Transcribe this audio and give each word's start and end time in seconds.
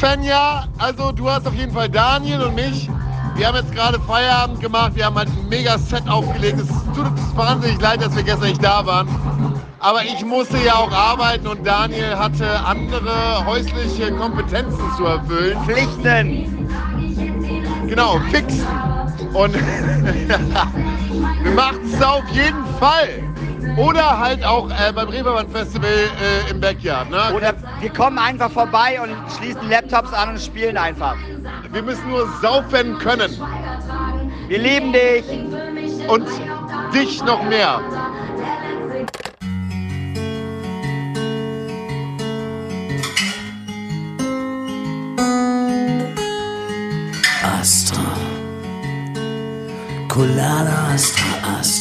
Fenja, 0.00 0.64
also 0.78 1.12
du 1.12 1.28
hast 1.28 1.46
auf 1.46 1.52
jeden 1.52 1.72
Fall 1.72 1.90
Daniel 1.90 2.40
und 2.44 2.54
mich. 2.54 2.88
Wir 3.36 3.46
haben 3.46 3.56
jetzt 3.56 3.70
gerade 3.70 4.00
Feierabend 4.00 4.58
gemacht, 4.58 4.92
wir 4.94 5.04
haben 5.04 5.16
halt 5.16 5.28
ein 5.28 5.48
mega 5.50 5.76
Set 5.76 6.08
aufgelegt. 6.08 6.58
Es 6.58 6.68
tut 6.96 7.06
uns 7.06 7.36
wahnsinnig 7.36 7.78
leid, 7.82 8.00
dass 8.00 8.16
wir 8.16 8.22
gestern 8.22 8.48
nicht 8.48 8.64
da 8.64 8.86
waren. 8.86 9.06
Aber 9.78 10.02
ich 10.02 10.24
musste 10.24 10.56
ja 10.64 10.76
auch 10.76 10.90
arbeiten 10.90 11.46
und 11.46 11.66
Daniel 11.66 12.16
hatte 12.16 12.46
andere 12.64 13.44
häusliche 13.44 14.10
Kompetenzen 14.12 14.80
zu 14.96 15.04
erfüllen. 15.04 15.58
Pflichten. 15.66 16.66
Genau, 17.86 18.18
fixen. 18.30 18.66
Und 19.32 19.54
wir 21.42 21.52
machen 21.52 21.80
es 21.84 22.02
auf 22.02 22.24
jeden 22.32 22.64
Fall. 22.78 23.22
Oder 23.76 24.18
halt 24.18 24.44
auch 24.44 24.68
äh, 24.70 24.92
beim 24.92 25.08
Reeperbahn 25.08 25.48
Festival 25.48 25.88
äh, 25.88 26.50
im 26.50 26.60
Backyard. 26.60 27.08
Ne? 27.10 27.32
Oder 27.34 27.54
wir 27.80 27.90
kommen 27.90 28.18
einfach 28.18 28.50
vorbei 28.50 29.00
und 29.00 29.10
schließen 29.38 29.68
Laptops 29.70 30.12
an 30.12 30.30
und 30.30 30.40
spielen 30.40 30.76
einfach. 30.76 31.16
Wir 31.70 31.82
müssen 31.82 32.08
nur 32.08 32.28
saufen 32.42 32.98
können. 32.98 33.30
Wir 34.48 34.58
lieben 34.58 34.92
dich. 34.92 35.24
Und 36.08 36.26
dich 36.92 37.22
noch 37.22 37.42
mehr. 37.44 37.80
Astra. 47.60 48.09
Colada 50.20 50.92
Astra 50.92 51.79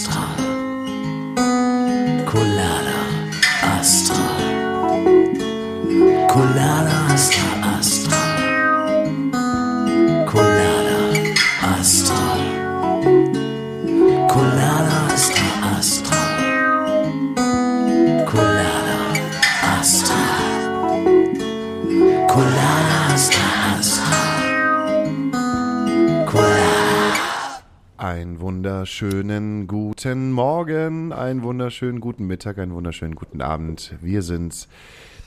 Einen 28.30 28.42
wunderschönen 28.42 29.66
guten 29.66 30.32
Morgen, 30.32 31.12
einen 31.14 31.42
wunderschönen 31.42 32.00
guten 32.00 32.28
Mittag, 32.28 32.60
einen 32.60 32.76
wunderschönen 32.76 33.16
guten 33.16 33.42
Abend. 33.42 33.96
Wir 34.02 34.22
sind 34.22 34.68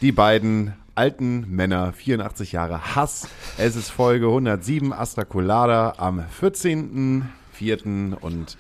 die 0.01 0.13
beiden 0.13 0.75
alten 0.95 1.51
Männer, 1.51 1.93
84 1.93 2.53
Jahre 2.53 2.95
Hass. 2.95 3.27
Es 3.59 3.75
ist 3.75 3.91
Folge 3.91 4.27
107 4.27 4.93
Astra 4.93 5.25
Colada 5.25 5.95
am 5.97 6.21
14.04. 6.41 8.15
und 8.15 8.57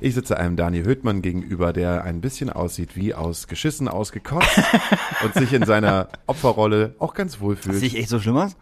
ich 0.00 0.12
sitze 0.12 0.36
einem 0.36 0.56
Daniel 0.56 0.84
Höhtmann 0.84 1.22
gegenüber, 1.22 1.72
der 1.72 2.04
ein 2.04 2.20
bisschen 2.20 2.50
aussieht 2.50 2.94
wie 2.94 3.14
aus 3.14 3.48
Geschissen 3.48 3.88
ausgekotzt 3.88 4.60
und 5.24 5.32
sich 5.32 5.54
in 5.54 5.64
seiner 5.64 6.08
Opferrolle 6.26 6.94
auch 6.98 7.14
ganz 7.14 7.40
wohl 7.40 7.56
fühlt. 7.56 7.82
Ich 7.82 7.96
echt 7.96 8.10
so 8.10 8.20
schlimm 8.20 8.36
aus? 8.36 8.54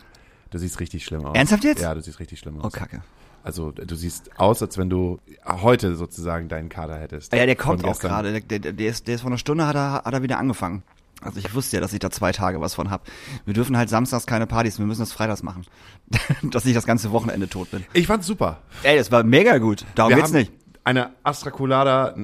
Du 0.51 0.59
siehst 0.59 0.79
richtig 0.79 1.05
schlimm 1.05 1.25
aus. 1.25 1.37
Ernsthaft 1.37 1.65
jetzt? 1.65 1.83
Ja, 1.83 1.97
du 1.97 2.01
siehst 2.01 2.21
richtig 2.21 2.39
schlimm 2.39 2.61
aus. 2.61 2.67
Oh, 2.67 2.71
Kacke. 2.71 3.03
Also 3.43 3.73
du 3.73 3.95
siehst 3.95 4.39
aus, 4.39 4.63
als 4.63 4.77
wenn 4.79 4.91
du 4.91 5.19
heute 5.47 5.97
sozusagen 5.97 6.49
deinen 6.49 6.69
Kader 6.69 6.99
hättest. 6.99 7.33
Ja, 7.33 7.47
der 7.47 7.57
kommt 7.57 7.85
auch 7.85 7.99
gerade. 7.99 8.41
Der, 8.41 8.59
der, 8.59 8.89
ist, 8.89 9.07
der 9.07 9.15
ist 9.15 9.23
vor 9.23 9.31
einer 9.31 9.39
Stunde, 9.39 9.67
hat 9.67 9.77
er, 9.77 10.03
hat 10.05 10.13
er 10.13 10.23
wieder 10.23 10.39
angefangen. 10.39 10.83
Also 11.23 11.39
ich 11.39 11.55
wusste 11.55 11.77
ja, 11.77 11.81
dass 11.81 11.93
ich 11.93 11.99
da 11.99 12.11
zwei 12.11 12.33
Tage 12.33 12.61
was 12.61 12.75
von 12.75 12.91
hab. 12.91 13.07
Wir 13.45 13.53
dürfen 13.55 13.77
halt 13.77 13.89
samstags 13.91 14.27
keine 14.27 14.47
Partys, 14.47 14.79
wir 14.79 14.87
müssen 14.87 15.01
das 15.01 15.13
freitags 15.13 15.43
machen. 15.43 15.65
dass 16.43 16.65
ich 16.65 16.75
das 16.75 16.87
ganze 16.87 17.13
Wochenende 17.13 17.49
tot 17.49 17.71
bin. 17.71 17.85
Ich 17.93 18.07
fand's 18.07 18.27
super. 18.27 18.59
Ey, 18.83 18.97
das 18.97 19.13
war 19.13 19.23
mega 19.23 19.59
gut. 19.59 19.85
Darum 19.95 20.11
Wir 20.11 20.17
geht's 20.17 20.33
nicht. 20.33 20.53
eine 20.85 21.11
Astraculada 21.23 22.15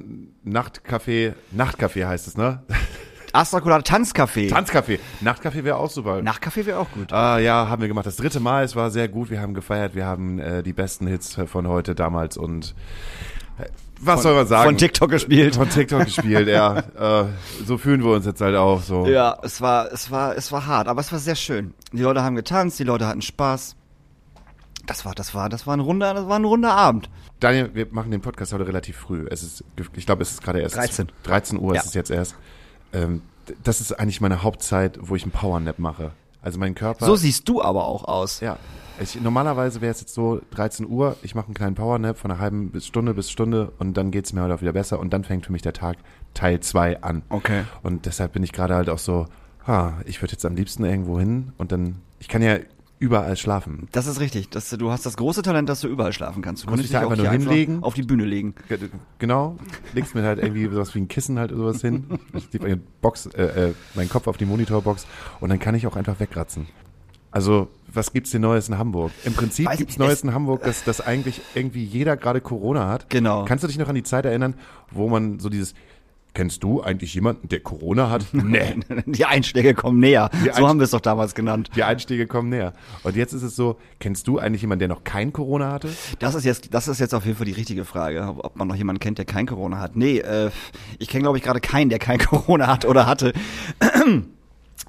Nachtcafé, 0.47 1.35
Nachtcafé 1.55 2.07
heißt 2.07 2.27
es, 2.27 2.37
ne? 2.37 2.63
Astrakulade 3.33 3.85
Tanzcafé. 3.85 4.49
Tanzcafé. 4.51 4.99
Nachtcafé 5.23 5.65
wäre 5.65 5.77
auch 5.77 5.91
super. 5.91 6.19
Nachtcafé 6.23 6.67
wäre 6.67 6.79
auch 6.79 6.91
gut. 6.91 7.13
Ah, 7.13 7.39
ja, 7.39 7.69
haben 7.69 7.81
wir 7.83 7.89
gemacht. 7.89 8.07
Das 8.07 8.17
dritte 8.17 8.41
Mal, 8.41 8.65
es 8.65 8.77
war 8.77 8.91
sehr 8.91 9.09
gut. 9.09 9.31
Wir 9.31 9.41
haben 9.41 9.55
gefeiert, 9.55 9.95
wir 9.95 10.07
haben 10.07 10.39
äh, 10.39 10.63
die 10.63 10.73
besten 10.73 11.07
Hits 11.07 11.37
von 11.47 11.69
heute 11.69 11.95
damals 11.95 12.37
und 12.37 12.75
äh, 13.59 13.65
was 14.01 14.23
soll 14.23 14.35
man 14.35 14.47
sagen? 14.47 14.65
Von 14.67 14.77
TikTok 14.77 15.11
gespielt. 15.11 15.57
Von 15.57 15.71
TikTok 15.71 16.05
gespielt, 16.05 16.49
ja. 16.49 16.83
Äh, 16.97 17.25
so 17.65 17.79
fühlen 17.79 18.03
wir 18.05 18.13
uns 18.13 18.27
jetzt 18.27 18.41
halt 18.41 18.57
auch 18.57 18.83
so. 18.83 19.07
Ja, 19.07 19.39
es 19.43 19.61
war, 19.61 19.91
es 19.93 20.11
war, 20.11 20.37
es 20.37 20.53
war 20.53 20.67
hart, 20.67 20.89
aber 20.89 21.01
es 21.01 21.13
war 21.13 21.19
sehr 21.19 21.35
schön. 21.35 21.73
Die 21.93 22.03
Leute 22.03 22.23
haben 22.23 22.37
getanzt, 22.37 22.79
die 22.79 22.85
Leute 22.85 23.07
hatten 23.07 23.23
Spaß. 23.23 23.77
Das 24.87 25.05
war, 25.05 25.15
das 25.15 25.35
war, 25.35 25.49
das 25.49 25.67
war 25.67 25.77
ein 25.77 25.81
runder, 25.81 26.15
das 26.15 26.29
war 26.29 26.39
ein 26.39 26.45
runder 26.45 26.73
Abend. 26.73 27.11
Daniel, 27.41 27.71
wir 27.75 27.87
machen 27.91 28.11
den 28.11 28.21
Podcast 28.21 28.53
heute 28.53 28.67
relativ 28.67 28.97
früh. 28.97 29.27
Es 29.31 29.43
ist, 29.43 29.65
ich 29.95 30.07
glaube, 30.07 30.23
es 30.23 30.31
ist 30.33 30.43
gerade 30.43 30.61
erst 30.61 30.77
13. 30.77 31.11
13 31.25 31.59
Uhr 31.59 31.75
Ja. 31.75 31.81
ist 31.81 31.89
es 31.89 31.95
jetzt 31.95 32.11
erst. 32.11 32.37
Ähm, 32.97 33.23
das 33.63 33.81
ist 33.81 33.93
eigentlich 33.93 34.21
meine 34.21 34.43
Hauptzeit, 34.43 34.99
wo 35.01 35.15
ich 35.15 35.23
einen 35.23 35.33
Powernap 35.33 35.79
mache. 35.79 36.13
Also 36.43 36.59
mein 36.59 36.75
Körper. 36.75 37.05
So 37.05 37.17
siehst 37.17 37.49
du 37.49 37.63
aber 37.63 37.87
auch 37.87 38.05
aus. 38.05 38.41
Ja. 38.41 38.59
Ich, 39.01 39.21
normalerweise 39.21 39.81
wäre 39.81 39.91
es 39.91 40.01
jetzt 40.01 40.15
so 40.15 40.41
13 40.53 40.87
Uhr, 40.87 41.17
ich 41.23 41.35
mache 41.35 41.47
einen 41.47 41.55
kleinen 41.55 41.75
Powernap 41.75 42.17
von 42.17 42.31
einer 42.31 42.41
halben 42.41 42.71
bis 42.71 42.87
Stunde 42.87 43.13
bis 43.15 43.31
Stunde 43.31 43.73
und 43.79 43.97
dann 43.97 44.11
geht's 44.11 44.33
mir 44.33 44.41
halt 44.41 44.53
auch 44.53 44.63
wieder 44.63 44.73
besser 44.73 44.99
und 44.99 45.13
dann 45.13 45.23
fängt 45.23 45.45
für 45.45 45.53
mich 45.53 45.63
der 45.63 45.75
Tag 45.75 45.99
Teil 46.33 46.61
2 46.61 47.03
an. 47.03 47.23
Okay. 47.29 47.65
Und 47.83 48.07
deshalb 48.07 48.33
bin 48.33 48.43
ich 48.43 48.53
gerade 48.53 48.75
halt 48.75 48.89
auch 48.89 48.99
so, 48.99 49.27
ha, 49.67 50.01
ich 50.07 50.23
würde 50.23 50.33
jetzt 50.33 50.47
am 50.47 50.55
liebsten 50.55 50.85
irgendwo 50.85 51.19
hin 51.19 51.53
und 51.59 51.73
dann, 51.73 51.97
ich 52.21 52.29
kann 52.29 52.43
ja 52.43 52.59
überall 52.99 53.37
schlafen. 53.37 53.89
Das 53.93 54.07
ist 54.07 54.21
richtig. 54.21 54.49
Das, 54.51 54.71
du 54.71 54.91
hast 54.91 55.05
das 55.05 55.17
große 55.17 55.43
Talent, 55.43 55.69
dass 55.69 55.81
du 55.81 55.89
überall 55.89 56.13
schlafen 56.13 56.43
kannst. 56.43 56.65
Du 56.65 56.71
da 56.71 56.77
dich 56.77 56.97
einfach 56.97 57.17
nur 57.17 57.31
hinlegen? 57.31 57.83
auf 57.83 57.95
die 57.95 58.03
Bühne 58.03 58.25
legen. 58.25 58.55
Ge- 58.69 58.79
Genau, 59.19 59.57
legst 59.93 60.15
mir 60.15 60.23
halt 60.23 60.39
irgendwie 60.39 60.65
sowas 60.69 60.95
wie 60.95 61.01
ein 61.01 61.09
Kissen 61.09 61.39
halt 61.39 61.53
oder 61.53 61.61
sowas 61.73 61.81
hin, 61.83 62.05
ich 62.35 62.53
leg 62.53 62.63
meine 62.63 62.77
Box, 63.03 63.27
äh, 63.27 63.69
äh, 63.71 63.75
meinen 63.95 64.09
Kopf 64.09 64.27
auf 64.27 64.37
die 64.39 64.47
Monitorbox 64.47 65.07
und 65.41 65.49
dann 65.51 65.59
kann 65.59 65.75
ich 65.75 65.87
auch 65.87 65.97
einfach 65.97 66.19
wegratzen. 66.21 66.67
Also, 67.31 67.69
was 67.93 68.15
gibt's 68.15 68.31
denn 68.31 68.41
Neues 68.41 68.69
in 68.71 68.79
Hamburg? 68.79 69.13
Im 69.25 69.35
Prinzip 69.35 69.67
Weiß 69.67 69.77
gibt's 69.79 69.99
Neues 69.99 70.15
es- 70.15 70.23
in 70.25 70.33
Hamburg, 70.33 70.63
dass, 70.63 70.85
dass 70.85 71.03
eigentlich 71.03 71.43
irgendwie 71.55 71.85
jeder 71.85 72.17
gerade 72.17 72.41
Corona 72.41 72.89
hat. 72.89 73.11
Genau. 73.11 73.45
Kannst 73.45 73.63
du 73.63 73.69
dich 73.69 73.77
noch 73.77 73.89
an 73.89 73.95
die 73.95 74.05
Zeit 74.05 74.25
erinnern, 74.25 74.55
wo 74.91 75.09
man 75.11 75.39
so 75.39 75.51
dieses, 75.51 75.75
kennst 76.37 76.63
du 76.63 76.83
eigentlich 76.83 77.15
jemanden, 77.15 77.49
der 77.49 77.61
Corona 77.61 78.11
hat? 78.11 78.27
nee. 78.33 78.77
Die 79.07 79.25
Einschläge 79.25 79.73
kommen 79.73 79.99
näher. 80.01 80.29
Die 80.35 80.45
so 80.45 80.51
Einsch- 80.51 80.69
haben 80.69 80.79
wir 80.79 80.85
es 80.85 80.91
doch 80.91 81.01
damals 81.01 81.35
genannt. 81.35 81.71
Die 81.75 81.83
Einstiege 81.83 82.27
kommen 82.27 82.51
näher. 82.51 82.75
Und 83.05 83.17
jetzt 83.17 83.33
ist 83.33 83.43
es 83.43 83.57
so, 83.57 83.79
kennst 84.01 84.29
du 84.29 84.39
eigentlich 84.39 84.61
jemanden, 84.61 84.81
der 84.81 84.89
noch 84.89 85.03
kein 85.03 85.33
Corona 85.33 85.73
hatte? 85.73 85.89
Das 86.19 86.35
ist 86.35 86.45
jetzt, 86.45 86.75
das 86.75 86.89
ist 86.89 87.01
jetzt 87.01 87.15
auf 87.15 87.25
jeden 87.25 87.39
Fall 87.39 87.47
die 87.47 87.53
richtige 87.53 87.87
Frage, 87.87 88.35
ob 88.37 88.55
man 88.57 88.69
noch 88.69 88.77
jemanden 88.77 89.01
kennt, 89.01 89.17
der 89.17 89.25
kein 89.25 89.47
Corona 89.47 89.79
hat. 89.81 89.97
Nee, 89.97 90.19
äh, 90.19 90.51
ich 90.99 91.09
kenne 91.09 91.23
glaube 91.23 91.39
ich 91.39 91.45
gerade 91.45 91.61
keinen, 91.61 91.89
der 91.89 91.99
kein 91.99 92.19
Corona 92.27 92.67
hat 92.67 92.85
oder 92.85 93.07
hatte. 93.07 93.33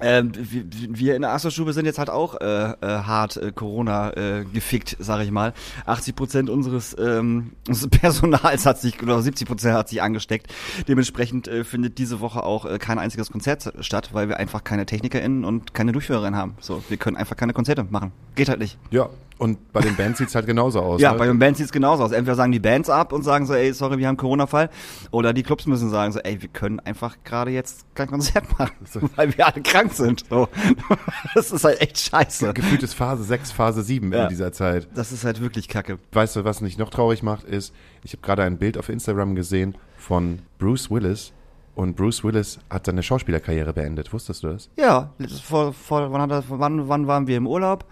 Ähm, 0.00 0.32
wir, 0.34 1.16
in 1.16 1.22
der 1.22 1.32
Astroschube 1.32 1.72
sind 1.72 1.86
jetzt 1.86 1.98
halt 1.98 2.10
auch 2.10 2.40
äh, 2.40 2.44
äh, 2.44 2.74
hart 2.80 3.36
äh, 3.36 3.52
Corona 3.52 4.10
äh, 4.16 4.44
gefickt, 4.44 4.96
sage 5.00 5.24
ich 5.24 5.30
mal. 5.30 5.54
80 5.86 6.14
Prozent 6.14 6.50
unseres, 6.50 6.96
ähm, 6.98 7.52
unseres 7.66 7.90
Personals 8.00 8.64
hat 8.66 8.80
sich, 8.80 9.02
oder 9.02 9.20
70 9.20 9.48
Prozent 9.48 9.74
hat 9.74 9.88
sich 9.88 10.02
angesteckt. 10.02 10.52
Dementsprechend 10.86 11.48
äh, 11.48 11.64
findet 11.64 11.98
diese 11.98 12.20
Woche 12.20 12.42
auch 12.44 12.64
äh, 12.64 12.78
kein 12.78 12.98
einziges 12.98 13.30
Konzert 13.32 13.72
statt, 13.80 14.10
weil 14.12 14.28
wir 14.28 14.36
einfach 14.36 14.62
keine 14.62 14.86
TechnikerInnen 14.86 15.44
und 15.44 15.74
keine 15.74 15.92
Durchführerinnen 15.92 16.38
haben. 16.38 16.54
So, 16.60 16.82
wir 16.88 16.96
können 16.96 17.16
einfach 17.16 17.36
keine 17.36 17.52
Konzerte 17.52 17.84
machen. 17.84 18.12
Geht 18.34 18.48
halt 18.48 18.60
nicht. 18.60 18.78
Ja. 18.90 19.08
Und 19.38 19.72
bei 19.72 19.80
den 19.80 19.94
Bands 19.94 20.18
sieht's 20.18 20.34
halt 20.34 20.46
genauso 20.46 20.80
aus. 20.80 21.00
Ja, 21.00 21.12
ne? 21.12 21.18
bei 21.18 21.26
den 21.26 21.38
Bands 21.38 21.58
sieht's 21.58 21.70
genauso 21.70 22.02
aus. 22.02 22.10
Entweder 22.10 22.34
sagen 22.34 22.50
die 22.50 22.58
Bands 22.58 22.90
ab 22.90 23.12
und 23.12 23.22
sagen 23.22 23.46
so, 23.46 23.54
ey, 23.54 23.72
sorry, 23.72 23.96
wir 23.98 24.08
haben 24.08 24.16
Corona-Fall. 24.16 24.68
Oder 25.12 25.32
die 25.32 25.44
Clubs 25.44 25.66
müssen 25.66 25.90
sagen 25.90 26.12
so, 26.12 26.18
ey, 26.18 26.42
wir 26.42 26.48
können 26.48 26.80
einfach 26.80 27.16
gerade 27.22 27.52
jetzt 27.52 27.86
kein 27.94 28.08
Konzert 28.08 28.58
machen, 28.58 28.74
weil 29.16 29.36
wir 29.36 29.46
alle 29.46 29.62
krank 29.62 29.92
sind. 29.92 30.24
So. 30.28 30.48
Das 31.34 31.52
ist 31.52 31.64
halt 31.64 31.80
echt 31.80 31.98
scheiße. 31.98 32.52
Gefühltes 32.52 32.94
Phase 32.94 33.22
6, 33.22 33.52
Phase 33.52 33.82
7 33.82 34.12
Ja. 34.12 34.24
in 34.24 34.28
dieser 34.28 34.52
Zeit. 34.52 34.88
Das 34.94 35.12
ist 35.12 35.24
halt 35.24 35.40
wirklich 35.40 35.68
kacke. 35.68 35.98
Weißt 36.12 36.34
du, 36.34 36.44
was 36.44 36.60
mich 36.60 36.76
noch 36.78 36.90
traurig 36.90 37.22
macht, 37.22 37.44
ist, 37.44 37.72
ich 38.02 38.12
habe 38.12 38.22
gerade 38.22 38.42
ein 38.42 38.58
Bild 38.58 38.76
auf 38.76 38.88
Instagram 38.88 39.34
gesehen 39.36 39.76
von 39.96 40.40
Bruce 40.58 40.90
Willis 40.90 41.32
und 41.74 41.94
Bruce 41.94 42.24
Willis 42.24 42.58
hat 42.70 42.86
seine 42.86 43.04
Schauspielerkarriere 43.04 43.72
beendet. 43.72 44.12
Wusstest 44.12 44.42
du 44.42 44.48
das? 44.48 44.68
Ja, 44.76 45.12
vor, 45.44 45.72
vor, 45.72 46.10
wann, 46.10 46.28
er, 46.28 46.42
wann, 46.48 46.88
wann 46.88 47.06
waren 47.06 47.28
wir 47.28 47.36
im 47.36 47.46
Urlaub? 47.46 47.84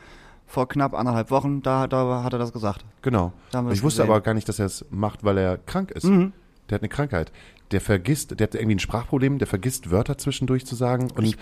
Vor 0.46 0.68
knapp 0.68 0.94
anderthalb 0.94 1.30
Wochen, 1.30 1.62
da, 1.62 1.86
da 1.86 2.22
hat 2.22 2.32
er 2.32 2.38
das 2.38 2.52
gesagt. 2.52 2.84
Genau. 3.02 3.32
Ich 3.72 3.82
wusste 3.82 4.02
gesehen. 4.02 4.04
aber 4.04 4.20
gar 4.20 4.34
nicht, 4.34 4.48
dass 4.48 4.58
er 4.58 4.66
es 4.66 4.84
macht, 4.90 5.24
weil 5.24 5.38
er 5.38 5.58
krank 5.58 5.90
ist. 5.90 6.04
Mhm. 6.04 6.32
Der 6.70 6.76
hat 6.76 6.82
eine 6.82 6.88
Krankheit. 6.88 7.32
Der 7.72 7.80
vergisst, 7.80 8.38
der 8.38 8.46
hat 8.46 8.54
irgendwie 8.54 8.76
ein 8.76 8.80
Sprachproblem, 8.80 9.38
der 9.38 9.48
vergisst 9.48 9.90
Wörter 9.90 10.18
zwischendurch 10.18 10.66
zu 10.66 10.76
sagen. 10.76 11.10
Und 11.10 11.36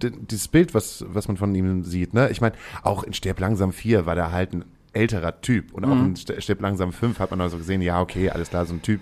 dieses 0.00 0.48
Bild, 0.48 0.72
was, 0.72 1.04
was 1.08 1.28
man 1.28 1.36
von 1.36 1.54
ihm 1.54 1.84
sieht, 1.84 2.14
ne? 2.14 2.30
Ich 2.30 2.40
meine, 2.40 2.54
auch 2.82 3.02
in 3.02 3.12
Sterb 3.12 3.38
langsam 3.38 3.72
4 3.72 4.06
war 4.06 4.14
der 4.14 4.32
halt 4.32 4.54
ein 4.54 4.64
älterer 4.92 5.40
Typ. 5.40 5.72
Und 5.74 5.84
auch 5.84 5.94
Mhm. 5.94 6.06
in 6.06 6.14
St- 6.16 6.40
Stipp 6.40 6.60
langsam 6.60 6.92
5 6.92 7.18
hat 7.18 7.30
man 7.30 7.40
also 7.40 7.56
gesehen, 7.58 7.82
ja, 7.82 8.00
okay, 8.00 8.30
alles 8.30 8.50
klar, 8.50 8.66
so 8.66 8.74
ein 8.74 8.82
Typ 8.82 9.00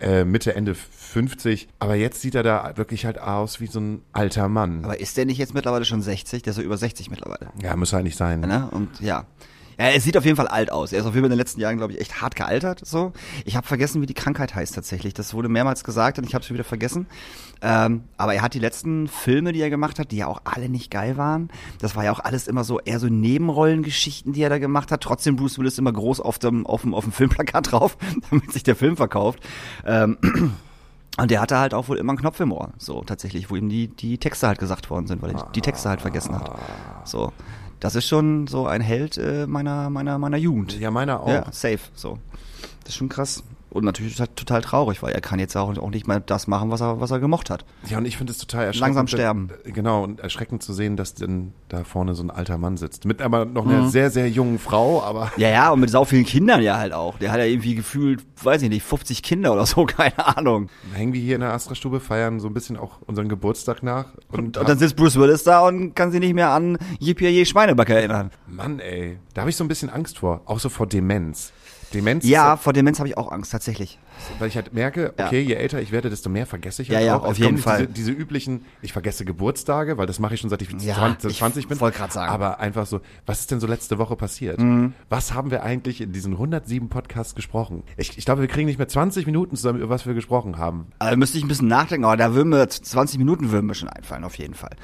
äh, 0.00 0.24
Mitte, 0.24 0.54
Ende 0.54 0.74
50. 0.74 1.68
Aber 1.78 1.94
jetzt 1.94 2.20
sieht 2.20 2.34
er 2.34 2.42
da 2.42 2.72
wirklich 2.76 3.06
halt 3.06 3.18
aus 3.18 3.60
wie 3.60 3.66
so 3.66 3.80
ein 3.80 4.02
alter 4.12 4.48
Mann. 4.48 4.84
Aber 4.84 5.00
ist 5.00 5.16
der 5.16 5.24
nicht 5.24 5.38
jetzt 5.38 5.54
mittlerweile 5.54 5.84
schon 5.86 6.02
60? 6.02 6.42
Der 6.42 6.50
ist 6.50 6.56
so 6.56 6.62
über 6.62 6.76
60 6.76 7.10
mittlerweile. 7.10 7.48
ja, 7.62 7.74
muss 7.76 7.92
halt 7.92 8.04
nicht 8.04 8.16
sein. 8.18 8.40
Ne? 8.40 8.68
Und 8.72 9.00
ja. 9.00 9.24
Ja, 9.78 9.84
er 9.88 10.00
sieht 10.00 10.16
auf 10.16 10.24
jeden 10.24 10.36
Fall 10.38 10.48
alt 10.48 10.72
aus. 10.72 10.92
Er 10.94 11.00
ist 11.00 11.04
auf 11.04 11.12
jeden 11.14 11.24
Fall 11.24 11.26
in 11.32 11.32
den 11.32 11.38
letzten 11.38 11.60
Jahren, 11.60 11.76
glaube 11.76 11.92
ich, 11.92 12.00
echt 12.00 12.22
hart 12.22 12.34
gealtert. 12.34 12.80
So, 12.86 13.12
ich 13.44 13.56
habe 13.56 13.66
vergessen, 13.66 14.00
wie 14.00 14.06
die 14.06 14.14
Krankheit 14.14 14.54
heißt 14.54 14.74
tatsächlich. 14.74 15.12
Das 15.12 15.34
wurde 15.34 15.50
mehrmals 15.50 15.84
gesagt 15.84 16.16
und 16.18 16.24
ich 16.24 16.34
habe 16.34 16.42
es 16.42 16.50
wieder 16.50 16.64
vergessen. 16.64 17.06
Ähm, 17.62 18.04
aber 18.16 18.34
er 18.34 18.42
hat 18.42 18.54
die 18.54 18.58
letzten 18.58 19.08
Filme, 19.08 19.52
die 19.52 19.60
er 19.60 19.70
gemacht 19.70 19.98
hat, 19.98 20.10
die 20.10 20.18
ja 20.18 20.26
auch 20.26 20.42
alle 20.44 20.68
nicht 20.68 20.90
geil 20.90 21.16
waren. 21.16 21.48
Das 21.80 21.96
war 21.96 22.04
ja 22.04 22.12
auch 22.12 22.20
alles 22.20 22.48
immer 22.48 22.64
so 22.64 22.80
eher 22.80 23.00
so 23.00 23.08
Nebenrollengeschichten, 23.08 24.32
die 24.32 24.42
er 24.42 24.50
da 24.50 24.58
gemacht 24.58 24.92
hat. 24.92 25.00
Trotzdem 25.00 25.36
Bruce 25.36 25.58
Willis 25.58 25.78
immer 25.78 25.92
groß 25.92 26.20
auf 26.20 26.38
dem 26.38 26.66
auf 26.66 26.82
dem 26.82 26.94
auf 26.94 27.04
dem 27.04 27.12
Filmplakat 27.12 27.72
drauf, 27.72 27.96
damit 28.30 28.52
sich 28.52 28.62
der 28.62 28.76
Film 28.76 28.96
verkauft. 28.96 29.40
Ähm, 29.84 30.18
und 31.18 31.30
der 31.30 31.40
hatte 31.40 31.58
halt 31.58 31.72
auch 31.72 31.88
wohl 31.88 31.96
immer 31.96 32.10
einen 32.10 32.18
Knopf 32.18 32.40
im 32.40 32.52
Ohr, 32.52 32.72
so 32.78 33.02
tatsächlich, 33.02 33.50
wo 33.50 33.56
ihm 33.56 33.68
die, 33.68 33.88
die 33.88 34.18
Texte 34.18 34.48
halt 34.48 34.58
gesagt 34.58 34.90
worden 34.90 35.06
sind, 35.06 35.22
weil 35.22 35.30
er 35.30 35.50
die 35.54 35.62
Texte 35.62 35.88
halt 35.88 36.02
vergessen 36.02 36.34
hat. 36.34 36.58
So. 37.04 37.32
Das 37.80 37.94
ist 37.94 38.06
schon 38.06 38.46
so 38.46 38.66
ein 38.66 38.80
Held 38.80 39.18
äh, 39.18 39.46
meiner, 39.46 39.90
meiner, 39.90 40.18
meiner 40.18 40.38
Jugend. 40.38 40.78
Ja, 40.78 40.90
meiner 40.90 41.20
auch. 41.20 41.28
Ja, 41.28 41.44
safe. 41.52 41.80
So. 41.94 42.18
Das 42.80 42.90
ist 42.90 42.96
schon 42.96 43.10
krass. 43.10 43.42
Und 43.76 43.84
natürlich 43.84 44.16
total, 44.16 44.34
total 44.34 44.60
traurig, 44.62 45.02
weil 45.02 45.12
er 45.12 45.20
kann 45.20 45.38
jetzt 45.38 45.56
auch, 45.56 45.76
auch 45.78 45.90
nicht 45.90 46.06
mehr 46.08 46.20
das 46.20 46.46
machen, 46.46 46.70
was 46.70 46.80
er, 46.80 47.00
was 47.00 47.10
er 47.10 47.18
gemocht 47.20 47.50
hat. 47.50 47.64
Ja, 47.88 47.98
und 47.98 48.06
ich 48.06 48.16
finde 48.16 48.32
es 48.32 48.38
total 48.38 48.64
erschreckend. 48.64 48.80
Langsam 48.80 49.06
sterben. 49.06 49.48
Genau, 49.64 50.02
und 50.02 50.20
erschreckend 50.20 50.62
zu 50.62 50.72
sehen, 50.72 50.96
dass 50.96 51.14
denn 51.14 51.52
da 51.68 51.84
vorne 51.84 52.14
so 52.14 52.22
ein 52.22 52.30
alter 52.30 52.58
Mann 52.58 52.76
sitzt. 52.76 53.04
Mit 53.04 53.20
aber 53.22 53.44
noch 53.44 53.64
Mhm. 53.64 53.70
einer 53.70 53.88
sehr, 53.88 54.10
sehr 54.10 54.28
jungen 54.28 54.58
Frau, 54.58 55.02
aber 55.02 55.30
Ja, 55.36 55.48
ja, 55.48 55.70
und 55.70 55.80
mit 55.80 55.90
sau 55.90 56.04
vielen 56.04 56.24
Kindern 56.24 56.62
ja 56.62 56.78
halt 56.78 56.92
auch. 56.92 57.18
Der 57.18 57.30
hat 57.32 57.38
ja 57.38 57.44
irgendwie 57.44 57.74
gefühlt, 57.74 58.24
weiß 58.42 58.62
ich 58.62 58.68
nicht, 58.70 58.82
50 58.84 59.22
Kinder 59.22 59.52
oder 59.52 59.66
so, 59.66 59.84
keine 59.86 60.36
Ahnung. 60.36 60.68
hängen 60.94 61.12
wir 61.12 61.20
hier 61.20 61.34
in 61.34 61.42
der 61.42 61.52
Astra-Stube, 61.52 62.00
feiern 62.00 62.40
so 62.40 62.48
ein 62.48 62.54
bisschen 62.54 62.76
auch 62.76 62.98
unseren 63.06 63.28
Geburtstag 63.28 63.82
nach. 63.82 64.06
Und, 64.32 64.56
Und 64.56 64.68
dann 64.68 64.78
sitzt 64.78 64.96
Bruce 64.96 65.16
Willis 65.16 65.42
da 65.44 65.60
und 65.66 65.94
kann 65.94 66.10
sich 66.10 66.20
nicht 66.20 66.34
mehr 66.34 66.50
an 66.50 66.78
Yippie 66.98 67.44
Schweineback 67.44 67.90
erinnern. 67.90 68.30
Mann, 68.46 68.78
ey, 68.80 69.18
da 69.34 69.42
habe 69.42 69.50
ich 69.50 69.56
so 69.56 69.64
ein 69.64 69.68
bisschen 69.68 69.90
Angst 69.90 70.18
vor. 70.18 70.40
Auch 70.46 70.58
so 70.60 70.68
vor 70.68 70.86
Demenz. 70.86 71.52
Demenz 71.94 72.24
Ja, 72.24 72.56
vor 72.56 72.72
Demenz 72.72 72.98
habe 72.98 73.08
ich 73.08 73.16
auch 73.16 73.30
Angst, 73.30 73.52
tatsächlich. 73.52 73.98
Weil 74.38 74.48
ich 74.48 74.56
halt 74.56 74.74
merke, 74.74 75.14
Ja. 75.18 75.26
okay, 75.26 75.40
je 75.40 75.54
älter 75.54 75.80
ich 75.80 75.92
werde, 75.92 76.10
desto 76.10 76.28
mehr 76.28 76.46
vergesse 76.46 76.82
ich 76.82 76.88
Ja, 76.88 76.96
halt 76.96 77.06
ja, 77.06 77.16
auch. 77.16 77.24
auf 77.24 77.32
Es 77.32 77.38
jeden 77.38 77.58
Fall. 77.58 77.86
Diese, 77.86 77.92
diese 77.92 78.10
üblichen, 78.12 78.64
ich 78.82 78.92
vergesse 78.92 79.24
Geburtstage, 79.24 79.98
weil 79.98 80.06
das 80.06 80.18
mache 80.18 80.34
ich 80.34 80.40
schon 80.40 80.50
seit 80.50 80.62
ich 80.62 80.70
Ja, 80.82 80.94
20, 80.96 81.30
ich 81.30 81.38
20 81.38 81.68
bin. 81.68 81.80
wollte 81.80 81.98
grad 81.98 82.12
sagen. 82.12 82.28
Mhm. 82.28 82.34
Aber 82.34 82.60
einfach 82.60 82.86
so, 82.86 83.00
was 83.24 83.40
ist 83.40 83.50
denn 83.50 83.60
so 83.60 83.66
letzte 83.66 83.98
Woche 83.98 84.16
passiert? 84.16 84.60
Was 85.08 85.32
haben 85.34 85.50
wir 85.50 85.62
eigentlich 85.62 86.00
in 86.00 86.12
diesen 86.12 86.32
107 86.32 86.88
Podcasts 86.88 87.34
gesprochen? 87.34 87.82
Ich, 87.96 88.16
ich 88.18 88.24
glaube, 88.24 88.40
wir 88.40 88.48
kriegen 88.48 88.66
nicht 88.66 88.78
mehr 88.78 88.88
20 88.88 89.26
Minuten 89.26 89.56
zusammen, 89.56 89.78
über 89.80 89.88
was 89.90 90.06
wir 90.06 90.14
gesprochen 90.14 90.58
haben. 90.58 90.86
Also 90.98 91.16
müsste 91.16 91.38
ich 91.38 91.44
ein 91.44 91.48
bisschen 91.48 91.68
nachdenken, 91.68 92.04
aber 92.04 92.16
da 92.16 92.34
würden 92.34 92.48
mir 92.50 92.68
20 92.68 93.18
Minuten 93.18 93.50
würden 93.52 93.66
mir 93.66 93.74
schon 93.74 93.88
einfallen, 93.88 94.24
auf 94.24 94.36
jeden 94.38 94.54
Fall. 94.54 94.76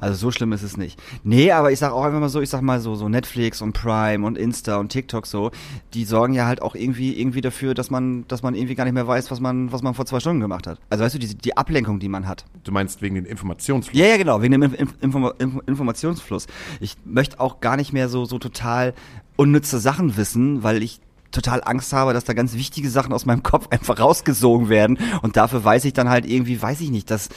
Also 0.00 0.14
so 0.16 0.30
schlimm 0.30 0.52
ist 0.52 0.62
es 0.62 0.76
nicht. 0.76 1.00
Nee, 1.24 1.52
aber 1.52 1.72
ich 1.72 1.78
sag 1.78 1.92
auch 1.92 2.04
einfach 2.04 2.20
mal 2.20 2.28
so, 2.28 2.40
ich 2.40 2.50
sag 2.50 2.62
mal 2.62 2.80
so, 2.80 2.94
so 2.94 3.08
Netflix 3.08 3.60
und 3.62 3.72
Prime 3.72 4.26
und 4.26 4.36
Insta 4.38 4.76
und 4.76 4.90
TikTok 4.90 5.26
so, 5.26 5.50
die 5.94 6.04
sorgen 6.04 6.34
ja 6.34 6.46
halt 6.46 6.62
auch 6.62 6.74
irgendwie, 6.74 7.18
irgendwie 7.20 7.40
dafür, 7.40 7.74
dass 7.74 7.90
man, 7.90 8.26
dass 8.28 8.42
man 8.42 8.54
irgendwie 8.54 8.74
gar 8.80 8.86
nicht 8.86 8.94
mehr 8.94 9.06
weiß, 9.06 9.30
was 9.30 9.40
man, 9.40 9.70
was 9.72 9.82
man 9.82 9.92
vor 9.92 10.06
zwei 10.06 10.20
Stunden 10.20 10.40
gemacht 10.40 10.66
hat. 10.66 10.78
Also 10.88 11.04
weißt 11.04 11.14
du, 11.14 11.18
die, 11.18 11.34
die 11.34 11.54
Ablenkung, 11.54 12.00
die 12.00 12.08
man 12.08 12.26
hat. 12.26 12.46
Du 12.64 12.72
meinst 12.72 13.02
wegen 13.02 13.14
den 13.14 13.26
Informationsfluss? 13.26 13.98
Ja, 13.98 14.06
ja, 14.06 14.16
genau, 14.16 14.40
wegen 14.40 14.52
dem 14.52 14.62
Inf 14.62 14.94
Inform 15.02 15.32
Inf 15.38 15.58
Informationsfluss. 15.66 16.46
Ich 16.80 16.96
möchte 17.04 17.40
auch 17.40 17.60
gar 17.60 17.76
nicht 17.76 17.92
mehr 17.92 18.08
so, 18.08 18.24
so 18.24 18.38
total 18.38 18.94
unnütze 19.36 19.78
Sachen 19.80 20.16
wissen, 20.16 20.62
weil 20.62 20.82
ich 20.82 21.00
total 21.30 21.62
Angst 21.62 21.92
habe, 21.92 22.14
dass 22.14 22.24
da 22.24 22.32
ganz 22.32 22.54
wichtige 22.54 22.88
Sachen 22.88 23.12
aus 23.12 23.26
meinem 23.26 23.42
Kopf 23.42 23.68
einfach 23.70 24.00
rausgesogen 24.00 24.70
werden 24.70 24.98
und 25.20 25.36
dafür 25.36 25.62
weiß 25.62 25.84
ich 25.84 25.92
dann 25.92 26.08
halt 26.08 26.24
irgendwie, 26.24 26.60
weiß 26.60 26.80
ich 26.80 26.90
nicht, 26.90 27.10
dass 27.10 27.28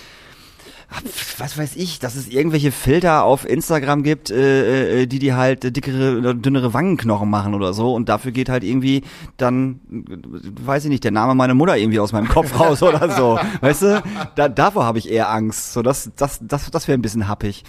was 1.37 1.57
weiß 1.57 1.75
ich, 1.75 1.99
dass 1.99 2.15
es 2.15 2.27
irgendwelche 2.27 2.71
Filter 2.71 3.23
auf 3.23 3.47
Instagram 3.47 4.03
gibt, 4.03 4.31
äh, 4.31 5.01
äh, 5.01 5.07
die 5.07 5.19
die 5.19 5.33
halt 5.33 5.65
äh, 5.65 5.71
dickere 5.71 6.17
oder 6.17 6.33
dünnere 6.33 6.73
Wangenknochen 6.73 7.29
machen 7.29 7.53
oder 7.53 7.73
so 7.73 7.93
und 7.93 8.09
dafür 8.09 8.31
geht 8.31 8.49
halt 8.49 8.63
irgendwie 8.63 9.03
dann, 9.37 9.79
äh, 9.91 10.65
weiß 10.65 10.85
ich 10.85 10.89
nicht, 10.89 11.03
der 11.03 11.11
Name 11.11 11.35
meiner 11.35 11.53
Mutter 11.53 11.77
irgendwie 11.77 11.99
aus 11.99 12.11
meinem 12.11 12.27
Kopf 12.27 12.59
raus 12.59 12.83
oder 12.83 13.09
so, 13.09 13.39
weißt 13.61 13.81
du? 13.81 14.03
Da, 14.35 14.49
davor 14.49 14.85
habe 14.85 14.99
ich 14.99 15.09
eher 15.09 15.31
Angst, 15.31 15.73
so 15.73 15.81
das, 15.81 16.11
das, 16.15 16.39
das, 16.41 16.69
das 16.71 16.87
wäre 16.87 16.97
ein 16.97 17.01
bisschen 17.01 17.27
happig. 17.27 17.63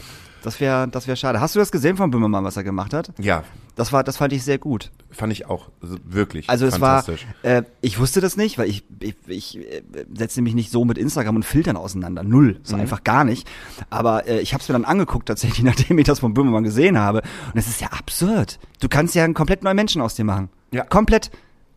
Das 0.45 0.61
wäre, 0.61 0.87
das 0.89 1.07
wäre 1.07 1.17
schade. 1.17 1.41
Hast 1.41 1.55
du 1.55 1.59
das 1.59 1.73
gesehen 1.73 1.97
von 1.97 2.11
Böhmermann, 2.11 2.45
was 2.45 2.57
er 2.57 2.63
gemacht 2.65 2.95
hat? 2.95 3.11
Ja, 3.19 3.43
Das 3.77 3.93
war, 3.93 4.05
das 4.05 4.19
fand 4.19 4.33
ich 4.33 4.45
sehr 4.45 4.59
gut. 4.59 4.93
fand 5.11 5.33
ich 5.33 5.47
auch 5.47 5.71
also 5.83 5.97
wirklich 6.05 6.49
Also 6.49 6.67
es 6.67 6.81
war, 6.81 7.03
fantastisch. 7.03 7.27
äh, 7.43 7.63
ich 7.81 7.99
wusste 7.99 8.21
das 8.21 8.37
nicht, 8.37 8.59
weil 8.59 8.69
ich, 8.69 8.85
ich, 9.01 9.17
ich 9.27 9.59
äh, 9.59 9.83
setze 10.17 10.43
mich 10.43 10.55
nicht 10.55 10.71
so 10.71 10.85
mit 10.85 10.99
Instagram 10.99 11.37
und 11.37 11.45
Filtern 11.45 11.77
auseinander. 11.77 12.23
Null. 12.23 12.61
So 12.63 12.77
einfach 12.77 13.03
gar 13.03 13.25
nicht. 13.25 13.49
Aber 13.91 14.29
äh, 14.29 14.41
ich 14.41 14.53
habe 14.55 14.63
es 14.63 14.69
mir 14.69 14.75
dann 14.75 14.85
angeguckt, 14.85 15.27
tatsächlich, 15.27 15.63
nachdem 15.65 15.99
ich 15.99 16.05
das 16.05 16.21
von 16.21 16.35
Böhmermann 16.35 16.63
gesehen 16.65 16.99
habe. 16.99 17.23
Und 17.53 17.59
es 17.59 17.67
ist 17.67 17.81
ja 17.81 17.89
absurd. 17.89 18.59
Du 18.81 18.89
kannst 18.89 19.15
ja 19.15 19.25
einen 19.25 19.35
komplett 19.35 19.65
neuen 19.65 19.77
Menschen 19.77 20.03
aus 20.03 20.15
dir 20.15 20.25
machen. 20.25 20.51
Ja. 20.71 20.85
Komplett. 20.85 21.31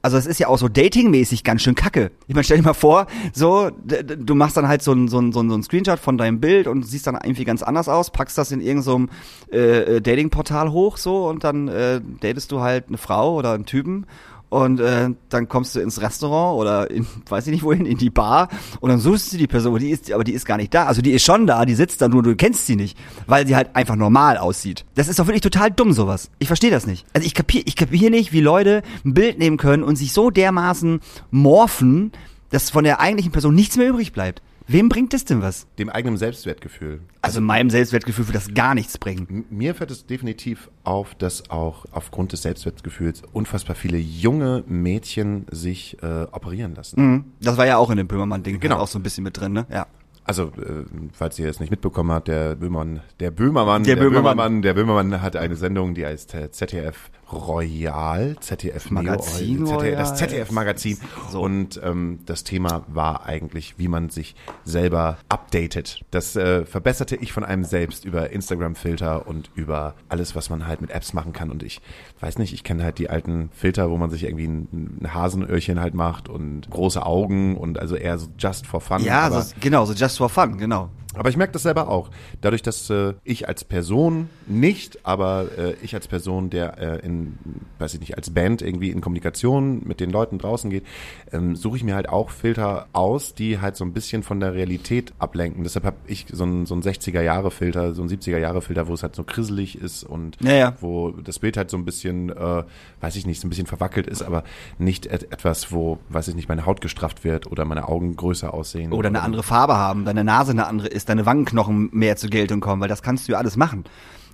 Also 0.08 0.16
es 0.16 0.26
ist 0.26 0.40
ja 0.40 0.48
auch 0.48 0.58
so 0.58 0.70
datingmäßig 0.70 1.44
ganz 1.44 1.64
schön 1.64 1.76
kacke. 1.76 2.12
Ich 2.30 2.34
meine, 2.34 2.46
stell 2.46 2.56
dir 2.56 2.64
mal 2.64 2.74
vor, 2.74 3.08
so, 3.34 3.70
du 3.72 4.36
machst 4.36 4.56
dann 4.56 4.70
halt 4.70 4.82
so 4.82 4.94
ein, 4.94 5.10
so, 5.10 5.20
ein, 5.20 5.34
so, 5.34 5.42
ein, 5.42 5.50
so 5.50 5.62
Screenshot 5.62 6.00
von 6.00 6.18
deinem 6.18 6.40
Bild 6.40 6.68
und 6.68 6.84
siehst 6.84 7.08
dann 7.08 7.16
irgendwie 7.16 7.44
ganz 7.44 7.62
anders 7.62 7.90
aus, 7.90 8.10
packst 8.10 8.38
das 8.38 8.54
in 8.54 8.62
irgendeinem 8.62 9.10
äh, 9.52 9.98
äh, 9.98 10.02
Datingportal 10.02 10.72
hoch 10.72 10.96
so 10.96 11.28
und 11.28 11.44
dann 11.44 11.68
äh, 11.68 12.00
datest 12.22 12.54
du 12.54 12.62
halt 12.62 12.88
eine 12.88 12.98
Frau 12.98 13.36
oder 13.36 13.52
einen 13.52 13.66
Typen 13.66 14.06
und 14.50 14.80
äh, 14.80 15.10
dann 15.30 15.50
kommst 15.50 15.76
du 15.76 15.80
ins 15.80 16.02
Restaurant 16.02 16.60
oder 16.60 16.90
in, 16.90 17.06
weiß 17.30 17.48
ich 17.48 17.52
nicht 17.52 17.64
wohin, 17.64 17.86
in 17.86 17.98
die 17.98 18.10
Bar 18.10 18.50
und 18.80 18.90
dann 18.90 19.00
suchst 19.00 19.34
du 19.34 19.38
die 19.38 19.48
Person, 19.48 19.80
die 19.80 19.90
ist, 19.90 20.12
aber 20.12 20.24
die 20.24 20.34
ist 20.34 20.46
gar 20.46 20.58
nicht 20.58 20.74
da. 20.74 20.86
Also 20.86 21.02
die 21.02 21.12
ist 21.12 21.24
schon 21.24 21.48
da, 21.48 21.66
die 21.66 21.76
sitzt 21.76 22.02
da, 22.02 22.08
nur 22.08 22.24
du 22.24 22.36
kennst 22.36 22.66
sie 22.66 22.76
nicht, 22.76 22.98
weil 23.26 23.46
sie 23.46 23.56
halt 23.56 23.76
einfach 23.76 23.96
normal 23.96 24.38
aussieht. 24.38 24.86
Das 24.96 25.08
ist 25.08 25.20
doch 25.20 25.28
wirklich 25.28 25.42
total 25.42 25.72
dumm 25.72 25.94
sowas. 25.94 26.30
Ich 26.40 26.48
verstehe 26.48 26.72
das 26.72 26.88
nicht. 26.88 27.06
Also 27.14 27.26
ich 27.26 27.34
kapier, 27.34 27.62
ich 27.66 27.76
kapier 27.76 28.10
nicht, 28.10 28.32
wie 28.32 28.42
Leute 28.42 28.84
ein 29.06 29.14
Bild 29.14 29.40
nehmen 29.40 29.58
können 29.58 29.84
und 29.84 29.98
sich 29.98 30.14
so 30.14 30.30
dermaßen 30.30 31.02
morphen, 31.32 32.12
dass 32.50 32.70
von 32.70 32.84
der 32.84 33.00
eigentlichen 33.00 33.32
Person 33.32 33.56
nichts 33.56 33.76
mehr 33.76 33.90
übrig 33.90 34.14
bleibt. 34.14 34.42
Wem 34.70 34.90
bringt 34.90 35.14
das 35.14 35.24
denn 35.24 35.42
was? 35.42 35.66
Dem 35.80 35.90
eigenen 35.90 36.18
Selbstwertgefühl. 36.18 37.00
Also 37.22 37.40
meinem 37.40 37.70
Selbstwertgefühl 37.70 38.28
würde 38.28 38.38
das 38.40 38.54
gar 38.54 38.76
nichts 38.76 38.98
bringen. 38.98 39.46
Mir 39.50 39.74
fällt 39.76 39.92
es 39.92 40.06
definitiv 40.06 40.70
auf, 40.84 41.16
dass 41.16 41.50
auch 41.50 41.86
aufgrund 41.92 42.34
des 42.34 42.42
Selbstwertgefühls 42.42 43.22
unfassbar 43.32 43.76
viele 43.76 43.98
junge 43.98 44.64
Mädchen 44.68 45.46
sich 45.52 45.98
äh, 46.04 46.24
operieren 46.32 46.76
lassen. 46.76 47.02
Mhm. 47.12 47.26
Das 47.40 47.58
war 47.58 47.66
ja 47.66 47.78
auch 47.78 47.90
in 47.92 47.98
dem 47.98 48.08
Böhmermann-Ding 48.08 48.60
Genau. 48.60 48.78
auch 48.78 48.88
so 48.88 49.00
ein 49.00 49.04
bisschen 49.04 49.24
mit 49.24 49.40
drin, 49.40 49.54
ne? 49.54 49.66
Ja. 49.72 49.88
Also, 50.26 50.48
äh, 50.58 50.84
falls 51.14 51.40
ihr 51.40 51.48
es 51.48 51.62
nicht 51.62 51.70
mitbekommen 51.72 52.12
habt, 52.12 52.28
der 52.28 52.56
Böhmermann, 52.56 53.00
der 53.22 53.32
Böhmermann, 53.32 53.86
Der 53.86 53.96
Böhmermann. 53.96 54.62
der 54.62 54.74
Böhmermann 54.74 55.22
hat 55.22 55.38
eine 55.38 55.56
Sendung, 55.56 55.94
die 55.96 56.06
heißt 56.06 56.34
äh, 56.36 56.52
ZDF 56.52 57.10
Royal, 57.32 58.36
ZDF 58.40 58.92
Neo- 58.92 59.04
Magazin 59.04 59.66
ZDF, 59.66 59.78
Royal. 59.78 59.96
das 59.96 60.16
ZDF 60.16 60.52
Magazin. 60.52 60.98
So. 61.30 61.42
Und 61.42 61.80
ähm, 61.84 62.20
das 62.26 62.44
Thema 62.44 62.84
war 62.88 63.26
eigentlich, 63.26 63.76
wie 63.78 63.88
man 63.88 64.10
sich 64.10 64.36
selber 64.64 65.18
updatet. 65.30 66.04
Das 66.12 66.36
äh, 66.36 66.66
verbesserte 66.66 67.16
ich 67.16 67.34
von 67.34 67.44
einem 67.44 67.64
selbst 67.64 68.06
über 68.06 68.30
Instagram-Filter 68.32 69.28
und 69.28 69.52
über 69.56 69.96
alles, 70.10 70.36
was 70.36 70.50
man 70.50 70.68
halt 70.68 70.82
mit 70.82 70.92
Apps 70.92 71.14
machen 71.14 71.34
kann. 71.34 71.52
Und 71.52 71.64
ich 71.64 71.82
weiß 72.20 72.38
nicht, 72.38 72.54
ich 72.54 72.64
kenne 72.64 72.84
halt 72.84 72.98
die 72.98 73.10
alten 73.10 73.50
Filter, 73.54 73.90
wo 73.90 73.98
man 73.98 74.10
sich 74.10 74.24
irgendwie 74.24 74.48
ein, 74.48 75.00
ein 75.02 75.14
Hasenöhrchen 75.14 75.80
halt 75.80 75.94
macht 75.94 76.30
und 76.30 76.70
große 76.70 77.06
Augen 77.06 77.58
und 77.58 77.80
also 77.80 77.96
eher 77.96 78.18
so 78.18 78.28
just 78.38 78.66
for 78.66 78.82
fun. 78.82 79.04
Ja, 79.04 79.30
so, 79.30 79.54
genau, 79.60 79.86
so 79.86 79.94
just 79.94 80.18
for 80.18 80.30
fun, 80.30 80.58
genau. 80.58 80.90
aber 81.16 81.30
ich 81.30 81.38
merke 81.38 81.54
das 81.54 81.64
selber 81.64 81.90
auch. 81.90 82.10
Dadurch, 82.42 82.62
dass 82.62 82.90
äh, 82.90 83.14
ich 83.24 83.48
als 83.48 83.64
Person 83.64 84.30
nicht, 84.48 85.06
aber 85.06 85.48
äh, 85.58 85.76
ich 85.82 85.94
als 85.94 86.08
Person, 86.08 86.50
der 86.50 86.78
äh, 86.78 87.06
in, 87.06 87.38
weiß 87.80 87.94
ich 87.94 88.00
nicht, 88.00 88.16
als 88.18 88.30
Band 88.30 88.62
irgendwie 88.62 88.90
in 88.90 89.02
Kommunikation 89.02 89.82
mit 89.86 90.00
den 90.00 90.10
Leuten 90.10 90.38
draußen 90.38 90.70
geht, 90.70 90.86
ähm, 91.32 91.56
suche 91.56 91.78
ich 91.78 91.84
mir 91.84 91.96
halt 91.96 92.10
auch 92.10 92.30
Filter 92.30 92.88
aus, 92.94 93.34
die 93.34 93.60
halt 93.60 93.76
so 93.76 93.86
ein 93.86 93.94
bisschen 93.94 94.24
von 94.24 94.40
der 94.40 94.54
Realität 94.54 95.14
ablenken. 95.20 95.64
Deshalb 95.64 95.86
habe 95.86 95.98
ich 96.08 96.26
so 96.32 96.46
ein, 96.46 96.66
so 96.66 96.76
ein 96.76 96.82
60er-Jahre-Filter, 96.82 97.94
so 97.94 98.02
ein 98.02 98.10
70er-Jahre-Filter, 98.10 98.88
wo 98.88 98.94
es 98.94 99.04
halt 99.04 99.16
so 99.16 99.24
krisselig 99.24 99.80
ist 99.80 100.04
und 100.04 100.38
Ja, 100.42 100.54
ja. 100.54 100.74
wo 100.80 101.12
das 101.12 101.40
Bild 101.40 101.58
halt 101.58 101.70
so 101.70 101.78
ein 101.78 101.86
bisschen, 101.86 102.30
äh, 102.30 102.64
weiß 103.02 103.16
ich 103.16 103.26
nicht, 103.26 103.42
so 103.42 103.48
ein 103.48 103.50
bisschen 103.50 103.68
verwackelt 103.68 104.08
ist, 104.08 104.22
aber 104.22 104.44
nicht 104.78 105.06
et 105.06 105.32
etwas, 105.32 105.72
wo, 105.72 106.00
weiß 106.10 106.30
ich 106.30 106.36
nicht, 106.36 106.50
meine 106.50 106.66
Haut 106.66 106.82
gestrafft 106.82 107.24
wird 107.24 107.52
oder 107.52 107.66
meine 107.66 107.88
Augen 107.88 108.16
größer 108.16 108.54
aussehen. 108.54 108.94
Oder 108.94 109.10
eine 109.10 109.22
andere 109.22 109.44
Farbe 109.44 109.76
haben, 109.76 110.06
deine 110.06 110.24
Nase 110.24 110.52
eine 110.52 110.68
andere 110.68 110.88
ist, 110.88 111.10
deine 111.10 111.26
Wangenknochen 111.26 111.90
mehr 111.92 112.16
zur 112.16 112.30
Geltung 112.30 112.62
kommen, 112.62 112.82
weil 112.82 112.90
das 112.90 113.02
kannst 113.02 113.28
du 113.28 113.34
ja 113.34 113.38
alles 113.38 113.58
machen. 113.58 113.84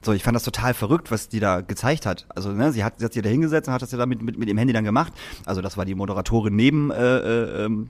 So, 0.05 0.11
ich 0.13 0.23
fand 0.23 0.35
das 0.35 0.43
total 0.43 0.73
verrückt, 0.73 1.11
was 1.11 1.29
die 1.29 1.39
da 1.39 1.61
gezeigt 1.61 2.05
hat. 2.05 2.25
Also, 2.29 2.51
ne, 2.51 2.71
sie 2.71 2.83
hat, 2.83 2.99
sie 2.99 3.05
hat 3.05 3.13
sich 3.13 3.23
da 3.23 3.29
hingesetzt 3.29 3.67
und 3.67 3.73
hat 3.73 3.81
das 3.81 3.91
ja 3.91 3.97
da 3.97 4.05
mit, 4.05 4.21
mit, 4.21 4.37
mit 4.37 4.49
dem 4.49 4.57
Handy 4.57 4.73
dann 4.73 4.83
gemacht. 4.83 5.13
Also, 5.45 5.61
das 5.61 5.77
war 5.77 5.85
die 5.85 5.95
Moderatorin 5.95 6.55
neben 6.55 6.91
äh, 6.91 7.17
äh, 7.17 7.65
ähm, 7.65 7.89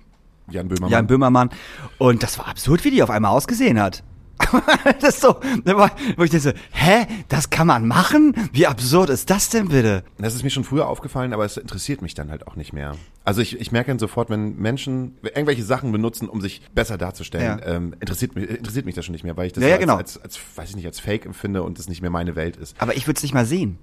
Jan 0.49 0.67
Böhmermann. 0.67 0.91
Jan 0.91 1.07
Böhmermann. 1.07 1.49
Und 1.97 2.21
das 2.23 2.37
war 2.37 2.47
absurd, 2.47 2.83
wie 2.83 2.91
die 2.91 3.01
auf 3.01 3.09
einmal 3.09 3.31
ausgesehen 3.31 3.81
hat. 3.81 4.03
das 4.99 5.15
ist 5.15 5.21
so, 5.21 5.35
wo 5.35 6.23
ich 6.23 6.29
denke, 6.31 6.39
so, 6.39 6.51
hä, 6.71 7.05
das 7.29 7.49
kann 7.49 7.67
man 7.67 7.87
machen? 7.87 8.35
Wie 8.51 8.67
absurd 8.67 9.09
ist 9.09 9.29
das 9.29 9.49
denn 9.49 9.69
bitte? 9.69 10.03
Das 10.17 10.35
ist 10.35 10.43
mir 10.43 10.49
schon 10.49 10.63
früher 10.63 10.87
aufgefallen, 10.87 11.33
aber 11.33 11.45
es 11.45 11.57
interessiert 11.57 12.01
mich 12.01 12.13
dann 12.13 12.29
halt 12.29 12.47
auch 12.47 12.55
nicht 12.55 12.73
mehr. 12.73 12.95
Also 13.23 13.41
ich, 13.41 13.59
ich 13.59 13.71
merke 13.71 13.91
dann 13.91 13.99
sofort, 13.99 14.29
wenn 14.29 14.57
Menschen 14.57 15.15
irgendwelche 15.23 15.63
Sachen 15.63 15.91
benutzen, 15.91 16.27
um 16.27 16.41
sich 16.41 16.61
besser 16.73 16.97
darzustellen, 16.97 17.59
Ja. 17.59 17.65
ähm, 17.75 17.95
interessiert, 17.99 18.35
mich, 18.35 18.49
interessiert 18.49 18.85
mich 18.85 18.95
das 18.95 19.05
schon 19.05 19.13
nicht 19.13 19.23
mehr, 19.23 19.37
weil 19.37 19.47
ich 19.47 19.53
das 19.53 19.63
Ja, 19.63 19.69
ja, 19.69 19.75
als, 19.75 19.81
genau. 19.81 19.95
als, 19.97 20.17
als, 20.21 20.39
weiß 20.55 20.69
ich 20.71 20.75
nicht, 20.75 20.85
als 20.87 20.99
Fake 20.99 21.25
empfinde 21.25 21.63
und 21.63 21.79
es 21.79 21.87
nicht 21.87 22.01
mehr 22.01 22.11
meine 22.11 22.35
Welt 22.35 22.57
ist. 22.57 22.75
Aber 22.79 22.95
ich 22.95 23.07
würde 23.07 23.17
es 23.17 23.23
nicht 23.23 23.33
mal 23.33 23.45
sehen. 23.45 23.77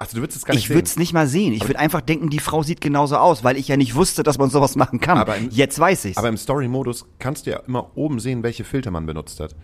Achso, 0.00 0.14
du 0.16 0.22
würdest 0.22 0.38
es 0.38 0.44
gar 0.44 0.54
nicht 0.54 0.64
Ich 0.64 0.70
würde 0.70 0.84
es 0.84 0.94
sehen. 0.94 1.00
nicht 1.00 1.12
mal 1.12 1.26
sehen. 1.26 1.52
Ich 1.52 1.62
würde 1.66 1.78
einfach 1.78 2.00
denken, 2.00 2.30
die 2.30 2.38
Frau 2.38 2.62
sieht 2.62 2.80
genauso 2.80 3.16
aus, 3.16 3.42
weil 3.42 3.56
ich 3.56 3.66
ja 3.68 3.76
nicht 3.76 3.94
wusste, 3.96 4.22
dass 4.22 4.38
man 4.38 4.48
sowas 4.48 4.76
machen 4.76 5.00
kann. 5.00 5.18
Aber 5.18 5.36
im- 5.36 5.50
Jetzt 5.50 5.78
weiß 5.78 6.04
ich's. 6.04 6.16
Aber 6.18 6.28
im 6.28 6.36
Story-Modus 6.36 7.04
kannst 7.18 7.46
du 7.46 7.50
ja 7.50 7.58
immer 7.66 7.90
oben 7.96 8.20
sehen, 8.20 8.42
welche 8.44 8.62
Filter 8.64 8.90
man 8.92 9.06
benutzt 9.06 9.40
hat. 9.40 9.56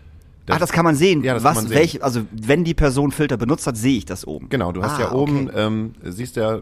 Ach, 0.48 0.58
das 0.58 0.72
kann 0.72 0.84
man 0.84 0.96
sehen. 0.96 1.22
Ja, 1.22 1.34
das 1.34 1.44
was, 1.44 1.54
kann 1.54 1.64
man 1.64 1.68
sehen. 1.68 1.78
welche, 1.78 2.02
also 2.02 2.22
wenn 2.32 2.64
die 2.64 2.74
Person 2.74 3.12
Filter 3.12 3.36
benutzt 3.36 3.66
hat, 3.66 3.76
sehe 3.76 3.96
ich 3.96 4.04
das 4.04 4.26
oben. 4.26 4.48
Genau, 4.50 4.72
du 4.72 4.82
hast 4.82 4.98
Ah, 4.98 5.02
ja 5.02 5.12
oben, 5.12 5.48
okay. 5.48 5.58
ähm, 5.58 5.94
siehst 6.02 6.36
ja, 6.36 6.60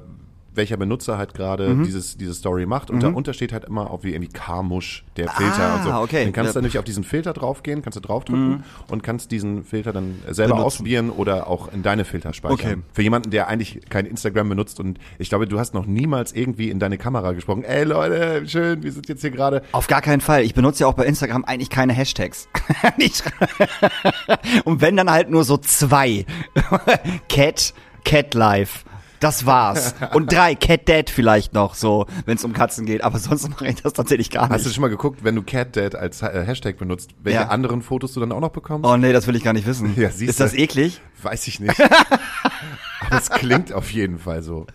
welcher 0.54 0.76
Benutzer 0.76 1.18
halt 1.18 1.34
gerade 1.34 1.68
Mhm. 1.70 1.84
dieses, 1.84 2.16
diese 2.16 2.34
Story 2.34 2.66
macht 2.66 2.90
und 2.90 3.02
darunter 3.02 3.32
steht 3.32 3.52
halt 3.52 3.64
immer 3.64 3.90
auch 3.90 4.04
wie 4.04 4.10
irgendwie 4.12 4.32
Karmusch, 4.32 5.04
der 5.16 5.28
Filter 5.28 5.62
Ah, 5.62 5.76
und 5.76 5.82
so. 5.84 5.92
okay. 5.94 6.24
Dann 6.24 6.32
kannst 6.32 6.48
Ja. 6.48 6.50
Mhm. 6.50 6.54
du 6.54 6.60
nämlich 6.60 6.78
auf 6.78 6.84
diesen 6.84 7.04
Filter 7.04 7.32
draufgehen, 7.32 7.82
kannst 7.82 7.96
du 7.96 8.00
draufdrücken 8.00 8.64
und 8.88 9.02
kannst 9.02 9.30
diesen 9.30 9.64
Filter 9.64 9.92
dann 9.92 10.16
selber 10.30 10.54
Benutzen. 10.54 10.66
ausprobieren 10.66 11.10
oder 11.10 11.46
auch 11.48 11.72
in 11.72 11.82
deine 11.82 12.04
Filter 12.04 12.32
speichern. 12.32 12.54
Okay. 12.58 12.76
Für 12.92 13.02
jemanden, 13.02 13.30
der 13.30 13.48
eigentlich 13.48 13.80
kein 13.88 14.06
Instagram 14.06 14.48
benutzt 14.48 14.78
und 14.80 14.98
ich 15.18 15.28
glaube, 15.28 15.46
du 15.46 15.58
hast 15.58 15.74
noch 15.74 15.86
niemals 15.86 16.32
irgendwie 16.32 16.70
in 16.70 16.78
deine 16.78 16.98
Kamera 16.98 17.32
gesprochen, 17.32 17.64
ey 17.64 17.84
Leute, 17.84 18.42
schön, 18.46 18.82
wir 18.82 18.92
sind 18.92 19.08
jetzt 19.08 19.20
hier 19.22 19.30
gerade. 19.30 19.62
Auf 19.72 19.86
gar 19.86 20.02
keinen 20.02 20.20
Fall. 20.20 20.42
Ich 20.42 20.54
benutze 20.54 20.84
ja 20.84 20.86
auch 20.86 20.94
bei 20.94 21.06
Instagram 21.06 21.44
eigentlich 21.44 21.70
keine 21.70 21.92
Hashtags. 21.92 22.48
Und 24.64 24.80
wenn 24.80 24.96
dann 24.96 25.10
halt 25.10 25.30
nur 25.30 25.44
so 25.44 25.56
zwei. 25.56 26.24
Cat, 27.28 27.74
Cat 28.04 28.34
Life. 28.34 28.84
Das 29.22 29.46
war's. 29.46 29.94
Und 30.14 30.32
drei, 30.32 30.54
Cat 30.56 30.88
Dead 30.88 31.08
vielleicht 31.08 31.54
noch, 31.54 31.74
so, 31.74 32.06
wenn 32.26 32.36
es 32.36 32.44
um 32.44 32.52
Katzen 32.52 32.84
geht. 32.86 33.04
Aber 33.04 33.18
sonst 33.18 33.48
mache 33.48 33.68
ich 33.68 33.80
das 33.80 33.92
tatsächlich 33.92 34.30
gar 34.30 34.48
Hast 34.48 34.64
du 34.64 34.68
nicht. 34.68 34.74
schon 34.74 34.82
mal 34.82 34.88
geguckt, 34.88 35.22
wenn 35.22 35.36
du 35.36 35.42
CatDad 35.42 35.94
als 35.94 36.22
äh, 36.22 36.44
Hashtag 36.44 36.76
benutzt, 36.76 37.10
welche 37.22 37.38
Ja. 37.40 37.48
anderen 37.48 37.82
Fotos 37.82 38.12
du 38.14 38.20
dann 38.20 38.32
auch 38.32 38.40
noch 38.40 38.50
bekommst? 38.50 38.84
Oh 38.86 38.96
nee, 38.96 39.12
das 39.12 39.26
will 39.28 39.36
ich 39.36 39.44
gar 39.44 39.52
nicht 39.52 39.66
wissen. 39.66 39.94
Ja, 39.96 40.08
Ist 40.08 40.40
das 40.40 40.54
eklig? 40.54 41.00
Weiß 41.22 41.46
ich 41.46 41.60
nicht. 41.60 41.80
Aber 43.06 43.16
es 43.16 43.30
klingt 43.30 43.72
auf 43.72 43.90
jeden 43.90 44.18
Fall 44.18 44.42
so. 44.42 44.66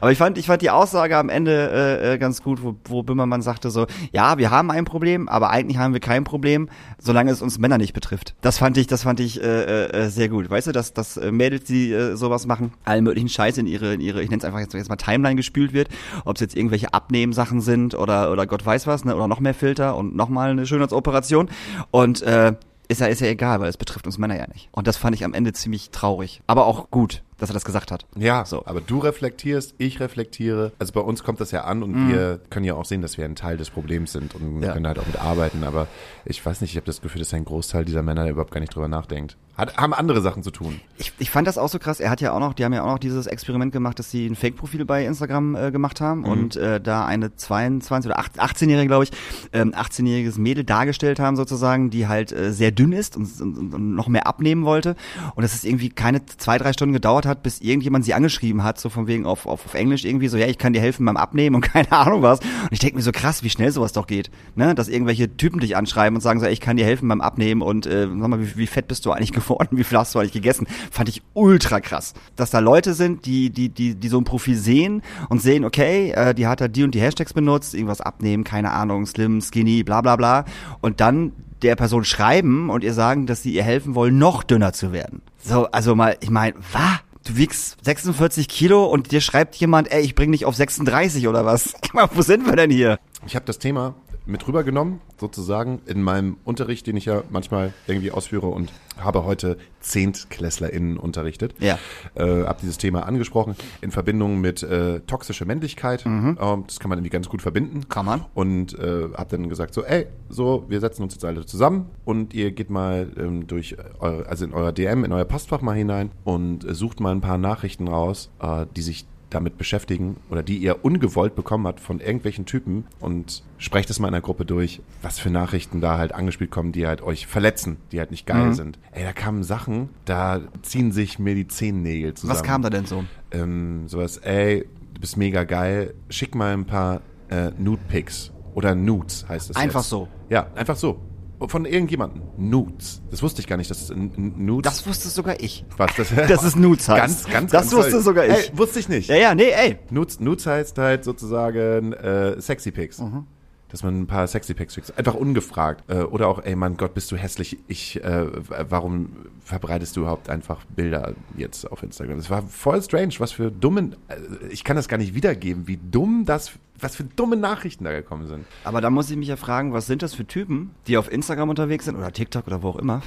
Aber 0.00 0.12
ich 0.12 0.18
fand, 0.18 0.38
ich 0.38 0.46
fand 0.46 0.62
die 0.62 0.70
Aussage 0.70 1.16
am 1.16 1.28
Ende 1.28 1.70
äh, 1.70 2.14
äh, 2.14 2.18
ganz 2.18 2.42
gut, 2.42 2.62
wo, 2.62 2.76
wo 2.84 3.02
Bimmermann 3.02 3.42
sagte 3.42 3.70
so, 3.70 3.86
ja, 4.12 4.38
wir 4.38 4.50
haben 4.50 4.70
ein 4.70 4.84
Problem, 4.84 5.28
aber 5.28 5.50
eigentlich 5.50 5.78
haben 5.78 5.92
wir 5.92 6.00
kein 6.00 6.24
Problem, 6.24 6.68
solange 6.98 7.30
es 7.30 7.42
uns 7.42 7.58
Männer 7.58 7.78
nicht 7.78 7.92
betrifft. 7.92 8.34
Das 8.40 8.58
fand 8.58 8.76
ich, 8.78 8.86
das 8.86 9.02
fand 9.02 9.20
ich 9.20 9.42
äh, 9.42 9.86
äh, 9.86 10.08
sehr 10.08 10.28
gut. 10.28 10.48
Weißt 10.48 10.68
du, 10.68 10.72
dass, 10.72 10.94
dass 10.94 11.16
äh, 11.16 11.32
Mädels, 11.32 11.64
die 11.64 11.92
äh, 11.92 12.16
sowas 12.16 12.46
machen, 12.46 12.72
allen 12.84 13.04
möglichen 13.04 13.28
Scheiß 13.28 13.58
in 13.58 13.66
ihre, 13.66 13.94
in 13.94 14.00
ihre, 14.00 14.22
ich 14.22 14.30
nenne 14.30 14.38
es 14.38 14.44
einfach 14.44 14.60
jetzt, 14.60 14.74
jetzt 14.74 14.88
mal 14.88 14.96
Timeline 14.96 15.36
gespült 15.36 15.72
wird, 15.72 15.88
ob 16.24 16.36
es 16.36 16.40
jetzt 16.40 16.56
irgendwelche 16.56 16.94
Abnehmsachen 16.94 17.60
sind 17.60 17.94
oder 17.94 18.30
oder 18.30 18.46
Gott 18.46 18.64
weiß 18.64 18.86
was, 18.86 19.04
ne, 19.04 19.16
oder 19.16 19.28
noch 19.28 19.40
mehr 19.40 19.54
Filter 19.54 19.96
und 19.96 20.14
nochmal 20.14 20.50
eine 20.50 20.66
Schönheitsoperation. 20.66 21.48
Und 21.90 22.22
äh, 22.22 22.54
ist 22.88 23.00
ja, 23.00 23.06
ist 23.06 23.20
ja 23.20 23.28
egal, 23.28 23.60
weil 23.60 23.68
es 23.68 23.76
betrifft 23.76 24.06
uns 24.06 24.18
Männer 24.18 24.36
ja 24.36 24.46
nicht. 24.48 24.68
Und 24.72 24.86
das 24.86 24.96
fand 24.96 25.14
ich 25.14 25.24
am 25.24 25.34
Ende 25.34 25.52
ziemlich 25.52 25.90
traurig. 25.90 26.40
Aber 26.46 26.66
auch 26.66 26.90
gut, 26.90 27.22
dass 27.38 27.50
er 27.50 27.54
das 27.54 27.64
gesagt 27.64 27.90
hat. 27.92 28.06
Ja, 28.16 28.44
So. 28.44 28.64
aber 28.66 28.80
du 28.80 28.98
reflektierst, 28.98 29.74
ich 29.78 30.00
reflektiere. 30.00 30.72
Also 30.78 30.92
bei 30.92 31.00
uns 31.00 31.22
kommt 31.22 31.40
das 31.40 31.50
ja 31.50 31.64
an 31.64 31.82
und 31.82 32.08
wir 32.08 32.40
können 32.50 32.64
ja 32.64 32.74
auch 32.74 32.84
sehen, 32.84 33.02
dass 33.02 33.18
wir 33.18 33.24
ein 33.24 33.36
Teil 33.36 33.56
des 33.56 33.70
Problems 33.70 34.12
sind 34.12 34.34
und 34.34 34.56
Mhm. 34.56 34.62
Ja. 34.62 34.72
können 34.72 34.86
halt 34.86 34.98
auch 34.98 35.06
mit 35.06 35.20
arbeiten. 35.20 35.64
Aber 35.64 35.86
ich 36.24 36.44
weiß 36.44 36.60
nicht, 36.60 36.70
ich 36.70 36.76
habe 36.76 36.86
das 36.86 37.00
Gefühl, 37.00 37.18
dass 37.20 37.32
ein 37.34 37.44
Großteil 37.44 37.84
dieser 37.84 38.02
Männer 38.02 38.28
überhaupt 38.28 38.52
gar 38.52 38.60
nicht 38.60 38.74
drüber 38.74 38.88
nachdenkt. 38.88 39.36
Hat, 39.56 39.76
haben 39.78 39.94
andere 39.94 40.20
Sachen 40.20 40.42
zu 40.42 40.50
tun. 40.50 40.80
Ich, 40.98 41.12
ich 41.18 41.30
fand 41.30 41.46
das 41.48 41.56
auch 41.56 41.70
so 41.70 41.78
krass. 41.78 41.98
Er 41.98 42.10
hat 42.10 42.20
ja 42.20 42.32
auch 42.32 42.40
noch, 42.40 42.52
die 42.52 42.62
haben 42.64 42.74
ja 42.74 42.82
auch 42.82 42.90
noch 42.92 42.98
dieses 42.98 43.26
Experiment 43.26 43.72
gemacht, 43.72 43.98
dass 43.98 44.10
sie 44.10 44.26
ein 44.26 44.34
Fake-Profil 44.36 44.84
bei 44.84 45.06
Instagram 45.06 45.56
äh, 45.56 45.70
gemacht 45.70 46.00
haben 46.02 46.24
und 46.24 46.56
äh, 46.56 46.78
da 46.78 47.06
eine 47.06 47.34
22 47.34 48.10
oder 48.10 48.18
8 48.18 48.38
18-jährige, 48.38 48.86
glaube 48.86 49.04
ich, 49.04 49.10
ähm, 49.54 49.72
18-jähriges 49.72 50.38
Mädel 50.38 50.64
dargestellt 50.64 51.18
haben 51.20 51.36
sozusagen, 51.36 51.88
die 51.88 52.06
halt 52.06 52.32
äh, 52.32 52.52
sehr 52.52 52.70
dünn 52.70 52.92
ist 52.92 53.16
und, 53.16 53.40
und, 53.40 53.72
und 53.74 53.94
noch 53.94 54.08
mehr 54.08 54.26
abnehmen 54.26 54.66
wollte 54.66 54.94
und 55.34 55.42
dass 55.42 55.54
es 55.54 55.64
irgendwie 55.64 55.88
keine 55.88 56.24
zwei, 56.26 56.58
drei 56.58 56.74
Stunden 56.74 56.92
gedauert 56.92 57.24
hat, 57.26 57.42
bis 57.42 57.60
irgendjemand 57.60 58.04
sie 58.04 58.14
angeschrieben 58.14 58.62
hat, 58.62 58.78
so 58.78 58.88
von 58.88 59.06
wegen 59.06 59.26
auf, 59.26 59.46
auf, 59.46 59.64
auf 59.64 59.74
Englisch 59.74 60.04
irgendwie 60.04 60.28
so, 60.28 60.36
ja, 60.36 60.46
ich 60.46 60.58
kann 60.58 60.72
dir 60.72 60.80
helfen 60.80 61.04
beim 61.06 61.16
Abnehmen 61.16 61.56
und 61.56 61.62
keine 61.72 61.90
Ahnung 61.92 62.22
was. 62.22 62.40
Und 62.40 62.72
ich 62.72 62.78
denke 62.78 62.96
mir 62.96 63.02
so 63.02 63.12
krass, 63.12 63.42
wie 63.42 63.50
schnell 63.50 63.70
sowas 63.70 63.92
doch 63.92 64.06
geht, 64.06 64.30
ne? 64.54 64.74
Dass 64.74 64.88
irgendwelche 64.88 65.36
Typen 65.36 65.60
dich 65.60 65.76
anschreiben 65.76 66.16
und 66.16 66.22
sagen 66.22 66.40
so, 66.40 66.46
ey, 66.46 66.52
ich 66.52 66.60
kann 66.60 66.76
dir 66.76 66.84
helfen 66.84 67.08
beim 67.08 67.20
Abnehmen 67.20 67.62
und 67.62 67.86
äh, 67.86 68.06
sag 68.06 68.28
mal, 68.28 68.40
wie, 68.40 68.56
wie 68.56 68.66
fett 68.66 68.88
bist 68.88 69.04
du 69.06 69.12
eigentlich 69.12 69.32
geworden, 69.36 69.76
wie 69.76 69.84
viel 69.84 69.98
hast 69.98 70.14
du 70.14 70.18
eigentlich 70.18 70.32
gegessen? 70.32 70.66
Fand 70.90 71.08
ich 71.08 71.22
ultra 71.34 71.80
krass. 71.80 72.14
Dass 72.36 72.50
da 72.50 72.58
Leute 72.60 72.94
sind, 72.94 73.26
die, 73.26 73.50
die, 73.50 73.68
die, 73.68 73.94
die 73.94 74.08
so 74.08 74.18
ein 74.18 74.24
Profil 74.24 74.56
sehen 74.56 75.02
und 75.28 75.42
sehen, 75.42 75.64
okay, 75.64 76.10
äh, 76.12 76.34
die 76.34 76.46
hat 76.46 76.60
da 76.60 76.68
die 76.68 76.84
und 76.84 76.94
die 76.94 77.00
Hashtags 77.00 77.32
benutzt, 77.32 77.74
irgendwas 77.74 78.00
abnehmen, 78.00 78.44
keine 78.44 78.72
Ahnung, 78.72 79.06
slim, 79.06 79.40
skinny, 79.40 79.82
bla 79.82 80.00
bla 80.00 80.16
bla. 80.16 80.44
Und 80.80 81.00
dann 81.00 81.32
der 81.62 81.76
Person 81.76 82.04
schreiben 82.04 82.70
und 82.70 82.84
ihr 82.84 82.94
sagen, 82.94 83.26
dass 83.26 83.42
sie 83.42 83.52
ihr 83.52 83.62
helfen 83.62 83.94
wollen, 83.94 84.18
noch 84.18 84.42
dünner 84.42 84.72
zu 84.72 84.92
werden. 84.92 85.22
So, 85.38 85.66
also 85.66 85.94
mal, 85.94 86.16
ich 86.20 86.30
meine, 86.30 86.54
was? 86.72 87.00
Du 87.26 87.36
wiegst 87.36 87.76
46 87.84 88.46
Kilo 88.46 88.84
und 88.84 89.10
dir 89.10 89.20
schreibt 89.20 89.56
jemand, 89.56 89.90
ey, 89.90 90.00
ich 90.00 90.14
bring 90.14 90.30
dich 90.30 90.44
auf 90.44 90.54
36 90.54 91.26
oder 91.26 91.44
was? 91.44 91.74
Wo 92.12 92.22
sind 92.22 92.46
wir 92.46 92.54
denn 92.54 92.70
hier? 92.70 93.00
Ich 93.26 93.34
habe 93.34 93.44
das 93.44 93.58
Thema 93.58 93.96
mit 94.26 94.46
rübergenommen, 94.46 95.00
sozusagen, 95.18 95.80
in 95.86 96.02
meinem 96.02 96.36
Unterricht, 96.44 96.86
den 96.86 96.96
ich 96.96 97.06
ja 97.06 97.22
manchmal 97.30 97.72
irgendwie 97.86 98.10
ausführe 98.10 98.48
und 98.48 98.72
habe 98.98 99.24
heute 99.24 99.56
ZehntklässlerInnen 99.80 100.96
unterrichtet. 100.96 101.54
Ja. 101.60 101.78
Äh, 102.14 102.44
habe 102.44 102.58
dieses 102.60 102.78
Thema 102.78 103.06
angesprochen 103.06 103.56
in 103.80 103.90
Verbindung 103.90 104.40
mit 104.40 104.62
äh, 104.62 105.00
toxischer 105.00 105.44
Männlichkeit. 105.44 106.04
Ähm, 106.06 106.64
das 106.66 106.80
kann 106.80 106.88
man 106.88 106.98
irgendwie 106.98 107.10
ganz 107.10 107.28
gut 107.28 107.42
verbinden. 107.42 107.78
Mhm. 107.78 107.88
Kann 107.88 108.06
man. 108.06 108.24
Und 108.34 108.78
äh, 108.78 109.08
habe 109.14 109.36
dann 109.36 109.48
gesagt 109.48 109.74
so, 109.74 109.84
ey, 109.84 110.06
so, 110.28 110.64
wir 110.68 110.80
setzen 110.80 111.02
uns 111.02 111.14
jetzt 111.14 111.24
alle 111.24 111.46
zusammen 111.46 111.90
und 112.04 112.34
ihr 112.34 112.50
geht 112.50 112.70
mal 112.70 113.10
ähm, 113.16 113.46
durch, 113.46 113.76
eure, 114.00 114.26
also 114.26 114.44
in 114.44 114.52
euer 114.52 114.72
DM, 114.72 115.04
in 115.04 115.12
euer 115.12 115.24
Postfach 115.24 115.60
mal 115.60 115.76
hinein 115.76 116.10
und 116.24 116.64
äh, 116.64 116.74
sucht 116.74 117.00
mal 117.00 117.12
ein 117.12 117.20
paar 117.20 117.38
Nachrichten 117.38 117.88
raus, 117.88 118.30
äh, 118.40 118.66
die 118.74 118.82
sich 118.82 119.06
damit 119.30 119.58
beschäftigen 119.58 120.16
oder 120.30 120.42
die 120.42 120.58
ihr 120.58 120.84
ungewollt 120.84 121.34
bekommen 121.34 121.66
habt 121.66 121.80
von 121.80 122.00
irgendwelchen 122.00 122.46
Typen 122.46 122.84
und 123.00 123.42
sprecht 123.58 123.90
es 123.90 123.98
mal 123.98 124.08
in 124.08 124.12
der 124.12 124.20
Gruppe 124.20 124.44
durch, 124.44 124.80
was 125.02 125.18
für 125.18 125.30
Nachrichten 125.30 125.80
da 125.80 125.98
halt 125.98 126.12
angespielt 126.14 126.50
kommen, 126.50 126.72
die 126.72 126.86
halt 126.86 127.02
euch 127.02 127.26
verletzen, 127.26 127.78
die 127.92 127.98
halt 127.98 128.10
nicht 128.10 128.26
geil 128.26 128.54
sind. 128.54 128.78
Ey, 128.92 129.02
da 129.04 129.12
kamen 129.12 129.42
Sachen, 129.42 129.88
da 130.04 130.40
ziehen 130.62 130.92
sich 130.92 131.18
mir 131.18 131.34
die 131.34 131.48
Zehennägel 131.48 132.14
zusammen. 132.14 132.38
Was 132.38 132.44
kam 132.44 132.62
da 132.62 132.70
denn 132.70 132.86
so? 132.86 133.04
Ähm, 133.32 133.88
sowas, 133.88 134.18
ey, 134.18 134.66
du 134.94 135.00
bist 135.00 135.16
mega 135.16 135.44
geil, 135.44 135.94
schick 136.08 136.34
mal 136.34 136.52
ein 136.52 136.64
paar 136.64 137.00
äh, 137.28 137.50
Nude-Pics 137.58 138.32
oder 138.54 138.74
Nudes 138.74 139.28
heißt 139.28 139.50
es 139.50 139.56
Einfach 139.56 139.80
jetzt. 139.80 139.90
so? 139.90 140.08
Ja, 140.30 140.46
einfach 140.54 140.76
so. 140.76 141.00
Von 141.38 141.66
irgendjemandem. 141.66 142.22
Nudes. 142.38 143.02
Das 143.10 143.22
wusste 143.22 143.40
ich 143.42 143.46
gar 143.46 143.56
nicht, 143.56 143.70
dass 143.70 143.82
es 143.90 143.92
Nudes 143.94 144.70
Das 144.72 144.86
wusste 144.86 145.08
sogar 145.08 145.38
ich. 145.38 145.64
was 145.76 145.90
das, 145.96 146.08
Dass 146.28 146.42
es 146.44 146.56
Nudes 146.56 146.88
heißt. 146.88 147.00
Ganz, 147.24 147.24
ganz, 147.32 147.52
Das 147.52 147.60
ganz 147.62 147.74
wusste 147.74 147.90
toll. 147.92 148.00
sogar 148.02 148.26
ich. 148.26 148.32
Ey, 148.50 148.58
wusste 148.58 148.78
ich 148.78 148.88
nicht. 148.88 149.08
Ja, 149.08 149.16
ja, 149.16 149.34
nee, 149.34 149.50
ey. 149.50 149.78
Nudes, 149.90 150.18
Nudes 150.20 150.46
heißt 150.46 150.78
halt 150.78 151.04
sozusagen 151.04 151.92
äh, 151.92 152.40
Sexy 152.40 152.70
Pics. 152.72 153.00
Mhm. 153.00 153.26
Dass 153.68 153.82
man 153.82 154.02
ein 154.02 154.06
paar 154.06 154.26
Sexy 154.26 154.54
Pics 154.54 154.74
schickt. 154.74 154.96
Einfach 154.96 155.14
ungefragt. 155.14 155.84
Äh, 155.88 156.02
oder 156.02 156.28
auch, 156.28 156.42
ey 156.42 156.54
mein 156.54 156.76
Gott, 156.76 156.94
bist 156.94 157.10
du 157.10 157.16
hässlich. 157.16 157.58
Ich, 157.66 158.02
äh, 158.02 158.26
warum 158.70 159.10
verbreitest 159.40 159.96
du 159.96 160.02
überhaupt 160.02 160.30
einfach 160.30 160.64
Bilder 160.66 161.14
jetzt 161.36 161.70
auf 161.70 161.82
Instagram? 161.82 162.16
Das 162.16 162.30
war 162.30 162.42
voll 162.42 162.80
strange. 162.82 163.14
Was 163.18 163.32
für 163.32 163.50
dummen, 163.50 163.96
äh, 164.08 164.16
ich 164.50 164.64
kann 164.64 164.76
das 164.76 164.88
gar 164.88 164.98
nicht 164.98 165.14
wiedergeben, 165.14 165.66
wie 165.66 165.78
dumm 165.78 166.24
das, 166.26 166.52
was 166.78 166.96
für 166.96 167.04
dumme 167.04 167.36
Nachrichten 167.36 167.84
da 167.84 167.92
gekommen 167.92 168.26
sind. 168.28 168.44
Aber 168.64 168.80
da 168.80 168.90
muss 168.90 169.10
ich 169.10 169.16
mich 169.16 169.28
ja 169.28 169.36
fragen, 169.36 169.72
was 169.72 169.86
sind 169.86 170.02
das 170.02 170.14
für 170.14 170.26
Typen, 170.26 170.70
die 170.86 170.96
auf 170.96 171.10
Instagram 171.10 171.48
unterwegs 171.48 171.86
sind 171.86 171.96
oder 171.96 172.12
TikTok 172.12 172.46
oder 172.46 172.62
wo 172.62 172.68
auch 172.68 172.76
immer 172.76 173.02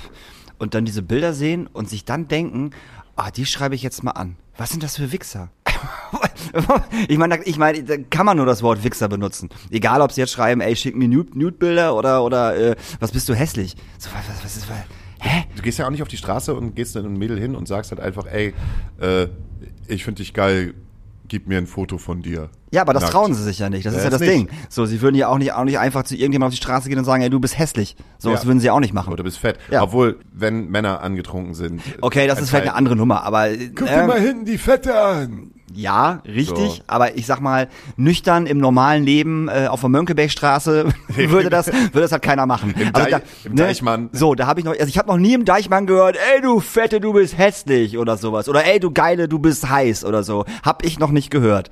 und 0.60 0.74
dann 0.76 0.86
diese 0.86 1.02
Bilder 1.02 1.34
sehen 1.34 1.68
und 1.68 1.90
sich 1.90 2.06
dann 2.06 2.28
denken, 2.28 2.72
ah, 3.16 3.32
die 3.32 3.46
schreibe 3.46 3.74
ich 3.74 3.82
jetzt 3.82 4.04
mal 4.04 4.12
an. 4.12 4.36
Was 4.58 4.70
sind 4.70 4.84
das 4.84 4.98
für 4.98 5.12
Wichser? 5.12 5.50
Ich 7.08 7.18
meine, 7.18 7.44
ich 7.44 7.58
meine, 7.58 7.84
da 7.84 7.96
kann 8.10 8.26
man 8.26 8.38
nur 8.38 8.46
das 8.46 8.64
Wort 8.64 8.84
Wichser 8.84 9.08
benutzen. 9.08 9.50
Egal, 9.70 10.02
ob 10.02 10.12
sie 10.12 10.22
jetzt 10.22 10.32
schreiben, 10.32 10.62
ey, 10.62 10.76
schick 10.76 10.96
mir 10.96 11.08
Nude- 11.08 11.38
Nude-Bilder 11.38 11.96
oder, 11.96 12.24
oder 12.24 12.56
äh, 12.58 12.76
was 13.00 13.12
bist 13.12 13.30
du 13.30 13.34
hässlich? 13.36 13.76
So, 13.98 14.10
was, 14.14 14.28
was, 14.30 14.44
was 14.44 14.58
ist, 14.58 14.70
was, 14.70 14.78
hä? 15.20 15.44
Du 15.56 15.62
gehst 15.62 15.80
ja 15.80 15.86
auch 15.86 15.92
nicht 15.92 16.02
auf 16.02 16.08
die 16.08 16.18
Straße 16.18 16.54
und 16.54 16.76
gehst 16.76 16.96
dann 16.96 17.06
ein 17.06 17.18
Mädel 17.18 17.40
hin 17.40 17.56
und 17.56 17.68
sagst 17.68 17.92
halt 17.92 18.02
einfach, 18.02 18.26
ey, 18.26 18.54
äh, 19.00 19.28
ich 19.88 20.04
finde 20.04 20.22
dich 20.22 20.34
geil, 20.34 20.74
gib 21.28 21.48
mir 21.48 21.58
ein 21.58 21.68
Foto 21.68 21.98
von 21.98 22.22
dir. 22.22 22.50
Ja, 22.72 22.82
aber 22.82 22.94
das 22.94 23.04
Nackt. 23.04 23.14
trauen 23.14 23.34
sie 23.34 23.44
sich 23.44 23.60
ja 23.60 23.70
nicht. 23.70 23.86
Das 23.86 23.94
Ja, 23.94 23.98
ist 24.00 24.04
ja 24.04 24.10
das 24.12 24.22
nicht. 24.22 24.32
Ding. 24.32 24.50
So, 24.70 24.86
sie 24.86 25.02
würden 25.02 25.16
ja 25.16 25.28
auch 25.28 25.38
nicht, 25.40 25.54
auch 25.54 25.64
nicht 25.64 25.80
einfach 25.80 26.04
zu 26.04 26.16
irgendjemandem 26.16 26.54
auf 26.54 26.60
die 26.60 26.64
Straße 26.64 26.88
gehen 26.90 27.00
und 27.00 27.06
sagen, 27.06 27.24
ey, 27.24 27.30
du 27.30 27.40
bist 27.40 27.58
hässlich. 27.58 27.96
So, 28.18 28.30
Ja. 28.30 28.36
das 28.36 28.46
würden 28.46 28.60
sie 28.60 28.70
auch 28.70 28.80
nicht 28.80 28.94
machen. 28.94 29.08
Oder 29.10 29.18
du 29.18 29.24
bist 29.24 29.40
fett. 29.40 29.58
Ja. 29.72 29.82
Obwohl, 29.82 30.20
wenn 30.34 30.70
Männer 30.70 31.02
angetrunken 31.02 31.54
sind. 31.56 31.82
Okay, 32.02 32.28
das 32.28 32.38
ein 32.38 32.44
ist 32.44 32.50
vielleicht 32.50 32.66
Teil- 32.66 32.70
eine 32.70 32.78
andere 32.78 32.96
Nummer, 32.96 33.24
aber 33.24 33.48
Guck 33.76 33.88
äh, 33.90 34.02
dir 34.02 34.08
mal 34.08 34.20
hinten 34.20 34.46
die 34.46 34.58
Fette 34.58 35.00
an. 35.00 35.52
Ja, 35.72 36.24
richtig. 36.26 36.58
So. 36.58 36.82
Aber 36.88 37.16
ich 37.16 37.28
sag 37.28 37.42
mal, 37.42 37.68
nüchtern 37.96 38.48
im 38.48 38.58
normalen 38.58 39.04
Leben 39.04 39.50
äh, 39.50 39.68
auf 39.68 39.82
der 39.82 39.90
Mönckebergstraße 39.90 40.86
würde 41.10 41.50
das, 41.52 41.68
würde 41.68 42.02
das 42.02 42.12
halt 42.12 42.24
keiner 42.24 42.48
machen. 42.48 42.74
Im 42.78 42.90
Also 42.94 43.10
Deich- 43.12 43.22
im 43.46 43.56
Deichmann. 43.56 44.10
So, 44.12 44.34
da 44.34 44.48
habe 44.48 44.60
ich 44.60 44.66
noch, 44.66 44.74
also 44.74 44.88
ich 44.88 44.98
habe 44.98 45.08
noch 45.08 45.18
nie 45.18 45.34
im 45.36 45.46
Deichmann 45.46 45.86
gehört, 45.86 46.18
ey 46.36 46.42
du 46.42 46.60
Fette, 46.60 47.00
du 47.00 47.14
bist 47.14 47.38
hässlich 47.38 47.98
oder 48.00 48.18
sowas. 48.18 48.50
Oder 48.50 48.66
ey 48.66 48.80
du 48.80 48.92
Geile, 48.92 49.28
du 49.28 49.38
bist 49.40 49.70
heiß 49.70 50.06
oder 50.06 50.24
so. 50.24 50.46
Hab 50.64 50.84
ich 50.84 50.98
noch 51.00 51.12
nicht 51.12 51.30
gehört. 51.30 51.70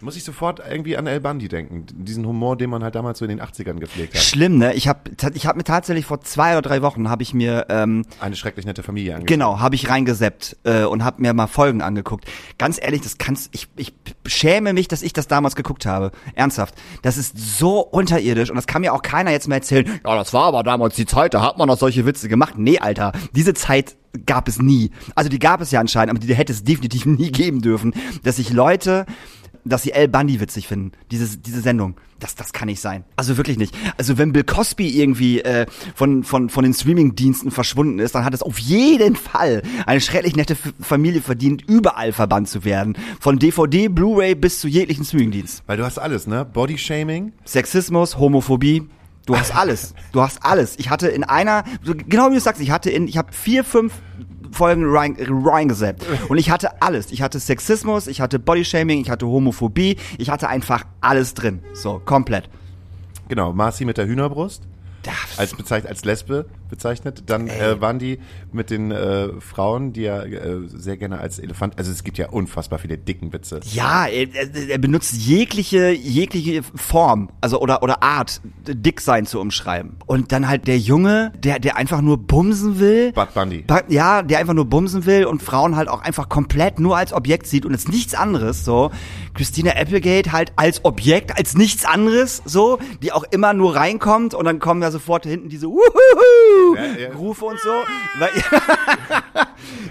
Muss 0.00 0.16
ich 0.16 0.24
sofort 0.24 0.60
irgendwie 0.68 0.96
an 0.98 1.06
El 1.06 1.20
Bandi 1.20 1.48
denken. 1.48 1.86
Diesen 1.90 2.26
Humor, 2.26 2.56
den 2.56 2.68
man 2.68 2.84
halt 2.84 2.94
damals 2.94 3.18
so 3.18 3.24
in 3.24 3.30
den 3.30 3.40
80ern 3.40 3.78
gepflegt 3.78 4.14
hat. 4.14 4.22
Schlimm, 4.22 4.58
ne? 4.58 4.74
Ich 4.74 4.88
habe 4.88 5.00
ich 5.32 5.46
hab 5.46 5.56
mir 5.56 5.64
tatsächlich 5.64 6.04
vor 6.04 6.20
zwei 6.20 6.52
oder 6.52 6.62
drei 6.62 6.82
Wochen 6.82 7.08
habe 7.08 7.22
ich 7.22 7.32
mir 7.32 7.66
ähm, 7.70 8.04
Eine 8.20 8.36
schrecklich 8.36 8.66
nette 8.66 8.82
Familie 8.82 9.14
angeguckt. 9.14 9.28
Genau, 9.28 9.58
habe 9.58 9.74
ich 9.74 9.88
reingeseppt 9.88 10.58
äh, 10.64 10.84
und 10.84 11.02
habe 11.02 11.22
mir 11.22 11.32
mal 11.32 11.46
Folgen 11.46 11.80
angeguckt. 11.80 12.26
Ganz 12.58 12.78
ehrlich, 12.80 13.00
das 13.00 13.16
kannst 13.16 13.48
ich 13.54 13.68
ich 13.76 13.94
schäme 14.26 14.74
mich, 14.74 14.88
dass 14.88 15.02
ich 15.02 15.14
das 15.14 15.28
damals 15.28 15.56
geguckt 15.56 15.86
habe. 15.86 16.12
Ernsthaft, 16.34 16.74
das 17.00 17.16
ist 17.16 17.58
so 17.58 17.80
unterirdisch 17.80 18.50
und 18.50 18.56
das 18.56 18.66
kann 18.66 18.82
mir 18.82 18.92
auch 18.92 19.02
keiner 19.02 19.30
jetzt 19.30 19.48
mehr 19.48 19.58
erzählen. 19.58 19.86
Ja, 20.04 20.14
das 20.14 20.34
war 20.34 20.44
aber 20.44 20.62
damals 20.62 20.94
die 20.96 21.06
Zeit, 21.06 21.32
da 21.32 21.42
hat 21.42 21.56
man 21.56 21.68
noch 21.68 21.78
solche 21.78 22.04
Witze 22.04 22.28
gemacht. 22.28 22.54
Nee, 22.58 22.78
Alter, 22.80 23.12
diese 23.32 23.54
Zeit 23.54 23.96
gab 24.24 24.48
es 24.48 24.60
nie. 24.60 24.90
Also 25.14 25.28
die 25.28 25.38
gab 25.38 25.60
es 25.60 25.70
ja 25.70 25.80
anscheinend, 25.80 26.10
aber 26.10 26.26
die 26.26 26.34
hätte 26.34 26.52
es 26.52 26.64
definitiv 26.64 27.06
nie 27.06 27.30
geben 27.30 27.60
dürfen, 27.60 27.94
dass 28.22 28.36
sich 28.36 28.52
Leute 28.52 29.06
dass 29.68 29.82
sie 29.82 29.92
El 29.92 30.08
Bundy 30.08 30.40
witzig 30.40 30.68
finden, 30.68 30.92
diese, 31.10 31.38
diese 31.38 31.60
Sendung. 31.60 31.96
Das, 32.18 32.34
das 32.34 32.54
kann 32.54 32.66
nicht 32.66 32.80
sein. 32.80 33.04
Also 33.16 33.36
wirklich 33.36 33.58
nicht. 33.58 33.76
Also 33.98 34.16
wenn 34.16 34.32
Bill 34.32 34.44
Cosby 34.44 34.88
irgendwie 35.00 35.40
äh, 35.40 35.66
von, 35.94 36.24
von, 36.24 36.48
von 36.48 36.64
den 36.64 36.72
Streaming-Diensten 36.72 37.50
verschwunden 37.50 37.98
ist, 37.98 38.14
dann 38.14 38.24
hat 38.24 38.32
es 38.32 38.42
auf 38.42 38.58
jeden 38.58 39.16
Fall 39.16 39.62
eine 39.84 40.00
schrecklich 40.00 40.34
nette 40.34 40.56
Familie 40.80 41.20
verdient, 41.20 41.62
überall 41.68 42.12
verbannt 42.12 42.48
zu 42.48 42.64
werden. 42.64 42.96
Von 43.20 43.38
DVD, 43.38 43.88
Blu-ray 43.88 44.34
bis 44.34 44.60
zu 44.60 44.68
jeglichen 44.68 45.04
Streaming-Dienst. 45.04 45.62
Weil 45.66 45.76
du 45.76 45.84
hast 45.84 45.98
alles, 45.98 46.26
ne? 46.26 46.46
Bodyshaming. 46.46 47.32
Sexismus, 47.44 48.16
Homophobie. 48.16 48.88
Du 49.26 49.36
hast 49.36 49.54
alles. 49.56 49.94
Du 50.12 50.22
hast 50.22 50.42
alles. 50.42 50.78
Ich 50.78 50.88
hatte 50.88 51.08
in 51.08 51.24
einer, 51.24 51.64
genau 52.08 52.30
wie 52.30 52.34
du 52.34 52.40
sagst, 52.40 52.62
ich 52.62 52.70
hatte 52.70 52.90
in, 52.90 53.08
ich 53.08 53.18
habe 53.18 53.32
vier, 53.32 53.62
fünf 53.62 53.92
Folgen 54.56 54.84
rein, 54.86 55.16
reingesappt. 55.18 56.04
Und 56.28 56.38
ich 56.38 56.50
hatte 56.50 56.82
alles. 56.82 57.12
Ich 57.12 57.22
hatte 57.22 57.38
Sexismus, 57.38 58.06
ich 58.06 58.20
hatte 58.20 58.38
Bodyshaming, 58.38 59.00
ich 59.00 59.10
hatte 59.10 59.26
Homophobie, 59.26 59.96
ich 60.18 60.30
hatte 60.30 60.48
einfach 60.48 60.84
alles 61.00 61.34
drin. 61.34 61.60
So, 61.74 62.00
komplett. 62.04 62.48
Genau, 63.28 63.52
Marci 63.52 63.84
mit 63.84 63.98
der 63.98 64.06
Hühnerbrust. 64.06 64.62
Als 65.36 65.54
bezeichnet, 65.54 65.90
als 65.90 66.04
Lesbe 66.04 66.46
bezeichnet. 66.68 67.24
Dann 67.26 67.48
äh, 67.48 67.80
waren 67.80 67.98
die 67.98 68.18
mit 68.52 68.70
den 68.70 68.90
äh, 68.90 69.28
Frauen, 69.40 69.92
die 69.92 70.02
ja 70.02 70.22
äh, 70.22 70.60
sehr 70.66 70.96
gerne 70.96 71.18
als 71.18 71.38
Elefant. 71.38 71.78
Also 71.78 71.90
es 71.90 72.04
gibt 72.04 72.18
ja 72.18 72.28
unfassbar 72.28 72.78
viele 72.78 72.98
dicken 72.98 73.32
Witze. 73.32 73.60
Ja, 73.72 74.06
er, 74.06 74.28
er 74.68 74.78
benutzt 74.78 75.14
jegliche, 75.14 75.90
jegliche 75.90 76.62
Form, 76.74 77.30
also 77.40 77.60
oder, 77.60 77.82
oder 77.82 78.02
Art, 78.02 78.40
dick 78.66 79.00
sein 79.00 79.26
zu 79.26 79.40
umschreiben. 79.40 79.96
Und 80.06 80.32
dann 80.32 80.48
halt 80.48 80.66
der 80.66 80.78
Junge, 80.78 81.32
der, 81.38 81.58
der 81.58 81.76
einfach 81.76 82.00
nur 82.00 82.18
bumsen 82.18 82.78
will. 82.78 83.12
Bud 83.12 83.34
Bundy. 83.34 83.64
Ja, 83.88 84.22
der 84.22 84.38
einfach 84.38 84.54
nur 84.54 84.66
bumsen 84.66 85.06
will 85.06 85.24
und 85.24 85.42
Frauen 85.42 85.76
halt 85.76 85.88
auch 85.88 86.02
einfach 86.02 86.28
komplett 86.28 86.80
nur 86.80 86.96
als 86.96 87.12
Objekt 87.12 87.46
sieht 87.46 87.64
und 87.64 87.74
es 87.74 87.88
nichts 87.88 88.14
anderes, 88.14 88.64
so. 88.64 88.90
Christina 89.34 89.72
Applegate 89.72 90.32
halt 90.32 90.52
als 90.56 90.84
Objekt, 90.84 91.36
als 91.36 91.54
nichts 91.54 91.84
anderes, 91.84 92.42
so, 92.44 92.78
die 93.02 93.12
auch 93.12 93.24
immer 93.30 93.52
nur 93.52 93.76
reinkommt 93.76 94.34
und 94.34 94.44
dann 94.44 94.58
kommen 94.58 94.82
ja 94.82 94.90
sofort 94.90 95.26
hinten 95.26 95.48
diese 95.48 95.66
Wuhuhu 95.66 96.55
Ja. 96.98 97.12
Rufe 97.16 97.44
und 97.46 97.58
so. 97.60 97.70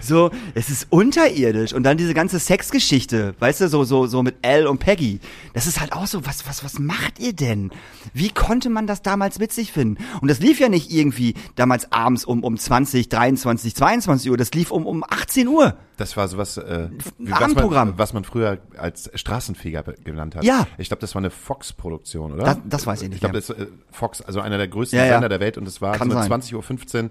So, 0.02 0.30
es 0.54 0.70
ist 0.70 0.88
unterirdisch 0.92 1.74
und 1.74 1.84
dann 1.84 1.98
diese 1.98 2.14
ganze 2.14 2.38
Sexgeschichte, 2.40 3.34
weißt 3.40 3.62
du, 3.62 3.70
so 3.70 3.84
so 3.84 4.06
so 4.08 4.22
mit 4.24 4.36
Al 4.46 4.68
und 4.68 4.78
Peggy. 4.80 5.20
Das 5.54 5.66
ist 5.68 5.80
halt 5.82 5.94
auch 5.94 6.06
so, 6.06 6.26
was 6.26 6.48
was 6.48 6.64
was 6.64 6.78
macht 6.80 7.20
ihr 7.20 7.34
denn? 7.34 7.72
Wie 8.14 8.30
konnte 8.30 8.70
man 8.70 8.86
das 8.88 9.02
damals 9.02 9.40
witzig 9.40 9.72
finden? 9.72 10.04
Und 10.22 10.30
das 10.30 10.40
lief 10.40 10.60
ja 10.60 10.70
nicht 10.70 10.92
irgendwie 10.92 11.34
damals 11.56 11.92
abends 11.92 12.24
um 12.26 12.44
um 12.44 12.58
20, 12.58 13.10
23, 13.10 13.76
22 13.76 14.30
Uhr, 14.32 14.38
das 14.38 14.52
lief 14.54 14.72
um 14.72 14.86
um 14.86 15.04
18 15.04 15.48
Uhr. 15.48 15.76
Das 15.98 16.18
war 16.18 16.28
sowas, 16.28 16.58
äh, 16.58 16.90
wie, 17.18 17.32
Abendprogramm. 17.32 17.94
was, 17.96 17.96
man, 17.96 17.98
was 18.00 18.14
man 18.14 18.24
früher 18.26 18.58
als 18.78 19.10
Straßenfeger 19.14 19.84
genannt 20.04 20.36
hat. 20.36 20.44
Ja. 20.44 20.68
Ich 20.78 20.90
glaube, 20.90 21.00
das 21.00 21.16
war 21.16 21.22
eine 21.22 21.30
Fox-Produktion, 21.30 22.34
oder? 22.34 22.44
Das- 22.44 22.58
das 22.66 22.86
weiß 22.88 23.02
ich 23.04 23.08
nicht 23.10 23.16
Ich 23.16 23.20
glaube, 23.22 23.36
das 23.36 23.50
ist 23.50 23.58
äh, 23.58 23.68
Fox, 23.92 24.22
also 24.22 24.42
einer 24.42 24.58
der 24.58 24.68
größten 24.68 25.00
Ja, 25.00 25.06
ja. 25.06 25.14
Sender 25.14 25.30
der 25.30 25.40
Welt 25.40 25.58
und 25.58 25.66
es 25.68 25.82
war 25.82 25.94
Kann 25.98 26.10
so 26.10 26.16
sein. 26.16 26.24
20.15 26.62 27.04
Uhr 27.06 27.10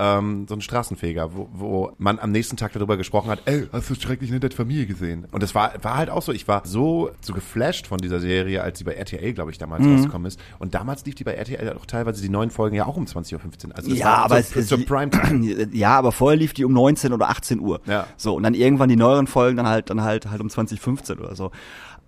ähm, 0.00 0.46
so 0.48 0.54
ein 0.54 0.60
Straßenfeger, 0.60 1.34
wo, 1.34 1.48
wo 1.52 1.92
man 1.98 2.20
am 2.20 2.30
nächsten 2.30 2.56
Tag 2.56 2.72
darüber 2.72 2.96
gesprochen 2.96 3.30
hat, 3.30 3.40
ey, 3.46 3.66
hast 3.72 3.90
du 3.90 3.96
schrecklich 3.96 4.30
nette 4.30 4.48
Familie 4.54 4.86
gesehen? 4.86 5.26
Und 5.32 5.42
das 5.42 5.56
war, 5.56 5.72
war 5.82 5.96
halt 5.96 6.08
auch 6.08 6.22
so, 6.22 6.30
ich 6.30 6.46
war 6.46 6.62
so, 6.64 7.10
so 7.20 7.32
geflasht 7.32 7.88
von 7.88 7.98
dieser 7.98 8.20
Serie, 8.20 8.62
als 8.62 8.78
sie 8.78 8.84
bei 8.84 8.92
RTL, 8.92 9.32
glaube 9.32 9.50
ich, 9.50 9.58
damals 9.58 9.82
Mhm. 9.84 9.94
rausgekommen 9.94 10.26
ist. 10.28 10.38
Und 10.60 10.74
damals 10.74 11.04
lief 11.04 11.16
die 11.16 11.24
bei 11.24 11.32
RTL 11.32 11.72
auch 11.76 11.84
teilweise 11.84 12.22
die 12.22 12.28
neuen 12.28 12.50
Folgen 12.50 12.76
ja 12.76 12.86
auch 12.86 12.96
um 12.96 13.06
20.15 13.06 13.34
Uhr. 13.70 13.76
Also 13.76 13.90
Ja, 13.90 14.14
aber 14.18 14.36
so, 14.36 14.40
es 14.40 14.56
ist 14.56 14.68
zur 14.68 14.86
Primetime. 14.86 15.68
Ja, 15.72 15.98
aber 15.98 16.12
vorher 16.12 16.38
lief 16.38 16.54
die 16.54 16.64
um 16.64 16.72
19 16.72 17.12
oder 17.12 17.28
18 17.28 17.58
Uhr. 17.58 17.80
Ja. 17.86 18.06
So 18.16 18.36
und 18.36 18.44
dann 18.44 18.54
irgendwann 18.54 18.88
die 18.88 18.94
neueren 18.96 19.26
Folgen 19.26 19.56
dann 19.56 19.66
halt 19.66 19.90
dann 19.90 20.02
halt 20.02 20.30
halt 20.30 20.40
um 20.40 20.48
2015 20.48 21.18
oder 21.18 21.34
so. 21.34 21.50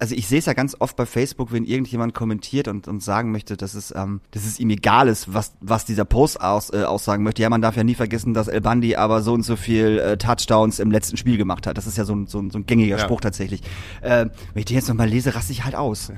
Also 0.01 0.15
ich 0.15 0.27
sehe 0.27 0.39
es 0.39 0.47
ja 0.47 0.55
ganz 0.55 0.75
oft 0.79 0.97
bei 0.97 1.05
Facebook, 1.05 1.53
wenn 1.53 1.65
irgendjemand 1.65 2.15
kommentiert 2.15 2.69
und, 2.69 2.89
und 2.89 3.03
sagen 3.03 3.33
möchte, 3.33 3.57
dass 3.59 3.75
es, 3.75 3.95
ähm, 3.95 4.21
dass 4.31 4.47
es 4.47 4.59
ihm 4.59 4.71
egal 4.71 5.09
ist, 5.09 5.35
was, 5.35 5.53
was 5.61 5.85
dieser 5.85 6.07
Post 6.07 6.41
aus, 6.41 6.73
äh, 6.73 6.85
aussagen 6.85 7.23
möchte. 7.23 7.43
Ja, 7.43 7.51
man 7.51 7.61
darf 7.61 7.77
ja 7.77 7.85
nie 7.85 7.95
vergessen, 7.95 8.33
dass 8.33 8.49
El 8.49 8.63
Bandi 8.63 8.97
aber 8.97 9.21
so 9.21 9.35
und 9.35 9.43
so 9.43 9.57
viel 9.57 9.99
äh, 9.99 10.17
Touchdowns 10.17 10.79
im 10.79 10.91
letzten 10.91 11.19
Spiel 11.19 11.37
gemacht 11.37 11.67
hat. 11.67 11.77
Das 11.77 11.87
ist 11.87 11.99
ja 11.99 12.05
so 12.05 12.15
ein, 12.15 12.27
so 12.27 12.41
ein, 12.41 12.51
so 12.51 12.59
ein 12.59 12.65
gängiger 12.65 12.97
Ja. 12.97 13.05
Spruch 13.05 13.21
tatsächlich. 13.21 13.61
Äh, 14.01 14.27
wenn 14.55 14.61
ich 14.61 14.65
den 14.65 14.77
jetzt 14.77 14.89
nochmal 14.89 15.09
lese, 15.09 15.35
raste 15.35 15.53
ich 15.53 15.65
halt 15.65 15.75
aus. 15.75 16.13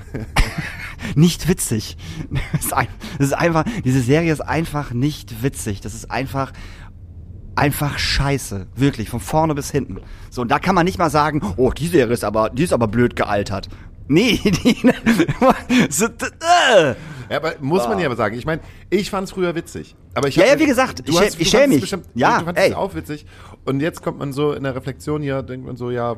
nicht 1.15 1.47
witzig. 1.47 1.97
Das 2.53 2.65
ist, 2.65 2.73
ein, 2.73 2.87
das 3.17 3.27
ist 3.27 3.33
einfach, 3.33 3.65
diese 3.83 3.99
Serie 4.01 4.31
ist 4.31 4.41
einfach 4.41 4.93
nicht 4.93 5.43
witzig. 5.43 5.81
Das 5.81 5.93
ist 5.93 6.09
einfach 6.09 6.53
einfach 7.55 7.97
scheiße. 7.97 8.67
Wirklich, 8.75 9.09
von 9.09 9.19
vorne 9.19 9.55
bis 9.55 9.71
hinten. 9.71 9.99
So, 10.29 10.41
und 10.41 10.49
da 10.49 10.59
kann 10.59 10.75
man 10.75 10.85
nicht 10.85 10.97
mal 10.97 11.09
sagen, 11.09 11.41
oh, 11.57 11.71
die 11.71 11.87
Serie 11.87 12.13
ist 12.13 12.23
aber, 12.23 12.49
die 12.49 12.63
ist 12.63 12.73
aber 12.73 12.87
blöd 12.87 13.15
gealtert. 13.15 13.69
Nee, 14.07 14.37
die, 14.43 14.77
so, 15.89 16.05
äh. 16.05 16.95
Ja, 17.29 17.37
aber 17.37 17.53
muss 17.61 17.87
man 17.87 17.97
ja 17.99 18.05
aber 18.07 18.17
sagen. 18.17 18.37
Ich 18.37 18.45
meine, 18.45 18.61
ich 18.89 19.09
fand 19.09 19.25
es 19.27 19.31
früher 19.31 19.55
witzig. 19.55 19.95
Aber 20.13 20.27
ich 20.27 20.35
Ja, 20.35 20.43
hab- 20.43 20.49
ja, 20.51 20.59
wie 20.59 20.65
gesagt, 20.65 21.07
du 21.07 21.11
ich 21.13 21.19
hast- 21.19 21.39
ich 21.39 21.49
schäm 21.49 21.61
fandst 21.61 21.67
es 21.69 21.69
mich. 21.69 21.81
Bestimmt, 21.81 22.05
Ja, 22.13 22.39
du 22.39 22.45
fandest 22.45 22.65
ey. 22.65 22.71
es 22.71 22.75
auch 22.77 22.95
witzig. 22.95 23.25
Und 23.65 23.79
jetzt 23.79 24.01
kommt 24.03 24.19
man 24.19 24.33
so 24.33 24.51
in 24.53 24.63
der 24.63 24.75
Reflexion 24.75 25.21
hier, 25.21 25.41
denkt 25.41 25.65
man 25.65 25.77
so, 25.77 25.89
ja, 25.89 26.15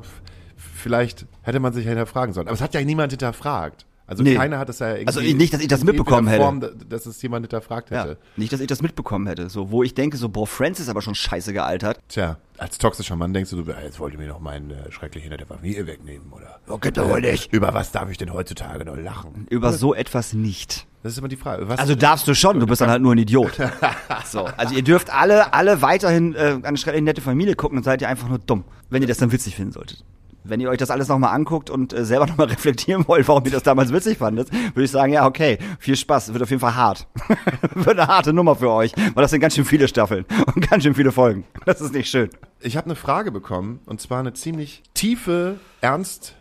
vielleicht 0.57 1.25
hätte 1.43 1.59
man 1.59 1.73
sich 1.73 1.85
ja 1.85 1.89
hinterfragen 1.89 2.33
sollen. 2.33 2.47
Aber 2.47 2.55
es 2.55 2.61
hat 2.61 2.73
ja 2.73 2.81
niemand 2.81 3.11
hinterfragt. 3.11 3.85
Also 4.07 4.21
Nee. 4.23 4.35
keiner 4.35 4.59
hat 4.59 4.69
es 4.69 4.79
ja 4.79 4.89
irgendwie. 4.89 5.07
Also 5.07 5.19
nicht, 5.21 5.53
dass 5.53 5.61
ich 5.61 5.67
das 5.67 5.83
mitbekommen 5.83 6.27
hätte. 6.27 6.41
Form, 6.43 6.63
dass 6.89 7.05
es 7.07 7.21
jemand 7.21 7.45
hinterfragt 7.45 7.89
Ja, 7.89 8.03
hätte. 8.03 8.17
nicht, 8.37 8.53
dass 8.53 8.59
ich 8.59 8.67
das 8.67 8.81
mitbekommen 8.81 9.25
hätte. 9.27 9.49
So, 9.49 9.71
wo 9.71 9.81
ich 9.83 9.93
denke, 9.95 10.17
so, 10.17 10.29
boah, 10.29 10.45
Friends 10.45 10.79
ist 10.79 10.89
aber 10.89 11.01
schon 11.01 11.15
scheiße 11.15 11.53
gealtert. 11.53 11.99
Tja, 12.07 12.37
als 12.57 12.77
toxischer 12.77 13.15
Mann 13.15 13.33
denkst 13.33 13.49
du, 13.49 13.63
du, 13.63 13.71
jetzt 13.71 13.99
wollt 13.99 14.13
ihr 14.13 14.19
mir 14.19 14.27
noch 14.27 14.39
meinen 14.39 14.69
äh, 14.71 14.91
schrecklichen 14.91 15.31
der 15.31 15.47
Familie 15.47 15.87
wegnehmen, 15.87 16.31
oder? 16.31 16.59
Oh, 16.67 16.77
geht 16.77 16.97
doch 16.97 17.09
wohl 17.09 17.21
nicht. 17.21 17.51
Über 17.51 17.73
was 17.73 17.91
darf 17.91 18.09
ich 18.11 18.17
denn 18.17 18.31
heutzutage 18.31 18.85
noch 18.85 18.95
lachen? 18.95 19.47
Über 19.49 19.73
so 19.73 19.93
etwas 19.95 20.33
nicht. 20.33 20.85
Das 21.01 21.11
ist 21.13 21.17
immer 21.19 21.27
die 21.27 21.35
Frage. 21.35 21.67
Was, 21.67 21.79
Also 21.79 21.93
darfst 21.95 22.27
du 22.27 22.33
schon, 22.35 22.59
du 22.59 22.65
bist 22.67 22.81
dann 22.81 22.89
halt 22.89 23.01
nur 23.01 23.13
ein 23.13 23.17
Idiot. 23.17 23.53
So, 24.25 24.45
also 24.45 24.73
ihr 24.75 24.81
dürft 24.83 25.11
alle, 25.11 25.53
alle 25.53 25.81
weiterhin 25.81 26.33
äh, 26.35 26.57
eine 26.63 26.77
schrecklich 26.77 27.03
nette 27.03 27.21
Familie 27.21 27.55
gucken, 27.55 27.77
dann 27.77 27.83
seid 27.83 28.01
ihr 28.01 28.09
einfach 28.09 28.27
nur 28.27 28.39
dumm, 28.39 28.63
wenn 28.89 29.01
ihr 29.01 29.07
das 29.07 29.17
dann 29.17 29.31
witzig 29.31 29.55
finden 29.55 29.71
solltet. 29.71 30.03
Wenn 30.47 30.59
ihr 30.59 30.69
euch 30.69 30.77
das 30.77 30.91
alles 30.91 31.07
nochmal 31.07 31.33
anguckt 31.33 31.69
und 31.69 31.93
äh, 31.93 32.05
selber 32.05 32.25
nochmal 32.27 32.47
reflektieren 32.47 33.07
wollt, 33.07 33.27
warum 33.27 33.43
ihr 33.45 33.51
das 33.51 33.63
damals 33.63 33.91
witzig 33.91 34.19
fandet, 34.19 34.51
würde 34.51 34.83
ich 34.83 34.91
sagen, 34.91 35.13
ja, 35.13 35.25
okay, 35.25 35.57
viel 35.79 35.95
Spaß, 35.95 36.33
wird 36.33 36.43
auf 36.43 36.49
jeden 36.49 36.59
Fall 36.59 36.75
hart. 36.75 37.07
wird 37.73 37.99
eine 37.99 38.07
harte 38.07 38.33
Nummer 38.33 38.55
für 38.55 38.69
euch, 38.69 38.93
weil 38.95 39.21
das 39.21 39.31
sind 39.31 39.39
ganz 39.39 39.55
schön 39.55 39.65
viele 39.65 39.87
Staffeln 39.87 40.25
und 40.55 40.69
ganz 40.69 40.83
schön 40.83 40.95
viele 40.95 41.11
Folgen. 41.11 41.45
Das 41.65 41.81
ist 41.81 41.93
nicht 41.93 42.09
schön. 42.09 42.29
Ich 42.59 42.77
habe 42.77 42.85
eine 42.85 42.95
Frage 42.95 43.31
bekommen, 43.31 43.79
und 43.85 43.99
zwar 44.01 44.19
eine 44.19 44.33
ziemlich 44.33 44.83
tiefe, 44.93 45.59
ernst 45.81 46.35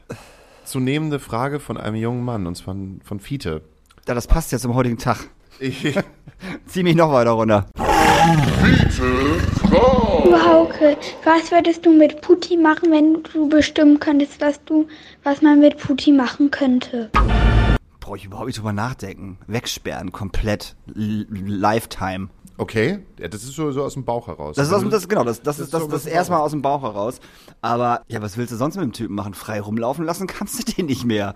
zu 0.64 0.80
nehmende 0.80 1.18
Frage 1.18 1.60
von 1.60 1.76
einem 1.76 1.96
jungen 1.96 2.24
Mann, 2.24 2.46
und 2.46 2.56
zwar 2.56 2.74
von, 3.04 3.20
Fiete. 3.20 3.62
Ja, 4.06 4.14
das 4.14 4.26
passt 4.26 4.52
ja 4.52 4.58
zum 4.58 4.74
heutigen 4.74 4.98
Tag. 4.98 5.28
Ich, 5.60 5.94
Zieh 6.66 6.82
mich 6.82 6.96
noch 6.96 7.12
weiter 7.12 7.30
runter. 7.30 7.66
Du 9.72 10.44
Hauke, 10.44 10.96
was 11.24 11.50
würdest 11.52 11.86
du 11.86 11.90
mit 11.96 12.20
Putti 12.20 12.56
machen, 12.56 12.90
wenn 12.90 13.22
du 13.22 13.48
bestimmen 13.48 14.00
könntest, 14.00 14.40
was 14.40 14.62
du, 14.64 14.86
was 15.22 15.42
man 15.42 15.60
mit 15.60 15.78
Putti 15.78 16.12
machen 16.12 16.50
könnte? 16.50 17.10
Brauche 18.00 18.16
ich 18.16 18.24
überhaupt 18.24 18.46
nicht 18.48 18.58
drüber 18.58 18.72
nachdenken. 18.72 19.38
Wegsperren, 19.46 20.12
komplett. 20.12 20.76
L 20.94 21.26
Lifetime. 21.30 22.28
okay, 22.58 22.98
ja, 23.18 23.28
das 23.28 23.42
ist 23.44 23.54
so, 23.54 23.72
so 23.72 23.82
aus 23.82 23.94
dem 23.94 24.04
Bauch 24.04 24.26
heraus. 24.26 24.56
Das 24.56 24.66
ist 24.68 24.72
aus 24.74 24.84
das, 24.90 25.08
genau, 25.08 25.24
das, 25.24 25.40
das, 25.42 25.56
Das 25.56 25.66
ist 25.66 25.74
das, 25.74 25.82
ist 25.82 25.86
so 25.86 25.90
das 25.92 26.00
aus 26.02 26.04
dem 26.04 26.12
erstmal 26.14 26.38
Bauch. 26.40 26.44
aus 26.44 26.50
dem 26.50 26.62
Bauch 26.62 26.82
heraus. 26.82 27.20
Aber 27.62 28.02
ja, 28.08 28.20
was 28.20 28.36
willst 28.36 28.52
du 28.52 28.56
sonst 28.56 28.76
mit 28.76 28.84
dem 28.84 28.92
Typen 28.92 29.14
machen? 29.14 29.34
Frei 29.34 29.60
rumlaufen 29.60 30.04
lassen 30.04 30.26
kannst 30.26 30.58
du 30.68 30.72
den 30.72 30.86
nicht 30.86 31.04
mehr. 31.04 31.34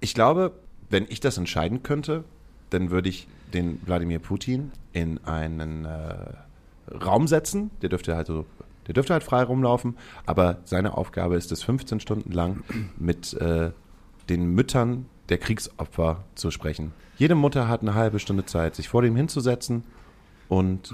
Ich 0.00 0.14
glaube, 0.14 0.52
wenn 0.90 1.06
ich 1.08 1.20
das 1.20 1.38
entscheiden 1.38 1.82
könnte, 1.82 2.24
dann 2.72 2.90
würde 2.90 3.08
ich 3.08 3.28
den 3.52 3.80
Wladimir 3.86 4.18
Putin 4.18 4.72
in 4.92 5.22
einen 5.24 5.84
äh, 5.84 6.94
Raum 7.04 7.26
setzen. 7.26 7.70
Der 7.82 7.88
dürfte 7.88 8.16
halt 8.16 8.26
so 8.26 8.46
Der 8.86 8.94
dürfte 8.94 9.12
halt 9.12 9.22
frei 9.24 9.42
rumlaufen, 9.42 9.96
aber 10.26 10.58
seine 10.64 10.96
Aufgabe 10.96 11.36
ist 11.36 11.52
es, 11.52 11.62
15 11.62 12.00
Stunden 12.00 12.32
lang 12.32 12.64
mit 12.98 13.32
äh, 13.34 13.70
den 14.28 14.46
Müttern 14.54 15.06
der 15.28 15.38
Kriegsopfer 15.38 16.24
zu 16.34 16.50
sprechen. 16.50 16.92
Jede 17.16 17.34
Mutter 17.34 17.68
hat 17.68 17.82
eine 17.82 17.94
halbe 17.94 18.18
Stunde 18.18 18.44
Zeit, 18.44 18.74
sich 18.74 18.88
vor 18.88 19.02
dem 19.02 19.14
hinzusetzen 19.16 19.84
und 20.48 20.92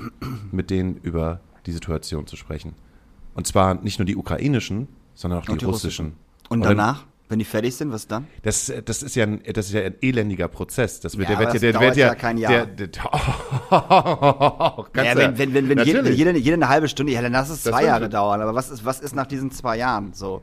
mit 0.53 0.71
denen 0.71 0.97
über 0.97 1.41
die 1.67 1.73
Situation 1.73 2.27
zu 2.27 2.37
sprechen. 2.37 2.75
Und 3.35 3.47
zwar 3.47 3.75
nicht 3.75 3.99
nur 3.99 4.07
die 4.07 4.17
ukrainischen, 4.17 4.89
sondern 5.15 5.41
auch 5.41 5.47
die, 5.47 5.53
Und 5.53 5.61
die 5.63 5.65
russischen. 5.67 6.13
Und 6.49 6.61
dann- 6.61 6.77
danach, 6.77 7.07
wenn 7.29 7.39
die 7.39 7.45
fertig 7.45 7.77
sind, 7.77 7.93
was 7.93 8.07
dann? 8.07 8.27
Das, 8.43 8.73
das 8.85 9.03
ist 9.03 9.15
ja 9.15 9.25
ein, 9.25 9.43
das 9.53 9.67
ist 9.67 9.73
ja 9.73 9.83
ein 9.83 9.97
elendiger 10.01 10.49
Prozess. 10.49 11.01
Das 11.01 11.19
wird, 11.19 11.29
Ja, 11.29 11.37
der 11.37 11.45
wird, 11.45 11.55
das 11.55 11.61
der 11.61 11.73
dauert 11.73 11.85
wird 11.85 11.97
ja, 11.97 12.07
ja 12.09 12.15
kein 12.15 12.39
Jahr. 12.39 12.67
Der, 12.67 12.87
der, 12.87 13.05
oh, 13.71 14.87
Ja, 14.97 15.17
wenn, 15.17 15.37
wenn, 15.39 15.55
wenn, 15.55 15.69
wenn, 15.69 15.79
jede, 15.85 16.11
jede, 16.11 16.37
jede 16.39 16.55
eine 16.55 16.69
halbe 16.69 16.89
Stunde, 16.89 17.13
ja, 17.13 17.21
dann 17.21 17.33
lass 17.33 17.51
es 17.51 17.63
zwei. 17.63 17.85
Jahre 17.85 18.09
dauern. 18.09 18.41
Aber 18.41 18.55
was 18.55 18.71
ist, 18.71 18.85
was 18.85 19.01
ist 19.01 19.15
nach 19.15 19.27
diesen 19.27 19.51
zwei 19.51 19.77
Jahren 19.77 20.15
so? 20.15 20.43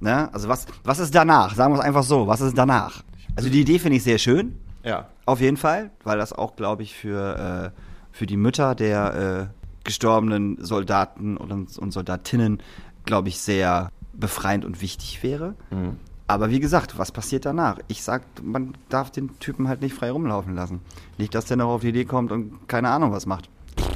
Ne? 0.00 0.32
Also 0.32 0.48
was, 0.48 0.66
was 0.84 0.98
ist 0.98 1.14
danach? 1.14 1.54
Sagen 1.54 1.72
wir 1.72 1.78
es 1.78 1.84
einfach 1.84 2.02
so. 2.02 2.26
Was 2.26 2.40
ist 2.40 2.56
danach? 2.56 3.02
Also 3.34 3.48
die 3.48 3.62
Idee 3.62 3.78
finde 3.78 3.96
ich 3.96 4.02
sehr 4.02 4.18
schön. 4.18 4.58
Ja. 4.84 5.08
Auf 5.24 5.40
jeden 5.40 5.56
Fall, 5.56 5.90
weil 6.04 6.18
das 6.18 6.32
auch, 6.32 6.54
glaube 6.56 6.82
ich, 6.82 6.94
für, 6.94 7.72
äh, 7.74 7.80
für 8.12 8.26
die 8.26 8.36
Mütter 8.36 8.74
der 8.74 9.50
äh, 9.50 9.84
gestorbenen 9.84 10.62
Soldaten 10.62 11.36
und, 11.36 11.78
und 11.78 11.90
Soldatinnen, 11.92 12.62
glaube 13.04 13.28
ich, 13.28 13.38
sehr 13.38 13.90
befreiend 14.12 14.64
und 14.64 14.80
wichtig 14.82 15.22
wäre. 15.22 15.54
Mhm. 15.70 15.96
Aber 16.28 16.50
wie 16.50 16.58
gesagt, 16.60 16.98
was 16.98 17.12
passiert 17.12 17.44
danach? 17.46 17.78
Ich 17.88 18.02
sag, 18.02 18.22
man 18.42 18.74
darf 18.88 19.10
den 19.10 19.38
Typen 19.38 19.68
halt 19.68 19.80
nicht 19.80 19.94
frei 19.94 20.10
rumlaufen 20.10 20.54
lassen. 20.56 20.80
Nicht, 21.18 21.34
dass 21.34 21.44
der 21.44 21.56
noch 21.56 21.68
auf 21.68 21.82
die 21.82 21.88
Idee 21.90 22.04
kommt 22.04 22.32
und 22.32 22.68
keine 22.68 22.88
Ahnung 22.90 23.12
was 23.12 23.26
macht. 23.26 23.48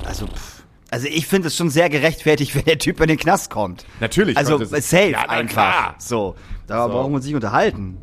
Also, 0.04 0.26
pff. 0.28 0.62
also 0.90 1.08
ich 1.08 1.26
finde 1.26 1.48
es 1.48 1.56
schon 1.56 1.70
sehr 1.70 1.88
gerechtfertigt, 1.88 2.54
wenn 2.54 2.64
der 2.64 2.78
Typ 2.78 3.00
in 3.00 3.08
den 3.08 3.18
Knast 3.18 3.50
kommt. 3.50 3.84
Natürlich 3.98 4.36
Also 4.36 4.60
es- 4.60 4.70
safe 4.90 5.10
Ja, 5.10 5.28
einfach. 5.28 5.52
klar. 5.52 5.94
So, 5.98 6.36
da 6.68 6.84
So. 6.86 6.92
brauchen 6.92 7.10
wir 7.12 7.16
uns 7.16 7.24
nicht 7.26 7.34
unterhalten. 7.34 7.96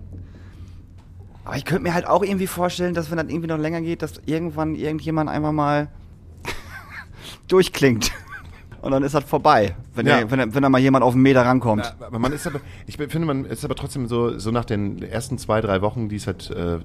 Aber 1.45 1.55
ich 1.55 1.63
könnte 1.63 1.83
mir 1.83 1.93
halt 1.93 2.05
auch 2.05 2.23
irgendwie 2.23 2.47
vorstellen, 2.47 2.93
dass 2.93 3.09
wenn 3.09 3.15
das 3.17 3.27
irgendwie 3.29 3.47
noch 3.47 3.57
länger 3.57 3.79
geht, 3.79 4.01
dass 4.01 4.19
irgendwann 4.25 4.75
irgendjemand 4.75 5.29
einfach 5.29 5.53
mal 5.53 5.87
durchklingt. 7.47 8.11
Und 8.87 8.93
dann 8.93 9.03
ist 9.03 9.13
das 9.13 9.23
vorbei, 9.25 9.75
wenn, 9.95 10.07
Ja. 10.07 10.17
der, 10.19 10.31
wenn, 10.31 10.37
der, 10.39 10.55
wenn 10.55 10.63
da 10.63 10.69
mal 10.69 10.79
jemand 10.79 11.03
auf 11.03 11.13
den 11.13 11.21
Meter 11.21 11.41
rankommt. 11.45 11.83
Ja, 11.99 12.07
aber 12.07 12.19
man 12.19 12.31
ist 12.33 12.47
aber, 12.47 12.59
ich 12.87 12.97
finde, 12.97 13.25
man 13.25 13.45
ist 13.45 13.63
aber 13.65 13.75
trotzdem 13.75 14.07
so, 14.07 14.39
so 14.39 14.49
nach 14.51 14.65
den 14.65 15.01
ersten 15.03 15.37
zwei, 15.37 15.61
drei 15.61 15.81
Wochen, 15.81 16.09
die 16.09 16.15
es 16.15 16.25
halt 16.27 16.49
äh, 16.51 16.79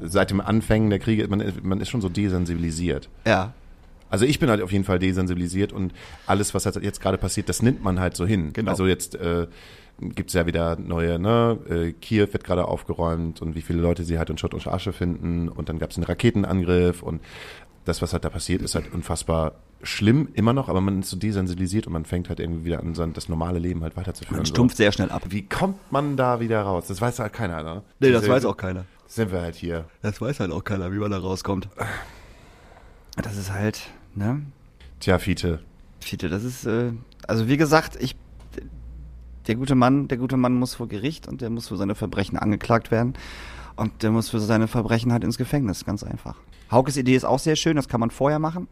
seit 0.00 0.30
dem 0.30 0.40
Anfängen 0.40 0.90
der 0.90 0.98
Kriege, 0.98 1.26
man, 1.28 1.40
ist- 1.40 1.64
man 1.64 1.80
ist 1.80 1.88
schon 1.88 2.00
so 2.00 2.08
desensibilisiert. 2.08 3.08
Ja. 3.26 3.52
Also 4.10 4.24
ich 4.24 4.38
bin 4.38 4.48
halt 4.48 4.62
auf 4.62 4.72
jeden 4.72 4.84
Fall 4.84 4.98
desensibilisiert 4.98 5.72
und 5.72 5.92
alles, 6.26 6.54
was 6.54 6.64
halt 6.64 6.76
jetzt 6.82 7.00
gerade 7.00 7.18
passiert, 7.18 7.48
das 7.48 7.62
nimmt 7.62 7.82
man 7.82 8.00
halt 8.00 8.16
so 8.16 8.24
hin. 8.26 8.52
Genau. 8.54 8.70
Also 8.70 8.86
jetzt 8.86 9.14
äh, 9.16 9.46
gibt 10.00 10.30
es 10.30 10.34
ja 10.34 10.46
wieder 10.46 10.78
neue, 10.78 11.18
ne? 11.18 11.58
Äh, 11.68 11.92
Kiew 11.92 12.28
wird 12.32 12.42
gerade 12.44 12.64
aufgeräumt 12.66 13.42
und 13.42 13.54
wie 13.54 13.60
viele 13.60 13.80
Leute 13.82 14.04
sie 14.04 14.18
halt 14.18 14.30
in 14.30 14.38
Schutt 14.38 14.54
und 14.54 14.66
Asche 14.66 14.92
finden 14.94 15.48
und 15.48 15.68
dann 15.68 15.78
gab 15.78 15.90
es 15.90 15.96
einen 15.98 16.04
Raketenangriff 16.04 17.02
und 17.02 17.20
das, 17.88 18.02
was 18.02 18.12
halt 18.12 18.24
da 18.24 18.30
passiert, 18.30 18.62
ist 18.62 18.74
halt 18.74 18.92
unfassbar 18.92 19.54
schlimm 19.82 20.28
immer 20.34 20.52
noch, 20.52 20.68
aber 20.68 20.80
man 20.80 21.00
ist 21.00 21.10
so 21.10 21.16
desensibilisiert 21.16 21.86
und 21.86 21.92
man 21.92 22.04
fängt 22.04 22.28
halt 22.28 22.40
irgendwie 22.40 22.64
wieder 22.64 22.80
an, 22.80 22.94
sein, 22.94 23.12
das 23.12 23.28
normale 23.28 23.58
Leben 23.58 23.82
halt 23.82 23.96
weiterzuführen. 23.96 24.36
Man 24.38 24.46
so. 24.46 24.50
stumpft 24.50 24.76
sehr 24.76 24.92
schnell 24.92 25.10
ab. 25.10 25.22
Wie 25.28 25.42
kommt 25.48 25.78
man 25.92 26.16
da 26.16 26.40
wieder 26.40 26.62
raus? 26.62 26.86
Das 26.88 27.00
weiß 27.00 27.18
halt 27.20 27.32
keiner, 27.32 27.62
ne? 27.62 27.82
Nee, 28.00 28.10
das 28.10 28.22
Diese- 28.22 28.32
weiß 28.32 28.44
auch 28.44 28.56
keiner. 28.56 28.84
Sind 29.06 29.32
wir 29.32 29.40
halt 29.40 29.54
hier. 29.54 29.86
Das 30.02 30.20
weiß 30.20 30.40
halt 30.40 30.52
auch 30.52 30.62
keiner, 30.64 30.92
wie 30.92 30.98
man 30.98 31.10
da 31.10 31.18
rauskommt. 31.18 31.68
Das 33.16 33.36
ist 33.38 33.52
halt, 33.52 33.88
ne? 34.14 34.42
Tja, 35.00 35.18
Fiete. 35.18 35.60
Fiete, 36.00 36.28
das 36.28 36.44
ist, 36.44 36.66
äh, 36.66 36.92
also 37.26 37.48
wie 37.48 37.56
gesagt, 37.56 37.96
ich, 38.00 38.16
der 39.46 39.54
gute 39.54 39.74
Mann, 39.74 40.08
der 40.08 40.18
gute 40.18 40.36
Mann 40.36 40.54
muss 40.54 40.74
vor 40.74 40.88
Gericht 40.88 41.26
und 41.26 41.40
der 41.40 41.48
muss 41.48 41.68
für 41.68 41.76
seine 41.78 41.94
Verbrechen 41.94 42.38
angeklagt 42.38 42.90
werden. 42.90 43.14
Und 43.78 44.02
der 44.02 44.10
muss 44.10 44.28
für 44.28 44.40
seine 44.40 44.66
Verbrechen 44.66 45.12
halt 45.12 45.22
ins 45.24 45.38
Gefängnis, 45.38 45.84
ganz 45.84 46.02
einfach. 46.02 46.34
Haukes 46.70 46.96
Idee 46.96 47.14
ist 47.14 47.24
auch 47.24 47.38
sehr 47.38 47.54
schön, 47.56 47.76
das 47.76 47.88
kann 47.88 48.00
man 48.00 48.10
vorher 48.10 48.38
machen. 48.40 48.68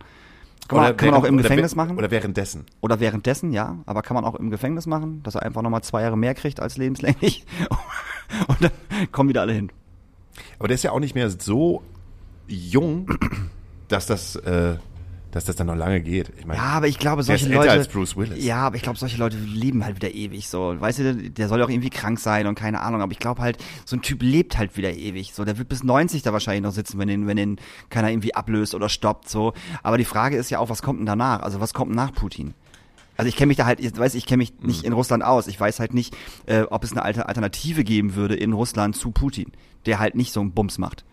Kann 0.68 0.80
man, 0.80 0.96
kann 0.96 1.10
man 1.10 1.20
auch 1.20 1.24
im 1.24 1.34
oder 1.34 1.44
Gefängnis 1.44 1.76
wär- 1.76 1.84
machen. 1.84 1.96
Oder 1.96 2.10
währenddessen. 2.10 2.64
Oder 2.80 2.98
währenddessen, 2.98 3.52
ja. 3.52 3.78
Aber 3.86 4.02
kann 4.02 4.16
man 4.16 4.24
auch 4.24 4.34
im 4.34 4.50
Gefängnis 4.50 4.86
machen, 4.86 5.22
dass 5.22 5.36
er 5.36 5.42
einfach 5.44 5.62
nochmal 5.62 5.82
zwei 5.82 6.02
Jahre 6.02 6.18
mehr 6.18 6.34
kriegt 6.34 6.58
als 6.58 6.76
lebenslänglich. 6.76 7.46
Und 8.48 8.64
dann 8.64 8.72
kommen 9.12 9.28
wieder 9.28 9.42
alle 9.42 9.52
hin. 9.52 9.70
Aber 10.58 10.66
der 10.66 10.74
ist 10.74 10.82
ja 10.82 10.90
auch 10.90 10.98
nicht 10.98 11.14
mehr 11.14 11.30
so 11.30 11.82
jung, 12.48 13.08
dass 13.86 14.06
das, 14.06 14.34
äh, 14.36 14.76
dass 15.36 15.44
das 15.44 15.54
dann 15.56 15.66
noch 15.68 15.76
lange 15.76 16.00
geht. 16.00 16.32
Ich 16.38 16.46
meine, 16.46 16.58
Ja, 16.58 16.64
aber 16.70 16.88
ich 16.88 16.98
glaube, 16.98 17.22
solche 17.22 17.48
Leute. 17.52 17.70
als 17.70 17.88
Bruce 17.88 18.16
Willis. 18.16 18.42
Ja, 18.44 18.58
aber 18.66 18.76
ich 18.76 18.82
glaube, 18.82 18.98
solche 18.98 19.18
Leute 19.18 19.36
leben 19.36 19.84
halt 19.84 19.94
wieder 19.96 20.10
ewig 20.12 20.48
so. 20.48 20.74
Weißt 20.80 20.98
du, 20.98 21.14
der 21.30 21.48
soll 21.48 21.58
ja 21.60 21.66
auch 21.66 21.70
irgendwie 21.70 21.90
krank 21.90 22.18
sein 22.18 22.46
und 22.46 22.54
keine 22.54 22.80
Ahnung. 22.80 23.02
Aber 23.02 23.12
ich 23.12 23.18
glaube 23.18 23.42
halt, 23.42 23.58
so 23.84 23.96
ein 23.96 24.02
Typ 24.02 24.22
lebt 24.22 24.56
halt 24.58 24.76
wieder 24.76 24.92
ewig. 24.94 25.34
So, 25.34 25.44
der 25.44 25.58
wird 25.58 25.68
bis 25.68 25.84
90 25.84 26.22
da 26.22 26.32
wahrscheinlich 26.32 26.62
noch 26.62 26.72
sitzen, 26.72 26.98
wenn 26.98 27.08
den, 27.08 27.26
wenn 27.26 27.36
den 27.36 27.56
keiner 27.90 28.10
irgendwie 28.10 28.34
ablöst 28.34 28.74
oder 28.74 28.88
stoppt. 28.88 29.28
So. 29.28 29.52
Aber 29.82 29.98
die 29.98 30.04
Frage 30.06 30.36
ist 30.36 30.50
ja 30.50 30.58
auch, 30.58 30.70
was 30.70 30.82
kommt 30.82 30.98
denn 31.00 31.06
danach? 31.06 31.42
Also 31.42 31.60
was 31.60 31.74
kommt 31.74 31.94
nach 31.94 32.12
Putin? 32.12 32.54
Also 33.18 33.28
ich 33.28 33.36
kenne 33.36 33.48
mich 33.48 33.56
da 33.58 33.66
halt, 33.66 33.80
ich 33.80 33.96
weiß, 33.96 34.14
ich 34.14 34.26
kenne 34.26 34.38
mich 34.38 34.54
nicht 34.60 34.80
Mhm. 34.82 34.86
in 34.88 34.92
Russland 34.94 35.22
aus. 35.24 35.46
Ich 35.46 35.58
weiß 35.60 35.80
halt 35.80 35.94
nicht, 35.94 36.16
äh, 36.46 36.62
ob 36.62 36.82
es 36.84 36.92
eine 36.92 37.02
alte 37.02 37.28
Alternative 37.28 37.84
geben 37.84 38.14
würde 38.14 38.34
in 38.36 38.52
Russland 38.52 38.96
zu 38.96 39.10
Putin, 39.10 39.52
der 39.86 39.98
halt 39.98 40.14
nicht 40.14 40.32
so 40.32 40.40
einen 40.40 40.52
Bums 40.52 40.78
macht. 40.78 41.04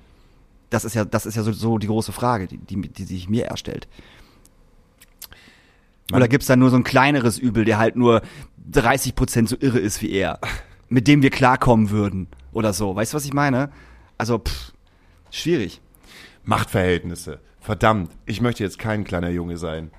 Das 0.69 0.85
ist 0.85 0.95
ja, 0.95 1.05
das 1.05 1.27
ist 1.27 1.35
ja 1.35 1.43
so, 1.43 1.51
so 1.53 1.77
die 1.77 1.85
große 1.85 2.11
Frage, 2.11 2.47
die, 2.47 2.57
die, 2.57 2.89
die 2.89 3.03
sich 3.03 3.29
mir 3.29 3.45
erstellt. 3.45 3.87
Oder 6.11 6.27
gibt's 6.27 6.47
da 6.47 6.55
nur 6.55 6.69
so 6.69 6.75
ein 6.75 6.83
kleineres 6.83 7.39
Übel, 7.39 7.65
der 7.65 7.77
halt 7.77 7.95
nur 7.95 8.21
30% 8.71 9.47
so 9.47 9.55
irre 9.59 9.79
ist 9.79 10.01
wie 10.01 10.11
er, 10.11 10.39
mit 10.89 11.07
dem 11.07 11.21
wir 11.21 11.29
klarkommen 11.29 11.89
würden 11.89 12.27
oder 12.51 12.73
so. 12.73 12.95
Weißt 12.95 13.13
du, 13.13 13.15
was 13.15 13.25
ich 13.25 13.33
meine? 13.33 13.71
Also, 14.17 14.39
pff, 14.39 14.73
schwierig. 15.31 15.81
Machtverhältnisse. 16.43 17.39
Verdammt, 17.59 18.11
ich 18.25 18.41
möchte 18.41 18.63
jetzt 18.63 18.79
kein 18.79 19.05
kleiner 19.05 19.29
Junge 19.29 19.57
sein. 19.57 19.91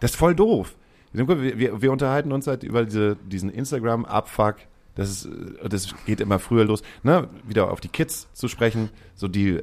Das 0.00 0.12
ist 0.12 0.16
voll 0.16 0.34
doof. 0.34 0.74
Wir, 1.12 1.28
wir, 1.58 1.82
wir 1.82 1.92
unterhalten 1.92 2.32
uns 2.32 2.46
halt 2.46 2.62
über 2.64 2.84
diese, 2.84 3.16
diesen 3.16 3.50
Instagram-Abfuck. 3.50 4.56
Das, 4.94 5.08
ist, 5.10 5.24
äh, 5.26 5.68
das 5.68 5.94
geht 6.06 6.20
immer 6.20 6.38
früher 6.38 6.64
los. 6.64 6.82
Ne? 7.02 7.28
Wieder 7.46 7.70
auf 7.70 7.80
die 7.80 7.88
Kids 7.88 8.28
zu 8.34 8.48
sprechen. 8.48 8.90
So 9.14 9.26
die, 9.28 9.60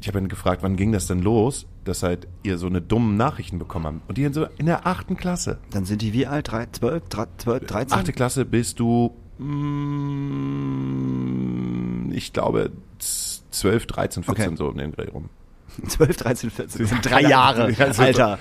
ich 0.00 0.08
habe 0.08 0.18
ihn 0.18 0.28
gefragt, 0.28 0.62
wann 0.62 0.76
ging 0.76 0.92
das 0.92 1.06
denn 1.06 1.20
los, 1.20 1.66
dass 1.84 2.02
halt 2.02 2.26
ihr 2.42 2.56
so 2.58 2.66
eine 2.66 2.80
dummen 2.80 3.16
Nachrichten 3.16 3.58
bekommen 3.58 3.86
habt. 3.86 4.08
Und 4.08 4.16
die 4.18 4.24
in 4.24 4.32
so 4.32 4.46
in 4.58 4.66
der 4.66 4.86
achten 4.86 5.16
Klasse. 5.16 5.58
Dann 5.70 5.84
sind 5.84 6.00
die 6.02 6.12
wie 6.12 6.26
alt? 6.26 6.50
Drei, 6.50 6.66
12, 6.70 7.02
12, 7.38 7.66
13? 7.66 7.98
Achte 7.98 8.12
Klasse 8.12 8.44
bist 8.44 8.80
du, 8.80 9.14
mm, 10.80 12.12
ich 12.12 12.32
glaube, 12.32 12.70
12, 13.50 13.86
13, 13.86 14.22
14 14.24 14.44
Okay. 14.46 14.56
so 14.56 14.68
um 14.68 14.76
den 14.78 14.92
Dreh 14.92 15.08
rum. 15.08 15.28
12, 15.86 16.16
13, 16.16 16.50
14. 16.50 16.80
Das 16.80 16.90
sind 16.90 17.04
drei 17.08 17.22
Ja, 17.22 17.28
Jahre, 17.28 17.62
Alter. 17.98 18.38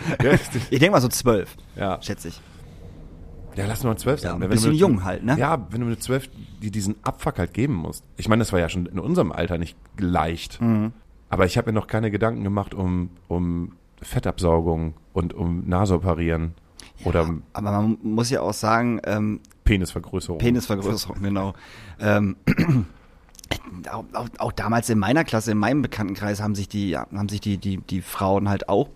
Ich 0.71 0.79
denke 0.79 0.91
mal 0.91 1.01
so 1.01 1.07
12, 1.09 1.55
Ja. 1.75 2.01
schätze 2.01 2.29
ich. 2.29 2.41
Ja, 3.59 3.67
lass 3.67 3.83
nur 3.83 3.95
12 3.97 4.21
Ja, 4.21 4.29
sein. 4.29 4.35
ein 4.37 4.41
Wenn 4.41 4.49
du 4.49 4.55
bisschen 4.55 4.71
mit- 4.71 4.79
jung 4.79 5.03
halt, 5.03 5.23
ne? 5.23 5.37
Ja, 5.37 5.67
wenn 5.69 5.81
du 5.81 5.87
mit 5.87 6.01
12 6.01 6.29
die 6.61 6.71
diesen 6.71 6.95
Abfuck 7.03 7.37
halt 7.39 7.53
geben 7.53 7.73
musst. 7.75 8.03
Ich 8.17 8.27
meine, 8.29 8.39
das 8.39 8.51
war 8.53 8.59
ja 8.59 8.69
schon 8.69 8.85
in 8.85 8.99
unserem 8.99 9.31
Alter 9.31 9.57
nicht 9.57 9.75
leicht. 9.97 10.61
Mhm. 10.61 10.91
Aber 11.29 11.45
ich 11.45 11.57
habe 11.57 11.71
mir 11.71 11.73
noch 11.73 11.87
keine 11.87 12.09
Gedanken 12.11 12.43
gemacht 12.43 12.73
um, 12.73 13.09
um 13.27 13.73
Fettabsaugung 14.01 14.93
und 15.13 15.33
um 15.33 15.67
Nasoparieren 15.67 16.53
oder 17.05 17.23
um 17.23 17.43
Aber 17.53 17.71
man 17.71 17.97
muss 18.01 18.29
ja 18.29 18.41
auch 18.41 18.53
sagen, 18.53 18.99
ähm, 19.05 19.39
Penisvergrößerung. 19.63 20.39
Penisvergrößerung, 20.39 21.21
genau. 21.21 21.53
Ähm, 21.99 22.35
auch, 23.91 24.03
auch, 24.13 24.27
auch 24.39 24.51
damals 24.51 24.89
in 24.89 24.99
meiner 24.99 25.23
Klasse, 25.23 25.51
in 25.51 25.57
meinem 25.57 25.81
Bekanntenkreis 25.81 26.41
haben 26.41 26.55
sich 26.55 26.67
die, 26.67 26.97
haben 26.97 27.29
sich 27.29 27.41
die, 27.41 27.57
die, 27.57 27.77
die 27.77 28.01
Frauen 28.01 28.49
halt 28.49 28.69
auch 28.69 28.89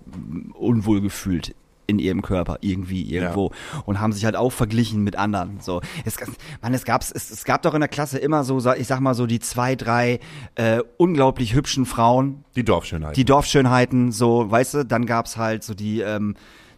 unwohl 0.54 1.02
gefühlt 1.02 1.54
in 1.88 2.00
ihrem 2.00 2.22
Körper 2.22 2.58
irgendwie 2.62 3.04
irgendwo 3.04 3.52
und 3.86 4.00
haben 4.00 4.13
sich 4.13 4.26
halt 4.26 4.36
auch 4.36 4.52
verglichen 4.52 5.04
mit 5.04 5.15
anderen 5.15 5.60
so 5.60 5.82
es, 6.06 6.15
man, 6.62 6.74
es 6.74 6.86
gab 6.86 7.02
es, 7.02 7.12
es 7.12 7.43
gab 7.43 7.62
doch 7.62 7.74
in 7.74 7.82
der 7.82 7.89
Klasse 7.89 8.17
immer 8.19 8.43
so 8.43 8.60
ich 8.74 8.88
sag 8.88 9.00
mal 9.00 9.13
so 9.13 9.26
die 9.26 9.39
zwei 9.39 9.76
drei 9.76 10.19
äh, 10.56 10.82
unglaublich 10.98 11.54
hübschen 11.54 11.86
Frauen 11.86 12.43
Die 12.56 12.63
Dorfschönheit. 12.63 13.15
die 13.17 13.26
Dorfschönheiten, 13.26 14.12
so, 14.12 14.50
weißt 14.50 14.74
du, 14.76 14.86
dann 14.86 15.06
gab's 15.06 15.38
halt 15.38 15.63
so 15.63 15.74
die, 15.74 16.02
ähm, 16.02 16.36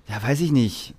ja, 0.08 0.22
weiß 0.22 0.42
ich 0.42 0.52
nicht. 0.52 0.94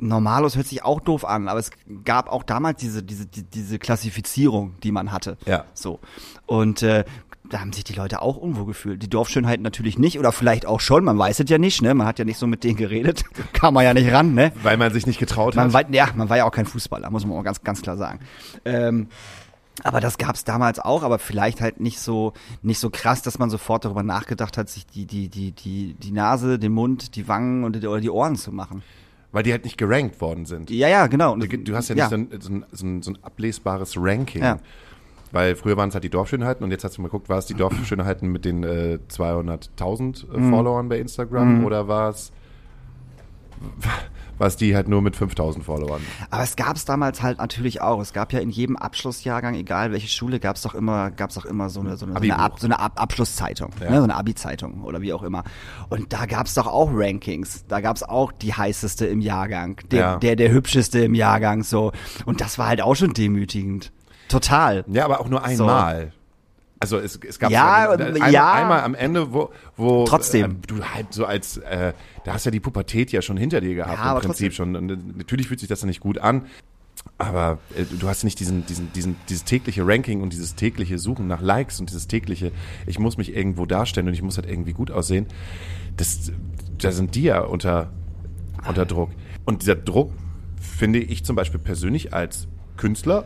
Normalos 0.00 0.56
hört 0.56 0.66
sich 0.66 0.84
auch 0.84 1.00
doof 1.00 1.24
an, 1.24 1.48
aber 1.48 1.58
es 1.58 1.70
gab 2.04 2.28
auch 2.30 2.44
damals 2.44 2.80
diese, 2.80 3.02
diese, 3.02 3.26
die, 3.26 3.42
diese 3.42 3.78
Klassifizierung, 3.78 4.74
die 4.82 4.92
man 4.92 5.10
hatte. 5.10 5.36
Ja. 5.44 5.64
So. 5.74 5.98
Und 6.46 6.82
äh, 6.82 7.04
da 7.50 7.60
haben 7.60 7.72
sich 7.72 7.84
die 7.84 7.92
Leute 7.94 8.22
auch 8.22 8.36
unwohl 8.36 8.66
gefühlt. 8.66 9.02
Die 9.02 9.08
Dorfschönheiten 9.10 9.62
natürlich 9.62 9.98
nicht, 9.98 10.18
oder 10.18 10.32
vielleicht 10.32 10.66
auch 10.66 10.80
schon, 10.80 11.04
man 11.04 11.18
weiß 11.18 11.40
es 11.40 11.48
ja 11.50 11.58
nicht, 11.58 11.82
ne? 11.82 11.94
Man 11.94 12.06
hat 12.06 12.18
ja 12.18 12.24
nicht 12.24 12.38
so 12.38 12.46
mit 12.46 12.64
denen 12.64 12.76
geredet. 12.76 13.24
Kam 13.52 13.74
man 13.74 13.84
ja 13.84 13.94
nicht 13.94 14.12
ran, 14.12 14.34
ne? 14.34 14.52
weil 14.62 14.76
man 14.76 14.92
sich 14.92 15.06
nicht 15.06 15.18
getraut 15.18 15.54
Man 15.56 15.72
hat. 15.72 15.72
war, 15.88 15.94
ja, 15.94 16.08
man 16.14 16.28
war 16.28 16.36
ja 16.36 16.44
auch 16.44 16.50
kein 16.52 16.66
Fußballer, 16.66 17.10
muss 17.10 17.24
man 17.26 17.36
auch 17.38 17.44
ganz, 17.44 17.62
ganz 17.62 17.82
klar 17.82 17.96
sagen. 17.96 18.20
Ähm, 18.64 19.08
aber 19.84 20.00
das 20.00 20.18
gab's 20.18 20.42
damals 20.44 20.80
auch, 20.80 21.02
aber 21.04 21.18
vielleicht 21.20 21.60
halt 21.60 21.78
nicht 21.80 22.00
so 22.00 22.32
nicht 22.62 22.80
so 22.80 22.90
krass, 22.90 23.22
dass 23.22 23.38
man 23.38 23.48
sofort 23.48 23.84
darüber 23.84 24.02
nachgedacht 24.02 24.58
hat, 24.58 24.68
sich 24.68 24.86
die 24.86 25.06
die 25.06 25.28
die 25.28 25.52
die 25.52 25.94
die 25.94 26.10
Nase, 26.10 26.58
den 26.58 26.72
Mund, 26.72 27.14
die 27.14 27.28
Wangen 27.28 27.62
und 27.62 27.76
die, 27.76 27.86
oder 27.86 28.00
die 28.00 28.10
Ohren 28.10 28.34
zu 28.34 28.50
machen. 28.50 28.82
weil 29.30 29.44
die 29.44 29.52
halt 29.52 29.62
nicht 29.64 29.78
gerankt 29.78 30.20
worden 30.20 30.46
sind. 30.46 30.70
Ja, 30.70 30.88
ja, 30.88 31.06
genau. 31.06 31.36
Du, 31.36 31.46
du 31.46 31.76
hast 31.76 31.88
ja 31.90 31.94
nicht 31.94 32.08
So, 32.08 32.16
ein, 32.16 32.28
so, 32.40 32.50
ein, 32.50 32.64
so, 32.72 32.86
ein, 32.86 33.02
so 33.02 33.10
ein 33.12 33.18
ablesbares 33.22 33.94
Ranking. 33.96 34.42
Ja. 34.42 34.58
Weil 35.32 35.56
früher 35.56 35.76
waren 35.76 35.88
es 35.90 35.94
halt 35.94 36.04
die 36.04 36.10
Dorfschönheiten 36.10 36.64
und 36.64 36.70
jetzt 36.70 36.84
hast 36.84 36.96
du 36.96 37.02
mal 37.02 37.08
geguckt, 37.08 37.28
war 37.28 37.38
es 37.38 37.46
die 37.46 37.54
Dorfschönheiten 37.54 38.30
mit 38.30 38.44
den 38.44 38.64
äh, 38.64 38.98
200.000 39.10 40.32
äh, 40.34 40.50
Followern 40.50 40.88
bei 40.88 40.98
Instagram 40.98 41.64
oder 41.64 41.86
war 41.88 42.10
es 42.10 42.32
war 44.38 44.46
es 44.46 44.56
die 44.56 44.76
halt 44.76 44.86
nur 44.88 45.02
mit 45.02 45.16
5.000 45.16 45.62
Followern? 45.64 46.00
Aber 46.30 46.44
es 46.44 46.54
gab 46.54 46.76
es 46.76 46.84
damals 46.84 47.22
halt 47.22 47.38
natürlich 47.38 47.80
auch. 47.82 48.00
Es 48.00 48.12
gab 48.12 48.32
ja 48.32 48.38
in 48.38 48.50
jedem 48.50 48.76
Abschlussjahrgang, 48.76 49.54
egal 49.56 49.90
welche 49.90 50.06
Schule, 50.06 50.38
gab 50.38 50.54
es 50.54 50.62
doch 50.62 50.76
immer, 50.76 51.10
gab 51.10 51.30
es 51.30 51.34
doch 51.34 51.44
immer 51.44 51.68
so 51.68 51.80
eine, 51.80 51.96
so 51.96 52.06
eine, 52.06 52.14
so 52.14 52.20
eine, 52.20 52.38
Ab, 52.38 52.60
so 52.60 52.66
eine 52.68 52.78
Ab 52.78 52.92
Abschlusszeitung, 53.02 53.72
Ja. 53.82 53.90
ne, 53.90 53.96
so 53.96 54.04
eine 54.04 54.14
Abi-Zeitung 54.14 54.82
oder 54.84 55.00
wie 55.02 55.12
auch 55.12 55.24
immer. 55.24 55.42
Und 55.88 56.12
da 56.12 56.26
gab 56.26 56.46
es 56.46 56.54
doch 56.54 56.68
auch 56.68 56.88
Rankings. 56.92 57.64
Da 57.66 57.80
gab 57.80 57.96
es 57.96 58.04
auch 58.04 58.30
die 58.30 58.54
heißeste 58.54 59.06
im 59.06 59.20
Jahrgang, 59.20 59.80
der, 59.90 59.98
Ja. 59.98 60.16
der, 60.18 60.36
der 60.36 60.52
hübscheste 60.52 61.00
im 61.00 61.14
Jahrgang, 61.14 61.64
so. 61.64 61.90
Und 62.24 62.40
das 62.40 62.58
war 62.58 62.68
halt 62.68 62.80
auch 62.80 62.94
schon 62.94 63.14
demütigend. 63.14 63.90
Total. 64.28 64.84
Ja, 64.88 65.04
aber 65.04 65.20
auch 65.20 65.28
nur 65.28 65.42
einmal. 65.44 66.12
Also 66.80 66.98
es, 66.98 67.18
es 67.26 67.38
gab 67.40 67.50
Ja, 67.50 67.86
so 67.86 67.92
und- 67.94 68.02
einmal, 68.02 68.32
ja. 68.32 68.52
einmal 68.52 68.82
am 68.82 68.94
Ende, 68.94 69.32
wo, 69.32 69.50
wo 69.76 70.04
Trotzdem. 70.04 70.52
äh, 70.52 70.54
du 70.68 70.84
halt 70.84 71.12
so 71.12 71.24
als, 71.26 71.56
äh, 71.56 71.92
da 72.24 72.34
hast 72.34 72.44
ja 72.44 72.52
die 72.52 72.60
Pubertät 72.60 73.10
ja 73.10 73.20
schon 73.20 73.36
hinter 73.36 73.60
dir 73.60 73.74
gehabt 73.74 73.98
Ja, 73.98 74.14
im 74.14 74.20
Prinzip 74.20 74.52
schon. 74.52 74.76
Und 74.76 74.90
äh, 74.90 74.96
natürlich 75.16 75.48
fühlt 75.48 75.58
sich 75.58 75.68
das 75.68 75.80
dann 75.80 75.88
nicht 75.88 76.00
gut 76.00 76.18
an. 76.18 76.46
Aber 77.16 77.58
äh, 77.76 77.82
du 77.98 78.06
hast 78.08 78.22
nicht 78.22 78.38
diesen, 78.38 78.64
diesen, 78.66 78.92
diesen, 78.92 79.16
dieses 79.28 79.44
tägliche 79.44 79.84
Ranking 79.86 80.20
und 80.22 80.32
dieses 80.32 80.54
tägliche 80.54 80.98
Suchen 80.98 81.26
nach 81.26 81.40
Likes 81.40 81.80
und 81.80 81.88
dieses 81.90 82.06
tägliche, 82.06 82.52
ich 82.86 82.98
muss 83.00 83.16
mich 83.16 83.34
irgendwo 83.34 83.66
darstellen 83.66 84.06
und 84.06 84.14
ich 84.14 84.22
muss 84.22 84.36
halt 84.36 84.48
irgendwie 84.48 84.72
gut 84.72 84.90
aussehen. 84.92 85.26
Das, 85.96 86.30
da 86.80 86.92
sind 86.92 87.16
die 87.16 87.22
ja 87.22 87.40
unter, 87.40 87.90
unter 88.68 88.86
Druck. 88.86 89.10
Und 89.44 89.62
dieser 89.62 89.74
Druck 89.74 90.12
finde 90.60 91.00
ich 91.00 91.24
zum 91.24 91.34
Beispiel 91.34 91.58
persönlich 91.58 92.14
als 92.14 92.46
Künstler, 92.76 93.24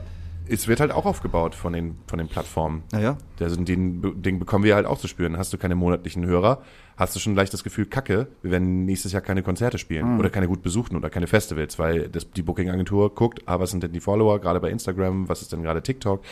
es 0.52 0.68
wird 0.68 0.80
halt 0.80 0.92
auch 0.92 1.06
aufgebaut 1.06 1.54
von 1.54 1.72
den, 1.72 1.96
von 2.06 2.18
den 2.18 2.28
Plattformen. 2.28 2.82
Naja. 2.92 3.16
Also 3.40 3.56
den 3.56 4.22
Ding 4.22 4.38
bekommen 4.38 4.64
wir 4.64 4.74
halt 4.74 4.86
auch 4.86 4.98
zu 4.98 5.08
spüren. 5.08 5.36
Hast 5.36 5.52
du 5.52 5.58
keine 5.58 5.74
monatlichen 5.74 6.24
Hörer, 6.24 6.62
hast 6.96 7.16
du 7.16 7.20
schon 7.20 7.34
leicht 7.34 7.52
das 7.52 7.64
Gefühl, 7.64 7.86
kacke, 7.86 8.28
wir 8.42 8.50
werden 8.50 8.84
nächstes 8.84 9.12
Jahr 9.12 9.22
keine 9.22 9.42
Konzerte 9.42 9.78
spielen 9.78 10.18
oder 10.18 10.30
keine 10.30 10.46
gut 10.46 10.62
besuchten 10.62 10.96
oder 10.96 11.10
keine 11.10 11.26
Festivals, 11.26 11.78
weil 11.78 12.08
das, 12.08 12.30
die 12.30 12.42
Booking-Agentur 12.42 13.14
guckt, 13.14 13.42
ah, 13.46 13.58
was 13.58 13.70
sind 13.70 13.82
denn 13.82 13.92
die 13.92 14.00
Follower, 14.00 14.40
gerade 14.40 14.60
bei 14.60 14.70
Instagram, 14.70 15.28
was 15.28 15.42
ist 15.42 15.52
denn 15.52 15.62
gerade 15.62 15.82
TikTok, 15.82 16.22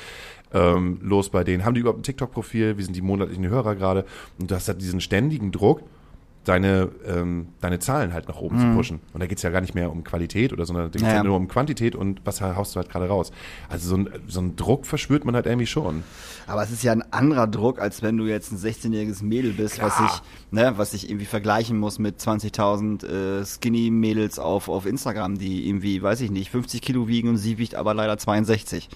ähm, 0.53 1.01
los 1.03 1.31
bei 1.31 1.45
denen, 1.45 1.65
haben 1.65 1.75
die 1.75 1.81
überhaupt 1.81 2.01
ein 2.01 2.05
TikTok-Profil, 2.05 2.79
wie 2.79 2.83
sind 2.83 2.95
die 2.95 3.03
monatlichen 3.03 3.49
Hörer 3.49 3.75
gerade 3.75 4.05
und 4.39 4.51
du 4.51 4.55
hast 4.55 4.69
halt 4.69 4.81
diesen 4.81 5.01
ständigen 5.01 5.51
Druck, 5.51 5.83
deine, 6.45 6.91
ähm, 7.07 7.49
deine 7.61 7.79
Zahlen 7.79 8.13
halt 8.15 8.29
nach 8.29 8.37
oben 8.37 8.59
zu 8.59 8.75
pushen. 8.75 9.01
Und 9.13 9.21
da 9.21 9.27
geht's 9.27 9.43
ja 9.43 9.51
gar 9.51 9.61
nicht 9.61 9.75
mehr 9.75 9.93
um 9.93 10.05
Qualität 10.05 10.53
oder, 10.53 10.65
sondern 10.65 10.87
da 10.87 10.91
geht's 10.91 11.03
Ja, 11.03 11.09
ja, 11.09 11.15
ja. 11.17 11.25
nur 11.25 11.37
um 11.37 11.49
Quantität 11.49 11.95
und 11.95 12.23
was 12.25 12.41
haust 12.41 12.75
du 12.75 12.79
halt 12.79 12.89
gerade 12.89 13.09
raus. 13.09 13.31
Also 13.69 13.91
so 13.91 13.97
ein, 13.97 14.09
so 14.27 14.41
ein 14.41 14.57
Druck 14.57 14.87
verspürt 14.87 15.25
man 15.25 15.35
halt 15.35 15.47
irgendwie 15.47 15.67
schon. 15.67 16.03
Aber 16.47 16.63
es 16.63 16.71
ist 16.71 16.83
ja 16.83 16.93
ein 16.93 17.05
anderer 17.13 17.47
Druck, 17.47 17.79
als 17.79 18.03
wenn 18.03 18.17
du 18.17 18.25
jetzt 18.25 18.53
ein 18.53 18.59
16-jähriges 18.59 19.23
Mädel 19.23 19.53
bist, 19.53 19.83
was 19.83 19.97
sich, 19.99 20.23
ne, 20.51 20.73
was 20.77 20.93
sich 20.93 21.09
irgendwie 21.09 21.27
vergleichen 21.27 21.79
muss 21.79 21.99
mit 21.99 22.19
20.000 22.19 23.41
äh, 23.41 23.45
Skinny-Mädels 23.45 24.39
auf, 24.39 24.69
auf 24.69 24.87
Instagram, 24.87 25.39
die 25.39 25.69
irgendwie, 25.69 26.03
weiß 26.03 26.23
ich 26.23 26.31
nicht, 26.31 26.51
50 26.51 26.81
Kilo 26.81 27.07
wiegen 27.07 27.29
und 27.29 27.37
sie 27.37 27.59
wiegt 27.59 27.75
aber 27.75 27.93
leider 27.95 28.17
62. 28.17 28.89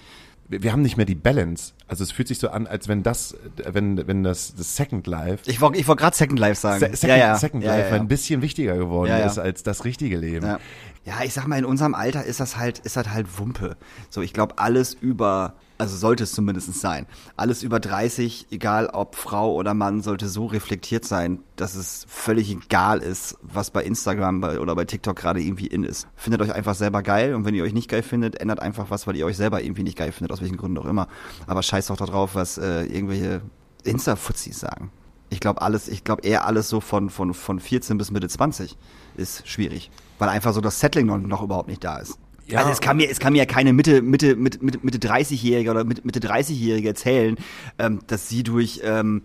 wir 0.47 0.71
haben 0.71 0.81
nicht 0.81 0.97
mehr 0.97 1.05
die 1.05 1.15
Balance. 1.15 1.73
Also 1.87 2.03
es 2.03 2.11
fühlt 2.11 2.27
sich 2.27 2.37
so 2.39 2.49
an, 2.49 2.67
als 2.67 2.87
wenn 2.87 3.01
das, 3.03 3.35
wenn, 3.57 4.07
wenn 4.07 4.23
das, 4.23 4.53
das 4.55 4.75
Second 4.75 5.07
Life, 5.07 5.49
Ich 5.49 5.59
wollte 5.61 5.79
ich 5.79 5.87
wollt 5.87 5.99
gerade 5.99 6.15
Second 6.15 6.37
Life 6.39 6.59
sagen. 6.61 6.79
Se- 6.79 6.95
Second, 6.95 7.09
ja, 7.09 7.17
ja. 7.17 7.35
Second 7.37 7.63
Life 7.63 7.79
ja, 7.89 7.95
ja. 7.95 8.01
ein 8.01 8.07
bisschen 8.07 8.41
wichtiger 8.41 8.77
geworden 8.77 9.11
ist 9.25 9.39
als 9.39 9.63
das 9.63 9.85
richtige 9.85 10.17
Leben. 10.17 10.45
Ja. 10.45 10.59
ja, 11.05 11.23
ich 11.23 11.33
sag 11.33 11.47
mal, 11.47 11.57
in 11.57 11.65
unserem 11.65 11.95
Alter 11.95 12.23
ist 12.23 12.39
das 12.39 12.57
halt, 12.57 12.79
ist 12.79 12.95
das 12.95 13.09
halt 13.09 13.39
Wumpe. 13.39 13.75
So, 14.09 14.21
ich 14.21 14.33
glaube, 14.33 14.59
alles 14.59 14.93
über, 14.93 15.55
also 15.77 15.97
sollte 15.97 16.23
es 16.23 16.31
zumindest 16.31 16.73
sein, 16.75 17.05
alles 17.35 17.63
über 17.63 17.79
30, 17.79 18.47
egal 18.51 18.87
ob 18.87 19.15
Frau 19.15 19.53
oder 19.53 19.73
Mann, 19.73 20.01
sollte 20.01 20.27
so 20.27 20.45
reflektiert 20.45 21.05
sein, 21.05 21.39
dass 21.55 21.75
es 21.75 22.05
völlig 22.07 22.49
egal 22.51 22.99
ist, 22.99 23.37
was 23.41 23.71
bei 23.71 23.83
Instagram 23.83 24.43
oder 24.43 24.75
bei 24.75 24.85
TikTok 24.85 25.15
gerade 25.15 25.41
irgendwie 25.41 25.67
in 25.67 25.83
ist. 25.83 26.07
Findet 26.15 26.41
euch 26.41 26.53
einfach 26.53 26.75
selber 26.75 27.03
geil 27.03 27.35
und 27.35 27.45
wenn 27.45 27.55
ihr 27.55 27.63
euch 27.63 27.73
nicht 27.73 27.89
geil 27.89 28.03
findet, 28.03 28.35
ändert 28.35 28.61
einfach 28.61 28.89
was, 28.89 29.07
weil 29.07 29.15
ihr 29.15 29.25
euch 29.25 29.37
selber 29.37 29.61
irgendwie 29.61 29.83
nicht 29.83 29.97
geil 29.97 30.11
findet, 30.11 30.31
aus 30.31 30.41
welchen 30.41 30.57
Gründen 30.57 30.77
auch 30.77 30.85
immer. 30.85 31.07
Aber 31.47 31.61
scheiß 31.61 31.87
doch 31.87 31.97
da 31.97 32.05
drauf, 32.05 32.35
was 32.35 32.57
äh, 32.57 32.83
irgendwelche 32.83 33.41
Insta-Fuzis 33.83 34.59
sagen. 34.59 34.91
Ich 35.29 35.39
glaube 35.39 35.61
alles, 35.61 35.87
ich 35.87 36.03
glaube 36.03 36.21
eher 36.21 36.45
alles 36.45 36.69
so 36.69 36.79
von, 36.79 37.09
von, 37.09 37.33
von 37.33 37.59
14 37.59 37.97
bis 37.97 38.11
Mitte 38.11 38.29
20 38.29 38.77
ist 39.17 39.47
schwierig. 39.47 39.91
Weil 40.19 40.29
einfach 40.29 40.53
so 40.53 40.61
das 40.61 40.79
Settling 40.79 41.07
noch, 41.07 41.17
noch 41.17 41.41
überhaupt 41.41 41.67
nicht 41.67 41.83
da 41.83 41.97
ist. 41.97 42.17
Ja. 42.47 42.59
also 42.59 42.71
es 42.71 42.81
kann 42.81 42.97
mir, 42.97 43.09
es 43.09 43.19
kann 43.19 43.33
mir 43.33 43.39
ja 43.39 43.45
keine 43.45 43.73
Mitte, 43.73 44.01
Mitte, 44.01 44.35
Mitte, 44.35 44.63
Mitte, 44.63 44.79
Mitte 44.81 44.97
30-Jährige 44.99 45.71
oder 45.71 45.83
Mitte, 45.83 46.01
Mitte 46.03 46.19
30-Jährige 46.19 46.89
erzählen, 46.89 47.37
ähm, 47.79 47.99
dass 48.07 48.29
sie 48.29 48.43
durch 48.43 48.81
ähm, 48.83 49.23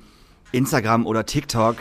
Instagram 0.52 1.06
oder 1.06 1.26
TikTok, 1.26 1.76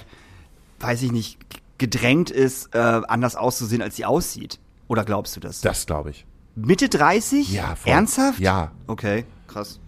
weiß 0.80 1.02
ich 1.04 1.12
nicht, 1.12 1.38
gedrängt 1.78 2.30
ist, 2.30 2.76
äh, 2.76 2.78
anders 2.78 3.36
auszusehen, 3.36 3.82
als 3.82 3.96
sie 3.96 4.06
aussieht. 4.06 4.60
Oder 4.88 5.06
glaubst 5.06 5.36
du 5.36 5.40
das? 5.40 5.62
Das 5.62 5.86
glaube 5.86 6.10
ich. 6.10 6.26
Mitte 6.56 6.90
30? 6.90 7.52
Ja, 7.52 7.76
voll. 7.76 7.94
Ernsthaft? 7.94 8.40
Ja. 8.40 8.72
Okay, 8.88 9.26
krass. 9.48 9.80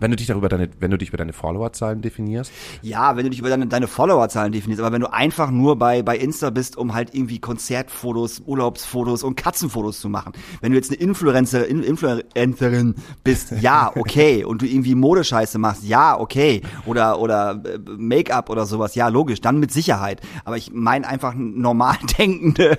Wenn 0.00 0.10
du 0.10 0.16
dich 0.16 0.26
darüber 0.26 0.48
deine, 0.48 0.68
wenn 0.80 0.90
du 0.90 0.98
dich 0.98 1.08
über 1.10 1.18
deine 1.18 1.32
Followerzahlen 1.32 2.00
definierst, 2.02 2.50
Ja, 2.82 3.16
wenn 3.16 3.24
du 3.24 3.30
dich 3.30 3.38
über 3.38 3.50
deine, 3.50 3.66
deine 3.66 3.86
Followerzahlen 3.86 4.50
definierst, 4.52 4.80
aber 4.82 4.92
wenn 4.92 5.02
du 5.02 5.12
einfach 5.12 5.50
nur 5.50 5.76
bei, 5.76 6.02
bei 6.02 6.16
Insta 6.16 6.50
bist, 6.50 6.76
um 6.76 6.94
halt 6.94 7.14
irgendwie 7.14 7.38
Konzertfotos, 7.38 8.42
Urlaubsfotos 8.46 9.22
und 9.22 9.36
Katzenfotos 9.36 10.00
zu 10.00 10.08
machen. 10.08 10.32
Wenn 10.60 10.72
du 10.72 10.76
jetzt 10.78 10.90
eine 10.90 11.00
Influencer, 11.00 11.66
In- 11.68 11.82
Influencerin 11.82 12.94
bist, 13.24 13.52
ja, 13.60 13.92
okay. 13.94 14.42
Und 14.44 14.62
du 14.62 14.66
irgendwie 14.66 14.94
Modescheiße 14.94 15.58
machst, 15.58 15.84
ja, 15.84 16.18
okay. 16.18 16.62
Oder, 16.86 17.20
oder 17.20 17.62
äh, 17.64 17.78
Make-up 17.96 18.50
oder 18.50 18.66
sowas, 18.66 18.94
ja, 18.94 19.08
logisch, 19.08 19.40
dann 19.40 19.58
mit 19.60 19.70
Sicherheit. 19.70 20.20
Aber 20.44 20.56
ich 20.56 20.72
meine 20.72 21.06
einfach 21.06 21.34
normal 21.36 21.96
denkende, 22.18 22.78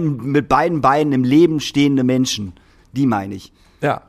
mit 0.00 0.48
beiden 0.48 0.80
Beinen 0.80 1.12
im 1.12 1.24
Leben 1.24 1.60
stehende 1.60 2.02
Menschen. 2.04 2.54
Die 2.92 3.06
meine 3.06 3.34
ich. 3.34 3.52
ja, 3.80 4.02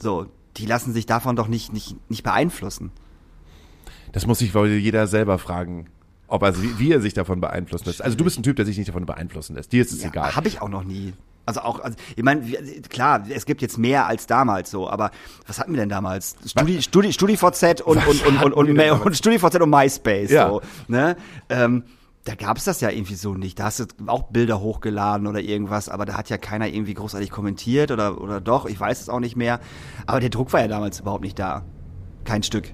So, 0.00 0.26
die 0.58 0.66
lassen 0.66 0.92
sich 0.92 1.06
davon 1.06 1.36
doch 1.36 1.48
nicht, 1.48 1.72
nicht, 1.72 1.96
nicht 2.10 2.22
beeinflussen. 2.22 2.90
das 4.12 4.26
muss 4.26 4.40
sich 4.40 4.54
wohl 4.54 4.68
jeder 4.68 5.06
selber 5.06 5.38
fragen, 5.38 5.86
ob 6.26 6.42
er, 6.42 6.60
wie, 6.62 6.78
wie 6.78 6.92
er 6.92 7.00
sich 7.00 7.14
davon 7.14 7.40
beeinflussen 7.40 7.86
lässt. 7.86 8.02
Also 8.02 8.16
du 8.16 8.24
bist 8.24 8.38
ein 8.38 8.42
Typ, 8.42 8.56
der 8.56 8.66
sich 8.66 8.76
nicht 8.76 8.88
davon 8.88 9.06
beeinflussen 9.06 9.56
lässt. 9.56 9.72
Dir 9.72 9.82
ist 9.82 9.92
es 9.92 10.04
egal. 10.04 10.36
Habe 10.36 10.48
ich 10.48 10.60
auch 10.60 10.68
noch 10.68 10.84
nie. 10.84 11.14
Also 11.46 11.60
auch, 11.60 11.80
also 11.80 11.96
ich 12.14 12.22
meine, 12.22 12.42
klar, 12.90 13.24
es 13.30 13.46
gibt 13.46 13.62
jetzt 13.62 13.78
mehr 13.78 14.06
als 14.06 14.26
damals 14.26 14.70
so, 14.70 14.90
aber 14.90 15.10
was 15.46 15.58
hatten 15.58 15.72
wir 15.72 15.78
denn 15.78 15.88
damals? 15.88 16.36
Studi, 16.44 16.82
Studi, 16.82 17.10
StudiVZ 17.10 17.80
und, 17.80 18.06
und, 18.06 18.26
und, 18.26 18.42
und, 18.42 18.52
und, 18.52 18.78
und, 18.78 19.00
und 19.00 19.16
StudiVZ 19.16 19.54
und 19.54 19.70
MySpace. 19.70 20.30
Ja. 20.30 20.50
So, 20.50 20.60
ne? 20.88 21.16
ähm, 21.48 21.84
da 22.24 22.34
gab 22.34 22.58
es 22.58 22.64
das 22.64 22.80
ja 22.80 22.90
irgendwie 22.90 23.14
so 23.14 23.34
nicht. 23.34 23.58
Da 23.58 23.64
hast 23.64 23.80
du 23.80 23.84
auch 24.06 24.24
Bilder 24.24 24.60
hochgeladen 24.60 25.26
oder 25.26 25.40
irgendwas, 25.40 25.88
aber 25.88 26.04
da 26.04 26.14
hat 26.14 26.28
ja 26.28 26.36
keiner 26.36 26.68
irgendwie 26.68 26.94
großartig 26.94 27.30
kommentiert 27.30 27.90
oder, 27.90 28.20
oder 28.20 28.40
doch, 28.40 28.66
ich 28.66 28.78
weiß 28.78 29.00
es 29.00 29.08
auch 29.08 29.20
nicht 29.20 29.36
mehr. 29.36 29.60
Aber 30.06 30.20
der 30.20 30.30
Druck 30.30 30.52
war 30.52 30.60
ja 30.60 30.68
damals 30.68 31.00
überhaupt 31.00 31.24
nicht 31.24 31.38
da. 31.38 31.64
Kein 32.24 32.42
Stück. 32.42 32.72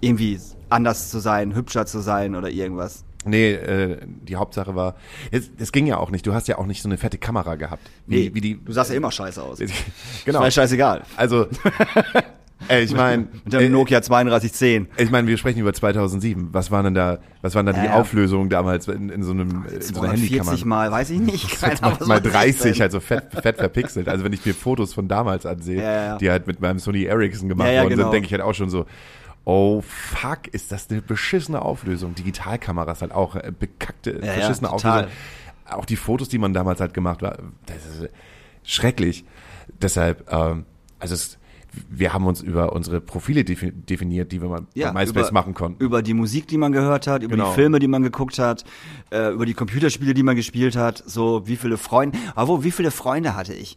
Irgendwie 0.00 0.38
anders 0.68 1.10
zu 1.10 1.18
sein, 1.18 1.54
hübscher 1.54 1.86
zu 1.86 2.00
sein 2.00 2.34
oder 2.34 2.50
irgendwas. 2.50 3.04
Nee, 3.26 3.52
äh, 3.52 3.98
die 4.06 4.36
Hauptsache 4.36 4.76
war, 4.76 4.94
es, 5.32 5.50
es 5.58 5.72
ging 5.72 5.86
ja 5.86 5.98
auch 5.98 6.10
nicht. 6.10 6.26
Du 6.26 6.32
hast 6.32 6.46
ja 6.46 6.58
auch 6.58 6.66
nicht 6.66 6.80
so 6.80 6.88
eine 6.88 6.96
fette 6.96 7.18
Kamera 7.18 7.56
gehabt. 7.56 7.90
Wie, 8.06 8.32
wie 8.34 8.40
die, 8.40 8.64
du 8.64 8.72
sahst 8.72 8.90
ja 8.90 8.96
immer 8.96 9.10
scheiße 9.10 9.42
aus. 9.42 9.58
genau. 10.24 10.40
War 10.40 10.50
scheißegal. 10.50 11.02
Also, 11.16 11.48
ey, 12.68 12.82
ich 12.84 12.94
meine, 12.94 13.28
Mit 13.44 13.52
dem 13.52 13.72
Nokia 13.72 14.00
3210. 14.00 14.88
ich 14.96 15.10
meine, 15.10 15.28
wir 15.28 15.36
sprechen 15.36 15.60
über 15.60 15.72
2007. 15.72 16.48
Was 16.52 16.70
waren 16.70 16.84
denn 16.84 16.94
da, 16.94 17.18
was 17.42 17.54
waren 17.54 17.66
da 17.66 17.72
die 17.72 17.78
Ja, 17.80 17.84
ja. 17.86 17.94
Auflösungen 18.00 18.48
damals 18.48 18.88
in, 18.88 19.10
in 19.10 19.22
so 19.22 19.32
einem, 19.32 19.64
in 19.66 19.80
so 19.82 20.00
einer 20.00 20.14
240 20.14 20.30
Handykamera? 20.30 20.64
mal, 20.66 20.90
weiß 20.92 21.10
ich 21.10 21.20
nicht. 21.20 21.50
Keine 21.60 21.74
mal, 21.80 21.86
Ahnung, 21.92 22.08
mal 22.08 22.14
soll 22.22 22.32
das 22.32 22.32
30, 22.32 22.72
denn? 22.72 22.82
also 22.82 23.00
fett, 23.00 23.24
fett 23.32 23.56
verpixelt. 23.58 24.08
Also 24.08 24.24
wenn 24.24 24.32
ich 24.32 24.44
mir 24.44 24.54
Fotos 24.54 24.94
von 24.94 25.08
damals 25.08 25.46
ansehe, 25.46 25.82
Ja, 25.82 25.92
ja. 26.06 26.18
die 26.18 26.30
halt 26.30 26.46
mit 26.46 26.60
meinem 26.60 26.78
Sony 26.78 27.04
Ericsson 27.04 27.48
gemacht 27.48 27.68
Ja, 27.68 27.74
ja, 27.74 27.82
worden 27.82 27.90
genau. 27.90 28.02
sind, 28.04 28.12
denke 28.14 28.26
ich 28.26 28.32
halt 28.32 28.42
auch 28.42 28.54
schon 28.54 28.70
so, 28.70 28.86
oh 29.44 29.80
fuck, 29.82 30.48
ist 30.52 30.72
das 30.72 30.90
eine 30.90 31.02
beschissene 31.02 31.62
Auflösung. 31.62 32.14
Digitalkameras 32.14 33.00
halt 33.02 33.12
auch, 33.12 33.36
äh, 33.36 33.52
bekackte, 33.56 34.18
Ja, 34.20 34.26
ja, 34.26 34.34
beschissene 34.36 34.68
total. 34.70 35.04
Auflösung. 35.04 35.16
Auch 35.68 35.84
die 35.84 35.96
Fotos, 35.96 36.28
die 36.28 36.38
man 36.38 36.52
damals 36.54 36.80
halt 36.80 36.94
gemacht 36.94 37.22
war, 37.22 37.38
das 37.66 37.76
ist 37.86 38.10
schrecklich. 38.64 39.24
Deshalb, 39.82 40.32
ähm, 40.32 40.64
also 40.98 41.14
es, 41.14 41.38
wir 41.90 42.12
haben 42.12 42.26
uns 42.26 42.40
über 42.42 42.72
unsere 42.72 43.00
Profile 43.00 43.40
defi- 43.42 43.72
definiert, 43.72 44.32
die 44.32 44.40
wir 44.42 44.48
mal 44.48 44.62
bei 44.74 44.92
MySpace 44.92 45.28
über, 45.28 45.32
machen 45.32 45.54
konnten. 45.54 45.82
Über 45.82 46.02
die 46.02 46.14
Musik, 46.14 46.46
die 46.48 46.58
man 46.58 46.72
gehört 46.72 47.06
hat, 47.06 47.22
über 47.22 47.36
Genau. 47.36 47.48
die 47.50 47.54
Filme, 47.54 47.78
die 47.78 47.88
man 47.88 48.02
geguckt 48.02 48.38
hat, 48.38 48.64
äh, 49.10 49.32
über 49.32 49.46
die 49.46 49.54
Computerspiele, 49.54 50.14
die 50.14 50.22
man 50.22 50.36
gespielt 50.36 50.76
hat, 50.76 51.02
so 51.06 51.46
wie 51.46 51.56
viele 51.56 51.76
Freunde, 51.76 52.18
aber 52.34 52.48
wo, 52.48 52.64
wie 52.64 52.70
viele 52.70 52.90
Freunde 52.90 53.36
hatte 53.36 53.54
ich? 53.54 53.76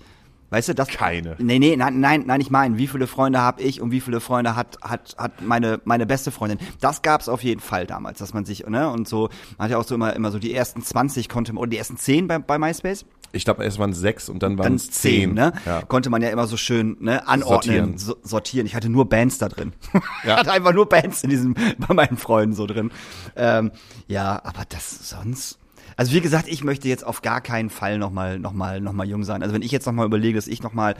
Weißt 0.51 0.67
du, 0.69 0.73
das 0.73 0.87
Keine. 0.87 1.35
Nee, 1.37 1.59
nee, 1.59 1.75
nein, 1.77 1.99
nein, 1.99 2.23
nein, 2.25 2.41
ich 2.41 2.49
meine, 2.49 2.79
wie 2.79 2.87
viele 2.87 3.05
Freunde 3.05 3.39
habe 3.39 3.61
ich 3.61 3.81
und 3.81 3.91
wie 3.91 3.99
viele 4.01 4.19
Freunde 4.19 4.55
hat 4.55 4.77
hat 4.81 5.13
hat 5.19 5.43
meine 5.45 5.79
meine 5.85 6.07
beste 6.07 6.31
Freundin. 6.31 6.57
Das 6.81 7.03
gab's 7.03 7.29
auf 7.29 7.43
jeden 7.43 7.59
Fall 7.61 7.85
damals, 7.85 8.17
dass 8.17 8.33
man 8.33 8.45
sich, 8.45 8.65
ne, 8.65 8.89
und 8.89 9.07
so 9.07 9.29
man 9.59 9.65
hat 9.65 9.71
ja 9.71 9.77
auch 9.77 9.83
so 9.83 9.93
immer 9.93 10.15
immer 10.15 10.31
so 10.31 10.39
die 10.39 10.51
ersten 10.55 10.81
20 10.81 11.29
konnte 11.29 11.53
oder 11.53 11.69
die 11.69 11.77
ersten 11.77 11.97
10 11.97 12.27
bei 12.27 12.39
bei 12.39 12.57
MySpace. 12.57 13.05
Ich 13.31 13.45
glaube, 13.45 13.63
erst 13.63 13.79
waren 13.79 13.91
es 13.91 13.99
sechs 13.99 14.29
und 14.29 14.43
dann 14.43 14.57
waren 14.57 14.75
es 14.75 14.89
10, 14.91 14.91
zehn. 14.91 15.33
ne? 15.33 15.53
Ja. 15.65 15.81
Konnte 15.83 16.09
man 16.09 16.21
ja 16.21 16.29
immer 16.29 16.47
so 16.47 16.57
schön, 16.57 16.97
ne, 16.99 17.27
anordnen, 17.27 17.97
Sortieren. 17.97 17.97
So, 17.97 18.15
sortieren. 18.23 18.65
Ich 18.65 18.75
hatte 18.75 18.89
nur 18.89 19.07
Bands 19.07 19.37
da 19.37 19.49
drin. 19.49 19.73
Ja. 20.23 20.33
Ich 20.33 20.39
hatte 20.39 20.51
einfach 20.51 20.73
nur 20.73 20.87
Bands 20.87 21.23
in 21.23 21.29
diesem 21.29 21.53
bei 21.77 21.93
meinen 21.93 22.17
Freunden 22.17 22.53
so 22.53 22.65
drin. 22.65 22.91
Ähm, 23.35 23.71
ja, 24.07 24.41
aber 24.43 24.63
das 24.67 25.09
sonst 25.09 25.59
also 25.99 26.13
wie 26.13 26.21
gesagt, 26.21 26.47
ich 26.47 26.63
möchte 26.63 26.87
jetzt 26.87 27.05
auf 27.05 27.21
gar 27.21 27.41
keinen 27.41 27.69
Fall 27.69 27.97
nochmal 27.97 28.39
noch 28.39 28.53
mal, 28.53 28.79
noch 28.79 28.93
mal 28.93 29.05
jung 29.05 29.25
sein. 29.25 29.43
Also 29.43 29.53
wenn 29.53 29.61
ich 29.61 29.71
jetzt 29.71 29.85
nochmal 29.85 30.05
überlege, 30.05 30.37
dass 30.37 30.47
ich 30.47 30.63
nochmal 30.63 30.95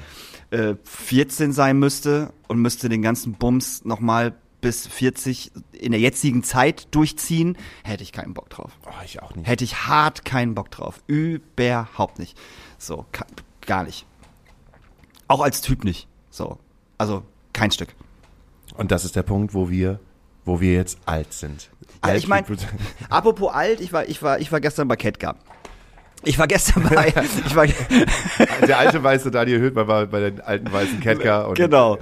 äh, 0.52 0.76
14 0.84 1.54
sein 1.54 1.80
müsste 1.80 2.34
und 2.50 2.60
müsste 2.60 2.90
den 2.90 3.02
ganzen 3.02 3.36
Bums 3.36 3.86
nochmal 3.86 4.34
bis 4.62 4.88
40 4.88 5.52
in 5.72 5.92
der 5.92 6.02
jetzigen 6.02 6.44
Zeit 6.44 6.88
durchziehen, 6.94 7.58
hätte 7.84 8.04
ich 8.04 8.12
keinen 8.12 8.34
Bock 8.34 8.50
drauf. 8.50 8.72
Oh, 8.86 9.04
ich 9.04 9.22
auch 9.22 9.36
nicht. 9.36 9.48
Hätte 9.48 9.64
ich 9.64 9.88
hart 9.88 10.26
keinen 10.26 10.56
Bock 10.56 10.72
drauf. 10.72 11.02
Überhaupt 11.08 12.20
nicht. 12.20 12.38
So, 12.78 13.06
gar 13.66 13.84
nicht. 13.84 14.06
Auch 15.28 15.42
als 15.42 15.62
Typ 15.62 15.84
nicht. 15.84 16.08
So. 16.30 16.58
Also, 16.98 17.24
kein 17.54 17.72
Stück. 17.72 17.96
Und 18.76 18.92
das 18.92 19.06
ist 19.06 19.16
der 19.16 19.24
Punkt, 19.24 19.54
wo 19.54 19.70
wir, 19.70 20.00
wo 20.46 20.60
wir 20.62 20.74
jetzt 20.74 21.00
alt 21.06 21.34
sind. 21.34 21.70
Ja, 22.04 22.12
Alt 22.12 22.18
ich 22.18 22.28
meine, 22.28 22.48
apropos 23.10 23.54
alt, 23.54 23.82
ich 23.82 23.94
war, 23.94 24.08
ich 24.08 24.22
war, 24.22 24.40
ich 24.40 24.52
war 24.52 24.62
gestern 24.62 24.88
bei 24.88 24.96
Ketka. 24.96 25.36
Ich 26.24 26.38
war 26.38 26.48
gestern 26.48 26.84
bei, 26.84 27.14
ich 27.46 27.56
war, 27.56 27.66
der 28.68 28.78
alte 28.78 29.02
weiße 29.02 29.32
Daniel 29.32 29.60
Höhtmann 29.60 29.88
war 29.88 30.06
bei 30.06 30.20
den 30.20 30.42
alten 30.42 30.72
weißen 30.72 31.00
Ketka. 31.00 31.52
Genau, 31.54 31.98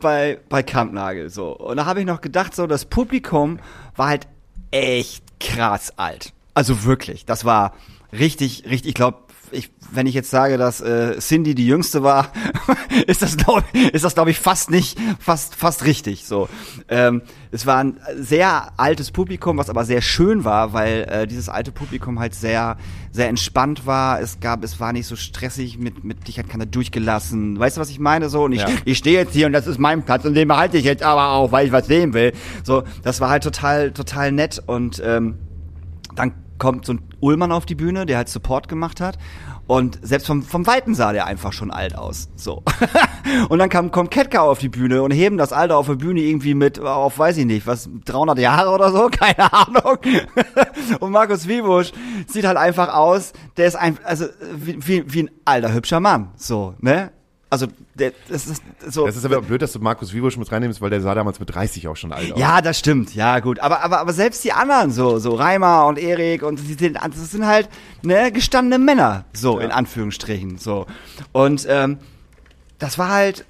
bei, 0.00 0.38
bei 0.48 0.62
Kampnagel, 0.62 1.30
so. 1.30 1.56
Und 1.56 1.76
da 1.78 1.86
habe 1.86 2.00
ich 2.00 2.06
noch 2.06 2.20
gedacht, 2.20 2.54
so, 2.54 2.66
das 2.66 2.84
Publikum 2.84 3.58
war 3.96 4.08
halt 4.08 4.28
echt 4.70 5.24
krass 5.40 5.92
alt. 5.96 6.32
Also 6.54 6.84
wirklich, 6.84 7.26
das 7.26 7.44
war 7.44 7.74
richtig, 8.12 8.64
richtig, 8.66 8.90
ich 8.90 8.94
glaube, 8.94 9.18
ich, 9.56 9.70
wenn 9.92 10.06
ich 10.06 10.14
jetzt 10.14 10.30
sage, 10.30 10.58
dass 10.58 10.80
äh, 10.80 11.18
Cindy 11.18 11.54
die 11.54 11.66
jüngste 11.66 12.02
war, 12.02 12.32
ist 13.06 13.22
das 13.22 13.36
glaube 13.36 13.64
ist 13.92 14.04
das 14.04 14.14
glaube 14.14 14.30
ich 14.30 14.38
fast 14.38 14.70
nicht 14.70 14.98
fast 15.18 15.54
fast 15.54 15.84
richtig 15.84 16.24
so. 16.26 16.48
Ähm, 16.88 17.22
es 17.50 17.66
war 17.66 17.78
ein 17.78 17.98
sehr 18.18 18.72
altes 18.78 19.10
Publikum, 19.10 19.58
was 19.58 19.70
aber 19.70 19.84
sehr 19.84 20.02
schön 20.02 20.44
war, 20.44 20.72
weil 20.72 21.02
äh, 21.10 21.26
dieses 21.26 21.48
alte 21.48 21.72
Publikum 21.72 22.18
halt 22.20 22.34
sehr 22.34 22.76
sehr 23.12 23.28
entspannt 23.28 23.86
war. 23.86 24.20
Es 24.20 24.40
gab 24.40 24.62
es 24.62 24.78
war 24.78 24.92
nicht 24.92 25.06
so 25.06 25.16
stressig 25.16 25.78
mit 25.78 26.04
mit 26.04 26.28
dich 26.28 26.38
hat 26.38 26.48
keiner 26.48 26.66
durchgelassen. 26.66 27.58
Weißt 27.58 27.76
du, 27.76 27.80
was 27.80 27.90
ich 27.90 27.98
meine 27.98 28.28
so? 28.28 28.44
Und 28.44 28.52
ich 28.52 28.60
Ja. 28.60 28.68
ich 28.84 28.98
stehe 28.98 29.18
jetzt 29.18 29.32
hier 29.32 29.46
und 29.46 29.52
das 29.52 29.66
ist 29.66 29.78
mein 29.78 30.04
Platz 30.04 30.24
und 30.24 30.34
den 30.34 30.48
behalte 30.48 30.76
ich 30.76 30.84
jetzt 30.84 31.02
aber 31.02 31.30
auch, 31.30 31.52
weil 31.52 31.66
ich 31.66 31.72
was 31.72 31.86
sehen 31.86 32.12
will. 32.14 32.32
So, 32.62 32.84
das 33.02 33.20
war 33.20 33.30
halt 33.30 33.42
total 33.42 33.92
total 33.92 34.32
nett 34.32 34.62
und 34.66 35.02
ähm, 35.04 35.38
dann 36.14 36.32
kommt 36.58 36.86
so 36.86 36.94
ein 36.94 37.02
Ullmann 37.20 37.52
auf 37.52 37.66
die 37.66 37.74
Bühne, 37.74 38.06
der 38.06 38.18
halt 38.18 38.28
Support 38.28 38.68
gemacht 38.68 39.00
hat. 39.00 39.18
Und 39.66 39.98
selbst 40.02 40.28
vom, 40.28 40.42
vom 40.42 40.66
Weiten 40.66 40.94
sah 40.94 41.12
der 41.12 41.26
einfach 41.26 41.52
schon 41.52 41.72
alt 41.72 41.96
aus. 41.98 42.28
So. 42.36 42.62
und 43.48 43.58
dann 43.58 43.68
kam, 43.68 43.90
kommt 43.90 44.12
Ketka 44.12 44.40
auf 44.40 44.58
die 44.58 44.68
Bühne 44.68 45.02
und 45.02 45.10
heben 45.10 45.36
das 45.38 45.52
Alter 45.52 45.76
auf 45.76 45.86
der 45.86 45.96
Bühne 45.96 46.20
irgendwie 46.20 46.54
mit, 46.54 46.78
auf 46.78 47.18
weiß 47.18 47.36
ich 47.38 47.46
nicht, 47.46 47.66
was, 47.66 47.88
300 48.04 48.38
Jahre 48.38 48.70
oder 48.70 48.92
so, 48.92 49.08
keine 49.10 49.52
Ahnung. 49.52 49.98
und 51.00 51.10
Markus 51.10 51.48
Wiebusch 51.48 51.92
sieht 52.28 52.44
halt 52.44 52.56
einfach 52.56 52.94
aus, 52.94 53.32
der 53.56 53.66
ist 53.66 53.74
ein, 53.74 53.98
also, 54.04 54.26
wie, 54.54 54.86
wie, 54.86 55.12
wie 55.12 55.22
ein 55.24 55.30
alter, 55.44 55.72
hübscher 55.72 55.98
Mann. 55.98 56.30
So, 56.36 56.74
ne? 56.78 57.10
Also, 57.62 57.72
der, 57.94 58.12
das 58.28 58.46
ist 58.46 58.62
so. 58.86 59.06
Das 59.06 59.16
ist 59.16 59.24
aber 59.24 59.40
blöd, 59.40 59.62
dass 59.62 59.72
du 59.72 59.78
Markus 59.78 60.12
Wiebusch 60.12 60.36
mit 60.36 60.50
reinnimmst, 60.52 60.80
weil 60.80 60.90
der 60.90 61.00
sah 61.00 61.14
damals 61.14 61.40
mit 61.40 61.54
30 61.54 61.88
auch 61.88 61.96
schon 61.96 62.12
alt 62.12 62.32
aus. 62.32 62.38
Ja, 62.38 62.60
das 62.60 62.78
stimmt. 62.78 63.14
Ja, 63.14 63.40
gut. 63.40 63.60
Aber, 63.60 63.82
aber, 63.82 64.00
aber 64.00 64.12
selbst 64.12 64.44
die 64.44 64.52
anderen, 64.52 64.90
so, 64.90 65.18
so 65.18 65.34
Reimer 65.34 65.86
und 65.86 65.98
Erik 65.98 66.42
und 66.42 66.60
die 66.60 66.74
sind, 66.74 66.96
das 66.96 67.30
sind 67.30 67.46
halt, 67.46 67.68
ne, 68.02 68.30
gestandene 68.30 68.82
Männer, 68.82 69.24
so, 69.32 69.58
in 69.58 69.70
Anführungsstrichen, 69.70 70.58
so. 70.58 70.86
Und, 71.32 71.66
ähm, 71.68 71.98
das 72.78 72.98
war 72.98 73.08
halt, 73.08 73.44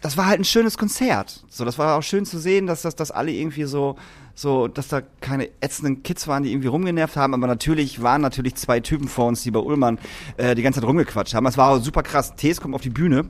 das 0.00 0.16
war 0.16 0.26
halt 0.26 0.40
ein 0.40 0.44
schönes 0.44 0.78
Konzert. 0.78 1.44
So, 1.48 1.64
das 1.64 1.78
war 1.78 1.98
auch 1.98 2.02
schön 2.02 2.26
zu 2.26 2.38
sehen, 2.38 2.66
dass 2.66 2.82
das, 2.82 2.96
dass 2.96 3.10
alle 3.10 3.32
irgendwie 3.32 3.64
so, 3.64 3.96
so, 4.34 4.66
dass 4.68 4.88
da 4.88 5.00
keine 5.20 5.48
ätzenden 5.60 6.02
Kids 6.02 6.26
waren, 6.26 6.42
die 6.42 6.50
irgendwie 6.50 6.68
rumgenervt 6.68 7.16
haben, 7.16 7.34
aber 7.34 7.46
natürlich 7.46 8.02
waren 8.02 8.20
natürlich 8.20 8.56
zwei 8.56 8.80
Typen 8.80 9.06
vor 9.08 9.26
uns, 9.26 9.42
die 9.42 9.50
bei 9.50 9.60
Ullmann 9.60 9.98
äh, 10.36 10.54
die 10.54 10.62
ganze 10.62 10.80
Zeit 10.80 10.88
rumgequatscht 10.88 11.34
haben. 11.34 11.44
Das 11.44 11.56
war 11.56 11.78
super 11.80 12.02
krass. 12.02 12.34
Tees 12.34 12.60
kommt 12.60 12.74
auf 12.74 12.82
die 12.82 12.90
Bühne 12.90 13.26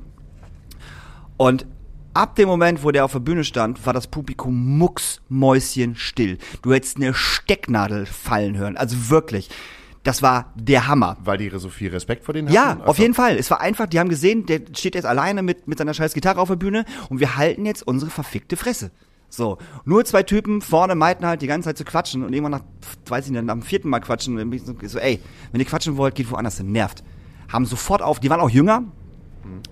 und 1.36 1.66
ab 2.14 2.36
dem 2.36 2.48
Moment, 2.48 2.84
wo 2.84 2.90
der 2.90 3.04
auf 3.04 3.12
der 3.12 3.18
Bühne 3.20 3.44
stand, 3.44 3.84
war 3.86 3.92
das 3.92 4.06
Publikum 4.06 4.78
mucksmäuschen 4.78 5.96
still. 5.96 6.38
Du 6.62 6.72
hättest 6.72 6.96
eine 6.96 7.12
Stecknadel 7.12 8.06
fallen 8.06 8.56
hören. 8.56 8.76
Also 8.76 9.10
wirklich. 9.10 9.50
Das 10.04 10.20
war 10.20 10.52
der 10.54 10.86
Hammer. 10.86 11.16
Weil 11.24 11.38
die 11.38 11.50
so 11.54 11.70
viel 11.70 11.90
Respekt 11.90 12.24
vor 12.24 12.34
denen 12.34 12.48
Ja, 12.48 12.66
hatten? 12.66 12.82
auf 12.82 12.98
jeden 12.98 13.14
Fall. 13.14 13.36
Es 13.38 13.50
war 13.50 13.62
einfach, 13.62 13.86
die 13.86 13.98
haben 13.98 14.10
gesehen, 14.10 14.44
der 14.44 14.60
steht 14.76 14.94
jetzt 14.94 15.06
alleine 15.06 15.42
mit, 15.42 15.66
mit 15.66 15.78
seiner 15.78 15.94
scheiß 15.94 16.12
Gitarre 16.12 16.40
auf 16.40 16.48
der 16.48 16.56
Bühne 16.56 16.84
und 17.08 17.20
wir 17.20 17.36
halten 17.36 17.64
jetzt 17.64 17.86
unsere 17.86 18.10
verfickte 18.10 18.56
Fresse. 18.58 18.90
So, 19.28 19.58
nur 19.84 20.04
zwei 20.04 20.22
Typen 20.22 20.60
vorne 20.60 20.94
meinten 20.94 21.26
halt 21.26 21.42
die 21.42 21.46
ganze 21.46 21.68
Zeit 21.68 21.78
zu 21.78 21.84
quatschen 21.84 22.22
und 22.22 22.32
irgendwann 22.32 22.52
nach, 22.52 22.64
weiß 23.06 23.26
ich 23.26 23.32
nicht, 23.32 23.48
dem 23.48 23.62
vierten 23.62 23.88
Mal 23.88 24.00
quatschen, 24.00 24.52
ich 24.52 24.62
so, 24.62 24.74
so, 24.86 24.98
ey, 24.98 25.20
wenn 25.50 25.60
ihr 25.60 25.66
quatschen 25.66 25.96
wollt, 25.96 26.14
geht 26.14 26.30
woanders 26.30 26.58
hin, 26.58 26.70
nervt. 26.70 27.02
Haben 27.52 27.66
sofort 27.66 28.00
auf, 28.00 28.20
die 28.20 28.30
waren 28.30 28.40
auch 28.40 28.50
jünger, 28.50 28.84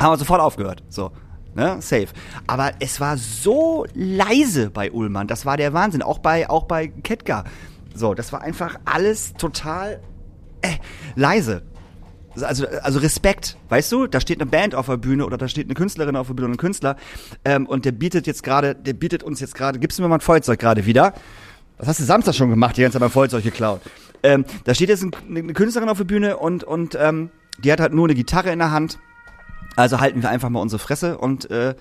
haben 0.01 0.19
sofort 0.19 0.41
aufgehört, 0.41 0.83
so, 0.89 1.13
ne, 1.55 1.77
safe. 1.81 2.09
Aber 2.47 2.73
es 2.81 3.01
war 3.01 3.17
so 3.17 3.87
leise 3.95 4.71
bei 4.71 4.91
Ullmann, 4.91 5.29
das 5.29 5.47
war 5.47 5.57
der 5.57 5.73
Wahnsinn, 5.73 6.03
auch 6.03 6.19
bei, 6.19 6.51
auch 6.51 6.65
bei 6.65 6.89
Ketka. 6.89 7.45
So, 7.95 8.15
das 8.15 8.33
war 8.33 8.41
einfach 8.41 8.77
alles 8.85 9.35
total 9.35 10.01
äh, 10.63 10.77
leise. 11.15 11.63
Also, 12.41 12.67
also 12.67 12.99
Respekt, 12.99 13.57
weißt 13.69 13.93
du? 13.93 14.07
Da 14.07 14.21
steht 14.21 14.41
eine 14.41 14.51
Band 14.51 14.75
auf 14.75 14.87
der 14.87 14.97
Bühne 14.97 15.27
oder 15.27 15.37
da 15.37 15.49
steht 15.49 15.67
eine 15.67 15.75
Künstlerin 15.75 16.17
auf 16.17 16.29
der 16.29 16.35
Bühne 16.35 16.47
oder 16.47 16.55
ein 16.55 16.59
Künstler 16.59 16.97
ähm, 17.45 17.67
und 17.67 17.85
der 17.85 17.93
bietet 17.93 18.27
jetzt 18.27 18.43
gerade, 18.43 18.75
der 18.75 18.95
bietet 18.95 19.23
uns 19.23 19.41
jetzt 19.41 19.55
gerade, 19.55 19.79
gibst 19.79 19.99
du 19.99 20.03
mir 20.03 20.09
mal 20.09 20.17
ein 20.17 20.21
Feuerzeug 20.21 20.59
gerade 20.59 20.87
wieder? 20.87 21.15
Das 21.79 21.89
hast 21.89 22.01
du 22.01 22.05
Samstag 22.05 22.35
schon 22.35 22.51
gemacht, 22.51 22.77
die 22.77 22.83
ganze 22.83 22.95
Zeit 22.95 23.01
mein 23.01 23.11
Feuerzeug 23.11 23.45
geklaut. 23.45 23.81
Ähm, 24.23 24.45
da 24.65 24.75
steht 24.75 24.89
jetzt 24.89 25.03
ein, 25.03 25.13
eine 25.29 25.53
Künstlerin 25.53 25.89
auf 25.89 25.99
der 25.99 26.05
Bühne 26.05 26.37
und, 26.37 26.65
und 26.65 26.97
ähm, 27.01 27.31
die 27.59 27.73
hat 27.73 27.81
halt 27.81 27.93
nur 27.93 28.07
eine 28.07 28.15
Gitarre 28.15 28.51
in 28.51 28.59
der 28.61 28.71
Hand. 28.71 28.99
Also 29.77 30.01
halten 30.01 30.23
wir 30.23 30.31
einfach 30.31 30.49
mal 30.49 30.61
unsere 30.61 30.79
Fresse 30.79 31.19
und 31.19 31.51
äh, 31.51 31.75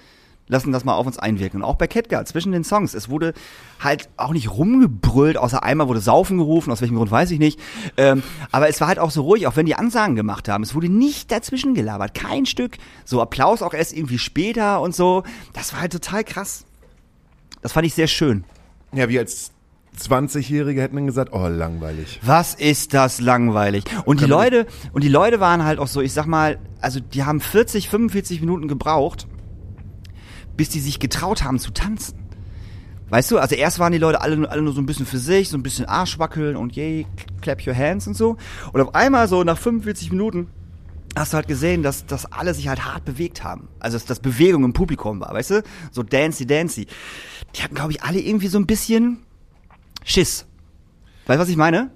lassen 0.51 0.73
das 0.73 0.83
mal 0.83 0.95
auf 0.95 1.07
uns 1.07 1.17
einwirken. 1.17 1.61
Und 1.61 1.67
auch 1.67 1.75
bei 1.75 1.87
Ketka, 1.87 2.23
zwischen 2.25 2.51
den 2.51 2.65
Songs. 2.65 2.93
Es 2.93 3.09
wurde 3.09 3.33
halt 3.79 4.09
auch 4.17 4.33
nicht 4.33 4.51
rumgebrüllt, 4.51 5.37
außer 5.37 5.63
einmal 5.63 5.87
wurde 5.87 6.01
Saufen 6.01 6.37
gerufen, 6.37 6.71
aus 6.71 6.81
welchem 6.81 6.97
Grund 6.97 7.09
weiß 7.09 7.31
ich 7.31 7.39
nicht. 7.39 7.57
Ähm, 7.95 8.21
aber 8.51 8.67
es 8.67 8.81
war 8.81 8.89
halt 8.89 8.99
auch 8.99 9.11
so 9.11 9.21
ruhig, 9.21 9.47
auch 9.47 9.55
wenn 9.55 9.65
die 9.65 9.75
Ansagen 9.75 10.15
gemacht 10.17 10.49
haben. 10.49 10.63
Es 10.63 10.75
wurde 10.75 10.89
nicht 10.89 11.31
dazwischen 11.31 11.73
gelabert, 11.73 12.13
kein 12.13 12.45
Stück. 12.45 12.77
So 13.05 13.21
Applaus 13.21 13.61
auch 13.61 13.73
erst 13.73 13.95
irgendwie 13.95 14.19
später 14.19 14.81
und 14.81 14.93
so. 14.93 15.23
Das 15.53 15.71
war 15.71 15.79
halt 15.79 15.93
total 15.93 16.25
krass. 16.25 16.65
Das 17.61 17.71
fand 17.71 17.87
ich 17.87 17.93
sehr 17.93 18.07
schön. 18.07 18.43
Ja, 18.91 19.07
wir 19.07 19.21
als 19.21 19.51
20-Jährige 19.97 20.81
hätten 20.81 20.97
dann 20.97 21.05
gesagt, 21.05 21.31
oh, 21.31 21.47
langweilig. 21.47 22.19
Was 22.23 22.55
ist 22.55 22.93
das 22.93 23.21
langweilig? 23.21 23.85
Und 24.03 24.19
die 24.19 24.25
Leute, 24.25 24.67
und 24.91 25.05
die 25.05 25.09
Leute 25.09 25.39
waren 25.39 25.63
halt 25.63 25.79
auch 25.79 25.87
so, 25.87 26.01
ich 26.01 26.11
sag 26.11 26.25
mal, 26.25 26.59
also 26.81 26.99
die 26.99 27.23
haben 27.23 27.39
40, 27.39 27.87
45 27.87 28.41
Minuten 28.41 28.67
gebraucht, 28.67 29.27
bis 30.57 30.69
die 30.69 30.79
sich 30.79 30.99
getraut 30.99 31.43
haben 31.43 31.59
zu 31.59 31.71
tanzen. 31.71 32.21
Weißt 33.09 33.29
du, 33.29 33.39
also 33.39 33.55
erst 33.55 33.79
waren 33.79 33.91
die 33.91 33.97
Leute 33.97 34.21
alle, 34.21 34.49
alle 34.49 34.61
nur 34.61 34.73
so 34.73 34.81
ein 34.81 34.85
bisschen 34.85 35.05
für 35.05 35.17
sich, 35.17 35.49
so 35.49 35.57
ein 35.57 35.63
bisschen 35.63 35.85
Arschwackeln 35.85 36.55
und 36.55 36.75
yay, 36.77 37.05
clap 37.41 37.65
your 37.67 37.75
hands 37.75 38.07
und 38.07 38.15
so. 38.15 38.37
Und 38.71 38.79
auf 38.79 38.95
einmal 38.95 39.27
so 39.27 39.43
nach 39.43 39.57
45 39.57 40.11
Minuten 40.11 40.47
hast 41.15 41.33
du 41.33 41.35
halt 41.35 41.47
gesehen, 41.49 41.83
dass, 41.83 42.05
dass 42.05 42.31
alle 42.31 42.53
sich 42.53 42.69
halt 42.69 42.85
hart 42.85 43.03
bewegt 43.03 43.43
haben. 43.43 43.67
Also 43.79 43.97
dass, 43.97 44.05
dass 44.05 44.19
Bewegung 44.21 44.63
im 44.63 44.71
Publikum 44.71 45.19
war, 45.19 45.33
weißt 45.33 45.51
du? 45.51 45.63
So 45.91 46.03
dancy, 46.03 46.45
dancy. 46.45 46.87
Die 47.55 47.61
hatten, 47.61 47.75
glaube 47.75 47.91
ich, 47.91 48.01
alle 48.01 48.19
irgendwie 48.19 48.47
so 48.47 48.57
ein 48.57 48.65
bisschen 48.65 49.19
Schiss. 50.05 50.45
Weißt 51.25 51.37
du, 51.37 51.41
was 51.41 51.49
ich 51.49 51.57
meine? 51.57 51.91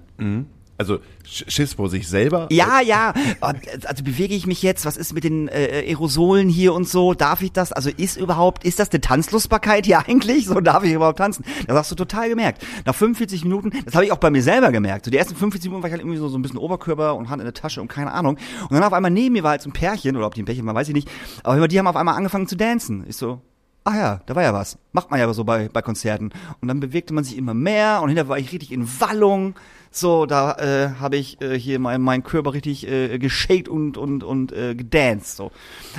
Also 0.78 0.98
Sch- 1.26 1.50
Schiss 1.50 1.74
vor 1.74 1.88
sich 1.88 2.06
selber. 2.08 2.48
Ja, 2.50 2.80
ja. 2.80 3.14
Also 3.40 4.04
bewege 4.04 4.34
ich 4.34 4.46
mich 4.46 4.62
jetzt? 4.62 4.84
Was 4.84 4.96
ist 4.96 5.12
mit 5.14 5.24
den 5.24 5.48
äh, 5.48 5.84
Aerosolen 5.88 6.48
hier 6.48 6.74
und 6.74 6.88
so? 6.88 7.14
Darf 7.14 7.42
ich 7.42 7.52
das? 7.52 7.72
Also 7.72 7.90
ist 7.96 8.16
überhaupt, 8.16 8.64
ist 8.64 8.78
das 8.78 8.90
eine 8.90 9.00
Tanzlustbarkeit 9.00 9.86
hier 9.86 10.00
eigentlich? 10.06 10.46
So 10.46 10.60
darf 10.60 10.84
ich 10.84 10.92
überhaupt 10.92 11.18
tanzen? 11.18 11.44
Das 11.66 11.76
hast 11.76 11.90
du 11.90 11.94
total 11.94 12.28
gemerkt. 12.28 12.62
Nach 12.84 12.94
45 12.94 13.44
Minuten, 13.44 13.70
das 13.84 13.94
habe 13.94 14.04
ich 14.04 14.12
auch 14.12 14.18
bei 14.18 14.30
mir 14.30 14.42
selber 14.42 14.70
gemerkt. 14.72 15.04
So 15.06 15.10
die 15.10 15.16
ersten 15.16 15.34
45 15.34 15.70
Minuten 15.70 15.82
war 15.82 15.88
ich 15.88 15.92
halt 15.92 16.02
irgendwie 16.02 16.18
so, 16.18 16.28
so 16.28 16.38
ein 16.38 16.42
bisschen 16.42 16.58
Oberkörper 16.58 17.14
und 17.16 17.30
Hand 17.30 17.40
in 17.40 17.46
der 17.46 17.54
Tasche 17.54 17.80
und 17.80 17.88
keine 17.88 18.12
Ahnung. 18.12 18.36
Und 18.68 18.72
dann 18.72 18.82
auf 18.84 18.92
einmal 18.92 19.10
neben 19.10 19.32
mir 19.32 19.42
war 19.42 19.52
halt 19.52 19.62
so 19.62 19.70
ein 19.70 19.72
Pärchen, 19.72 20.16
oder 20.16 20.26
ob 20.26 20.34
die 20.34 20.42
ein 20.42 20.46
Pärchen 20.46 20.66
war, 20.66 20.74
weiß 20.74 20.88
ich 20.88 20.94
nicht. 20.94 21.08
Aber 21.42 21.66
die 21.68 21.78
haben 21.78 21.86
auf 21.86 21.96
einmal 21.96 22.16
angefangen 22.16 22.46
zu 22.48 22.56
dancen. 22.56 23.04
Ich 23.08 23.16
so, 23.16 23.40
ach 23.86 23.94
ja, 23.94 24.20
da 24.26 24.34
war 24.34 24.42
ja 24.42 24.52
was. 24.52 24.78
Macht 24.92 25.10
man 25.10 25.20
ja 25.20 25.32
so 25.32 25.44
bei, 25.44 25.68
bei 25.72 25.80
Konzerten. 25.80 26.32
Und 26.60 26.68
dann 26.68 26.80
bewegte 26.80 27.14
man 27.14 27.24
sich 27.24 27.38
immer 27.38 27.54
mehr 27.54 28.00
und 28.02 28.08
hinterher 28.08 28.28
war 28.28 28.38
ich 28.38 28.52
richtig 28.52 28.72
in 28.72 28.88
Wallung. 29.00 29.54
So, 29.92 30.26
da 30.26 30.52
äh, 30.54 30.90
habe 31.00 31.16
ich 31.16 31.40
äh, 31.40 31.58
hier 31.58 31.78
meinen 31.78 32.02
mein 32.02 32.22
Körper 32.22 32.52
richtig 32.52 32.86
äh, 32.86 33.18
geshakt 33.18 33.68
und 33.68 33.96
und 33.96 34.24
und 34.24 34.52
äh, 34.52 34.74
gedanced. 34.74 35.36
So, 35.36 35.52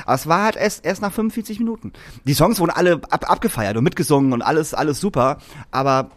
aber 0.05 0.13
es 0.15 0.27
war 0.27 0.43
halt 0.43 0.55
erst 0.57 0.85
erst 0.85 1.01
nach 1.01 1.13
45 1.13 1.59
Minuten. 1.59 1.93
Die 2.25 2.33
Songs 2.33 2.59
wurden 2.59 2.71
alle 2.71 3.01
ab, 3.09 3.31
abgefeiert 3.31 3.77
und 3.77 3.83
mitgesungen 3.83 4.33
und 4.33 4.41
alles 4.41 4.73
alles 4.73 4.99
super, 4.99 5.37
aber 5.71 6.11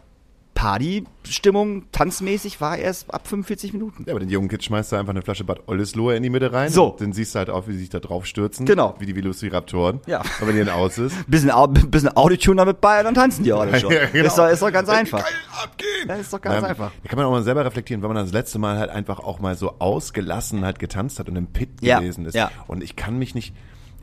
Party-Stimmung, 0.55 1.85
tanzmäßig 1.93 2.61
war 2.61 2.77
erst 2.77 3.13
ab 3.15 3.27
45 3.29 3.73
Minuten. 3.73 4.05
Ja, 4.07 4.13
aber 4.13 4.21
den 4.21 4.29
jungen 4.31 4.49
Kids 4.49 4.65
schmeißt 4.67 4.93
du 4.93 4.97
einfach 4.97 5.11
eine 5.11 5.23
Flasche 5.23 5.45
Bad 5.45 5.69
Oldesloe 5.69 6.17
in 6.17 6.23
die 6.23 6.31
Mitte 6.31 6.53
rein. 6.53 6.71
So. 6.71 6.97
Dann 6.99 7.13
siehst 7.13 7.35
du 7.35 7.39
halt 7.39 7.51
auch, 7.51 7.67
wie 7.69 7.73
sie 7.73 7.79
sich 7.81 7.91
da 7.91 8.01
drauf 8.01 8.27
stürzen. 8.27 8.67
Genau. 8.67 8.95
Wie 8.99 9.07
die 9.07 9.15
Velociraptoren. 9.17 10.01
Ja. 10.07 10.21
Und 10.41 10.49
wenn 10.49 10.57
die 10.57 10.65
dann 10.65 10.75
aus 10.75 10.99
ist. 10.99 11.15
Bisschen, 11.29 11.51
Au- 11.51 11.67
bisschen 11.67 12.09
Autotune 12.17 12.57
damit 12.57 12.81
bei 12.81 12.99
und 12.99 13.05
dann 13.05 13.15
tanzen 13.15 13.45
die 13.45 13.53
auch 13.53 13.61
alle 13.61 13.79
schon. 13.81 13.93
Ja, 13.93 14.07
genau. 14.07 14.27
ist, 14.27 14.37
doch, 14.39 14.49
ist 14.49 14.63
doch 14.63 14.73
ganz 14.73 14.89
einfach. 14.89 15.19
Geil, 15.23 15.33
abgehen. 15.63 16.09
Ja, 16.09 16.15
ist 16.17 16.33
doch 16.33 16.41
ganz 16.41 16.59
Ähm, 16.59 16.65
einfach. 16.65 16.93
Da 17.03 17.09
kann 17.09 17.17
man 17.17 17.27
auch 17.27 17.31
mal 17.33 17.43
selber 17.43 17.65
reflektieren, 17.65 18.03
wenn 18.03 18.09
man 18.13 18.17
das 18.25 18.33
letzte 18.33 18.59
Mal 18.59 18.79
halt 18.79 18.91
einfach 18.91 19.19
auch 19.21 19.39
mal 19.41 19.57
so 19.57 19.75
ausgelassen 19.79 20.65
halt 20.65 20.79
getanzt 20.79 21.19
hat 21.19 21.29
und 21.29 21.37
im 21.37 21.47
Pit 21.47 21.71
Ja, 21.81 22.01
gewesen 22.01 22.27
ist. 22.27 22.35
ja. 22.35 22.51
Und 22.67 22.83
ich 22.83 22.97
kann 22.97 23.19
mich 23.19 23.35
nicht, 23.35 23.55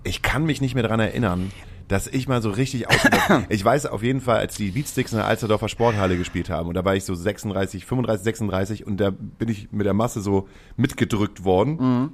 ich 0.03 0.21
kann 0.21 0.43
mich 0.45 0.61
nicht 0.61 0.73
mehr 0.75 0.83
dran 0.83 0.99
erinnern, 0.99 1.51
dass 1.87 2.07
ich 2.07 2.27
mal 2.27 2.41
so 2.41 2.49
richtig 2.49 2.89
aus. 2.89 2.97
ich 3.49 3.63
weiß 3.63 3.85
auf 3.87 4.03
jeden 4.03 4.21
Fall, 4.21 4.37
als 4.37 4.55
die 4.55 4.71
Beatsticks 4.71 5.11
in 5.13 5.17
der 5.19 5.27
Alsterdorfer 5.27 5.69
Sporthalle 5.69 6.17
gespielt 6.17 6.49
haben 6.49 6.67
und 6.67 6.73
da 6.73 6.83
war 6.85 6.95
ich 6.95 7.05
so 7.05 7.15
36, 7.15 7.85
35, 7.85 8.23
36 8.23 8.87
und 8.87 8.97
da 8.97 9.11
bin 9.11 9.49
ich 9.49 9.71
mit 9.71 9.85
der 9.85 9.93
Masse 9.93 10.21
so 10.21 10.47
mitgedrückt 10.75 11.43
worden 11.43 11.77
Mhm. 11.79 12.13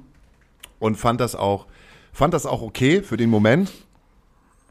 und 0.78 0.96
fand 0.96 1.20
das 1.20 1.34
auch, 1.34 1.66
fand 2.12 2.34
das 2.34 2.46
auch 2.46 2.62
okay 2.62 3.02
für 3.02 3.16
den 3.16 3.30
Moment, 3.30 3.72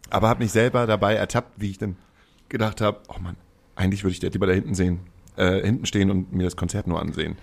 aber 0.10 0.30
habe 0.30 0.44
mich 0.44 0.52
selber 0.52 0.86
dabei 0.88 1.16
ertappt, 1.16 1.60
wie 1.60 1.72
ich 1.72 1.78
dann 1.78 1.96
gedacht 2.50 2.82
habe, 2.82 3.00
oh 3.10 3.20
Mann, 3.20 3.36
eigentlich 3.76 4.04
würde 4.04 4.16
ich 4.16 4.22
lieber 4.22 4.48
da 4.48 4.54
hinten 4.54 4.76
sehen, 4.76 5.00
äh, 5.36 5.62
hinten 5.62 5.86
stehen 5.86 6.12
und 6.12 6.32
mir 6.32 6.44
das 6.44 6.56
Konzert 6.56 6.88
nur 6.88 7.02
ansehen. 7.02 7.38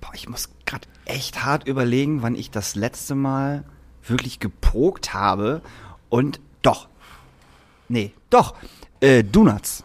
Boah, 0.00 0.12
ich 0.14 0.28
muss 0.28 0.50
gerade 0.66 0.86
echt 1.04 1.44
hart 1.44 1.66
überlegen, 1.66 2.22
wann 2.22 2.34
ich 2.36 2.50
das 2.50 2.74
letzte 2.76 3.14
Mal 3.14 3.64
wirklich 4.06 4.38
geprobt 4.38 5.14
habe 5.14 5.62
und 6.08 6.40
doch. 6.66 6.88
Nee, 7.88 8.12
doch. 8.30 8.54
Äh, 9.00 9.22
Donuts. 9.22 9.84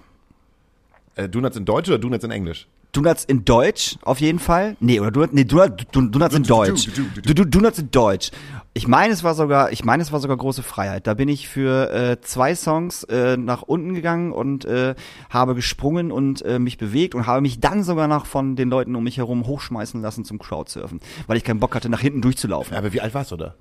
Äh, 1.15 1.29
Donuts 1.29 1.57
in 1.57 1.65
Deutsch 1.65 1.89
oder 1.89 1.99
Donuts 1.99 2.23
in 2.23 2.32
Englisch? 2.32 2.67
Donuts 2.91 3.23
in 3.23 3.45
Deutsch 3.45 3.97
auf 4.01 4.19
jeden 4.19 4.39
Fall. 4.39 4.75
Nee, 4.79 4.99
oder 4.99 5.11
Donuts, 5.11 5.34
nee, 5.34 5.45
Donuts, 5.45 5.86
Donuts 5.91 6.36
in 6.36 6.43
Deutsch. 6.43 6.89
Donuts 7.23 7.79
in 7.79 7.91
Deutsch. 7.91 8.32
Ich 8.73 8.88
meine, 8.88 9.13
es 9.13 9.23
war 9.23 9.34
sogar, 9.34 9.71
ich 9.71 9.84
meine, 9.84 10.01
es 10.01 10.11
war 10.11 10.19
sogar 10.19 10.38
große 10.38 10.63
Freiheit. 10.63 11.07
Da 11.07 11.13
bin 11.13 11.29
ich 11.29 11.47
für 11.47 11.91
äh, 11.91 12.21
zwei 12.21 12.55
Songs 12.55 13.03
äh, 13.03 13.38
nach 13.38 13.61
unten 13.61 13.93
gegangen 13.93 14.32
und 14.32 14.65
äh, 14.65 14.95
habe 15.29 15.55
gesprungen 15.55 16.11
und 16.11 16.41
äh, 16.43 16.57
mich 16.57 16.77
bewegt 16.77 17.13
und 17.15 17.27
habe 17.27 17.41
mich 17.41 17.59
dann 17.59 17.84
sogar 17.84 18.07
noch 18.07 18.25
von 18.25 18.55
den 18.55 18.69
Leuten 18.69 18.95
um 18.95 19.03
mich 19.03 19.17
herum 19.17 19.45
hochschmeißen 19.45 20.01
lassen 20.01 20.25
zum 20.25 20.39
Crowdsurfen, 20.39 20.99
weil 21.27 21.38
ich 21.38 21.43
keinen 21.43 21.59
Bock 21.59 21.75
hatte, 21.75 21.89
nach 21.89 22.01
hinten 22.01 22.21
durchzulaufen. 22.21 22.75
Aber 22.75 22.91
wie 22.93 23.01
alt 23.01 23.13
warst 23.13 23.32
du 23.32 23.38
da? 23.38 23.55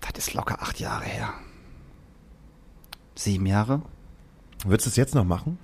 Das 0.00 0.28
ist 0.28 0.34
locker 0.34 0.62
acht 0.62 0.78
Jahre 0.80 1.04
her. 1.04 1.34
Sieben 3.18 3.46
Jahre? 3.46 3.82
Würdest 4.64 4.86
du 4.86 4.90
es 4.90 4.96
jetzt 4.96 5.14
noch 5.16 5.24
machen? 5.24 5.58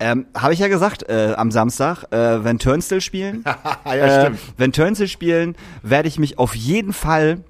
Ähm, 0.00 0.26
Habe 0.36 0.54
ich 0.54 0.58
ja 0.58 0.66
gesagt, 0.66 1.08
äh, 1.08 1.34
am 1.36 1.52
Samstag, 1.52 2.02
äh, 2.10 2.42
wenn 2.42 2.58
Turnstill 2.58 3.00
spielen, 3.00 3.44
ja, 3.84 4.24
äh, 4.24 4.32
wenn 4.56 4.72
Turnstill 4.72 5.06
spielen, 5.06 5.56
werde 5.84 6.08
ich 6.08 6.18
mich 6.18 6.40
auf 6.40 6.56
jeden 6.56 6.92
Fall 6.92 7.44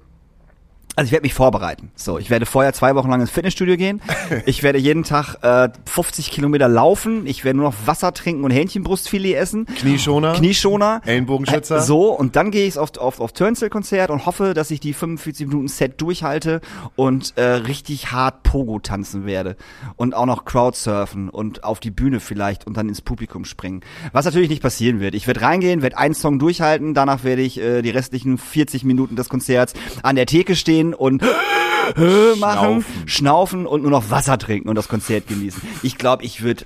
also 0.97 1.05
ich 1.05 1.11
werde 1.11 1.25
mich 1.25 1.35
vorbereiten. 1.35 1.91
So, 1.95 2.17
ich 2.17 2.31
werde 2.31 2.47
vorher 2.47 2.73
zwei 2.73 2.95
Wochen 2.95 3.09
lang 3.11 3.21
ins 3.21 3.29
Fitnessstudio 3.29 3.77
gehen. 3.77 4.01
Ich 4.45 4.63
werde 4.63 4.77
jeden 4.79 5.03
Tag 5.03 5.35
äh, 5.41 5.69
50 5.85 6.31
Kilometer 6.31 6.67
laufen. 6.67 7.25
Ich 7.27 7.43
werde 7.45 7.57
nur 7.57 7.69
noch 7.69 7.75
Wasser 7.85 8.13
trinken 8.13 8.43
und 8.43 8.51
Hähnchenbrustfilet 8.51 9.35
essen. 9.35 9.65
Knieschoner? 9.65 10.33
Knieschoner. 10.33 11.01
Ellenbogenschützer? 11.05 11.77
Äh, 11.77 11.81
So, 11.81 12.09
und 12.11 12.35
dann 12.35 12.51
gehe 12.51 12.65
ich 12.67 12.77
auf, 12.77 12.97
auf, 12.97 13.19
auf 13.19 13.31
Turnstill-Konzert 13.33 14.09
und 14.09 14.25
hoffe, 14.25 14.53
dass 14.53 14.71
ich 14.71 14.79
die 14.79 14.93
45 14.93 15.47
Minuten 15.47 15.67
Set 15.67 16.01
durchhalte 16.01 16.61
und 16.95 17.33
äh, 17.37 17.43
richtig 17.43 18.11
hart 18.11 18.43
Pogo 18.43 18.79
tanzen 18.79 19.25
werde. 19.25 19.55
Und 19.95 20.15
auch 20.15 20.25
noch 20.25 20.45
Crowdsurfen 20.45 21.29
und 21.29 21.63
auf 21.63 21.79
die 21.79 21.91
Bühne 21.91 22.19
vielleicht 22.19 22.65
und 22.67 22.75
dann 22.77 22.89
ins 22.89 23.01
Publikum 23.01 23.45
springen. 23.45 23.81
Was 24.13 24.25
natürlich 24.25 24.49
nicht 24.49 24.61
passieren 24.61 24.99
wird. 24.99 25.15
Ich 25.15 25.27
werde 25.27 25.41
reingehen, 25.41 25.81
werde 25.81 25.97
einen 25.97 26.15
Song 26.15 26.39
durchhalten, 26.39 26.93
danach 26.93 27.23
werde 27.23 27.43
ich 27.43 27.59
äh, 27.59 27.81
die 27.81 27.91
restlichen 27.91 28.37
40 28.37 28.83
Minuten 28.83 29.15
des 29.15 29.29
Konzerts 29.29 29.73
an 30.03 30.15
der 30.15 30.25
Theke 30.25 30.55
stehen 30.55 30.86
und 30.93 31.21
machen, 32.39 32.81
Schnaufen. 32.83 33.07
schnaufen 33.07 33.65
und 33.65 33.81
nur 33.81 33.91
noch 33.91 34.09
Wasser 34.09 34.37
trinken 34.37 34.69
und 34.69 34.75
das 34.75 34.87
Konzert 34.87 35.27
genießen. 35.27 35.61
Ich 35.83 35.97
glaube, 35.97 36.23
ich 36.23 36.41
würde 36.41 36.65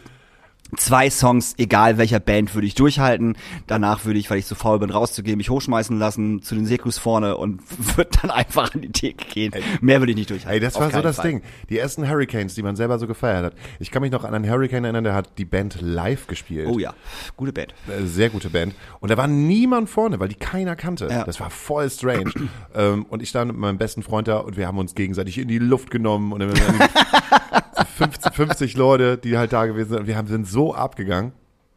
zwei 0.77 1.09
Songs, 1.09 1.55
egal 1.57 1.97
welcher 1.97 2.19
Band, 2.19 2.53
würde 2.55 2.67
ich 2.67 2.75
durchhalten. 2.75 3.37
Danach 3.67 4.05
würde 4.05 4.19
ich, 4.19 4.29
weil 4.29 4.39
ich 4.39 4.45
zu 4.45 4.55
faul 4.55 4.79
bin, 4.79 4.89
rauszugehen, 4.89 5.37
mich 5.37 5.49
hochschmeißen 5.49 5.97
lassen 5.97 6.41
zu 6.41 6.55
den 6.55 6.65
Sekus 6.65 6.97
vorne 6.97 7.37
und 7.37 7.61
würde 7.97 8.11
dann 8.21 8.31
einfach 8.31 8.73
an 8.73 8.81
die 8.81 8.91
Theke 8.91 9.25
gehen. 9.25 9.53
Mehr 9.81 9.99
würde 10.01 10.11
ich 10.11 10.17
nicht 10.17 10.29
durchhalten. 10.29 10.53
Ey, 10.53 10.59
das 10.59 10.75
Auf 10.75 10.81
war 10.83 10.91
so 10.91 11.01
das 11.01 11.17
Fall. 11.17 11.27
Ding. 11.27 11.41
Die 11.69 11.77
ersten 11.77 12.07
Hurricanes, 12.09 12.55
die 12.55 12.63
man 12.63 12.75
selber 12.75 12.99
so 12.99 13.07
gefeiert 13.07 13.43
hat. 13.45 13.53
Ich 13.79 13.91
kann 13.91 14.01
mich 14.01 14.11
noch 14.11 14.23
an 14.23 14.33
einen 14.33 14.49
Hurricane 14.49 14.83
erinnern, 14.85 15.03
der 15.03 15.13
hat 15.13 15.37
die 15.37 15.45
Band 15.45 15.77
live 15.81 16.27
gespielt. 16.27 16.67
Oh 16.69 16.79
ja, 16.79 16.93
gute 17.37 17.53
Band. 17.53 17.73
Äh, 17.87 18.05
Sehr 18.05 18.29
gute 18.29 18.49
Band. 18.49 18.73
Und 18.99 19.09
da 19.11 19.17
war 19.17 19.27
niemand 19.27 19.89
vorne, 19.89 20.19
weil 20.19 20.27
die 20.29 20.35
keiner 20.35 20.75
kannte. 20.75 21.07
Ja. 21.09 21.23
Das 21.23 21.39
war 21.39 21.49
voll 21.49 21.89
strange. 21.89 22.31
ähm, 22.75 23.05
und 23.09 23.21
ich 23.21 23.29
stand 23.29 23.51
mit 23.51 23.57
meinem 23.59 23.77
besten 23.77 24.03
Freund 24.03 24.27
da 24.27 24.37
und 24.37 24.57
wir 24.57 24.67
haben 24.67 24.77
uns 24.77 24.95
gegenseitig 24.95 25.37
in 25.37 25.47
die 25.47 25.59
Luft 25.59 25.91
genommen. 25.91 26.31
Und 26.33 26.39
dann 26.39 26.55
so 26.55 26.61
50, 27.97 28.33
50 28.33 28.77
Leute, 28.77 29.17
die 29.17 29.37
halt 29.37 29.53
da 29.53 29.65
gewesen 29.65 29.89
sind. 29.89 30.07
Wir 30.07 30.17
haben, 30.17 30.27
sind 30.27 30.47
so 30.47 30.73
abgegangen. 30.73 31.33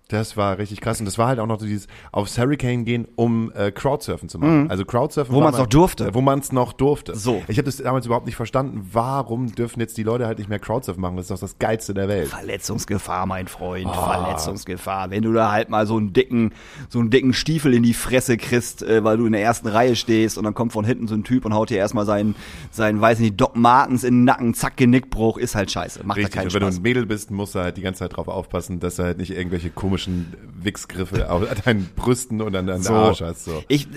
Das 0.09 0.37
war 0.37 0.59
richtig 0.59 0.83
krass. 0.83 1.01
Und 1.01 1.07
das 1.07 1.17
war 1.17 1.29
halt 1.29 1.39
auch 1.39 1.47
noch 1.47 1.59
so 1.59 1.65
dieses 1.67 1.87
aufs 2.13 2.39
Hurricane 2.39 2.85
gehen, 2.85 3.09
um 3.17 3.51
äh, 3.55 3.73
Crowdsurfen 3.73 4.29
zu 4.29 4.39
machen. 4.39 4.71
Also 4.71 4.85
Crowdsurfen. 4.85 5.33
Mhm. 5.33 5.37
Wo 5.39 5.43
man's 5.43 5.57
mal- 5.57 5.63
noch 5.63 5.69
durfte. 5.69 6.15
Wo 6.15 6.21
man 6.21 6.39
es 6.41 6.53
noch 6.53 6.73
durfte. 6.75 7.17
So. 7.17 7.43
Ich 7.49 7.57
habe 7.57 7.65
das 7.65 7.79
damals 7.79 8.05
überhaupt 8.05 8.27
nicht 8.27 8.37
verstanden. 8.37 8.91
Warum 8.93 9.55
dürfen 9.55 9.81
jetzt 9.81 9.97
die 9.97 10.03
Leute 10.03 10.27
halt 10.27 10.39
nicht 10.39 10.51
mehr 10.51 10.59
Crowdsurfen 10.59 11.01
machen? 11.01 11.17
Das 11.17 11.25
ist 11.25 11.31
doch 11.31 11.39
das 11.39 11.59
Geilste 11.59 11.95
der 11.95 12.09
Welt. 12.09 12.29
Verletzungsgefahr, 12.29 13.25
mein 13.25 13.49
Freund. 13.49 13.87
Ah. 13.87 14.23
Verletzungsgefahr. 14.23 15.09
Wenn 15.11 15.23
du 15.23 15.33
da 15.33 15.51
halt 15.51 15.71
mal 15.71 15.87
so 15.87 15.97
einen 15.97 16.13
dicken, 16.13 16.53
so 16.91 16.99
einen 16.99 17.09
dicken 17.09 17.33
Stiefel 17.33 17.73
in 17.73 17.83
die 17.83 17.95
Fresse 17.95 18.37
kriegst, 18.37 18.83
äh, 18.83 19.03
weil 19.05 19.17
du 19.17 19.25
in 19.25 19.33
der 19.33 19.43
ersten 19.43 19.69
Reihe 19.69 19.97
stehst 19.97 20.37
und 20.37 20.45
dann 20.45 20.53
kommt 20.55 20.73
von 20.75 20.85
hinten 20.85 21.09
so 21.09 21.15
ein 21.15 21.25
Typ 21.25 21.47
und 21.47 21.55
haut 21.55 21.71
dir 21.71 21.79
erstmal 21.79 22.05
seinen, 22.05 22.35
seinen, 22.71 23.01
weiß 23.01 23.21
nicht, 23.21 23.41
Doc 23.41 23.57
Martens 23.57 24.05
in 24.05 24.15
den 24.19 24.25
Nacken, 24.25 24.53
zack, 24.53 24.77
Genickbruch, 24.77 25.39
ist 25.39 25.55
halt 25.55 25.71
scheiße. 25.71 26.05
Macht 26.05 26.19
Richtig, 26.19 26.35
da 26.35 26.41
keinen 26.41 26.49
und 26.49 26.55
wenn 26.55 26.61
du 26.61 26.67
ein 26.67 26.83
Mädel 26.83 27.07
bist, 27.07 27.31
musst 27.31 27.55
du 27.55 27.61
halt 27.61 27.79
die 27.79 27.83
ganze 27.83 28.01
Zeit 28.01 28.17
drauf 28.17 28.29
aufpassen, 28.29 28.81
dass 28.81 28.97
du 28.97 29.05
halt 29.05 29.17
nicht 29.19 29.31
irgendwelche 29.31 29.71
komischen 29.95 30.33
Wichsgriffe 30.61 31.31
auf 31.31 31.43
deinen 31.65 31.89
Brüsten 31.95 32.41
und 32.41 32.57
an 32.57 32.67
deinem 32.67 32.83
So. 32.83 32.95
Arsch 32.95 33.21
hast. 33.21 33.45
So. 33.45 33.63
Ich, 33.69 33.89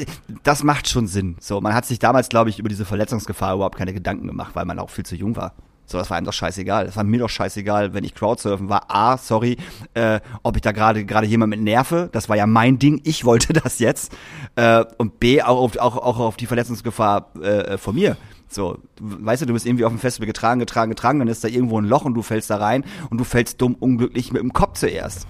das 0.44 0.64
macht 0.64 0.88
schon 0.88 1.08
Sinn. 1.08 1.38
So, 1.40 1.60
man 1.60 1.74
hat 1.74 1.86
sich 1.86 1.98
damals, 1.98 2.30
glaube 2.30 2.50
ich, 2.52 2.60
über 2.60 2.70
diese 2.70 2.86
Verletzungsgefahr 2.86 3.56
überhaupt 3.56 3.78
keine 3.78 3.94
Gedanken 3.94 4.28
gemacht, 4.28 4.52
weil 4.54 4.66
man 4.66 4.78
auch 4.78 4.92
viel 4.92 5.06
zu 5.06 5.16
jung 5.16 5.36
war. 5.36 5.54
So, 5.88 5.98
das 5.98 6.10
war 6.10 6.18
einem 6.18 6.26
doch 6.26 6.34
scheißegal. 6.34 6.86
Das 6.86 6.98
war 6.98 7.04
mir 7.06 7.20
doch 7.20 7.30
scheißegal, 7.30 7.94
wenn 7.94 8.04
ich 8.04 8.14
Crowdsurfen 8.14 8.68
war. 8.68 8.92
A, 8.94 9.18
sorry, 9.18 9.58
äh, 9.94 10.20
ob 10.44 10.58
ich 10.58 10.62
da 10.62 10.74
gerade 10.74 11.06
gerade 11.06 11.26
jemand 11.26 11.50
mit 11.50 11.62
nerve. 11.62 12.10
Das 12.12 12.28
war 12.28 12.36
ja 12.36 12.46
mein 12.46 12.78
Ding. 12.78 13.02
Ich 13.06 13.26
wollte 13.26 13.54
das 13.64 13.80
jetzt. 13.80 14.12
Äh, 14.56 14.84
und 14.98 15.20
B, 15.20 15.42
auch 15.42 15.58
auf, 15.58 15.78
auch, 15.78 15.96
auch 15.96 16.20
auf 16.20 16.38
die 16.38 16.46
Verletzungsgefahr 16.46 17.32
äh, 17.42 17.78
von 17.78 17.96
mir. 17.96 18.18
So, 18.50 18.78
weißt 19.00 19.42
du, 19.42 19.46
du 19.46 19.54
bist 19.54 19.66
irgendwie 19.66 19.86
auf 19.86 19.92
dem 19.92 20.00
Festival 20.00 20.28
getragen, 20.28 20.60
getragen, 20.60 20.90
getragen, 20.92 21.20
dann 21.20 21.28
ist 21.28 21.44
da 21.44 21.48
irgendwo 21.48 21.80
ein 21.80 21.86
Loch 21.86 22.06
und 22.06 22.14
du 22.14 22.22
fällst 22.22 22.50
da 22.50 22.58
rein 22.58 22.86
und 23.10 23.18
du 23.18 23.24
fällst 23.24 23.62
dumm 23.62 23.76
unglücklich 23.76 24.32
mit 24.32 24.42
dem 24.42 24.54
Kopf 24.54 24.78
zuerst. 24.80 25.28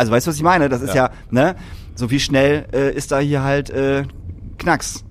Also 0.00 0.12
weißt 0.12 0.26
du, 0.26 0.30
was 0.30 0.36
ich 0.38 0.42
meine? 0.42 0.70
Das 0.70 0.80
ist 0.80 0.94
ja, 0.94 1.10
ne? 1.30 1.56
So 1.94 2.10
wie 2.10 2.18
schnell 2.20 2.64
äh, 2.72 2.94
ist 2.94 3.12
da 3.12 3.18
hier 3.18 3.42
halt 3.42 3.68
äh, 3.68 4.04
Knacks. 4.56 5.04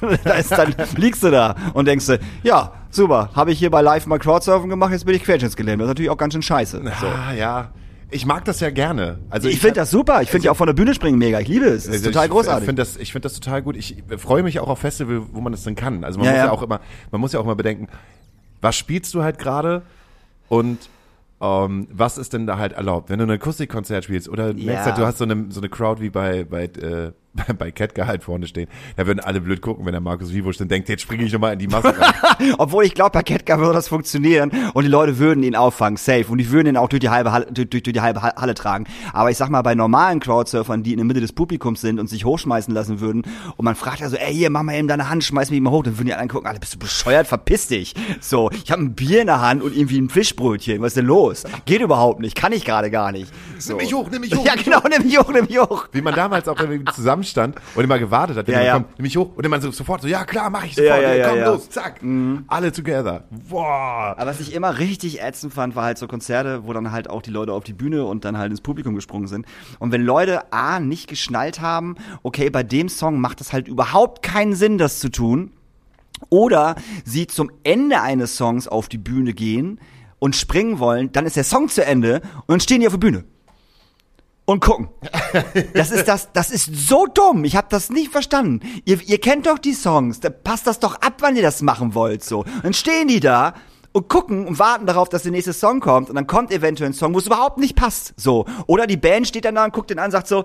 da 0.22 0.34
ist 0.34 0.52
dann 0.52 0.72
liegst 0.96 1.24
du 1.24 1.32
da 1.32 1.56
und 1.74 1.88
denkst 1.88 2.06
du, 2.06 2.20
ja, 2.44 2.72
super, 2.90 3.30
habe 3.34 3.50
ich 3.50 3.58
hier 3.58 3.70
bei 3.70 3.80
Live 3.80 4.06
mal 4.06 4.20
Crowdsurfen 4.20 4.70
gemacht, 4.70 4.92
jetzt 4.92 5.04
bin 5.04 5.16
ich 5.16 5.24
querschnittsgelähmt. 5.24 5.80
Das 5.80 5.86
ist 5.86 5.90
natürlich 5.90 6.10
auch 6.10 6.16
ganz 6.16 6.34
schön 6.34 6.42
scheiße. 6.42 6.80
So. 7.00 7.06
Ah, 7.08 7.32
ja. 7.32 7.72
Ich 8.12 8.24
mag 8.24 8.44
das 8.44 8.60
ja 8.60 8.70
gerne. 8.70 9.18
Also 9.30 9.48
Ich 9.48 9.58
finde 9.58 9.80
das 9.80 9.90
super. 9.90 10.22
Ich 10.22 10.30
finde 10.30 10.44
ja 10.44 10.52
auch 10.52 10.56
von 10.56 10.68
der 10.68 10.74
Bühne 10.74 10.94
springen 10.94 11.18
mega. 11.18 11.40
Ich 11.40 11.48
liebe 11.48 11.64
es. 11.64 11.86
Das 11.86 11.96
ist 11.96 12.02
Also 12.02 12.10
total 12.10 12.26
ich 12.26 12.30
großartig. 12.30 12.66
Find 12.66 12.78
das, 12.78 12.96
ich 12.96 13.10
finde 13.10 13.24
das 13.24 13.34
total 13.40 13.62
gut. 13.62 13.74
Ich 13.74 13.96
freue 14.18 14.44
mich 14.44 14.60
auch 14.60 14.68
auf 14.68 14.78
Festival, 14.78 15.22
wo 15.32 15.40
man 15.40 15.50
das 15.50 15.64
dann 15.64 15.74
kann. 15.74 16.04
Also 16.04 16.20
man 16.20 16.26
Ja, 16.26 16.32
muss 16.34 16.38
ja. 16.38 16.46
ja. 16.46 16.52
auch 16.52 16.62
immer, 16.62 16.80
man 17.10 17.20
muss 17.20 17.32
ja 17.32 17.40
auch 17.40 17.44
immer 17.44 17.56
bedenken, 17.56 17.88
was 18.60 18.76
spielst 18.76 19.12
du 19.14 19.24
halt 19.24 19.40
gerade 19.40 19.82
und 20.48 20.78
ähm, 21.40 21.86
was 21.92 22.18
ist 22.18 22.32
denn 22.32 22.46
da 22.46 22.58
halt 22.58 22.72
erlaubt? 22.72 23.10
Wenn 23.10 23.18
du 23.18 23.24
ein 23.26 23.30
Akustikkonzert 23.30 24.04
spielst 24.04 24.28
oder 24.28 24.46
merkst 24.54 24.62
Ja. 24.66 24.84
halt, 24.86 24.98
du 24.98 25.06
hast 25.06 25.18
so 25.18 25.24
eine, 25.24 25.46
so 25.50 25.60
eine 25.60 25.68
Crowd 25.68 26.00
wie 26.00 26.10
bei, 26.10 26.44
bei 26.44 26.64
äh, 26.64 27.12
bei, 27.36 27.52
bei 27.52 27.70
Ketka 27.70 28.06
halt 28.06 28.22
vorne 28.22 28.46
stehen, 28.46 28.68
da 28.96 29.06
würden 29.06 29.20
alle 29.20 29.40
blöd 29.40 29.60
gucken, 29.60 29.84
wenn 29.86 29.92
der 29.92 30.00
Markus 30.00 30.32
Vivusch 30.32 30.56
dann 30.56 30.68
denkt, 30.68 30.88
jetzt 30.88 31.02
springe 31.02 31.24
ich 31.24 31.32
nochmal 31.32 31.52
in 31.52 31.58
die 31.58 31.68
Masse 31.68 31.94
rein. 31.98 32.54
Obwohl 32.58 32.84
ich 32.84 32.94
glaube, 32.94 33.10
bei 33.10 33.22
Ketka 33.22 33.58
würde 33.58 33.74
das 33.74 33.88
funktionieren 33.88 34.50
und 34.74 34.84
die 34.84 34.90
Leute 34.90 35.18
würden 35.18 35.42
ihn 35.42 35.54
auffangen, 35.56 35.96
safe. 35.96 36.26
Und 36.28 36.38
die 36.38 36.50
würden 36.50 36.68
ihn 36.68 36.76
auch 36.76 36.88
durch 36.88 37.00
die 37.00 37.10
halbe 37.10 37.32
Halle, 37.32 37.46
durch, 37.50 37.68
durch 37.68 37.82
die 37.82 38.00
halbe 38.00 38.22
Halle 38.22 38.54
tragen. 38.54 38.86
Aber 39.12 39.30
ich 39.30 39.36
sag 39.36 39.50
mal, 39.50 39.62
bei 39.62 39.74
normalen 39.74 40.20
Crowdsurfern, 40.20 40.82
die 40.82 40.92
in 40.92 40.98
der 40.98 41.06
Mitte 41.06 41.20
des 41.20 41.32
Publikums 41.32 41.80
sind 41.80 42.00
und 42.00 42.08
sich 42.08 42.24
hochschmeißen 42.24 42.72
lassen 42.72 43.00
würden 43.00 43.22
und 43.56 43.64
man 43.64 43.74
fragt 43.74 44.00
ja 44.00 44.08
so, 44.08 44.16
ey, 44.16 44.34
hier, 44.34 44.50
mach 44.50 44.62
mal 44.62 44.74
eben 44.74 44.88
deine 44.88 45.08
Hand, 45.08 45.24
schmeiß 45.24 45.50
mich 45.50 45.60
mal 45.60 45.70
hoch, 45.70 45.82
dann 45.82 45.98
würden 45.98 46.06
die 46.06 46.14
alle 46.14 46.22
angucken, 46.22 46.46
Alter, 46.46 46.60
bist 46.60 46.74
du 46.74 46.78
bescheuert, 46.78 47.26
verpiss 47.26 47.68
dich. 47.68 47.94
So, 48.20 48.50
ich 48.50 48.70
habe 48.70 48.82
ein 48.82 48.94
Bier 48.94 49.20
in 49.20 49.26
der 49.26 49.40
Hand 49.40 49.62
und 49.62 49.76
irgendwie 49.76 49.98
ein 49.98 50.08
Fischbrötchen, 50.08 50.80
was 50.80 50.88
ist 50.88 50.96
denn 50.96 51.06
los? 51.06 51.44
Geht 51.64 51.80
überhaupt 51.80 52.20
nicht, 52.20 52.36
kann 52.36 52.52
ich 52.52 52.64
gerade 52.64 52.90
gar 52.90 53.12
nicht. 53.12 53.32
So. 53.58 53.74
Nimm 53.74 53.84
mich 53.84 53.94
hoch, 53.94 54.08
nimm 54.10 54.20
mich 54.20 54.34
hoch, 54.34 54.44
Ja, 54.46 54.54
genau, 54.54 54.80
nimm 54.88 55.06
mich 55.06 55.18
hoch, 55.18 55.32
nimm 55.32 55.46
mich 55.46 55.58
hoch. 55.58 55.88
Wie 55.92 56.00
man 56.00 56.14
damals 56.14 56.48
auch 56.48 56.58
irgendwie 56.58 56.84
zusammenstand 57.26 57.56
und 57.74 57.84
immer 57.84 57.98
gewartet 57.98 58.36
hat, 58.36 58.48
Ja, 58.48 58.60
ja. 58.62 58.72
kommt, 58.74 58.98
nimm 58.98 59.02
mich 59.04 59.16
hoch 59.16 59.30
und 59.36 59.48
man 59.48 59.60
so 59.60 59.70
sofort 59.70 60.02
so, 60.02 60.08
ja 60.08 60.24
klar, 60.24 60.50
mach 60.50 60.64
ich 60.64 60.74
sofort, 60.74 61.02
Ja, 61.02 61.14
ja, 61.14 61.28
komm. 61.28 61.38
Mhm. 61.38 61.44
los, 61.44 61.70
zack. 61.70 62.00
Alle 62.48 62.72
together. 62.72 63.24
Boah. 63.48 64.14
Aber 64.16 64.26
was 64.30 64.40
ich 64.40 64.54
immer 64.54 64.78
richtig 64.78 65.22
ätzend 65.22 65.52
fand, 65.52 65.76
war 65.76 65.84
halt 65.84 65.98
so 65.98 66.06
Konzerte, 66.06 66.66
wo 66.66 66.72
dann 66.72 66.92
halt 66.92 67.10
auch 67.10 67.22
die 67.22 67.30
Leute 67.30 67.52
auf 67.52 67.64
die 67.64 67.72
Bühne 67.72 68.04
und 68.04 68.24
dann 68.24 68.38
halt 68.38 68.50
ins 68.50 68.60
Publikum 68.60 68.94
gesprungen 68.94 69.26
sind. 69.28 69.46
Und 69.78 69.92
wenn 69.92 70.02
Leute 70.04 70.52
A 70.52 70.80
nicht 70.80 71.08
geschnallt 71.08 71.60
haben, 71.60 71.96
okay, 72.22 72.50
bei 72.50 72.62
dem 72.62 72.88
Song 72.88 73.20
macht 73.20 73.40
es 73.40 73.52
halt 73.52 73.68
überhaupt 73.68 74.22
keinen 74.22 74.54
Sinn, 74.54 74.78
das 74.78 75.00
zu 75.00 75.10
tun. 75.10 75.50
Oder 76.30 76.76
sie 77.04 77.26
zum 77.26 77.50
Ende 77.62 78.00
eines 78.00 78.36
Songs 78.36 78.68
auf 78.68 78.88
die 78.88 78.98
Bühne 78.98 79.34
gehen 79.34 79.78
und 80.18 80.34
springen 80.34 80.78
wollen, 80.78 81.12
dann 81.12 81.26
ist 81.26 81.36
der 81.36 81.44
Song 81.44 81.68
zu 81.68 81.84
Ende 81.84 82.22
und 82.46 82.48
dann 82.48 82.60
stehen 82.60 82.80
die 82.80 82.86
auf 82.86 82.94
der 82.94 82.98
Bühne. 83.00 83.24
Und 84.46 84.60
gucken. 84.60 84.88
Das 85.74 85.90
ist 85.90 86.06
das, 86.06 86.32
das 86.32 86.50
ist 86.52 86.88
so 86.88 87.06
dumm. 87.06 87.44
Ich 87.44 87.56
habe 87.56 87.66
das 87.68 87.90
nicht 87.90 88.12
verstanden. 88.12 88.60
Ihr, 88.84 89.02
ihr 89.02 89.20
kennt 89.20 89.46
doch 89.46 89.58
die 89.58 89.74
Songs. 89.74 90.20
Da 90.20 90.30
passt 90.30 90.68
das 90.68 90.78
doch 90.78 90.94
ab, 91.00 91.14
wann 91.18 91.34
ihr 91.34 91.42
das 91.42 91.62
machen 91.62 91.94
wollt. 91.94 92.22
So. 92.22 92.40
Und 92.40 92.64
dann 92.64 92.72
stehen 92.72 93.08
die 93.08 93.18
da 93.18 93.54
und 93.90 94.08
gucken 94.08 94.46
und 94.46 94.58
warten 94.60 94.86
darauf, 94.86 95.08
dass 95.08 95.24
der 95.24 95.32
nächste 95.32 95.52
Song 95.52 95.80
kommt. 95.80 96.10
Und 96.10 96.14
dann 96.14 96.28
kommt 96.28 96.52
eventuell 96.52 96.90
ein 96.90 96.94
Song, 96.94 97.12
wo 97.12 97.18
es 97.18 97.26
überhaupt 97.26 97.58
nicht 97.58 97.74
passt. 97.74 98.14
So. 98.16 98.46
Oder 98.68 98.86
die 98.86 98.96
Band 98.96 99.26
steht 99.26 99.44
dann 99.44 99.56
da 99.56 99.64
und 99.64 99.72
guckt 99.72 99.90
den 99.90 99.98
an 99.98 100.06
und 100.06 100.10
sagt 100.12 100.28
so, 100.28 100.44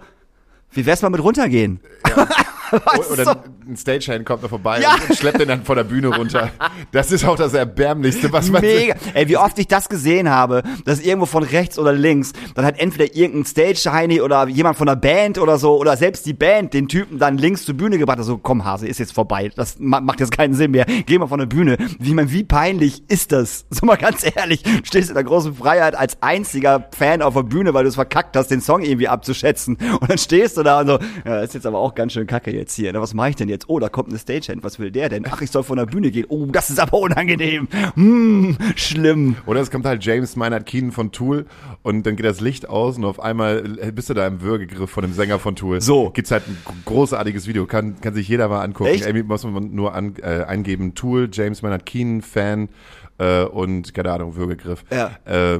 wie 0.71 0.85
wär's 0.85 1.03
mal 1.03 1.09
mit 1.09 1.23
runtergehen? 1.23 1.79
Weißt 2.85 3.11
Oder 3.11 3.25
du? 3.25 3.41
ein 3.69 3.77
Stagehand 3.77 4.25
kommt 4.25 4.43
da 4.43 4.47
vorbei 4.47 4.79
Ja. 4.81 4.95
und 5.07 5.17
schleppt 5.17 5.39
den 5.39 5.47
dann 5.49 5.63
von 5.63 5.75
der 5.75 5.83
Bühne 5.83 6.07
runter. 6.15 6.49
Das 6.91 7.11
ist 7.11 7.25
auch 7.25 7.35
das 7.35 7.53
Erbärmlichste, 7.53 8.31
was 8.33 8.49
man 8.49 8.61
Mega. 8.61 8.95
Ey, 9.13 9.27
wie 9.29 9.37
oft 9.37 9.57
ich 9.59 9.67
das 9.67 9.87
gesehen 9.87 10.29
habe, 10.29 10.63
dass 10.85 10.99
irgendwo 10.99 11.25
von 11.25 11.43
rechts 11.43 11.77
oder 11.79 11.93
links 11.93 12.33
dann 12.55 12.65
halt 12.65 12.79
entweder 12.79 13.15
irgendein 13.15 13.45
Stage-Heini 13.45 14.21
oder 14.21 14.47
jemand 14.47 14.77
von 14.77 14.87
der 14.87 14.95
Band 14.95 15.37
oder 15.37 15.57
so 15.57 15.77
oder 15.77 15.95
selbst 15.95 16.25
die 16.25 16.33
Band 16.33 16.73
den 16.73 16.87
Typen 16.87 17.17
dann 17.19 17.37
links 17.37 17.65
zur 17.65 17.75
Bühne 17.75 17.97
gebracht 17.97 18.17
hat. 18.19 18.25
So, 18.25 18.37
komm 18.37 18.65
Hase, 18.65 18.87
ist 18.87 18.99
jetzt 18.99 19.13
vorbei. 19.13 19.51
Das 19.55 19.77
ma 19.79 20.01
macht 20.01 20.19
jetzt 20.19 20.31
keinen 20.35 20.53
Sinn 20.53 20.71
mehr. 20.71 20.85
Geh 21.05 21.17
mal 21.17 21.27
von 21.27 21.39
der 21.39 21.45
Bühne. 21.45 21.77
Wie, 21.99 22.13
man, 22.13 22.31
wie 22.31 22.43
peinlich 22.43 23.03
ist 23.09 23.31
das? 23.31 23.65
So 23.81 23.85
mal 23.85 23.95
ganz 23.97 24.23
ehrlich. 24.35 24.63
Du 24.63 24.69
stehst 24.83 25.09
in 25.09 25.15
der 25.15 25.23
großen 25.23 25.55
Freiheit 25.55 25.95
als 25.95 26.21
einziger 26.21 26.87
Fan 26.95 27.21
auf 27.21 27.33
der 27.33 27.43
Bühne, 27.43 27.73
weil 27.73 27.83
du 27.83 27.89
es 27.89 27.95
verkackt 27.95 28.35
hast, 28.37 28.47
den 28.51 28.61
Song 28.61 28.81
irgendwie 28.83 29.07
abzuschätzen. 29.07 29.77
Und 29.99 30.09
dann 30.09 30.17
stehst 30.17 30.57
du 30.57 30.63
da 30.63 30.81
und 30.81 30.87
so, 30.87 30.99
ja, 31.25 31.39
ist 31.41 31.53
jetzt 31.53 31.65
aber 31.65 31.79
auch 31.79 31.95
ganz 31.95 32.13
schön 32.13 32.27
kacke 32.27 32.51
jetzt 32.61 32.75
hier. 32.75 32.93
Na, 32.93 33.01
was 33.01 33.13
mache 33.13 33.29
ich 33.29 33.35
denn 33.35 33.49
jetzt? 33.49 33.67
Oh, 33.67 33.79
da 33.79 33.89
kommt 33.89 34.09
eine 34.09 34.19
Stagehand. 34.19 34.63
Was 34.63 34.79
will 34.79 34.91
der 34.91 35.09
denn? 35.09 35.25
Ach, 35.29 35.41
ich 35.41 35.51
soll 35.51 35.63
von 35.63 35.77
der 35.77 35.85
Bühne 35.85 36.11
gehen. 36.11 36.25
Oh, 36.29 36.45
das 36.45 36.69
ist 36.69 36.79
aber 36.79 36.99
unangenehm. 36.99 37.67
Hm, 37.95 38.57
schlimm. 38.75 39.35
Oder 39.45 39.59
es 39.59 39.71
kommt 39.71 39.85
halt 39.85 40.03
James 40.05 40.35
Meinert 40.35 40.65
Keenan 40.65 40.91
von 40.91 41.11
Tool 41.11 41.45
und 41.83 42.05
dann 42.05 42.15
geht 42.15 42.25
das 42.25 42.39
Licht 42.39 42.69
aus 42.69 42.97
und 42.97 43.05
auf 43.05 43.19
einmal 43.19 43.61
bist 43.93 44.09
du 44.09 44.13
da 44.13 44.25
im 44.27 44.41
Würgegriff 44.41 44.89
von 44.89 45.03
dem 45.03 45.13
Sänger 45.13 45.39
von 45.39 45.55
Tool. 45.55 45.81
So. 45.81 46.11
Gibt's 46.11 46.31
halt 46.31 46.47
ein 46.47 46.57
großartiges 46.85 47.47
Video, 47.47 47.65
kann, 47.65 47.99
kann 47.99 48.13
sich 48.13 48.27
jeder 48.27 48.47
mal 48.47 48.61
angucken. 48.63 48.91
Echt? 48.91 49.05
Irgendwie 49.05 49.23
muss 49.23 49.43
man 49.43 49.73
nur 49.73 49.93
an, 49.93 50.15
äh, 50.21 50.43
eingeben, 50.43 50.93
Tool, 50.93 51.29
James 51.31 51.61
Meinert 51.61 51.85
Keenan, 51.85 52.21
Fan 52.21 52.69
äh, 53.17 53.43
und, 53.43 53.93
keine 53.93 54.11
Ahnung, 54.11 54.35
Würgegriff. 54.35 54.83
Ja. 54.91 55.11
Äh, 55.25 55.59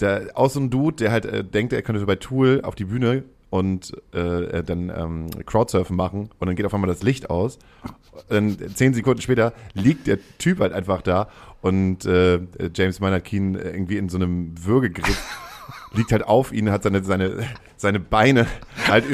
der, 0.00 0.30
aus 0.34 0.52
so 0.52 0.60
ein 0.60 0.68
Dude, 0.68 0.96
der 0.96 1.10
halt 1.10 1.24
äh, 1.24 1.42
denkt, 1.42 1.72
er 1.72 1.80
könnte 1.82 2.00
so 2.00 2.06
bei 2.06 2.16
Tool 2.16 2.60
auf 2.62 2.74
die 2.74 2.84
Bühne 2.84 3.24
und 3.50 3.92
äh, 4.12 4.62
dann 4.62 4.90
ähm, 4.90 5.26
Crowdsurfen 5.44 5.96
machen 5.96 6.30
und 6.38 6.46
dann 6.46 6.56
geht 6.56 6.66
auf 6.66 6.74
einmal 6.74 6.88
das 6.88 7.02
Licht 7.02 7.30
aus. 7.30 7.58
Dann 8.28 8.56
zehn 8.74 8.94
Sekunden 8.94 9.20
später 9.20 9.52
liegt 9.74 10.06
der 10.06 10.18
Typ 10.38 10.60
halt 10.60 10.72
einfach 10.72 11.02
da 11.02 11.28
und 11.60 12.04
äh, 12.06 12.40
James 12.74 13.00
Maynard 13.00 13.24
Keen 13.24 13.54
irgendwie 13.54 13.98
in 13.98 14.08
so 14.08 14.16
einem 14.16 14.52
Würgegriff 14.64 15.22
liegt 15.94 16.12
halt 16.12 16.24
auf 16.24 16.52
ihn, 16.52 16.70
hat 16.70 16.82
seine 16.82 17.02
seine 17.04 17.44
seine 17.76 18.00
Beine 18.00 18.46
halt 18.86 19.04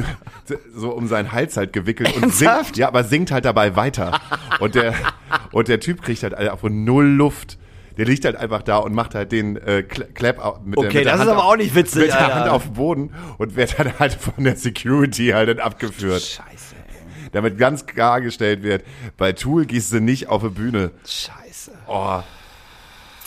so 0.74 0.90
um 0.90 1.06
seinen 1.08 1.32
Hals 1.32 1.56
halt 1.56 1.72
gewickelt 1.72 2.14
und 2.14 2.22
Ernsthaft? 2.22 2.66
singt, 2.66 2.76
ja, 2.78 2.88
aber 2.88 3.04
singt 3.04 3.30
halt 3.30 3.44
dabei 3.44 3.76
weiter. 3.76 4.20
Und 4.60 4.74
der 4.74 4.94
und 5.52 5.68
der 5.68 5.80
Typ 5.80 6.02
kriegt 6.02 6.22
halt 6.22 6.34
einfach 6.34 6.68
null 6.68 7.06
Luft. 7.06 7.58
Der 7.96 8.04
liegt 8.06 8.24
halt 8.24 8.36
einfach 8.36 8.62
da 8.62 8.78
und 8.78 8.94
macht 8.94 9.14
halt 9.14 9.32
den 9.32 9.56
äh, 9.56 9.84
Cla- 9.88 10.06
Clap 10.12 10.60
mit 10.64 10.78
der, 10.78 10.84
Okay, 10.86 10.92
der 11.02 11.04
das 11.04 11.12
Hand 11.14 11.22
ist 11.22 11.28
aber 11.28 11.44
auf, 11.44 11.52
auch 11.52 11.56
nicht 11.56 11.74
witzig, 11.74 12.02
Mit 12.02 12.08
der 12.10 12.20
Alter. 12.24 12.34
Hand 12.34 12.48
auf 12.50 12.62
dem 12.64 12.72
Boden 12.74 13.14
und 13.38 13.56
wird 13.56 13.78
dann 13.78 13.98
halt 13.98 14.14
von 14.14 14.44
der 14.44 14.56
Security 14.56 15.28
halt 15.28 15.48
dann 15.48 15.58
abgeführt. 15.58 16.22
Scheiße, 16.22 16.74
Damit 17.32 17.58
ganz 17.58 17.86
klargestellt 17.86 18.62
wird, 18.62 18.84
bei 19.16 19.32
Tool 19.32 19.66
gehst 19.66 19.92
du 19.92 20.00
nicht 20.00 20.28
auf 20.28 20.42
eine 20.42 20.50
Bühne. 20.50 20.90
Scheiße. 21.06 21.72
Oh. 21.86 22.20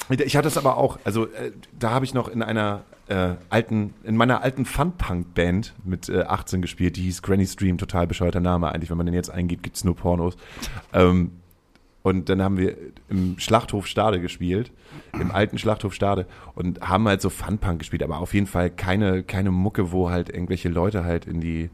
Ich 0.10 0.36
hatte 0.36 0.46
das 0.46 0.58
aber 0.58 0.78
auch, 0.78 1.00
also 1.04 1.26
äh, 1.26 1.52
da 1.78 1.90
habe 1.92 2.06
ich 2.06 2.14
noch 2.14 2.28
in 2.28 2.44
einer 2.44 2.84
äh, 3.08 3.34
alten, 3.50 3.94
in 4.04 4.16
meiner 4.16 4.44
alten 4.44 4.66
Fun-Punk-Band 4.66 5.74
mit 5.84 6.10
äh, 6.10 6.22
18 6.24 6.62
gespielt, 6.62 6.96
die 6.96 7.02
hieß 7.04 7.22
Granny 7.24 7.46
Stream, 7.48 7.78
total 7.78 8.06
bescheuerter 8.08 8.40
Name 8.40 8.72
eigentlich, 8.72 8.90
wenn 8.92 8.98
man 8.98 9.06
den 9.08 9.16
jetzt 9.16 9.30
eingibt, 9.32 9.64
gibt's 9.64 9.84
nur 9.84 9.96
Pornos. 9.96 10.36
Ähm, 10.94 11.32
und 12.06 12.30
dann 12.30 12.40
haben 12.44 12.60
wir 12.60 12.78
im 13.10 13.40
Schlachthof 13.40 13.88
Stade 13.88 14.22
gespielt, 14.22 14.72
im 15.20 15.32
alten 15.32 15.58
Schlachthof 15.58 15.92
Stade 15.92 16.28
und 16.54 16.80
haben 16.82 17.08
halt 17.08 17.20
so 17.20 17.32
Fun-Punk 17.32 17.80
gespielt, 17.80 18.04
aber 18.04 18.20
auf 18.20 18.36
jeden 18.36 18.46
Fall 18.46 18.70
keine, 18.70 19.24
keine 19.24 19.50
Mucke, 19.50 19.92
wo 19.92 20.12
halt 20.12 20.30
irgendwelche 20.30 20.70
Leute 20.70 21.04
halt 21.04 21.26
in 21.26 21.42
die, 21.42 21.72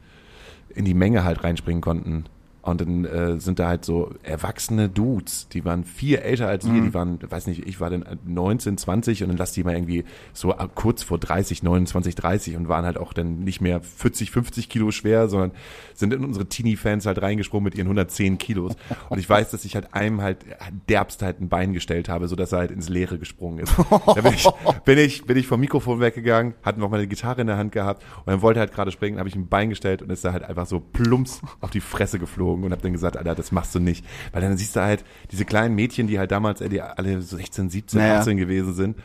in 0.73 0.85
die 0.85 0.93
Menge 0.93 1.25
halt 1.25 1.43
reinspringen 1.43 1.81
konnten. 1.81 2.27
Und 2.61 2.79
dann 2.79 3.05
äh, 3.05 3.39
sind 3.39 3.57
da 3.57 3.67
halt 3.67 3.83
so 3.85 4.13
erwachsene 4.21 4.87
Dudes, 4.87 5.47
die 5.49 5.65
waren 5.65 5.83
viel 5.83 6.17
älter 6.17 6.47
als 6.47 6.71
wir, 6.71 6.79
die 6.79 6.93
waren, 6.93 7.17
weiß 7.27 7.47
nicht, 7.47 7.67
ich 7.67 7.79
war 7.79 7.89
dann 7.89 8.05
19, 8.23 8.77
20 8.77 9.23
und 9.23 9.29
dann 9.29 9.37
lass 9.37 9.53
die 9.53 9.63
mal 9.63 9.73
irgendwie 9.73 10.03
so 10.31 10.53
kurz 10.75 11.01
vor 11.01 11.17
30, 11.17 11.63
29, 11.63 12.13
30 12.13 12.57
und 12.57 12.69
waren 12.69 12.85
halt 12.85 12.97
auch 12.97 13.13
dann 13.13 13.39
nicht 13.39 13.61
mehr 13.61 13.81
40, 13.81 14.29
50 14.29 14.69
Kilo 14.69 14.91
schwer, 14.91 15.27
sondern 15.27 15.53
sind 15.95 16.13
in 16.13 16.23
unsere 16.23 16.45
Teenie-Fans 16.45 17.07
halt 17.07 17.19
reingesprungen 17.21 17.63
mit 17.63 17.73
ihren 17.73 17.87
110 17.87 18.37
Kilos. 18.37 18.75
Und 19.09 19.17
ich 19.17 19.27
weiß, 19.27 19.49
dass 19.49 19.65
ich 19.65 19.73
halt 19.73 19.95
einem 19.95 20.21
halt 20.21 20.45
derbst 20.87 21.23
halt 21.23 21.41
ein 21.41 21.49
Bein 21.49 21.73
gestellt 21.73 22.09
habe, 22.09 22.27
sodass 22.27 22.51
er 22.51 22.59
halt 22.59 22.71
ins 22.71 22.89
Leere 22.89 23.17
gesprungen 23.17 23.57
ist. 23.57 23.73
Da 24.05 24.21
bin 24.21 24.33
ich, 24.33 24.47
bin 24.85 24.97
ich, 24.99 25.25
bin 25.25 25.37
ich 25.37 25.47
vom 25.47 25.59
Mikrofon 25.59 25.99
weggegangen, 25.99 26.53
hatte 26.61 26.79
noch 26.79 26.91
meine 26.91 27.07
Gitarre 27.07 27.41
in 27.41 27.47
der 27.47 27.57
Hand 27.57 27.71
gehabt 27.71 28.03
und 28.19 28.27
dann 28.27 28.43
wollte 28.43 28.59
er 28.59 28.61
halt 28.61 28.73
gerade 28.73 28.91
springen, 28.91 29.17
habe 29.17 29.29
ich 29.29 29.35
ihm 29.35 29.43
ein 29.43 29.47
Bein 29.47 29.71
gestellt 29.71 30.03
und 30.03 30.11
ist 30.11 30.23
da 30.23 30.31
halt 30.31 30.43
einfach 30.43 30.67
so 30.67 30.79
plumps 30.79 31.41
auf 31.59 31.71
die 31.71 31.81
Fresse 31.81 32.19
geflogen 32.19 32.50
und 32.53 32.71
habe 32.71 32.81
dann 32.81 32.93
gesagt, 32.93 33.17
Alter, 33.17 33.35
das 33.35 33.51
machst 33.51 33.73
du 33.75 33.79
nicht. 33.79 34.05
Weil 34.31 34.41
dann 34.41 34.57
siehst 34.57 34.75
du 34.75 34.81
halt 34.81 35.03
diese 35.31 35.45
kleinen 35.45 35.75
Mädchen, 35.75 36.07
die 36.07 36.19
halt 36.19 36.31
damals 36.31 36.61
äh, 36.61 36.79
alle 36.79 37.21
so 37.21 37.37
16, 37.37 37.69
17, 37.69 37.99
Naja. 37.99 38.19
18 38.19 38.37
gewesen 38.37 38.73
sind. 38.73 38.97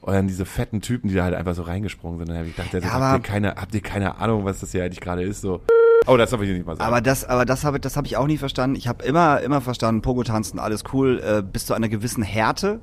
Und 0.00 0.12
dann 0.12 0.28
diese 0.28 0.44
fetten 0.44 0.80
Typen, 0.82 1.08
die 1.08 1.14
da 1.14 1.24
halt 1.24 1.34
einfach 1.34 1.54
so 1.54 1.62
reingesprungen 1.62 2.18
sind. 2.18 2.28
Dann 2.28 2.38
habe 2.38 2.48
ich 2.48 2.56
gedacht, 2.56 2.72
Ja, 2.72 2.90
habt, 2.92 3.18
ihr 3.18 3.22
keine, 3.22 3.54
habt 3.56 3.74
ihr 3.74 3.80
keine 3.80 4.18
Ahnung, 4.18 4.44
was 4.44 4.60
das 4.60 4.72
hier 4.72 4.84
eigentlich 4.84 5.00
gerade 5.00 5.22
ist? 5.22 5.40
So. 5.40 5.62
Oh, 6.06 6.16
das 6.16 6.30
darf 6.30 6.40
ich 6.42 6.50
nicht 6.50 6.66
mal 6.66 6.76
sagen. 6.76 6.86
Aber 6.86 7.00
das, 7.00 7.24
aber 7.24 7.44
das 7.44 7.64
habe, 7.64 7.80
das 7.80 7.96
habe 7.96 8.06
ich 8.06 8.16
auch 8.16 8.26
nie 8.26 8.36
verstanden. 8.38 8.76
Ich 8.76 8.86
habe 8.86 9.04
immer, 9.04 9.40
immer 9.40 9.60
verstanden, 9.60 10.02
Pogo 10.02 10.22
tanzen, 10.22 10.58
alles 10.60 10.84
cool, 10.92 11.20
äh, 11.24 11.42
bis 11.42 11.66
zu 11.66 11.74
einer 11.74 11.88
gewissen 11.88 12.22
Härte. 12.22 12.80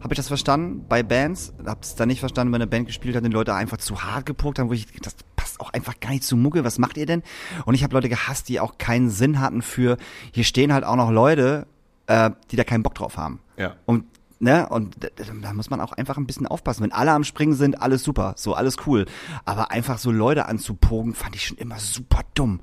Habe 0.00 0.12
ich 0.14 0.16
das 0.16 0.28
verstanden 0.28 0.84
bei 0.88 1.02
Bands? 1.02 1.52
Hab's 1.66 1.94
dann 1.94 2.08
nicht 2.08 2.20
verstanden, 2.20 2.52
wenn 2.52 2.60
eine 2.62 2.66
Band 2.70 2.86
gespielt 2.86 3.16
hat 3.16 3.24
und 3.24 3.30
die 3.30 3.34
Leute 3.34 3.54
einfach 3.54 3.78
zu 3.78 4.02
hart 4.02 4.26
gepokt 4.26 4.58
haben, 4.58 4.68
wo 4.68 4.74
ich, 4.74 4.86
das 5.02 5.16
passt 5.54 5.60
auch 5.60 5.72
einfach 5.72 5.98
gar 6.00 6.10
nicht 6.10 6.24
zu 6.24 6.36
Mucke. 6.36 6.64
Was 6.64 6.78
macht 6.78 6.96
ihr 6.96 7.06
denn? 7.06 7.22
Und 7.64 7.74
ich 7.74 7.82
habe 7.82 7.94
Leute 7.94 8.08
gehasst, 8.08 8.48
die 8.48 8.60
auch 8.60 8.78
keinen 8.78 9.10
Sinn 9.10 9.40
hatten 9.40 9.62
für, 9.62 9.96
hier 10.32 10.44
stehen 10.44 10.72
halt 10.72 10.84
auch 10.84 10.96
noch 10.96 11.10
Leute, 11.10 11.66
äh, 12.06 12.30
die 12.50 12.56
da 12.56 12.64
keinen 12.64 12.82
Bock 12.82 12.94
drauf 12.94 13.16
haben. 13.16 13.40
Ja. 13.56 13.74
Und 13.86 14.04
Ne? 14.40 14.68
Und 14.68 14.96
da, 14.98 15.08
da 15.40 15.52
muss 15.54 15.70
man 15.70 15.80
auch 15.80 15.92
einfach 15.92 16.18
ein 16.18 16.26
bisschen 16.26 16.46
aufpassen. 16.46 16.82
Wenn 16.82 16.92
alle 16.92 17.12
am 17.12 17.24
Springen 17.24 17.54
sind, 17.54 17.80
alles 17.80 18.02
super, 18.02 18.34
so 18.36 18.52
alles 18.52 18.76
cool. 18.84 19.06
Aber 19.46 19.70
einfach 19.70 19.96
so 19.96 20.10
Leute 20.10 20.46
anzupogen, 20.46 21.14
fand 21.14 21.36
ich 21.36 21.46
schon 21.46 21.56
immer 21.56 21.78
super 21.78 22.22
dumm. 22.34 22.60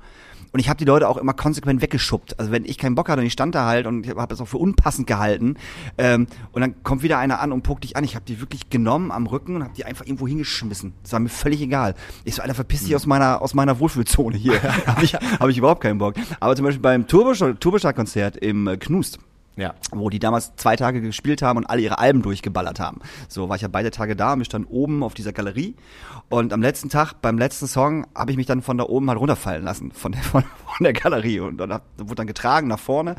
Und 0.52 0.60
ich 0.60 0.68
habe 0.68 0.76
die 0.76 0.84
Leute 0.84 1.08
auch 1.08 1.16
immer 1.16 1.32
konsequent 1.32 1.80
weggeschubbt. 1.80 2.38
Also 2.38 2.52
wenn 2.52 2.64
ich 2.64 2.78
keinen 2.78 2.94
Bock 2.94 3.08
hatte 3.08 3.20
und 3.20 3.26
ich 3.26 3.32
stand 3.32 3.54
da 3.54 3.66
halt 3.66 3.86
und 3.86 4.04
ich 4.04 4.14
habe 4.14 4.28
das 4.28 4.40
auch 4.40 4.48
für 4.48 4.58
unpassend 4.58 5.06
gehalten 5.06 5.56
ähm, 5.96 6.26
und 6.52 6.60
dann 6.60 6.82
kommt 6.82 7.02
wieder 7.02 7.18
einer 7.18 7.40
an 7.40 7.52
und 7.52 7.62
pokt 7.62 7.84
dich 7.84 7.96
an. 7.96 8.04
Ich 8.04 8.14
habe 8.14 8.24
die 8.26 8.40
wirklich 8.40 8.68
genommen 8.68 9.10
am 9.10 9.26
Rücken 9.26 9.56
und 9.56 9.64
habe 9.64 9.74
die 9.74 9.84
einfach 9.84 10.04
irgendwo 10.04 10.28
hingeschmissen. 10.28 10.92
Das 11.02 11.12
war 11.12 11.20
mir 11.20 11.30
völlig 11.30 11.62
egal. 11.62 11.94
Ich 12.24 12.34
so, 12.34 12.42
Alter, 12.42 12.54
verpiss 12.54 12.84
dich 12.84 12.94
aus 12.94 13.06
meiner 13.06 13.40
aus 13.40 13.54
meiner 13.54 13.78
Wohlfühlzone 13.78 14.36
hier. 14.36 14.62
habe 14.86 15.04
ich, 15.04 15.14
hab 15.14 15.48
ich 15.48 15.58
überhaupt 15.58 15.80
keinen 15.80 15.98
Bock. 15.98 16.14
Aber 16.38 16.54
zum 16.54 16.66
Beispiel 16.66 16.82
beim 16.82 17.06
Turboschlag-Konzert 17.06 18.36
im 18.36 18.66
äh, 18.66 18.76
Knust, 18.76 19.18
Ja. 19.56 19.74
wo 19.90 20.08
die 20.08 20.18
damals 20.18 20.56
zwei 20.56 20.76
Tage 20.76 21.00
gespielt 21.00 21.42
haben 21.42 21.58
und 21.58 21.66
alle 21.66 21.82
ihre 21.82 21.98
Alben 21.98 22.22
durchgeballert 22.22 22.80
haben. 22.80 23.00
So 23.28 23.48
war 23.48 23.56
ich 23.56 23.62
ja 23.62 23.68
beide 23.68 23.90
Tage 23.90 24.16
da, 24.16 24.34
mich 24.36 24.48
dann 24.48 24.64
oben 24.64 25.02
auf 25.02 25.14
dieser 25.14 25.32
Galerie 25.32 25.74
und 26.30 26.52
am 26.52 26.62
letzten 26.62 26.88
Tag, 26.88 27.14
beim 27.20 27.36
letzten 27.36 27.66
Song, 27.66 28.06
habe 28.14 28.30
ich 28.30 28.36
mich 28.36 28.46
dann 28.46 28.62
von 28.62 28.78
da 28.78 28.84
oben 28.84 29.08
halt 29.10 29.20
runterfallen 29.20 29.64
lassen, 29.64 29.92
von 29.92 30.12
der, 30.12 30.22
von, 30.22 30.42
von 30.42 30.84
der 30.84 30.94
Galerie 30.94 31.40
und 31.40 31.58
dann 31.58 31.72
hab, 31.72 31.82
wurde 31.98 32.14
dann 32.14 32.26
getragen 32.26 32.68
nach 32.68 32.78
vorne 32.78 33.16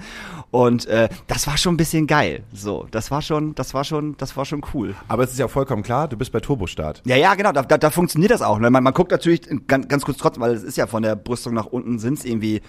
und 0.50 0.88
äh, 0.88 1.10
das 1.28 1.46
war 1.48 1.58
schon 1.58 1.76
ein 1.76 1.78
bisschen 1.78 2.08
geil. 2.08 2.44
So, 2.52 2.88
das 2.92 3.12
war 3.12 3.22
schon, 3.22 3.54
das 3.56 3.74
war 3.74 3.84
schon, 3.84 4.18
das 4.18 4.36
war 4.36 4.46
schon 4.46 4.64
cool. 4.74 4.96
Aber 5.08 5.24
es 5.24 5.32
ist 5.32 5.40
ja 5.40 5.48
vollkommen 5.48 5.84
klar, 5.84 6.08
du 6.08 6.18
bist 6.18 6.32
bei 6.32 6.40
Turbostart. 6.40 7.04
Ja, 7.06 7.16
ja, 7.16 7.36
genau, 7.36 7.52
da, 7.52 7.62
da, 7.62 7.78
da 7.78 7.90
funktioniert 7.92 8.32
das 8.32 8.42
auch. 8.42 8.58
Man, 8.60 8.72
man 8.72 8.94
guckt 8.94 9.12
natürlich 9.12 9.42
ganz, 9.68 9.88
ganz 9.88 10.04
kurz 10.04 10.18
trotzdem, 10.18 10.42
weil 10.42 10.54
es 10.54 10.64
ist 10.64 10.78
ja 10.78 10.88
von 10.88 11.04
der 11.04 11.16
Brüstung 11.16 11.54
nach 11.54 11.68
unten 11.68 12.00
sind 12.00 12.20
es 12.20 12.26
irgendwie, 12.26 12.62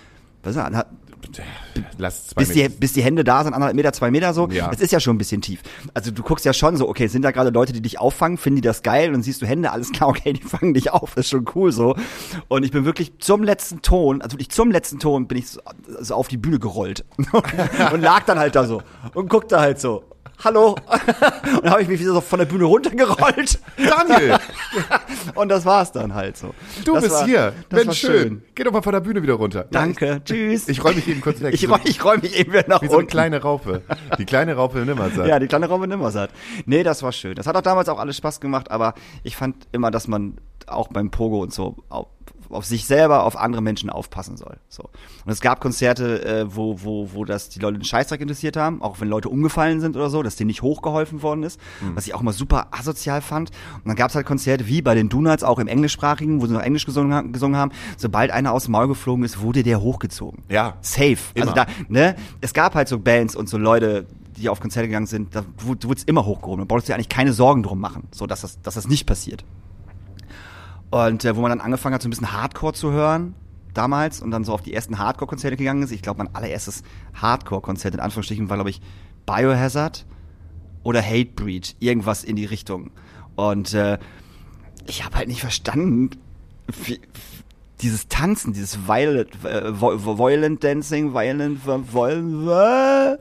was 0.44 0.56
ist 0.56 0.62
das, 0.62 0.84
Lass 1.98 2.28
zwei 2.28 2.40
bis 2.42 2.50
die, 2.50 2.68
bis 2.68 2.92
die 2.92 3.02
Hände 3.02 3.24
da 3.24 3.42
sind, 3.42 3.54
anderthalb 3.54 3.76
Meter, 3.76 3.92
zwei 3.92 4.10
Meter 4.10 4.34
so. 4.34 4.48
Ja. 4.48 4.68
Das 4.68 4.80
ist 4.80 4.92
ja 4.92 5.00
schon 5.00 5.14
ein 5.14 5.18
bisschen 5.18 5.40
tief. 5.40 5.60
Also 5.92 6.10
du 6.10 6.22
guckst 6.22 6.44
ja 6.44 6.52
schon 6.52 6.76
so, 6.76 6.88
okay, 6.88 7.06
sind 7.06 7.22
da 7.22 7.30
gerade 7.30 7.50
Leute, 7.50 7.72
die 7.72 7.82
dich 7.82 7.98
auffangen, 7.98 8.38
finden 8.38 8.56
die 8.56 8.62
das 8.62 8.82
geil 8.82 9.14
und 9.14 9.22
siehst 9.22 9.42
du 9.42 9.46
Hände, 9.46 9.72
alles 9.72 9.92
klar, 9.92 10.08
okay, 10.10 10.32
die 10.32 10.42
fangen 10.42 10.74
dich 10.74 10.90
auf, 10.90 11.14
das 11.14 11.26
ist 11.26 11.30
schon 11.30 11.44
cool 11.54 11.72
so. 11.72 11.96
Und 12.48 12.64
ich 12.64 12.70
bin 12.70 12.84
wirklich 12.84 13.18
zum 13.18 13.42
letzten 13.42 13.82
Ton, 13.82 14.22
also 14.22 14.34
wirklich 14.34 14.50
zum 14.50 14.70
letzten 14.70 14.98
Ton 14.98 15.26
bin 15.26 15.38
ich 15.38 15.48
so, 15.48 15.60
so 16.00 16.14
auf 16.14 16.28
die 16.28 16.36
Bühne 16.36 16.58
gerollt 16.58 17.04
und 17.92 18.00
lag 18.00 18.24
dann 18.24 18.38
halt 18.38 18.54
da 18.54 18.66
so 18.66 18.82
und 19.14 19.28
guckte 19.28 19.60
halt 19.60 19.80
so. 19.80 20.04
Hallo. 20.42 20.74
Und 21.62 21.70
habe 21.70 21.82
ich 21.82 21.88
mich 21.88 22.00
wieder 22.00 22.12
so 22.12 22.20
von 22.20 22.38
der 22.38 22.46
Bühne 22.46 22.64
runtergerollt. 22.64 23.58
Daniel, 23.76 24.38
Und 25.34 25.48
das 25.48 25.64
war's 25.64 25.92
dann 25.92 26.14
halt 26.14 26.36
so. 26.36 26.52
du 26.84 26.94
das 26.94 27.04
bist 27.04 27.14
war, 27.16 27.24
hier. 27.26 27.52
Das 27.68 27.76
Mensch, 27.78 27.86
war 27.86 27.94
schön. 27.94 28.22
schön. 28.22 28.42
Geh 28.54 28.64
doch 28.64 28.72
mal 28.72 28.82
von 28.82 28.92
der 28.92 29.00
Bühne 29.00 29.22
wieder 29.22 29.34
runter. 29.34 29.66
Danke. 29.70 30.20
Tschüss. 30.24 30.68
Ich 30.68 30.82
räume 30.84 30.96
mich 30.96 31.08
eben 31.08 31.20
kurz 31.20 31.40
weg. 31.40 31.54
Ich, 31.54 31.68
räum- 31.68 31.80
ich 31.84 32.04
räume 32.04 32.22
mich 32.22 32.38
eben 32.38 32.52
wieder 32.52 32.64
nach 32.68 32.82
Wie 32.82 32.86
so 32.86 32.92
eine 32.92 32.98
unten. 33.00 33.10
kleine 33.10 33.40
Raupe. 33.42 33.82
Die 34.18 34.24
kleine 34.24 34.54
Raupe 34.54 34.78
Nimmersatt. 34.80 35.26
Ja, 35.26 35.38
die 35.38 35.46
kleine 35.46 35.68
Robin 35.68 35.88
Nimmersatt. 35.88 36.30
Nee, 36.66 36.82
das 36.82 37.02
war 37.02 37.12
schön. 37.12 37.34
Das 37.36 37.46
hat 37.46 37.56
auch 37.56 37.62
damals 37.62 37.88
auch 37.88 37.98
alles 37.98 38.16
Spaß 38.16 38.40
gemacht, 38.40 38.70
aber 38.70 38.94
ich 39.22 39.36
fand 39.36 39.66
immer, 39.72 39.90
dass 39.90 40.08
man 40.08 40.38
auch 40.66 40.88
beim 40.88 41.10
Pogo 41.10 41.40
und 41.42 41.52
so 41.52 41.76
auf, 42.50 42.64
sich 42.64 42.86
selber, 42.86 43.24
auf 43.24 43.36
andere 43.36 43.62
Menschen 43.62 43.90
aufpassen 43.90 44.36
soll. 44.36 44.56
So. 44.68 44.84
Und 45.24 45.32
es 45.32 45.40
gab 45.40 45.60
Konzerte, 45.60 46.24
äh, 46.24 46.54
wo, 46.54 46.82
wo, 46.82 47.10
wo 47.12 47.24
das 47.24 47.48
die 47.48 47.58
Leute 47.58 47.78
den 47.78 47.84
Scheißdreck 47.84 48.20
interessiert 48.20 48.56
haben, 48.56 48.82
auch 48.82 49.00
wenn 49.00 49.08
Leute 49.08 49.28
umgefallen 49.28 49.80
sind 49.80 49.96
oder 49.96 50.10
so, 50.10 50.22
dass 50.22 50.36
denen 50.36 50.48
nicht 50.48 50.62
hochgeholfen 50.62 51.22
worden 51.22 51.42
ist, 51.42 51.60
was 51.94 52.06
ich 52.06 52.14
auch 52.14 52.22
mal 52.22 52.32
super 52.32 52.68
asozial 52.70 53.20
fand. 53.20 53.50
Und 53.76 53.86
dann 53.86 53.96
gab 53.96 54.10
es 54.10 54.14
halt 54.14 54.26
Konzerte 54.26 54.66
wie 54.66 54.82
bei 54.82 54.94
den 54.94 55.08
Donuts, 55.08 55.44
auch 55.44 55.58
im 55.58 55.68
Englischsprachigen, 55.68 56.40
wo 56.40 56.46
sie 56.46 56.52
noch 56.52 56.62
Englisch 56.62 56.86
gesungen, 56.86 57.32
gesungen 57.32 57.56
haben. 57.56 57.72
Sobald 57.96 58.30
einer 58.30 58.52
aus 58.52 58.64
dem 58.64 58.72
Maul 58.72 58.88
geflogen 58.88 59.24
ist, 59.24 59.40
wurde 59.40 59.62
der 59.62 59.80
hochgezogen. 59.80 60.42
Ja. 60.48 60.76
Safe. 60.80 61.16
Also 61.36 61.52
Immer. 61.52 61.52
da, 61.52 61.66
ne, 61.88 62.16
es 62.40 62.54
gab 62.54 62.74
halt 62.74 62.88
so 62.88 62.98
Bands 62.98 63.36
und 63.36 63.48
so 63.48 63.58
Leute, 63.58 64.06
die 64.36 64.48
auf 64.48 64.60
Konzerte 64.60 64.88
gegangen 64.88 65.06
sind, 65.06 65.34
da 65.34 65.44
wurde 65.58 65.92
es 65.94 66.04
immer 66.04 66.24
hochgehoben. 66.24 66.60
Da 66.60 66.64
brauchst 66.66 66.88
du 66.88 66.92
dir 66.92 66.94
eigentlich 66.94 67.08
keine 67.08 67.32
Sorgen 67.32 67.62
drum 67.62 67.80
machen, 67.80 68.08
so 68.12 68.26
dass 68.26 68.40
das, 68.40 68.60
dass 68.62 68.74
das 68.74 68.88
nicht 68.88 69.06
passiert. 69.06 69.44
Und 70.94 71.24
äh, 71.24 71.34
wo 71.34 71.40
man 71.40 71.50
dann 71.50 71.60
angefangen 71.60 71.92
hat, 71.92 72.02
so 72.02 72.08
ein 72.08 72.10
bisschen 72.10 72.32
Hardcore 72.32 72.72
zu 72.72 72.92
hören, 72.92 73.34
damals, 73.74 74.22
und 74.22 74.30
dann 74.30 74.44
so 74.44 74.52
auf 74.52 74.62
die 74.62 74.72
ersten 74.72 74.96
Hardcore-Konzerte 74.96 75.56
gegangen 75.56 75.82
ist. 75.82 75.90
Ich 75.90 76.02
glaube, 76.02 76.22
mein 76.22 76.32
allererstes 76.36 76.84
Hardcore-Konzert 77.14 77.94
in 77.94 78.00
Anführungsstrichen 78.00 78.48
war, 78.48 78.58
glaube 78.58 78.70
ich, 78.70 78.80
Biohazard 79.26 80.06
oder 80.84 81.02
Hatebreed, 81.02 81.74
irgendwas 81.80 82.22
in 82.22 82.36
die 82.36 82.44
Richtung. 82.44 82.92
Und 83.34 83.74
äh, 83.74 83.98
ich 84.86 85.04
habe 85.04 85.16
halt 85.16 85.26
nicht 85.26 85.40
verstanden, 85.40 86.10
wie, 86.84 87.00
dieses 87.80 88.06
Tanzen, 88.06 88.52
dieses 88.52 88.86
Violent, 88.86 89.30
äh, 89.44 89.72
Violent 89.80 90.62
Dancing, 90.62 91.12
Violent, 91.12 91.66
Violent, 91.66 93.18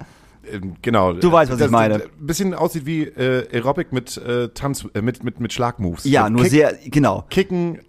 Genau. 0.82 1.14
Du 1.14 1.32
weißt, 1.32 1.52
was 1.52 1.62
ich 1.62 1.70
meine. 1.70 1.96
Ein 1.96 2.10
bisschen 2.20 2.54
aussieht 2.54 2.86
wie 2.86 3.04
äh, 3.04 3.48
Aerobic 3.54 3.92
mit 3.94 4.18
äh, 4.18 4.50
Tanz, 4.50 4.86
äh, 4.94 5.02
mit, 5.02 5.24
mit, 5.24 5.40
mit 5.40 5.54
Schlagmoves. 5.54 6.04
ja, 6.04 6.24
So 6.26 6.30
nur 6.30 6.42
Kick, 6.44 6.52
sehr, 6.52 6.78
genau. 6.86 7.26
Kicken, 7.30 7.80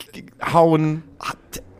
hauen, 0.53 1.03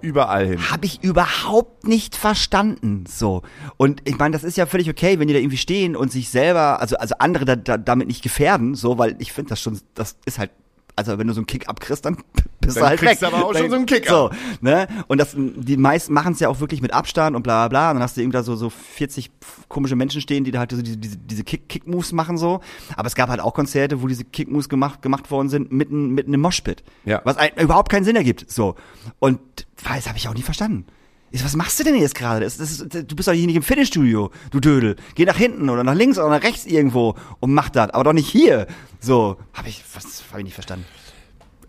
überall 0.01 0.47
hin. 0.47 0.71
habe 0.71 0.87
ich 0.87 1.03
überhaupt 1.03 1.87
nicht 1.87 2.15
verstanden. 2.17 3.05
So. 3.09 3.43
Und 3.77 4.03
ich 4.05 4.19
meine, 4.19 4.33
das 4.33 4.45
ist 4.45 4.57
ja 4.57 4.67
völlig 4.67 4.89
okay, 4.91 5.19
wenn 5.19 5.29
die 5.29 5.35
da 5.35 5.41
irgendwie 5.41 5.57
stehen 5.57 5.97
und 5.97 6.13
sich 6.13 6.29
selber, 6.29 6.81
also, 6.81 6.97
also 6.97 7.15
andere 7.19 7.45
da, 7.45 7.57
da, 7.57 7.79
damit 7.79 8.09
nicht 8.09 8.23
gefährden, 8.23 8.75
so, 8.75 8.99
weil 8.99 9.17
ich 9.19 9.33
finde 9.33 9.51
das 9.51 9.61
schon, 9.61 9.81
das 9.95 10.17
ist 10.27 10.39
halt, 10.39 10.51
also 10.97 11.19
wenn 11.19 11.27
du 11.27 11.33
so 11.33 11.41
einen 11.41 11.47
Kick 11.47 11.69
abkriegst, 11.69 12.05
dann 12.05 12.17
bist 12.61 12.77
Dann 12.77 12.83
du 12.85 12.89
halt 12.89 13.01
kriegst 13.01 13.21
weg. 13.23 13.31
du 13.31 13.37
aber 13.37 13.47
auch 13.47 13.53
Dann- 13.53 13.63
schon 13.63 13.71
so 13.71 13.77
einen 13.77 13.87
Kick 13.87 14.07
So, 14.09 14.27
ab. 14.31 14.37
ne? 14.61 14.87
Und 15.09 15.19
das, 15.19 15.35
die 15.37 15.77
meisten 15.77 16.13
machen 16.15 16.33
es 16.35 16.41
ja 16.41 16.49
auch 16.49 16.61
wirklich 16.61 16.81
mit 16.83 16.93
Abstand 16.93 17.35
und 17.37 17.43
bla 17.43 17.67
bla 17.67 17.69
bla. 17.69 17.91
Und 17.91 17.97
dann 17.97 18.03
hast 18.03 18.17
du 18.17 18.21
irgendwie 18.21 18.37
da 18.37 18.43
so, 18.43 18.55
so 18.57 18.71
40 18.71 19.31
komische 19.69 19.97
Menschen 19.97 20.21
stehen, 20.21 20.45
die 20.45 20.51
da 20.51 20.61
halt 20.61 20.71
so 20.73 20.81
diese, 20.83 20.97
diese, 20.97 21.17
diese 21.17 21.45
Kick, 21.45 21.69
Kick-Moves 21.69 22.13
machen 22.13 22.39
so. 22.39 22.61
Aber 22.97 23.07
es 23.07 23.15
gab 23.15 23.29
halt 23.29 23.41
auch 23.41 23.55
Konzerte, 23.55 24.03
wo 24.03 24.07
diese 24.07 24.25
Kick-Moves 24.25 24.69
gemacht, 24.69 25.03
gemacht 25.03 25.31
worden 25.31 25.49
sind, 25.49 25.73
mitten, 25.73 26.11
mitten 26.11 26.33
im 26.33 26.41
Moshpit. 26.41 26.85
Ja. 27.05 27.21
Was 27.25 27.37
überhaupt 27.61 27.91
keinen 27.91 28.05
Sinn 28.05 28.17
ergibt. 28.17 28.51
So. 28.51 28.77
Und 29.19 29.41
das 29.85 30.07
habe 30.09 30.17
ich 30.19 30.29
auch 30.29 30.35
nie 30.35 30.43
verstanden. 30.43 30.87
Ich 31.35 31.41
so, 31.41 31.47
was 31.47 31.57
machst 31.57 31.81
du 31.81 31.83
denn 31.85 31.97
jetzt 31.97 32.15
gerade? 32.15 32.45
Das, 32.45 32.59
das 32.59 32.79
du 32.79 33.17
bist 33.17 33.27
doch 33.27 33.33
hier 33.33 33.47
nicht 33.49 33.57
im 33.57 33.65
Fitnessstudio, 33.65 34.31
du 34.53 34.61
Dödel. 34.61 34.95
Geh 35.17 35.25
nach 35.25 35.37
hinten 35.37 35.69
oder 35.69 35.83
nach 35.83 35.95
links 35.97 36.17
oder 36.17 36.29
nach 36.29 36.45
rechts 36.45 36.65
irgendwo 36.65 37.17
und 37.41 37.53
mach 37.53 37.71
das, 37.71 37.91
aber 37.91 38.05
doch 38.05 38.13
nicht 38.13 38.29
hier. 38.29 38.69
So, 39.01 39.37
habe 39.53 39.69
ich, 39.69 39.83
was 39.95 40.23
habe 40.31 40.39
ich 40.43 40.45
nicht 40.45 40.55
verstanden. 40.55 40.85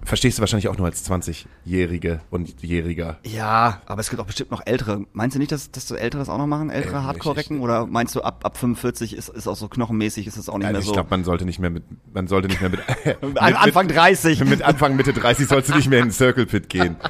Verstehst 0.04 0.38
du 0.38 0.42
wahrscheinlich 0.42 0.68
auch 0.68 0.78
nur 0.78 0.86
als 0.86 1.04
20-Jährige 1.10 2.22
und 2.30 2.62
Jähriger. 2.62 3.18
Ja, 3.26 3.82
aber 3.88 4.02
es 4.02 4.12
gibt 4.12 4.22
auch 4.22 4.28
bestimmt 4.28 4.52
noch 4.52 4.62
ältere. 4.64 5.06
Meinst 5.14 5.36
du 5.36 5.40
nicht, 5.40 5.52
dass, 5.52 5.72
dass 5.72 5.88
du 5.88 5.96
ältere 5.96 6.20
das 6.20 6.30
auch 6.30 6.38
noch 6.38 6.46
machen? 6.46 6.70
Ältere 6.70 6.98
Äh, 6.98 7.02
Hardcore-Recken? 7.02 7.60
Oder 7.60 7.88
meinst 7.88 8.14
du, 8.14 8.22
ab, 8.22 8.42
ab 8.46 8.58
45 8.60 9.16
ist, 9.16 9.30
ist 9.30 9.48
auch 9.48 9.56
so 9.56 9.68
knochenmäßig, 9.68 10.28
ist 10.28 10.38
es 10.38 10.48
auch 10.48 10.60
nicht 10.60 10.68
Also 10.68 10.74
mehr 10.74 10.82
ich 10.82 10.86
so? 10.86 10.94
glaube, 10.94 11.10
man 11.10 11.24
sollte 11.24 11.44
nicht 11.46 11.58
mehr 11.58 11.72
mit, 11.72 11.86
man 12.14 12.28
sollte 12.28 12.50
nicht 12.50 12.62
mehr 12.62 12.70
mit, 12.70 12.82
mit, 13.24 13.42
An- 13.42 13.56
Anfang 13.56 13.88
30. 13.88 14.42
Mit, 14.42 14.50
mit 14.50 14.62
Anfang 14.62 14.96
Mitte 14.96 15.12
30 15.12 15.48
sollst 15.48 15.70
du 15.72 15.76
nicht 15.76 15.90
mehr 15.90 15.98
in 16.02 16.10
den 16.10 16.12
Circle 16.12 16.46
Pit 16.46 16.70
gehen. 16.70 16.98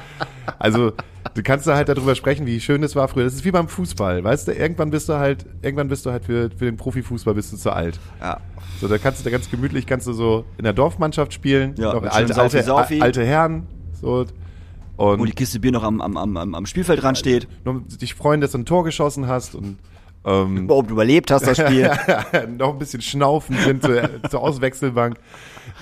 Also, 0.58 0.92
du 1.34 1.42
kannst 1.42 1.66
da 1.66 1.76
halt 1.76 1.88
darüber 1.88 2.14
sprechen, 2.14 2.46
wie 2.46 2.60
schön 2.60 2.82
es 2.82 2.96
war 2.96 3.08
früher. 3.08 3.24
Das 3.24 3.34
ist 3.34 3.44
wie 3.44 3.50
beim 3.50 3.68
Fußball, 3.68 4.22
weißt 4.24 4.48
du? 4.48 4.52
Irgendwann 4.52 4.90
bist 4.90 5.08
du 5.08 5.14
halt, 5.14 5.46
irgendwann 5.62 5.88
bist 5.88 6.06
du 6.06 6.10
halt 6.10 6.24
für, 6.24 6.50
für 6.50 6.64
den 6.64 6.76
Profifußball 6.76 7.34
bist 7.34 7.52
du 7.52 7.56
zu 7.56 7.70
alt. 7.72 7.98
ja. 8.20 8.40
So, 8.80 8.88
da 8.88 8.98
kannst 8.98 9.20
du 9.20 9.24
da 9.24 9.30
ganz 9.30 9.50
gemütlich, 9.50 9.86
kannst 9.86 10.06
du 10.06 10.12
so 10.12 10.44
in 10.58 10.64
der 10.64 10.74
Dorfmannschaft 10.74 11.32
spielen. 11.32 11.74
Ja, 11.78 11.94
noch 11.94 12.02
alte, 12.02 12.34
schönem 12.34 12.40
alte, 12.40 12.62
Saufi-Saufi. 12.62 13.00
alte 13.00 13.24
Herren. 13.24 13.66
So. 14.00 14.26
Und 14.96 15.18
Wo 15.18 15.24
die 15.24 15.32
Kiste 15.32 15.60
Bier 15.60 15.72
noch 15.72 15.82
am, 15.82 16.00
am, 16.02 16.16
am, 16.16 16.36
am 16.36 16.54
am 16.54 16.66
Spielfeldrand 16.66 17.16
steht. 17.16 17.48
nur 17.64 17.82
dich 17.82 18.14
freuen, 18.14 18.40
dass 18.40 18.52
du 18.52 18.58
ein 18.58 18.66
Tor 18.66 18.84
geschossen 18.84 19.28
hast 19.28 19.54
und 19.54 19.78
ähm, 20.26 20.68
Ob 20.68 20.88
du 20.88 20.94
überlebt 20.94 21.30
hast, 21.30 21.46
das 21.46 21.56
Spiel. 21.56 21.90
noch 22.58 22.72
ein 22.72 22.78
bisschen 22.78 23.00
schnaufen 23.00 23.56
sind 23.58 23.82
zur, 23.82 24.10
zur 24.28 24.40
Auswechselbank. 24.42 25.16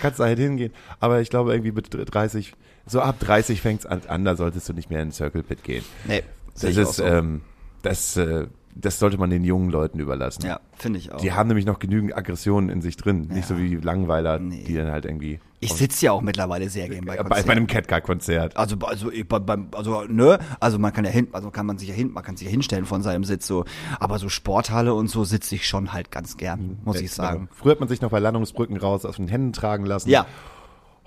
Kannst 0.03 0.21
da 0.21 0.25
halt 0.25 0.39
hingehen. 0.39 0.73
Aber 1.01 1.21
ich 1.21 1.31
glaube, 1.31 1.53
irgendwie 1.53 1.73
mit 1.73 1.89
30, 1.91 2.53
so 2.87 3.01
ab 3.01 3.17
30 3.21 3.61
fängt's 3.61 3.87
an, 3.87 4.03
an, 4.09 4.25
da 4.25 4.37
solltest 4.37 4.69
du 4.69 4.73
nicht 4.73 4.91
mehr 4.91 5.01
in 5.03 5.09
den 5.09 5.13
Circle 5.13 5.43
Pit 5.43 5.63
gehen. 5.65 5.85
nee, 6.07 6.23
Das 6.55 6.65
ist, 6.77 6.97
so. 6.97 7.05
ähm, 7.05 7.41
das, 7.83 8.17
äh, 8.17 8.47
das 8.77 8.99
sollte 8.99 9.19
man 9.19 9.31
den 9.31 9.45
jungen 9.45 9.71
Leuten 9.71 10.01
überlassen. 10.01 10.45
ja, 10.47 10.59
finde 10.77 10.99
ich 10.99 11.13
auch. 11.13 11.21
Die 11.21 11.33
haben 11.33 11.47
nämlich 11.47 11.65
noch 11.65 11.79
genügend 11.79 12.17
Aggressionen 12.17 12.71
in 12.71 12.83
sich 12.83 12.97
drin. 12.97 13.29
Nicht 13.31 13.47
so 13.47 13.57
wie 13.57 13.69
die 13.69 13.77
Langweiler, 13.77 14.39
Nee. 14.41 14.65
die 14.67 14.75
dann 14.75 14.91
halt 14.91 15.05
irgendwie. 15.05 15.39
ich 15.61 15.73
sitze 15.73 16.07
ja 16.07 16.13
auch 16.13 16.21
mittlerweile 16.23 16.69
sehr 16.69 16.89
gerne 16.89 17.07
bei 17.07 17.17
bei, 17.17 17.23
bei 17.23 17.29
Konzerten. 17.29 17.51
einem 17.53 17.67
Catcar-Konzert. 17.69 18.57
Also, 18.57 18.77
also, 18.85 19.11
bei- 19.29 19.59
also, 19.73 20.03
ne, 20.09 20.39
also 20.59 20.79
man 20.81 20.93
kann 20.93 21.05
ja 21.05 21.11
hin, 21.13 21.29
also 21.33 21.51
kann 21.53 21.67
man 21.67 21.79
sich 21.79 21.89
ja 21.89 21.95
hin, 21.95 22.11
man 22.13 22.25
kann 22.25 22.37
sich 22.37 22.47
ja 22.47 22.51
hinstellen 22.51 22.85
von 22.85 23.01
seinem 23.03 23.23
Sitz 23.23 23.47
so, 23.47 23.65
aber 24.01 24.19
so 24.19 24.29
Sporthalle 24.29 24.93
und 24.93 25.07
so 25.09 25.23
sitze 25.25 25.55
ich 25.55 25.69
schon 25.69 25.93
halt 25.93 26.11
ganz 26.11 26.37
gern, 26.37 26.79
muss 26.85 27.01
ich 27.01 27.13
sagen. 27.13 27.49
Früher 27.53 27.73
hat 27.73 27.81
man 27.81 27.89
sich 27.89 28.01
noch 28.03 28.11
bei 28.11 28.19
Landungsbrücken 28.19 28.77
raus 28.77 29.05
aus 29.05 29.17
den 29.17 29.29
Händen 29.29 29.53
tragen 29.53 29.87
lassen. 29.87 30.11
Ja, 30.11 30.27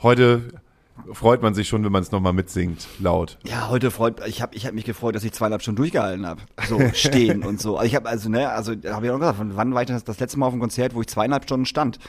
Heute 0.01 0.53
freut 1.13 1.41
man 1.41 1.53
sich 1.53 1.67
schon, 1.67 1.83
wenn 1.83 1.91
man 1.91 2.01
es 2.01 2.11
nochmal 2.11 2.33
mitsingt, 2.33 2.87
laut. 2.99 3.37
ja, 3.45 3.69
heute 3.69 3.91
freut, 3.91 4.25
ich 4.27 4.41
habe, 4.41 4.55
ich 4.55 4.65
habe 4.65 4.75
mich 4.75 4.85
gefreut, 4.85 5.15
dass 5.15 5.23
ich 5.23 5.31
zweieinhalb 5.31 5.61
Stunden 5.61 5.77
durchgehalten 5.77 6.25
habe, 6.25 6.41
so 6.67 6.79
stehen 6.93 7.43
und 7.43 7.61
so. 7.61 7.77
Also 7.77 7.87
ich 7.87 7.95
habe, 7.95 8.09
also 8.09 8.29
ne, 8.29 8.49
also 8.49 8.73
habe 8.73 9.05
ich 9.05 9.11
auch 9.11 9.19
gesagt, 9.19 9.37
von 9.37 9.55
wann 9.55 9.73
war 9.73 9.81
ich 9.81 9.87
das, 9.87 10.03
das 10.03 10.19
letzte 10.19 10.39
Mal 10.39 10.47
auf 10.47 10.53
einem 10.53 10.61
Konzert, 10.61 10.93
wo 10.95 11.01
ich 11.01 11.07
zweieinhalb 11.07 11.43
Stunden 11.43 11.65
stand? 11.65 11.99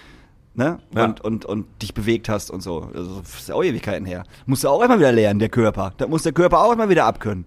Ne? 0.55 0.79
Ja. 0.95 1.05
Und, 1.05 1.21
und, 1.21 1.45
und 1.45 1.67
dich 1.83 1.95
bewegt 1.95 2.29
hast 2.29 2.51
und 2.51 2.63
so. 2.63 2.91
Also, 2.93 3.21
das 3.21 3.41
ist 3.41 3.49
ja 3.49 3.55
auch 3.55 3.63
Ewigkeiten 3.63 4.05
her. 4.05 4.25
Musst 4.45 4.65
du 4.65 4.69
auch 4.69 4.83
immer 4.83 4.99
wieder 4.99 5.13
lernen, 5.13 5.39
der 5.39 5.51
Körper. 5.51 5.93
Da 5.99 6.09
muss 6.09 6.25
der 6.25 6.33
Körper 6.33 6.65
auch 6.65 6.73
immer 6.73 6.89
wieder 6.89 7.05
abkönnen. 7.05 7.45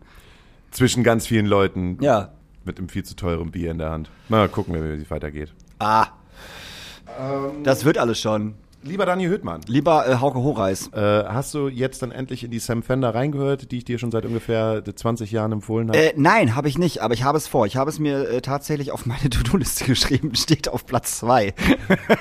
Zwischen 0.72 1.04
ganz 1.04 1.28
vielen 1.28 1.46
Leuten. 1.46 1.98
Ja. 2.00 2.30
Mit 2.64 2.78
einem 2.78 2.88
viel 2.88 3.04
zu 3.04 3.16
teuren 3.18 3.52
Bier 3.52 3.72
in 3.72 3.80
der 3.80 3.90
Hand. 3.90 4.10
Mal 4.30 4.48
gucken, 4.48 4.76
wie 4.76 5.02
es 5.02 5.12
weitergeht. 5.12 5.54
Ah. 5.80 6.08
Das 7.64 7.84
wird 7.84 7.98
alles 7.98 8.22
schon. 8.22 8.56
Lieber 8.84 9.06
Daniel 9.06 9.30
Hüttmann, 9.30 9.62
Lieber 9.68 10.08
äh, 10.08 10.16
Hauke 10.16 10.40
Horeis. 10.40 10.90
äh, 10.94 11.24
hast 11.26 11.54
du 11.54 11.68
jetzt 11.68 12.02
dann 12.02 12.12
endlich 12.12 12.44
in 12.44 12.50
die 12.50 12.58
Sam 12.58 12.82
Fender 12.82 13.14
reingehört, 13.14 13.72
die 13.72 13.78
ich 13.78 13.86
dir 13.86 14.00
schon 14.00 14.10
seit 14.10 14.26
ungefähr 14.26 14.82
20 14.84 15.32
Jahren 15.32 15.52
empfohlen 15.52 15.90
habe? 15.90 16.00
Äh, 16.00 16.14
nein, 16.16 16.56
habe 16.56 16.68
ich 16.68 16.80
nicht, 16.80 17.00
aber 17.00 17.14
ich 17.14 17.24
habe 17.24 17.38
es 17.38 17.48
vor. 17.48 17.68
Ich 17.68 17.76
habe 17.78 17.92
es 17.92 18.00
mir 18.00 18.28
äh, 18.28 18.42
tatsächlich 18.42 18.92
auf 18.92 19.06
meine 19.06 19.20
To-Do-Liste 19.30 19.86
geschrieben. 19.86 20.34
Steht 20.34 20.68
auf 20.68 20.88
Platz 20.88 21.20
zwei. 21.20 21.54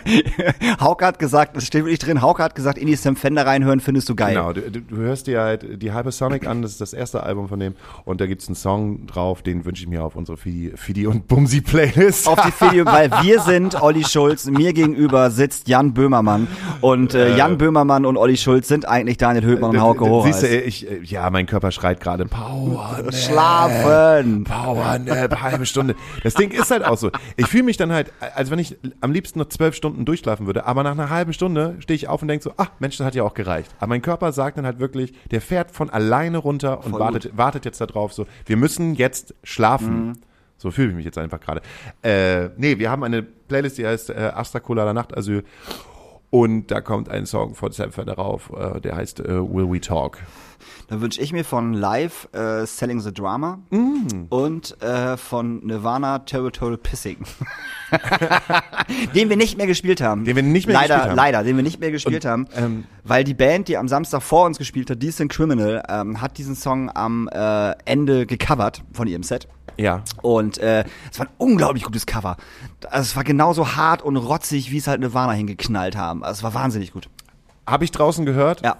Hauke 0.80 1.06
hat 1.06 1.18
gesagt, 1.18 1.56
es 1.56 1.66
steht 1.66 1.84
wirklich 1.84 1.98
drin, 1.98 2.20
Hauke 2.20 2.42
hat 2.42 2.54
gesagt, 2.54 2.76
in 2.76 2.86
die 2.88 2.96
Sam 2.96 3.16
Fender 3.16 3.46
reinhören 3.46 3.80
findest 3.80 4.10
du 4.10 4.14
geil. 4.14 4.34
Genau, 4.34 4.52
du, 4.52 4.70
du 4.70 4.80
du 4.82 4.96
hörst 4.96 5.28
dir 5.28 5.40
halt 5.40 5.82
die 5.82 5.94
Hypersonic 5.94 6.46
an, 6.46 6.60
das 6.60 6.72
ist 6.72 6.80
das 6.82 6.92
erste 6.92 7.22
Album 7.22 7.48
von 7.48 7.58
dem 7.58 7.74
und 8.04 8.20
da 8.20 8.26
gibt's 8.26 8.48
einen 8.48 8.54
Song 8.54 9.06
drauf, 9.06 9.40
den 9.40 9.64
wünsche 9.64 9.82
ich 9.82 9.88
mir 9.88 10.04
auf 10.04 10.14
unsere 10.14 10.36
Fidi, 10.36 10.72
Fidi 10.76 11.06
und 11.06 11.26
Bumsi 11.26 11.62
Playlist. 11.62 12.28
Auf 12.28 12.40
die 12.42 12.64
Video, 12.64 12.84
weil 12.84 13.10
wir 13.22 13.40
sind 13.40 13.80
Olli 13.80 14.04
Schulz, 14.04 14.44
mir 14.44 14.74
gegenüber 14.74 15.30
sitzt 15.30 15.66
Jan 15.66 15.94
Böhmermann 15.94 16.48
und 16.80 17.14
äh, 17.14 17.36
Jan 17.36 17.58
Böhmermann 17.58 18.06
und 18.06 18.16
Olli 18.16 18.36
Schulz 18.36 18.68
sind 18.68 18.86
eigentlich 18.86 19.16
Daniel 19.18 19.44
Höhmann 19.44 19.70
und 19.70 19.80
Hauke 19.80 20.22
Siehst 20.24 20.42
du, 20.42 20.48
ich, 20.48 20.90
äh, 20.90 21.00
ja, 21.02 21.28
mein 21.30 21.46
Körper 21.46 21.70
schreit 21.72 22.00
gerade 22.00 22.26
Power. 22.26 23.00
Schlafen. 23.12 24.44
Powernap, 24.44 25.40
halbe 25.40 25.66
Stunde. 25.66 25.94
Das 26.22 26.34
Ding 26.34 26.50
ist 26.50 26.70
halt 26.70 26.84
auch 26.84 26.96
so. 26.96 27.10
Ich 27.36 27.46
fühle 27.46 27.64
mich 27.64 27.76
dann 27.76 27.92
halt, 27.92 28.12
als 28.34 28.50
wenn 28.50 28.58
ich 28.58 28.76
am 29.00 29.12
liebsten 29.12 29.38
noch 29.38 29.48
zwölf 29.48 29.74
Stunden 29.74 30.04
durchschlafen 30.04 30.46
würde, 30.46 30.66
aber 30.66 30.82
nach 30.82 30.92
einer 30.92 31.10
halben 31.10 31.32
Stunde 31.32 31.76
stehe 31.80 31.96
ich 31.96 32.08
auf 32.08 32.22
und 32.22 32.28
denke 32.28 32.42
so, 32.42 32.52
ach 32.56 32.70
Mensch, 32.78 32.96
das 32.96 33.06
hat 33.06 33.14
ja 33.14 33.22
auch 33.22 33.34
gereicht. 33.34 33.70
Aber 33.78 33.88
mein 33.88 34.02
Körper 34.02 34.32
sagt 34.32 34.58
dann 34.58 34.66
halt 34.66 34.78
wirklich, 34.78 35.12
der 35.30 35.40
fährt 35.40 35.70
von 35.70 35.90
alleine 35.90 36.38
runter 36.38 36.84
und 36.84 36.90
Voll 36.90 37.00
wartet, 37.00 37.36
wartet 37.36 37.64
jetzt 37.64 37.80
darauf 37.80 38.12
so, 38.12 38.26
wir 38.46 38.56
müssen 38.56 38.94
jetzt 38.94 39.34
schlafen. 39.42 40.08
Mhm. 40.08 40.12
So 40.56 40.70
fühle 40.70 40.90
ich 40.90 40.94
mich 40.94 41.06
jetzt 41.06 41.16
einfach 41.16 41.40
gerade. 41.40 41.62
Äh, 42.02 42.50
nee, 42.58 42.78
wir 42.78 42.90
haben 42.90 43.02
eine 43.02 43.22
Playlist, 43.22 43.78
die 43.78 43.86
heißt 43.86 44.10
äh, 44.10 44.32
Astra 44.34 44.60
Colada 44.60 44.92
Nachtasyl. 44.92 45.42
Und 46.30 46.70
da 46.70 46.80
kommt 46.80 47.08
ein 47.08 47.26
Song 47.26 47.54
von 47.54 47.72
Sam 47.72 47.90
Fender 47.90 48.14
rauf, 48.14 48.52
äh, 48.56 48.80
der 48.80 48.94
heißt 48.96 49.20
äh, 49.20 49.28
Will 49.40 49.70
We 49.70 49.80
Talk. 49.80 50.18
Da 50.88 51.00
wünsche 51.00 51.20
ich 51.20 51.32
mir 51.32 51.44
von 51.44 51.72
Live 51.72 52.28
äh, 52.32 52.66
Selling 52.66 53.00
the 53.00 53.12
Drama 53.12 53.58
Mm. 53.70 54.26
und 54.28 54.80
äh, 54.82 55.16
von 55.16 55.64
Nirvana 55.66 56.20
Territorial 56.20 56.78
Pissing. 56.78 57.18
den 59.14 59.28
wir 59.28 59.36
nicht 59.36 59.56
mehr 59.56 59.66
gespielt 59.66 60.00
haben. 60.00 60.24
Den 60.24 60.36
wir 60.36 60.42
nicht 60.42 60.66
mehr 60.66 60.74
leider, 60.74 60.94
gespielt 60.94 61.10
haben. 61.10 61.16
Leider, 61.16 61.42
den 61.44 61.56
wir 61.56 61.62
nicht 61.62 61.80
mehr 61.80 61.90
gespielt 61.90 62.24
haben. 62.24 62.46
ähm, 62.56 62.84
weil 63.04 63.24
die 63.24 63.34
Band, 63.34 63.68
die 63.68 63.76
am 63.76 63.88
Samstag 63.88 64.22
vor 64.22 64.46
uns 64.46 64.58
gespielt 64.58 64.90
hat, 64.90 65.02
Decent 65.02 65.32
Criminal, 65.32 65.82
ähm, 65.88 66.20
hat 66.20 66.38
diesen 66.38 66.54
Song 66.54 66.90
am 66.94 67.28
äh, 67.32 67.72
Ende 67.84 68.26
gecovert 68.26 68.82
von 68.92 69.06
ihrem 69.08 69.22
Set. 69.22 69.48
Ja. 69.76 70.02
Und 70.22 70.58
äh, 70.58 70.84
es 71.10 71.18
war 71.18 71.26
ein 71.26 71.32
unglaublich 71.38 71.84
gutes 71.84 72.04
Cover. 72.04 72.36
Also 72.86 73.02
es 73.10 73.16
war 73.16 73.24
genauso 73.24 73.76
hart 73.76 74.02
und 74.02 74.16
rotzig, 74.16 74.70
wie 74.70 74.78
es 74.78 74.86
halt 74.86 75.00
Nirvana 75.00 75.32
hingeknallt 75.32 75.96
haben. 75.96 76.24
Also 76.24 76.40
es 76.40 76.42
war 76.42 76.54
wahnsinnig 76.54 76.92
gut. 76.92 77.08
Habe 77.66 77.84
ich 77.84 77.90
draußen 77.90 78.24
gehört. 78.24 78.62
Ja. 78.62 78.76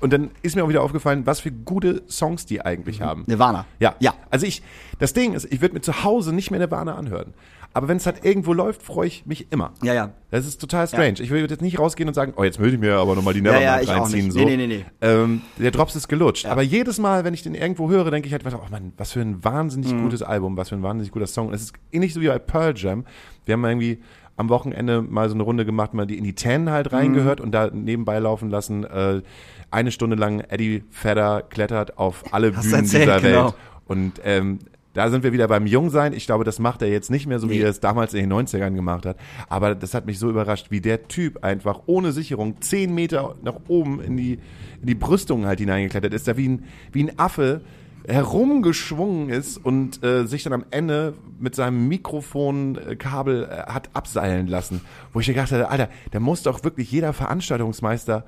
Und 0.00 0.12
dann 0.12 0.30
ist 0.42 0.56
mir 0.56 0.64
auch 0.64 0.68
wieder 0.68 0.82
aufgefallen, 0.82 1.26
was 1.26 1.40
für 1.40 1.52
gute 1.52 2.02
Songs 2.08 2.44
die 2.44 2.60
eigentlich 2.60 3.00
haben. 3.00 3.22
Nirvana. 3.26 3.66
Ja. 3.78 3.94
Ja. 4.00 4.14
Also 4.30 4.46
ich, 4.46 4.62
das 4.98 5.12
Ding 5.12 5.34
ist, 5.34 5.44
ich 5.52 5.60
würde 5.60 5.74
mir 5.74 5.80
zu 5.80 6.02
Hause 6.02 6.32
nicht 6.34 6.50
mehr 6.50 6.58
Nirvana 6.58 6.96
anhören. 6.96 7.34
Aber 7.74 7.88
wenn 7.88 7.96
es 7.96 8.06
halt 8.06 8.24
irgendwo 8.24 8.52
läuft, 8.52 8.82
freue 8.82 9.06
ich 9.06 9.24
mich 9.26 9.50
immer. 9.50 9.72
Ja, 9.82 9.94
ja. 9.94 10.10
Das 10.30 10.46
ist 10.46 10.60
total 10.60 10.86
strange. 10.86 11.14
Ich 11.20 11.30
würde 11.30 11.46
jetzt 11.48 11.62
nicht 11.62 11.78
rausgehen 11.78 12.08
und 12.08 12.14
sagen, 12.14 12.34
oh, 12.36 12.44
jetzt 12.44 12.58
möchte 12.60 12.74
ich 12.74 12.80
mir 12.80 12.96
aber 12.96 13.14
nochmal 13.14 13.34
die 13.34 13.40
Nevermind 13.40 13.64
ja, 13.88 13.94
auch 13.96 14.02
reinziehen. 14.02 14.30
So. 14.30 14.38
Nee, 14.40 14.56
nee, 14.56 14.66
nee, 14.66 14.66
nee. 14.66 14.84
Ähm, 15.00 15.40
der 15.58 15.70
Drops 15.70 15.96
ist 15.96 16.08
gelutscht. 16.08 16.46
Aber 16.46 16.62
jedes 16.62 16.98
Mal, 16.98 17.24
wenn 17.24 17.32
ich 17.34 17.42
den 17.42 17.54
irgendwo 17.54 17.88
höre, 17.90 18.10
denke 18.10 18.26
ich 18.26 18.32
halt, 18.32 18.44
oh 18.46 18.70
Mann, 18.70 18.92
was 18.96 19.12
für 19.12 19.20
ein 19.20 19.42
wahnsinnig 19.42 19.92
Mhm. 19.92 20.02
gutes 20.02 20.22
Album, 20.22 20.56
was 20.56 20.68
für 20.68 20.74
ein 20.74 20.82
wahnsinnig 20.82 21.12
guter 21.12 21.26
Song. 21.26 21.52
Es 21.52 21.62
ist 21.62 21.72
ähnlich 21.92 22.12
so 22.14 22.20
wie 22.20 22.28
bei 22.28 22.38
Pearl 22.38 22.74
Jam. 22.76 23.04
Wir 23.46 23.54
haben 23.54 23.64
irgendwie 23.64 24.02
am 24.36 24.48
Wochenende 24.48 25.02
mal 25.02 25.28
so 25.28 25.34
eine 25.34 25.42
Runde 25.42 25.64
gemacht, 25.64 25.94
mal 25.94 26.06
die 26.06 26.18
in 26.18 26.24
die 26.24 26.34
Ten 26.34 26.70
halt 26.70 26.92
reingehört 26.92 27.38
Mhm. 27.40 27.44
und 27.46 27.52
da 27.52 27.70
nebenbei 27.72 28.18
laufen 28.18 28.50
lassen. 28.50 28.84
Äh, 28.84 29.22
eine 29.70 29.90
Stunde 29.90 30.16
lang 30.16 30.40
Eddie 30.40 30.84
Vedder 30.90 31.42
klettert 31.42 31.96
auf 31.98 32.24
alle 32.32 32.54
Hast 32.54 32.64
Bühnen 32.64 32.80
erzählt, 32.84 33.02
dieser 33.04 33.20
genau. 33.20 33.44
Welt. 33.46 33.54
Und 33.86 34.12
ähm, 34.24 34.58
da 34.94 35.08
sind 35.10 35.22
wir 35.24 35.32
wieder 35.32 35.48
beim 35.48 35.66
Jungsein. 35.66 36.12
Ich 36.12 36.26
glaube, 36.26 36.44
das 36.44 36.58
macht 36.58 36.82
er 36.82 36.88
jetzt 36.88 37.10
nicht 37.10 37.26
mehr 37.26 37.38
so, 37.38 37.48
wie 37.48 37.56
Nee. 37.58 37.62
er 37.62 37.70
es 37.70 37.80
damals 37.80 38.12
in 38.14 38.20
den 38.28 38.32
90ern 38.32 38.74
gemacht 38.74 39.06
hat. 39.06 39.16
Aber 39.48 39.74
das 39.74 39.94
hat 39.94 40.06
mich 40.06 40.18
so 40.18 40.28
überrascht, 40.28 40.70
wie 40.70 40.80
der 40.80 41.08
Typ 41.08 41.42
einfach 41.44 41.80
ohne 41.86 42.12
Sicherung 42.12 42.60
zehn 42.60 42.94
Meter 42.94 43.34
nach 43.42 43.56
oben 43.68 44.00
in 44.02 44.16
die, 44.16 44.34
in 44.80 44.86
die 44.86 44.94
Brüstung 44.94 45.46
halt 45.46 45.60
hineingeklettert 45.60 46.12
ist. 46.12 46.28
Da 46.28 46.36
wie 46.36 46.48
ein, 46.48 46.64
wie 46.92 47.04
ein 47.04 47.18
Affe 47.18 47.62
herumgeschwungen 48.06 49.28
ist 49.30 49.58
und 49.58 50.02
äh, 50.04 50.26
sich 50.26 50.42
dann 50.42 50.52
am 50.52 50.64
Ende 50.70 51.14
mit 51.38 51.54
seinem 51.54 51.86
Mikrofonkabel 51.88 53.44
äh, 53.44 53.70
hat 53.72 53.90
abseilen 53.94 54.46
lassen. 54.46 54.80
Wo 55.12 55.20
ich 55.20 55.26
gedacht 55.26 55.52
hatte, 55.52 55.68
Alter, 55.70 55.88
da 56.10 56.20
muss 56.20 56.42
doch 56.42 56.64
wirklich 56.64 56.90
jeder 56.90 57.12
Veranstaltungsmeister 57.12 58.24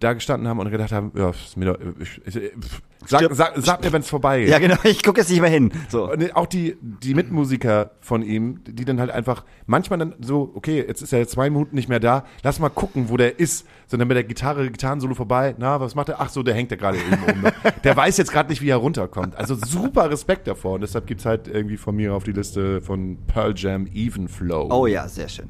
da 0.00 0.12
gestanden 0.12 0.48
haben 0.48 0.60
und 0.60 0.70
gedacht 0.70 0.92
haben, 0.92 1.12
ja, 1.16 1.30
ist 1.30 1.56
mir 1.56 1.66
doch, 1.66 1.78
ich, 2.00 2.20
ich, 2.24 2.34
pff, 2.34 2.82
sag, 3.06 3.28
sag, 3.32 3.52
sag 3.56 3.84
mir, 3.84 3.92
wenn 3.92 4.02
es 4.02 4.08
vorbei 4.08 4.42
ist. 4.42 4.50
Ja, 4.50 4.58
genau. 4.58 4.76
Ich 4.84 5.02
gucke 5.02 5.20
jetzt 5.20 5.30
nicht 5.30 5.40
mehr 5.40 5.50
hin. 5.50 5.72
So. 5.88 6.10
Und 6.10 6.34
auch 6.36 6.46
die, 6.46 6.76
die 6.80 7.14
Mitmusiker 7.14 7.92
von 8.00 8.22
ihm, 8.22 8.60
die 8.66 8.84
dann 8.84 9.00
halt 9.00 9.10
einfach 9.10 9.44
manchmal 9.66 9.98
dann 9.98 10.14
so, 10.20 10.52
okay, 10.54 10.84
jetzt 10.86 11.02
ist 11.02 11.12
er 11.12 11.26
zwei 11.28 11.50
Minuten 11.50 11.76
nicht 11.76 11.88
mehr 11.88 12.00
da, 12.00 12.24
lass 12.42 12.58
mal 12.58 12.68
gucken, 12.68 13.08
wo 13.08 13.16
der 13.16 13.38
ist. 13.38 13.66
So 13.86 13.96
dann 13.96 14.08
mit 14.08 14.16
der 14.16 14.24
Gitarre, 14.24 14.70
Gitarrensolo 14.70 15.14
vorbei, 15.14 15.54
na, 15.58 15.80
was 15.80 15.94
macht 15.94 16.08
er? 16.08 16.20
Ach 16.20 16.28
so, 16.28 16.42
der 16.42 16.54
hängt 16.54 16.70
ja 16.70 16.76
gerade 16.76 16.98
eben 16.98 17.22
oben. 17.22 17.42
noch. 17.42 17.52
Der 17.84 17.96
weiß 17.96 18.16
jetzt 18.16 18.32
gerade 18.32 18.50
nicht, 18.50 18.60
wie 18.60 18.68
er 18.68 18.76
runterkommt. 18.76 19.36
Also 19.36 19.54
super 19.54 20.10
Respekt 20.10 20.46
davor. 20.46 20.74
Und 20.74 20.80
deshalb 20.82 21.06
gibt's 21.06 21.24
halt 21.24 21.48
irgendwie 21.48 21.76
von 21.76 21.94
mir 21.94 22.14
auf 22.14 22.24
die 22.24 22.32
Liste 22.32 22.80
von 22.82 23.18
Pearl 23.26 23.54
Jam 23.56 23.86
Even 23.86 24.28
Flow. 24.28 24.68
Oh 24.70 24.86
ja, 24.86 25.08
sehr 25.08 25.28
schön. 25.28 25.48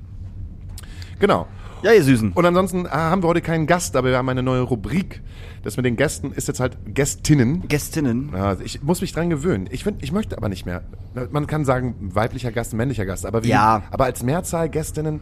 Genau. 1.19 1.47
Ja, 1.83 1.93
ihr 1.93 2.03
Süßen. 2.03 2.33
Und 2.33 2.45
ansonsten 2.45 2.87
äh, 2.87 2.91
haben 2.91 3.23
wir 3.23 3.29
heute 3.29 3.41
keinen 3.41 3.67
Gast, 3.67 3.95
aber 3.95 4.09
wir 4.11 4.17
haben 4.17 4.29
eine 4.29 4.43
neue 4.43 4.63
Rubrik. 4.63 5.23
Das 5.69 5.77
mit 5.77 5.85
den 5.85 5.97
Gästen 5.97 6.33
ist 6.33 6.49
jetzt 6.49 6.61
halt 6.61 6.79
Gästinnen. 6.95 7.69
Gästinnen. 7.69 8.31
Ja, 8.33 8.57
ich 8.59 8.83
muss 8.83 9.03
mich 9.03 9.13
dran 9.13 9.29
gewöhnen. 9.29 9.69
Ich 9.71 9.85
finde, 9.85 10.03
ich 10.03 10.13
möchte 10.13 10.35
aber 10.39 10.49
nicht 10.49 10.65
mehr. 10.65 10.83
Man 11.31 11.47
kann 11.47 11.67
sagen, 11.67 11.95
weiblicher 12.01 12.53
Gast, 12.53 12.73
männlicher 12.73 13.05
Gast, 13.05 13.27
aber 13.27 13.45
wie, 13.45 13.49
Ja. 13.49 13.83
aber 13.91 14.05
als 14.05 14.23
Mehrzahl 14.23 14.71
Gästinnen, 14.71 15.21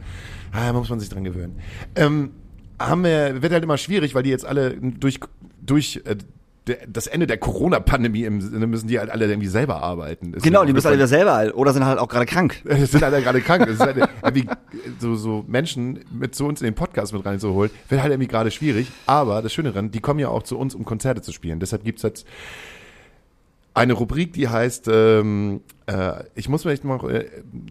ah, 0.52 0.72
muss 0.72 0.88
man 0.88 1.00
sich 1.00 1.08
dran 1.08 1.24
gewöhnen. 1.24 1.58
Ähm, 1.96 2.30
haben 2.78 3.02
wir, 3.02 3.42
wird 3.42 3.52
halt 3.52 3.64
immer 3.64 3.76
schwierig, 3.76 4.14
weil 4.14 4.22
die 4.22 4.30
jetzt 4.30 4.46
alle 4.46 4.76
durch, 4.76 5.18
durch 5.60 6.02
äh, 6.04 6.14
das 6.88 7.06
Ende 7.06 7.26
der 7.26 7.38
Corona-Pandemie 7.38 8.24
im 8.24 8.40
Sinne 8.40 8.66
müssen 8.66 8.88
die 8.88 8.98
halt 8.98 9.10
alle 9.10 9.26
irgendwie 9.26 9.48
selber 9.48 9.82
arbeiten. 9.82 10.32
Das 10.32 10.42
Genau, 10.42 10.64
die 10.64 10.72
müssen 10.72 10.88
alle 10.88 10.96
wieder 10.96 11.06
selber 11.06 11.52
oder 11.54 11.72
sind 11.72 11.84
halt 11.84 11.98
auch 11.98 12.08
gerade 12.08 12.26
krank. 12.26 12.60
sind 12.64 13.02
alle 13.02 13.22
gerade 13.22 13.40
krank. 13.40 13.66
Das 13.66 13.74
ist 13.74 13.80
halt, 13.80 13.96
ja, 13.96 14.08
wie, 14.34 14.46
so, 14.98 15.14
so 15.14 15.44
Menschen 15.46 16.00
mit 16.10 16.34
zu 16.34 16.44
uns 16.46 16.60
in 16.60 16.64
den 16.64 16.74
Podcast 16.74 17.12
mit 17.12 17.24
reinzuholen, 17.24 17.70
wird 17.88 18.02
halt 18.02 18.12
irgendwie 18.12 18.28
gerade 18.28 18.50
schwierig. 18.50 18.90
Aber 19.06 19.42
das 19.42 19.52
Schöne 19.52 19.70
daran, 19.70 19.92
die 19.92 20.00
kommen 20.00 20.18
ja 20.18 20.28
auch 20.28 20.42
zu 20.42 20.58
uns, 20.58 20.74
um 20.74 20.84
Konzerte 20.84 21.22
zu 21.22 21.32
spielen. 21.32 21.60
Deshalb 21.60 21.84
gibt's 21.84 22.02
jetzt 22.02 22.26
eine 23.72 23.92
Rubrik, 23.92 24.32
die 24.32 24.48
heißt, 24.48 24.88
ähm, 24.90 25.60
äh, 25.86 26.24
ich 26.34 26.48
muss 26.48 26.64
mich 26.64 26.82
noch, 26.84 27.04
äh, 27.08 27.26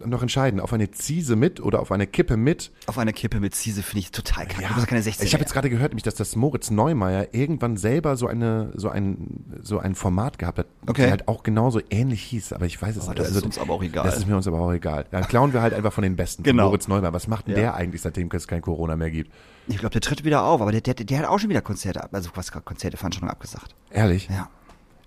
noch 0.06 0.22
entscheiden, 0.22 0.60
auf 0.60 0.72
eine 0.74 0.90
Ziese 0.92 1.36
mit 1.36 1.60
oder 1.62 1.80
auf 1.82 1.92
eine 1.92 2.08
Kippe 2.08 2.38
mit. 2.38 2.72
Auf 2.88 2.98
einer 2.98 3.12
Kippe 3.14 3.40
mit 3.40 3.54
Ziese 3.56 3.84
finde 3.84 4.00
ich 4.00 4.12
total 4.12 4.46
krank. 4.48 4.68
du 4.68 4.74
bist 4.74 4.80
ja 4.80 4.86
keine 4.86 5.02
16 5.02 5.28
ich 5.28 5.34
habe 5.34 5.42
jetzt 5.44 5.54
gerade 5.54 5.70
gehört, 5.70 5.92
nämlich, 5.92 6.04
dass 6.04 6.16
das 6.16 6.36
Moritz 6.36 6.72
Neumeier 6.72 7.28
irgendwann 7.34 7.78
selber 7.78 8.16
so 8.16 8.28
eine 8.28 8.72
so 8.76 8.90
ein 8.90 9.60
so 9.62 9.80
ein 9.80 9.96
Format 9.96 10.40
gehabt 10.40 10.60
hat, 10.60 10.68
Okay. 10.88 11.06
die 11.06 11.12
halt 11.12 11.28
auch 11.28 11.44
genauso 11.44 11.82
ähnlich 11.90 12.22
hieß, 12.24 12.54
aber 12.54 12.66
ich 12.66 12.82
weiß 12.82 12.96
es 12.96 13.06
Oh, 13.06 13.10
nicht. 13.10 13.20
das 13.20 13.32
ist 13.32 13.44
uns 13.44 13.58
aber 13.58 13.74
auch 13.74 13.84
egal. 13.84 14.06
Das 14.06 14.18
ist 14.18 14.28
mir 14.28 14.36
uns 14.38 14.48
aber 14.48 14.60
auch 14.62 14.72
egal. 14.72 15.06
Dann 15.12 15.28
klauen 15.28 15.54
wir 15.54 15.62
halt 15.62 15.74
einfach 15.74 15.92
von 15.94 16.04
den 16.04 16.16
Besten. 16.16 16.44
Genau. 16.44 16.66
Moritz 16.68 16.88
Neumeier. 16.88 17.14
Was 17.14 17.28
macht 17.28 17.48
denn 17.48 17.56
Ja. 17.56 17.60
der 17.62 17.74
eigentlich, 17.76 18.02
seitdem 18.02 18.30
es 18.32 18.48
kein 18.48 18.62
Corona 18.62 18.96
mehr 18.96 19.12
gibt? 19.12 19.32
Ich 19.68 19.78
glaube, 19.78 19.92
der 19.94 20.02
tritt 20.02 20.24
wieder 20.24 20.44
auf, 20.44 20.62
aber 20.62 20.72
der, 20.72 20.82
der, 20.82 20.94
der 20.94 21.20
hat 21.20 21.26
auch 21.26 21.40
schon 21.40 21.50
wieder 21.50 21.62
Konzerte 21.62 22.04
ab. 22.04 22.10
Also 22.14 22.30
was 22.36 22.52
Konzerte 22.52 22.98
Veranstaltungen 22.98 23.32
abgesagt. 23.32 23.76
Ehrlich? 23.90 24.30
Ja. 24.30 24.50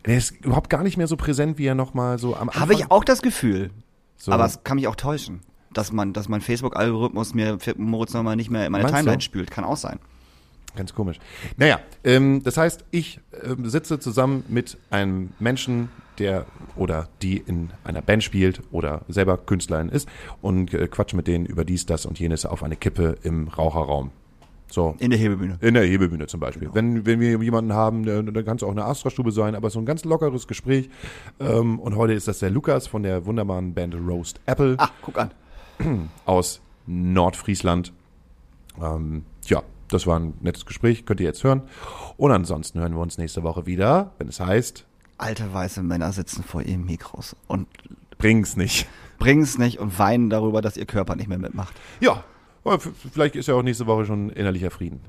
Der 0.09 0.17
ist 0.17 0.43
überhaupt 0.43 0.71
gar 0.71 0.83
nicht 0.83 0.97
mehr 0.97 1.07
so 1.07 1.19
präsent, 1.19 1.59
wie 1.59 1.67
er 1.67 1.75
noch 1.75 1.93
mal 1.93 2.19
so 2.19 2.35
am 2.35 2.49
Anfang. 2.49 2.63
Habe 2.63 2.73
ich 2.73 2.91
auch 2.91 3.05
das 3.05 3.21
Gefühl. 3.21 3.71
So. 4.17 4.33
Aber 4.33 4.47
es 4.47 4.65
kann 4.65 4.77
mich 4.77 4.89
auch 4.89 4.97
täuschen. 4.97 5.41
Dass 5.71 5.93
man, 5.93 6.15
dass 6.15 6.31
mein 6.31 6.41
Facebook-Algorithmus 6.41 7.35
mir 7.35 7.59
Moritz 7.77 8.15
nochmal 8.15 8.35
nicht 8.35 8.51
mehr 8.51 8.65
in 8.65 8.73
meine 8.73 8.85
Meinst 8.85 8.97
Timeline 8.97 9.19
du? 9.19 9.23
spült. 9.23 9.51
Kann 9.51 9.65
auch 9.65 9.77
sein. 9.77 9.99
Ganz 10.77 10.95
komisch. 10.95 11.19
Naja, 11.59 11.81
ähm, 12.05 12.43
das 12.43 12.57
heißt, 12.57 12.87
ich 12.91 13.21
ähm, 13.45 13.69
sitze 13.69 14.01
zusammen 14.01 14.45
mit 14.49 14.79
einem 14.89 15.35
Menschen, 15.41 15.91
der 16.19 16.47
oder 16.75 17.09
die 17.21 17.37
in 17.37 17.71
einer 17.85 18.01
Band 18.01 18.25
spielt 18.25 18.63
oder 18.71 19.03
selber 19.09 19.37
Künstlerin 19.37 19.91
ist 19.91 20.09
und 20.41 20.73
äh, 20.73 20.89
quatsche 20.89 21.17
mit 21.17 21.27
denen 21.27 21.45
über 21.45 21.67
dies, 21.67 21.85
das 21.85 22.07
und 22.07 22.19
jenes 22.19 22.47
auf 22.47 22.63
eine 22.63 22.77
Kippe 22.77 23.19
im 23.23 23.49
Raucherraum. 23.49 24.11
So. 24.71 24.95
In 24.99 25.11
der 25.11 25.19
Hebebühne. 25.19 25.59
In 25.61 25.75
der 25.75 25.85
Hebebühne 25.85 26.27
zum 26.27 26.41
Beispiel. 26.41 26.69
Wenn, 26.73 27.07
wenn 27.07 27.21
wir 27.21 27.41
jemanden 27.43 27.73
haben, 27.73 28.05
dann 28.05 28.45
kann 28.45 28.57
es 28.57 28.63
auch 28.63 28.71
eine 28.71 28.85
Astra-Stube 28.85 29.33
sein, 29.33 29.55
aber 29.55 29.71
so 29.71 29.79
ein 29.79 29.87
ganz 29.87 30.05
lockeres 30.05 30.47
Gespräch. 30.47 30.91
Ähm, 31.41 31.79
und 31.79 31.97
heute 31.97 32.13
ist 32.13 32.29
das 32.29 32.39
der 32.39 32.51
Lukas 32.51 32.87
von 32.87 33.03
der 33.03 33.25
wunderbaren 33.27 33.73
Band 33.75 33.95
Roast 33.95 34.41
Apple 34.47 34.75
Ah, 34.79 34.91
guck 35.03 35.19
an. 35.19 35.31
aus 36.27 36.61
Nordfriesland. 36.87 37.93
Ähm, 38.81 39.25
ja, 39.47 39.63
das 39.89 40.07
war 40.07 40.19
ein 40.19 40.35
nettes 40.41 40.67
Gespräch, 40.67 41.07
könnt 41.07 41.21
ihr 41.21 41.27
jetzt 41.27 41.45
hören. 41.45 41.63
Und 42.17 42.31
ansonsten 42.33 42.81
hören 42.81 42.93
wir 42.95 43.01
uns 43.01 43.17
nächste 43.19 43.43
Woche 43.43 43.67
wieder, 43.67 44.13
wenn 44.19 44.29
es 44.29 44.41
heißt, 44.41 44.85
Alte 45.21 45.53
weiße 45.53 45.83
Männer 45.83 46.13
sitzen 46.13 46.45
vor 46.45 46.63
ihren 46.63 46.85
Mikros 46.85 47.35
und 47.49 47.67
bring's 48.19 48.57
nicht. 48.57 48.87
bringen's 49.19 49.59
nicht 49.59 49.81
und 49.81 49.99
weinen 49.99 50.31
darüber, 50.31 50.63
dass 50.63 50.77
ihr 50.77 50.87
Körper 50.87 51.17
nicht 51.17 51.27
mehr 51.29 51.39
mitmacht. 51.39 51.75
Ja, 51.99 52.23
Aber 52.69 52.81
vielleicht 53.13 53.37
ist 53.37 53.49
ja 53.49 53.55
auch 53.55 53.63
nächste 53.63 53.87
Woche 53.87 54.05
schon 54.07 54.31
innerlicher 54.31 54.71
Frieden. 54.71 55.01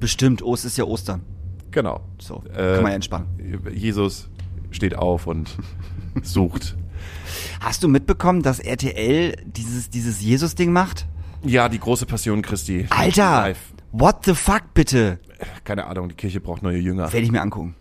Bestimmt, 0.00 0.42
Ost 0.42 0.64
ist 0.64 0.76
ja 0.78 0.84
Ostern. 0.84 1.22
Genau. 1.70 2.00
So, 2.18 2.42
Äh, 2.52 2.74
kann 2.74 2.82
man 2.82 2.90
ja 2.92 2.96
entspannen. 2.96 3.26
Jesus 3.72 4.28
steht 4.70 4.94
auf 4.96 5.26
und 5.26 5.56
sucht. 6.22 6.76
Hast 7.60 7.82
du 7.82 7.88
mitbekommen, 7.88 8.42
dass 8.42 8.58
RTL 8.58 9.36
dieses, 9.46 9.90
dieses 9.90 10.20
Jesus-Ding 10.20 10.72
macht? 10.72 11.06
Ja, 11.44 11.68
die 11.68 11.78
große 11.78 12.06
Passion 12.06 12.42
Christi. 12.42 12.86
Alter! 12.90 13.42
Live. 13.42 13.58
What 13.92 14.24
the 14.24 14.34
fuck, 14.34 14.74
bitte? 14.74 15.18
Keine 15.64 15.86
Ahnung, 15.86 16.08
die 16.08 16.14
Kirche 16.14 16.40
braucht 16.40 16.62
neue 16.62 16.78
Jünger. 16.78 17.12
Werde 17.12 17.24
ich 17.26 17.32
mir 17.32 17.42
angucken. 17.42 17.74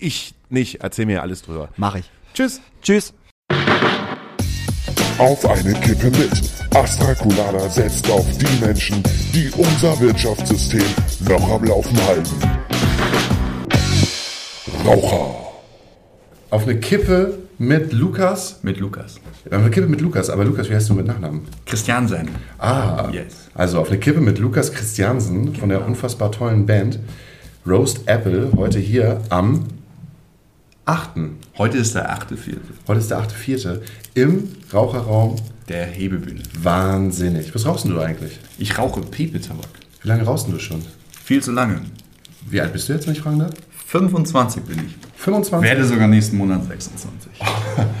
Ich 0.00 0.34
nicht, 0.48 0.80
erzähl 0.82 1.06
mir 1.06 1.22
alles 1.22 1.42
drüber. 1.42 1.68
Mach 1.76 1.94
ich. 1.96 2.10
Tschüss. 2.32 2.60
Tschüss. 2.82 3.14
Auf 5.18 5.48
eine 5.48 5.72
Kippe 5.74 6.06
mit. 6.10 6.30
Astra 6.74 7.14
Colada 7.14 7.68
setzt 7.68 8.10
auf 8.10 8.26
die 8.38 8.64
Menschen, 8.64 9.02
die 9.32 9.48
unser 9.56 9.98
Wirtschaftssystem 10.00 10.82
noch 11.28 11.50
am 11.50 11.64
Laufen 11.64 11.96
halten. 12.06 12.34
Raucher. 14.84 15.34
Auf 16.50 16.64
eine 16.64 16.78
Kippe 16.80 17.38
mit 17.58 17.92
Lukas. 17.92 18.58
Mit 18.62 18.78
Lukas. 18.80 19.16
Auf 19.46 19.52
eine 19.58 19.70
Kippe 19.70 19.86
mit 19.86 20.00
Lukas, 20.00 20.30
aber 20.30 20.44
Lukas, 20.44 20.68
wie 20.68 20.74
heißt 20.74 20.88
du 20.90 20.94
mit 20.94 21.06
Nachnamen? 21.06 21.42
Christiansen. 21.64 22.28
Ah, 22.58 23.08
Yes. 23.12 23.48
also 23.54 23.78
auf 23.80 23.88
eine 23.90 23.98
Kippe 23.98 24.20
mit 24.20 24.38
Lukas 24.38 24.72
Christiansen 24.72 25.54
von 25.54 25.68
der 25.68 25.86
unfassbar 25.86 26.32
tollen 26.32 26.66
Band 26.66 26.98
Roast 27.66 28.00
Apple 28.06 28.50
heute 28.56 28.78
hier 28.78 29.20
am 29.30 29.64
8. 30.86 31.10
Heute 31.56 31.78
ist 31.78 31.94
der 31.94 32.10
8.4. 32.14 32.56
Heute 32.86 33.00
ist 33.00 33.10
der 33.10 33.18
8.4. 33.18 33.80
im 34.14 34.48
Raucherraum. 34.72 35.36
Der 35.68 35.86
Hebebühne. 35.86 36.42
Wahnsinnig. 36.62 37.54
Was 37.54 37.64
rauchst 37.64 37.86
du 37.86 37.98
eigentlich? 37.98 38.38
Ich 38.58 38.76
rauche 38.76 39.00
Pipe-Tabak. 39.00 39.68
Wie 40.02 40.08
lange 40.08 40.24
rauchst 40.24 40.46
du 40.46 40.58
schon? 40.58 40.84
Viel 41.24 41.42
zu 41.42 41.52
lange. 41.52 41.80
Wie 42.50 42.60
alt 42.60 42.74
bist 42.74 42.88
du 42.88 42.92
jetzt, 42.92 43.06
wenn 43.06 43.14
ich 43.14 43.22
fragen 43.22 43.38
darf? 43.38 43.54
25 43.86 44.62
bin 44.64 44.78
ich. 44.86 44.94
25. 45.16 45.66
Werde 45.66 45.86
sogar 45.86 46.06
nächsten 46.06 46.36
Monat 46.36 46.66
26. 46.66 47.30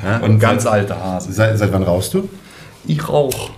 ja, 0.02 0.18
Und 0.18 0.32
und 0.32 0.38
ganz 0.40 0.66
alter 0.66 1.02
Hase. 1.02 1.32
Seit, 1.32 1.56
seit 1.58 1.72
wann 1.72 1.84
rauchst 1.84 2.12
du? 2.12 2.28
Ich 2.86 3.08
rauche 3.08 3.52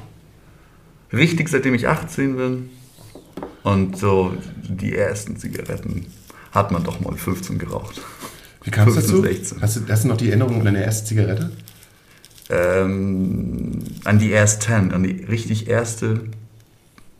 richtig 1.12 1.48
seitdem 1.48 1.74
ich 1.74 1.88
18 1.88 2.36
bin. 2.36 2.70
Und 3.64 3.98
so 3.98 4.34
die 4.68 4.94
ersten 4.94 5.36
Zigaretten 5.36 6.06
hat 6.52 6.70
man 6.70 6.84
doch 6.84 7.00
mal 7.00 7.16
15 7.16 7.58
geraucht. 7.58 8.00
Wie 8.66 8.70
kam 8.72 8.88
es 8.88 8.94
15, 8.94 9.14
dazu? 9.14 9.22
16. 9.22 9.62
Hast 9.62 9.76
du, 9.76 9.80
hast 9.88 10.04
du 10.04 10.08
noch 10.08 10.16
die 10.16 10.28
Erinnerung 10.28 10.58
an 10.58 10.64
deine 10.64 10.84
erste 10.84 11.06
Zigarette? 11.06 11.50
Ähm, 12.50 13.78
an 14.04 14.18
die 14.18 14.32
ersten, 14.32 14.92
an 14.92 15.02
die 15.04 15.24
richtig 15.24 15.68
erste 15.68 16.20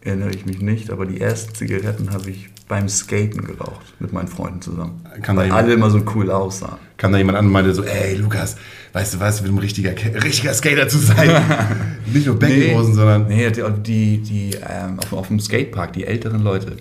erinnere 0.02 0.30
ich 0.30 0.44
mich 0.44 0.60
nicht, 0.60 0.90
aber 0.90 1.06
die 1.06 1.20
ersten 1.20 1.54
Zigaretten 1.54 2.12
habe 2.12 2.30
ich 2.30 2.48
beim 2.68 2.88
Skaten 2.88 3.44
geraucht 3.44 3.94
mit 4.00 4.12
meinen 4.12 4.26
Freunden 4.28 4.60
zusammen. 4.60 5.00
Kann 5.22 5.36
da 5.36 5.42
weil 5.42 5.46
jemand- 5.46 5.64
alle 5.64 5.74
immer 5.74 5.90
so 5.90 6.02
cool 6.14 6.30
aussahen. 6.30 6.78
Kam 6.96 7.12
da 7.12 7.18
jemand 7.18 7.38
an 7.38 7.46
und 7.46 7.52
meinte 7.52 7.72
so, 7.74 7.84
ey 7.84 8.16
Lukas, 8.16 8.56
weißt 8.92 9.14
du 9.14 9.20
was, 9.20 9.40
mit 9.40 9.50
einem 9.50 9.58
richtiger, 9.58 9.90
richtiger 10.22 10.52
Skater 10.54 10.88
zu 10.88 10.98
sein? 10.98 11.30
Nicht 12.12 12.26
nur 12.26 12.36
Beckenhosen, 12.38 12.94
sondern... 12.94 13.28
Nee, 13.28 13.50
die, 13.50 13.62
die, 13.82 14.18
die 14.18 14.50
ähm, 14.68 14.98
auf, 14.98 15.12
auf 15.12 15.28
dem 15.28 15.38
Skatepark, 15.38 15.92
die 15.92 16.04
älteren 16.04 16.42
Leute, 16.42 16.76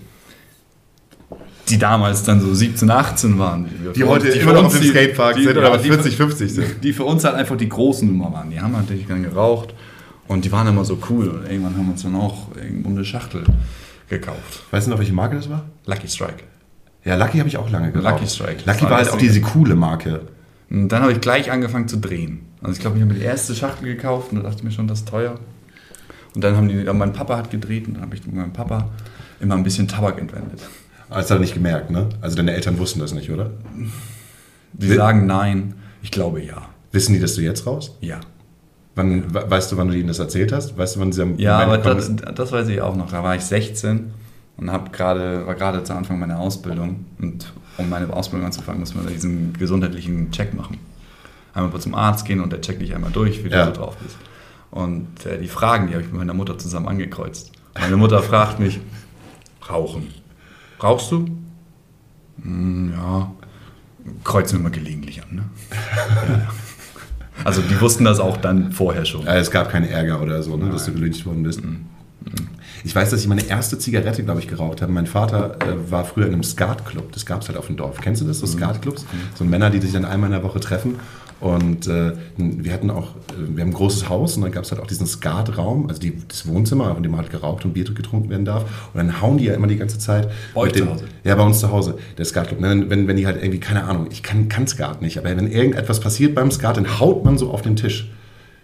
die 1.69 1.77
damals 1.79 2.23
dann 2.23 2.41
so 2.41 2.53
17, 2.53 2.89
18 2.89 3.39
waren. 3.39 3.65
Die 3.95 4.03
heute 4.03 4.27
immer 4.29 4.41
für 4.51 4.53
noch 4.53 4.65
uns 4.65 4.75
auf 4.75 4.79
dem 4.81 4.89
Skatepark 4.91 5.35
sind 5.35 5.57
oder 5.57 5.77
die- 5.77 5.87
40, 5.89 6.15
50 6.17 6.53
sind. 6.53 6.83
Die 6.83 6.93
für 6.93 7.03
uns 7.05 7.23
halt 7.23 7.35
einfach 7.35 7.57
die 7.57 7.69
großen 7.69 8.07
Nummer 8.07 8.31
waren. 8.33 8.49
Die 8.51 8.59
haben 8.61 8.71
natürlich 8.73 9.07
dann 9.07 9.23
geraucht 9.23 9.73
und 10.27 10.45
die 10.45 10.51
waren 10.51 10.67
immer 10.67 10.85
so 10.85 10.99
cool. 11.09 11.27
Und 11.29 11.49
irgendwann 11.49 11.75
haben 11.75 11.85
wir 11.85 11.91
uns 11.93 12.03
dann 12.03 12.15
auch 12.15 12.47
irgendwo 12.55 12.89
eine 12.89 13.03
Schachtel 13.03 13.43
gekauft. 14.09 14.63
Weißt 14.71 14.85
du 14.87 14.91
noch, 14.91 14.99
welche 14.99 15.13
Marke 15.13 15.35
das 15.37 15.49
war? 15.49 15.65
Lucky 15.85 16.07
Strike. 16.07 16.43
Ja, 17.03 17.15
Lucky 17.15 17.37
habe 17.39 17.49
ich 17.49 17.57
auch 17.57 17.69
lange 17.69 17.91
geraucht. 17.91 18.13
Lucky 18.13 18.27
Strike. 18.27 18.57
Lucky 18.65 18.83
war 18.83 18.91
war 18.91 18.97
halt 18.99 19.09
auch 19.11 19.17
diese 19.17 19.41
coole 19.41 19.75
Marke. 19.75 20.21
Und 20.69 20.89
dann 20.89 21.01
habe 21.01 21.11
ich 21.13 21.21
gleich 21.21 21.51
angefangen 21.51 21.87
zu 21.87 21.97
drehen. 21.97 22.41
Also 22.61 22.73
ich 22.73 22.79
glaube, 22.79 22.97
ich 22.97 23.03
habe 23.03 23.13
mir 23.13 23.19
die 23.19 23.25
erste 23.25 23.53
Schachtel 23.55 23.85
gekauft 23.85 24.31
und 24.31 24.37
da 24.37 24.43
dachte 24.43 24.57
ich 24.59 24.63
mir 24.63 24.71
schon, 24.71 24.87
das 24.87 24.99
ist 24.99 25.07
teuer. 25.07 25.39
Und 26.33 26.43
dann 26.43 26.57
haben 26.57 26.67
die, 26.67 26.75
mein 26.93 27.13
Papa 27.13 27.37
hat 27.37 27.51
gedreht 27.51 27.87
und 27.87 27.93
dann 27.95 28.03
habe 28.03 28.15
ich 28.15 28.25
mit 28.25 28.35
meinem 28.35 28.51
Papa 28.53 28.89
immer 29.39 29.55
ein 29.55 29.63
bisschen 29.63 29.87
Tabak 29.87 30.19
entwendet. 30.19 30.61
Aber 31.09 31.21
Das 31.21 31.29
hat 31.29 31.37
er 31.37 31.41
nicht 31.41 31.53
gemerkt, 31.53 31.91
ne? 31.91 32.09
Also 32.21 32.35
deine 32.35 32.53
Eltern 32.53 32.77
wussten 32.79 32.99
das 32.99 33.13
nicht, 33.13 33.29
oder? 33.31 33.51
Die 34.73 34.89
Wi- 34.89 34.95
sagen 34.95 35.25
nein. 35.25 35.75
Ich 36.01 36.11
glaube 36.11 36.41
ja. 36.41 36.69
Wissen 36.91 37.13
die, 37.13 37.19
dass 37.19 37.35
du 37.35 37.41
jetzt 37.41 37.65
rauchst? 37.65 37.93
Ja. 38.01 38.19
Wann, 38.95 39.33
we- 39.33 39.49
weißt 39.49 39.71
du, 39.71 39.77
wann 39.77 39.87
du 39.89 39.95
ihnen 39.95 40.07
das 40.07 40.19
erzählt 40.19 40.51
hast? 40.51 40.77
Weißt 40.77 40.95
du, 40.95 40.99
wann 41.01 41.11
sie 41.11 41.21
am 41.21 41.37
Ja, 41.37 41.59
aber 41.59 41.77
das, 41.77 42.11
das 42.35 42.51
weiß 42.51 42.67
ich 42.69 42.81
auch 42.81 42.95
noch. 42.95 43.11
Da 43.11 43.23
war 43.23 43.35
ich 43.35 43.41
16 43.41 44.11
und 44.57 44.71
hab 44.71 44.93
grade, 44.93 45.45
war 45.45 45.55
gerade 45.55 45.83
zu 45.83 45.93
Anfang 45.93 46.19
meiner 46.19 46.39
Ausbildung. 46.39 47.05
Und 47.19 47.51
um 47.77 47.89
meine 47.89 48.11
Ausbildung 48.11 48.45
anzufangen, 48.47 48.79
muss 48.79 48.95
man 48.95 49.05
diesen 49.07 49.53
gesundheitlichen 49.53 50.31
Check 50.31 50.53
machen. 50.53 50.77
Einmal 51.53 51.79
zum 51.79 51.93
Arzt 51.95 52.25
gehen 52.25 52.39
und 52.41 52.51
der 52.51 52.61
checkt 52.61 52.81
dich 52.81 52.93
einmal 52.95 53.11
durch, 53.11 53.43
wie 53.43 53.49
Ja. 53.49 53.65
du 53.65 53.73
so 53.75 53.81
drauf 53.81 53.97
bist. 53.97 54.17
Und 54.71 55.25
äh, 55.25 55.39
die 55.39 55.47
Fragen, 55.47 55.87
die 55.87 55.93
habe 55.93 56.03
ich 56.03 56.09
mit 56.09 56.17
meiner 56.17 56.33
Mutter 56.33 56.57
zusammen 56.57 56.87
angekreuzt. 56.87 57.51
Meine 57.79 57.95
Mutter 57.97 58.21
fragt 58.21 58.59
mich, 58.59 58.79
rauchen. 59.69 60.07
Rauchst 60.81 61.11
du? 61.11 61.25
Hm, 62.41 62.93
ja. 62.95 63.31
Kreuzen 64.23 64.59
wir 64.59 64.63
mal 64.63 64.71
gelegentlich 64.71 65.23
an, 65.23 65.35
ne? 65.35 65.43
ja, 66.27 66.37
ja. 66.37 66.47
Also 67.43 67.61
die 67.61 67.79
wussten 67.81 68.05
das 68.05 68.19
auch 68.19 68.37
dann 68.37 68.71
vorher 68.71 69.05
schon. 69.05 69.27
Äh, 69.27 69.39
es 69.39 69.51
gab 69.51 69.69
keinen 69.69 69.89
Ärger 69.89 70.21
oder 70.21 70.41
so, 70.41 70.55
ne, 70.55 70.69
dass 70.69 70.85
du 70.85 70.93
gelyncht 70.93 71.25
worden 71.25 71.43
bist. 71.43 71.61
Ich 72.83 72.95
weiß, 72.95 73.09
dass 73.09 73.19
ich 73.19 73.27
meine 73.27 73.45
erste 73.45 73.77
Zigarette, 73.77 74.23
glaube 74.23 74.39
ich, 74.39 74.47
geraucht 74.47 74.81
habe. 74.81 74.91
Mein 74.91 75.07
Vater 75.07 75.57
äh, 75.61 75.91
war 75.91 76.05
früher 76.05 76.27
in 76.27 76.33
einem 76.33 76.43
Skatclub. 76.43 77.11
Das 77.11 77.25
gab 77.25 77.41
es 77.41 77.47
halt 77.47 77.57
auf 77.57 77.67
dem 77.67 77.77
Dorf. 77.77 77.99
Kennst 77.99 78.21
du 78.21 78.25
das, 78.25 78.39
so 78.39 78.45
Skatclubs? 78.45 79.05
So 79.35 79.43
Männer, 79.43 79.69
die 79.69 79.79
sich 79.79 79.91
dann 79.91 80.05
einmal 80.05 80.29
in 80.29 80.33
der 80.33 80.43
Woche 80.43 80.59
treffen. 80.59 80.95
Und 81.45 81.85
äh, 81.85 82.13
wir 82.37 82.73
hatten 82.73 82.89
auch, 82.89 83.09
äh, 83.09 83.55
wir 83.55 83.61
haben 83.61 83.69
ein 83.69 83.73
großes 83.73 84.09
Haus 84.09 84.35
und 84.35 84.41
dann 84.41 84.51
gab 84.51 84.63
es 84.63 84.71
halt 84.71 84.81
auch 84.81 84.87
diesen 84.87 85.05
Skatraum, 85.05 85.87
also 85.87 86.01
die, 86.01 86.13
das 86.27 86.47
Wohnzimmer, 86.47 86.95
in 86.97 87.03
dem 87.03 87.15
halt 87.15 87.29
geraucht 87.29 87.63
und 87.65 87.73
Bier 87.75 87.83
getrunken 87.83 88.31
werden 88.31 88.45
darf. 88.45 88.63
Und 88.93 88.97
dann 88.97 89.21
hauen 89.21 89.37
die 89.37 89.45
ja 89.45 89.53
immer 89.53 89.67
die 89.67 89.77
ganze 89.77 89.99
Zeit. 89.99 90.27
Bei 90.55 90.61
euch 90.61 90.71
dem- 90.71 90.85
zu 90.87 90.93
Hause? 90.93 91.05
Ja, 91.23 91.35
bei 91.35 91.43
uns 91.43 91.59
zu 91.59 91.71
Hause, 91.71 91.99
der 92.17 92.25
Skatclub. 92.25 92.59
Wenn, 92.63 92.89
wenn, 92.89 93.07
wenn 93.07 93.15
die 93.15 93.27
halt 93.27 93.37
irgendwie, 93.43 93.59
keine 93.59 93.83
Ahnung, 93.83 94.07
ich 94.09 94.23
kann, 94.23 94.49
kann 94.49 94.65
Skat 94.65 95.03
nicht, 95.03 95.19
aber 95.19 95.37
wenn 95.37 95.45
irgendetwas 95.51 95.99
passiert 95.99 96.33
beim 96.33 96.49
Skat, 96.49 96.77
dann 96.77 96.99
haut 96.99 97.23
man 97.23 97.37
so 97.37 97.51
auf 97.51 97.61
den 97.61 97.75
Tisch. 97.75 98.09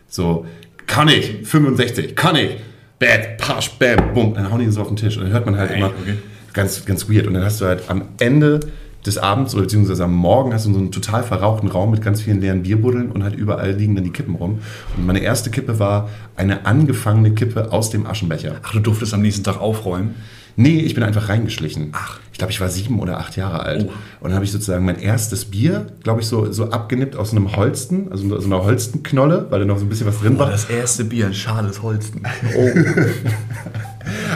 So, 0.07 0.47
kann 0.88 1.07
ich, 1.07 1.38
65, 1.43 2.15
kann 2.15 2.36
ich, 2.36 2.57
bad, 2.97 3.38
pasch, 3.38 3.69
bam, 3.77 4.11
bumm, 4.15 4.34
dann 4.34 4.51
hauen 4.51 4.59
die 4.59 4.71
so 4.71 4.82
auf 4.82 4.88
den 4.88 4.97
Tisch 4.97 5.17
und 5.17 5.25
dann 5.25 5.34
hört 5.34 5.45
man 5.45 5.55
halt 5.55 5.69
Ey, 5.69 5.77
immer 5.77 5.88
okay. 5.89 6.15
ganz, 6.53 6.84
ganz 6.84 7.07
weird. 7.07 7.27
Und 7.27 7.36
dann 7.36 7.43
hast 7.45 7.61
du 7.61 7.65
halt 7.65 7.84
am 7.89 8.05
Ende 8.19 8.59
des 9.06 9.18
Abends 9.18 9.54
oder 9.54 9.64
beziehungsweise 9.64 10.04
am 10.04 10.16
Morgen 10.16 10.54
hast 10.54 10.66
du 10.66 10.74
so 10.74 10.80
einen 10.80 10.91
total 10.91 11.24
verrauchten 11.24 11.68
Raum 11.68 11.91
mit 11.91 12.02
ganz 12.02 12.22
vielen 12.22 12.41
leeren 12.41 12.64
Bierbuddeln 12.64 13.12
und 13.12 13.24
halt 13.24 13.36
überall 13.36 13.72
liegen 13.72 13.95
dann 13.95 14.04
die 14.04 14.12
Kippen 14.12 14.36
rum. 14.36 14.60
Und 14.95 15.06
meine 15.06 15.20
erste 15.20 15.49
Kippe 15.49 15.80
war 15.80 16.10
eine 16.36 16.66
angefangene 16.66 17.32
Kippe 17.32 17.72
aus 17.72 17.89
dem 17.89 18.06
Aschenbecher. 18.06 18.56
Ach, 18.64 18.72
du 18.72 18.80
durftest 18.80 19.14
am 19.14 19.22
nächsten 19.22 19.43
Tag 19.43 19.60
aufräumen? 19.60 20.16
Nee, 20.56 20.80
ich 20.80 20.93
bin 20.93 21.04
einfach 21.04 21.30
reingeschlichen. 21.30 21.89
Ach. 21.93 22.20
Ich 22.32 22.38
glaube, 22.38 22.52
ich 22.52 22.60
war 22.60 22.70
sieben 22.70 22.99
oder 22.99 23.20
acht 23.20 23.38
Jahre 23.38 23.62
alt. 23.62 23.86
Oh. 23.88 23.91
Und 24.22 24.30
dann 24.30 24.34
habe 24.34 24.45
ich 24.45 24.52
sozusagen 24.52 24.86
mein 24.86 24.99
erstes 24.99 25.45
Bier, 25.45 25.88
glaube 26.04 26.22
ich, 26.22 26.28
so, 26.28 26.52
so 26.52 26.72
abgenippt 26.72 27.16
aus 27.16 27.32
einem 27.32 27.56
Holsten, 27.56 28.12
also 28.12 28.39
so 28.39 28.45
einer 28.45 28.64
Holstenknolle, 28.64 29.47
weil 29.49 29.60
da 29.60 29.66
noch 29.66 29.78
so 29.78 29.86
ein 29.86 29.89
bisschen 29.89 30.08
was 30.08 30.20
drin 30.20 30.38
Boah, 30.38 30.45
war. 30.45 30.52
das 30.52 30.66
erste 30.66 31.06
Bier, 31.06 31.28
ein 31.28 31.34
schales 31.34 31.82
Holsten. 31.82 32.22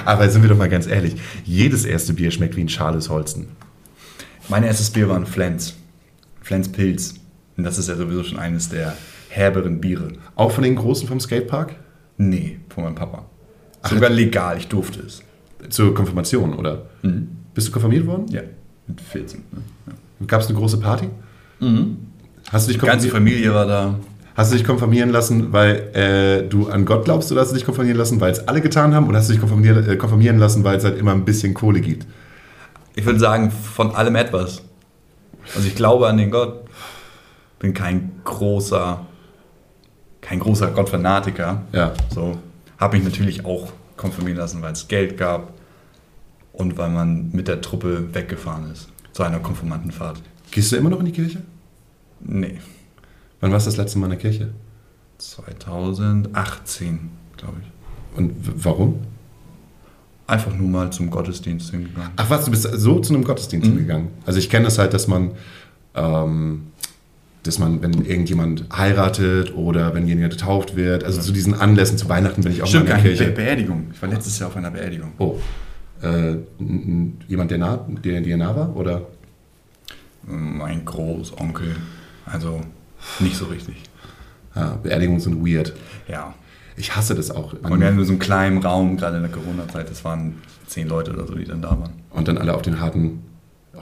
Aber 0.06 0.30
sind 0.30 0.44
wir 0.44 0.50
doch 0.50 0.58
mal 0.58 0.70
ganz 0.70 0.88
ehrlich, 0.88 1.16
jedes 1.44 1.86
erste 1.86 2.14
Bier 2.14 2.32
schmeckt 2.32 2.56
wie 2.56 2.62
ein 2.62 2.70
schales 2.70 3.10
Holsten. 3.10 3.48
Mein 4.50 4.64
erstes 4.64 4.90
Bier 4.92 5.10
war 5.10 5.16
ein 5.18 5.26
Flens. 5.26 5.76
Flens 6.42 6.70
Pilz. 6.72 7.16
Und 7.58 7.64
das 7.64 7.78
ist 7.78 7.90
ja 7.90 7.96
sowieso 7.96 8.24
schon 8.24 8.38
eines 8.40 8.70
der 8.70 8.96
herberen 9.30 9.82
Biere. 9.82 10.10
Auch 10.36 10.52
von 10.52 10.64
den 10.64 10.76
Großen 10.76 11.08
vom 11.08 11.20
Skatepark? 11.20 11.76
Nee, 12.18 12.60
von 12.70 12.84
meinem 12.84 12.96
Papa. 12.96 13.26
Sogar 13.84 14.10
legal, 14.10 14.58
ich 14.58 14.68
durfte 14.68 15.02
es. 15.02 15.22
Zur 15.70 15.94
Konfirmation, 15.94 16.54
oder? 16.54 16.86
Bist 17.54 17.68
du 17.68 17.72
konfirmiert 17.72 18.06
worden? 18.06 18.26
Ja, 18.30 18.42
mit 18.88 19.02
14. 19.02 19.40
Ne? 19.52 19.62
Ja. 19.88 19.94
Gab 20.28 20.42
es 20.42 20.48
eine 20.48 20.58
große 20.58 20.80
Party? 20.80 21.10
Hast, 22.52 22.68
du 22.68 22.72
dich 22.72 22.80
Die 22.80 22.86
ganze 22.86 23.10
Familie 23.10 23.54
war 23.54 23.66
da. 23.66 24.00
hast 24.36 24.52
du 24.52 24.58
dich 24.58 24.66
konfirmieren 24.66 25.10
lassen, 25.10 25.52
weil 25.54 25.76
äh, 25.96 26.48
du 26.48 26.68
an 26.70 26.86
Gott 26.86 27.06
glaubst, 27.06 27.32
oder 27.32 27.42
hast 27.42 27.50
du 27.52 27.56
dich 27.56 27.66
konfirmieren 27.66 27.98
lassen, 27.98 28.20
weil 28.22 28.32
es 28.32 28.48
alle 28.48 28.62
getan 28.62 28.94
haben, 28.94 29.08
oder 29.08 29.18
hast 29.20 29.30
du 29.30 29.34
dich 29.34 29.40
konfirmieren, 29.40 29.88
äh, 29.90 29.96
konfirmieren 29.96 30.38
lassen, 30.38 30.64
weil 30.64 30.78
es 30.78 30.84
halt 30.84 30.98
immer 31.00 31.14
ein 31.14 31.26
bisschen 31.26 31.54
Kohle 31.54 31.82
gibt? 31.82 32.06
Ich 32.96 33.06
würde 33.06 33.20
sagen, 33.20 33.52
von 33.52 33.94
allem 33.96 34.16
etwas. 34.16 34.64
Also 35.54 35.68
ich 35.68 35.76
glaube 35.76 36.08
an 36.08 36.18
den 36.18 36.32
Gott. 36.32 36.66
Bin 37.60 37.74
kein 37.74 38.22
großer, 38.24 39.06
kein 40.22 40.40
großer 40.40 40.72
Gottfanatiker. 40.72 41.64
Ja. 41.72 41.94
So. 42.14 42.38
Habe 42.78 42.98
mich 42.98 43.06
natürlich 43.06 43.46
auch 43.46 43.72
konfirmieren 43.98 44.38
lassen, 44.38 44.62
weil 44.62 44.74
es 44.74 44.88
Geld 44.88 45.18
gab 45.18 45.54
und 46.52 46.78
weil 46.78 46.90
man 46.90 47.32
mit 47.32 47.48
der 47.48 47.62
Truppe 47.62 48.14
weggefahren 48.14 48.72
ist. 48.72 48.90
Zu 49.14 49.24
einer 49.24 49.40
Konfirmandenfahrt. 49.40 50.22
Gehst 50.52 50.72
du 50.72 50.76
immer 50.76 50.90
noch 50.90 51.00
in 51.00 51.06
die 51.06 51.12
Kirche? 51.12 51.42
Nee. 52.20 52.60
Wann 53.40 53.52
warst 53.52 53.66
du 53.68 53.72
das 53.72 53.78
letzte 53.78 54.00
Mal 54.00 54.08
in 54.08 54.12
der 54.12 54.20
Kirche? 54.20 54.50
2018, 55.18 57.12
glaube 57.38 57.58
ich. 57.62 58.18
Und 58.18 58.34
warum? 58.64 59.02
Einfach 60.28 60.56
nur 60.56 60.68
mal 60.68 60.92
zum 60.92 61.12
Gottesdienst 61.12 61.70
hingegangen. 61.72 62.12
Ach 62.16 62.30
was, 62.30 62.46
du 62.46 62.52
bist 62.52 62.64
so 62.64 63.00
zu 63.00 63.14
einem 63.14 63.22
Mhm. 63.22 63.26
Gottesdienst 63.28 63.76
gegangen. 63.76 64.10
Also 64.26 64.40
ich 64.40 64.50
kenne 64.50 64.66
das 64.66 64.80
halt, 64.80 64.94
dass 64.94 65.08
man, 65.08 65.32
ähm, 65.94 66.68
dass 67.44 67.60
man, 67.60 67.82
wenn 67.84 68.04
irgendjemand 68.06 68.66
heiratet 68.76 69.54
oder 69.56 69.94
wenn 69.94 70.08
jemand 70.08 70.32
getauft 70.32 70.76
wird, 70.76 71.04
also 71.04 71.22
zu 71.22 71.32
diesen 71.32 71.54
Anlässen, 71.54 71.98
zu 72.00 72.10
Weihnachten 72.10 72.42
bin 72.42 72.52
ich 72.54 72.64
auch 72.64 72.68
Stimmt 72.68 72.90
mal 72.90 72.98
in 72.98 73.04
der 73.04 73.12
nicht. 73.12 73.20
Be 73.20 73.26
Kirche. 73.26 73.40
Beerdigung. 73.40 73.88
Ich 73.94 74.02
war 74.02 74.10
letztes 74.10 74.40
Jahr 74.40 74.50
auf 74.50 74.58
einer 74.58 74.72
Beerdigung. 74.72 75.12
Oh. 75.20 75.38
Äh, 76.02 76.38
jemand, 77.28 77.52
der, 77.52 77.60
nah, 77.60 77.86
der 78.04 78.22
dir 78.22 78.36
nah 78.38 78.56
war? 78.56 78.76
Oder? 78.76 79.04
Mein 80.28 80.84
Großonkel. 80.86 81.76
Also 82.26 82.62
nicht 83.20 83.36
so 83.38 83.46
richtig. 83.46 83.76
Ja, 84.56 84.80
Beerdigungen 84.82 85.20
sind 85.20 85.46
weird. 85.46 85.74
Ja. 86.08 86.34
Ich 86.78 86.96
hasse 86.96 87.16
das 87.16 87.32
auch. 87.32 87.54
Und 87.54 87.80
wir 87.80 87.88
hatten 87.88 87.96
nur 87.96 88.06
so 88.06 88.12
einen 88.12 88.20
kleinen 88.20 88.58
Raum, 88.60 88.98
gerade 88.98 89.18
in 89.18 89.24
der 89.24 89.32
Corona-Zeit. 89.32 89.90
Das 89.90 90.04
waren 90.04 90.36
zehn 90.68 90.88
Leute 90.88 91.14
oder 91.14 91.26
so, 91.28 91.36
die 91.36 91.46
dann 91.46 91.62
da 91.62 91.72
waren. 91.72 91.94
Und 92.12 92.28
dann 92.28 92.38
alle 92.38 92.54
auf 92.54 92.62
den 92.62 92.80
harten 92.80 93.22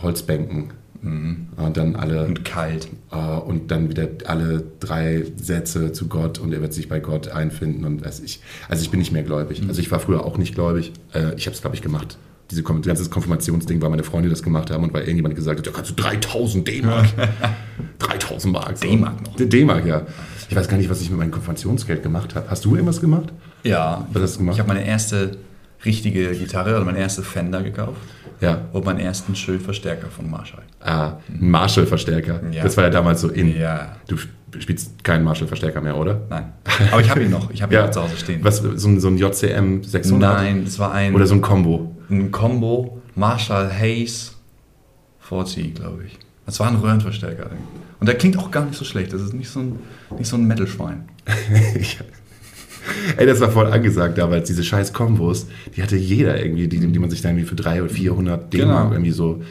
Holzbänken. 0.02 0.72
Und 1.04 1.50
dann 1.76 1.96
alle. 1.98 2.22
Mhm. 2.24 2.28
Und 2.30 2.46
kalt. 2.46 2.88
äh, 3.12 3.18
und 3.18 3.72
dann 3.72 3.90
wieder 3.90 4.08
alle 4.26 4.64
drei 4.80 5.26
Sätze 5.36 5.92
zu 5.92 6.08
Gott 6.08 6.40
und 6.40 6.54
er 6.54 6.62
wird 6.62 6.74
sich 6.74 6.88
bei 6.88 7.02
Gott 7.02 7.28
einfinden 7.28 7.84
und 7.84 8.06
weiß 8.06 8.22
ich. 8.22 8.40
Also 8.70 8.84
ich 8.84 8.90
bin 8.90 9.00
nicht 9.00 9.12
mehr 9.12 9.24
gläubig. 9.24 9.62
Mhm. 9.62 9.68
Also 9.68 9.82
ich 9.82 9.92
war 9.92 10.00
früher 10.00 10.26
auch 10.26 10.38
nicht 10.38 10.56
gläubig. 10.56 10.94
Äh, 11.14 11.36
ich 11.36 11.46
habe 11.46 11.56
es, 11.56 11.62
glaube 11.62 11.76
ich, 11.76 11.82
gemacht. 11.82 12.18
Diese 12.52 12.64
Kon 12.64 12.82
ganzes 12.82 13.10
Konfirmationsding, 13.10 13.82
weil 13.82 13.90
meine 13.90 14.04
Freunde 14.04 14.30
das 14.30 14.44
gemacht 14.44 14.72
haben 14.72 14.84
und 14.84 14.94
weil 14.94 15.02
irgendjemand 15.02 15.36
gesagt 15.36 15.60
hat, 15.60 15.66
ja, 15.66 15.74
kannst 15.74 15.92
du 15.92 15.96
3000 15.96 16.66
D-Mark. 16.68 17.06
3000 18.00 18.54
Mark. 18.54 18.78
so. 18.78 18.88
D-Mark 18.88 19.24
noch. 19.26 19.36
D-Mark, 19.36 19.86
ja. 19.86 20.06
Ich 20.50 20.56
weiß 20.56 20.68
gar 20.68 20.78
nicht, 20.78 20.90
was 20.90 21.02
ich 21.02 21.10
mit 21.10 21.20
meinem 21.20 21.32
Konfirmationsgeld 21.32 22.04
gemacht 22.04 22.36
habe. 22.36 22.50
Hast 22.50 22.66
du 22.66 22.76
irgendwas 22.76 23.00
gemacht? 23.02 23.32
Ja. 23.64 24.08
Was 24.14 24.24
hast 24.24 24.36
du 24.36 24.40
gemacht? 24.40 24.56
Ich 24.56 24.60
habe 24.60 24.68
meine 24.74 24.86
erste 24.86 25.38
richtige 25.86 26.32
Gitarre 26.36 26.76
oder 26.76 26.86
meine 26.86 27.00
erste 27.00 27.24
Fender 27.24 27.62
gekauft. 27.64 27.98
Ja. 28.42 28.62
Und 28.74 28.86
meinen 28.86 29.00
ersten 29.00 29.36
Schildverstärker 29.36 30.08
von 30.08 30.30
Marshall. 30.30 30.64
Ah, 30.82 31.14
ein 31.30 31.50
Marshall-Verstärker. 31.50 32.42
Ja. 32.52 32.64
Das 32.64 32.76
war 32.78 32.84
ja 32.86 32.90
damals 32.90 33.22
so 33.22 33.30
in. 33.30 33.58
Ja. 33.58 33.96
Du 34.08 34.16
sp- 34.20 34.32
spielst 34.60 35.04
keinen 35.04 35.24
Marshall-Verstärker 35.24 35.80
mehr, 35.82 35.96
oder? 35.98 36.22
Nein. 36.30 36.52
Aber 36.92 37.02
ich 37.02 37.10
habe 37.10 37.24
ihn 37.24 37.30
noch. 37.32 37.50
Ich 37.52 37.62
habe 37.62 37.74
ihn 37.74 37.78
Ja. 37.80 37.84
noch 37.86 37.92
zu 37.92 38.02
Hause 38.04 38.18
stehen. 38.18 38.44
Was, 38.44 38.58
so 38.58 38.88
ein, 38.90 39.00
so 39.00 39.08
ein 39.08 39.18
JCM 39.18 39.84
600? 39.84 40.34
Nein, 40.38 40.66
das 40.66 40.78
war 40.80 40.92
ein, 40.94 41.16
Oder 41.16 41.26
so 41.26 41.36
ein 41.36 41.42
Combo? 41.42 41.96
ein 42.10 42.32
Combo 42.32 43.02
Marshall 43.16 43.72
Hayes 43.72 44.36
40, 45.22 45.76
glaube 45.76 46.04
ich. 46.06 46.18
Das 46.46 46.60
war 46.60 46.68
ein 46.68 46.76
Röhrenverstärker. 46.76 47.50
Und 48.00 48.08
der 48.08 48.16
klingt 48.18 48.38
auch 48.38 48.52
gar 48.52 48.66
nicht 48.66 48.78
so 48.78 48.84
schlecht. 48.86 49.14
Das 49.14 49.22
ist 49.22 49.34
nicht 49.34 49.50
so 49.50 49.60
ein, 49.62 49.80
nicht 50.18 50.28
so 50.30 50.36
ein 50.36 50.46
Metal-Schwein. 50.46 51.06
Ey, 53.18 53.26
das 53.26 53.40
war 53.40 53.50
voll 53.50 53.68
angesagt 53.72 54.18
damals, 54.18 54.48
diese 54.48 54.62
scheiß 54.64 54.92
Kombos, 54.92 55.48
die 55.76 55.82
hatte 55.82 55.96
jeder 55.96 56.38
irgendwie, 56.44 56.68
die, 56.68 56.80
die 56.80 57.00
man 57.00 57.10
sich 57.10 57.22
dann 57.22 57.32
irgendwie 57.32 57.48
für 57.48 57.56
300 57.56 57.84
oder 57.86 57.94
400 57.94 58.54
D-Mark 58.54 58.68
Genau. 58.84 58.92
irgendwie 58.92 59.12
so 59.12 59.42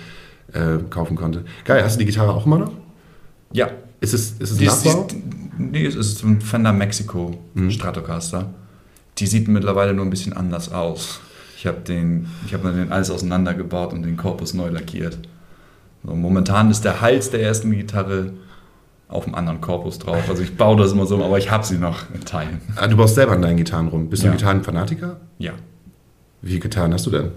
äh, 0.53 0.78
kaufen 0.90 1.16
konnte. 1.16 1.45
Geil, 1.64 1.82
hast 1.82 1.95
du 1.95 2.01
die 2.01 2.05
Gitarre 2.05 2.34
auch 2.34 2.45
immer 2.45 2.59
noch? 2.59 2.72
Ja. 3.53 3.70
Ist 4.01 4.12
es, 4.12 4.32
ist 4.38 4.51
es 4.51 4.57
Die 4.59 4.66
Nachbau? 4.66 5.07
nee, 5.57 5.86
es 5.86 5.95
ist 5.95 6.22
ein 6.24 6.40
Fender 6.43 6.72
Mexico 6.74 7.38
Stratocaster. 7.70 8.53
Die 9.18 9.26
sieht 9.26 9.49
mittlerweile 9.49 9.95
nur 9.95 10.05
ein 10.05 10.11
bisschen 10.11 10.32
anders 10.34 10.70
aus. 10.72 11.20
Ich 11.57 11.66
habe 11.66 11.80
den, 11.80 12.26
ich 12.47 12.53
habe 12.53 12.70
den 12.72 12.93
alles 12.93 13.11
auseinandergebaut 13.11 13.93
und 13.95 14.03
den 14.03 14.16
Korpus 14.16 14.53
neu 14.53 14.68
lackiert. 14.68 15.18
So, 16.05 16.14
momentan 16.14 16.70
ist 16.70 16.84
der 16.84 17.00
Hals 17.00 17.30
der 17.30 17.42
ersten 17.42 17.70
Gitarre 17.70 18.32
auf 19.09 19.24
dem 19.24 19.34
anderen 19.34 19.61
Korpus 19.61 19.98
drauf. 19.98 20.28
Also 20.28 20.42
ich 20.42 20.57
baue 20.57 20.76
das 20.76 20.92
immer 20.92 21.07
so, 21.07 21.22
aber 21.22 21.38
ich 21.38 21.50
habe 21.50 21.64
sie 21.64 21.76
noch 21.78 22.11
in 22.14 22.22
Teilen. 22.24 22.61
ah, 22.76 22.86
du 22.88 22.96
baust 22.96 23.14
selber 23.14 23.32
an 23.32 23.42
deinen 23.42 23.57
Gitarren 23.59 23.88
rum. 23.88 24.09
Bist 24.09 24.22
du 24.22 24.26
Ja. 24.26 24.32
ein 24.32 24.38
Gitarrenfanatiker? 24.38 25.20
Ja. 25.38 25.53
Wie 26.40 26.48
viele 26.48 26.61
Gitarren 26.61 26.92
hast 26.94 27.07
du 27.07 27.11
denn? 27.11 27.30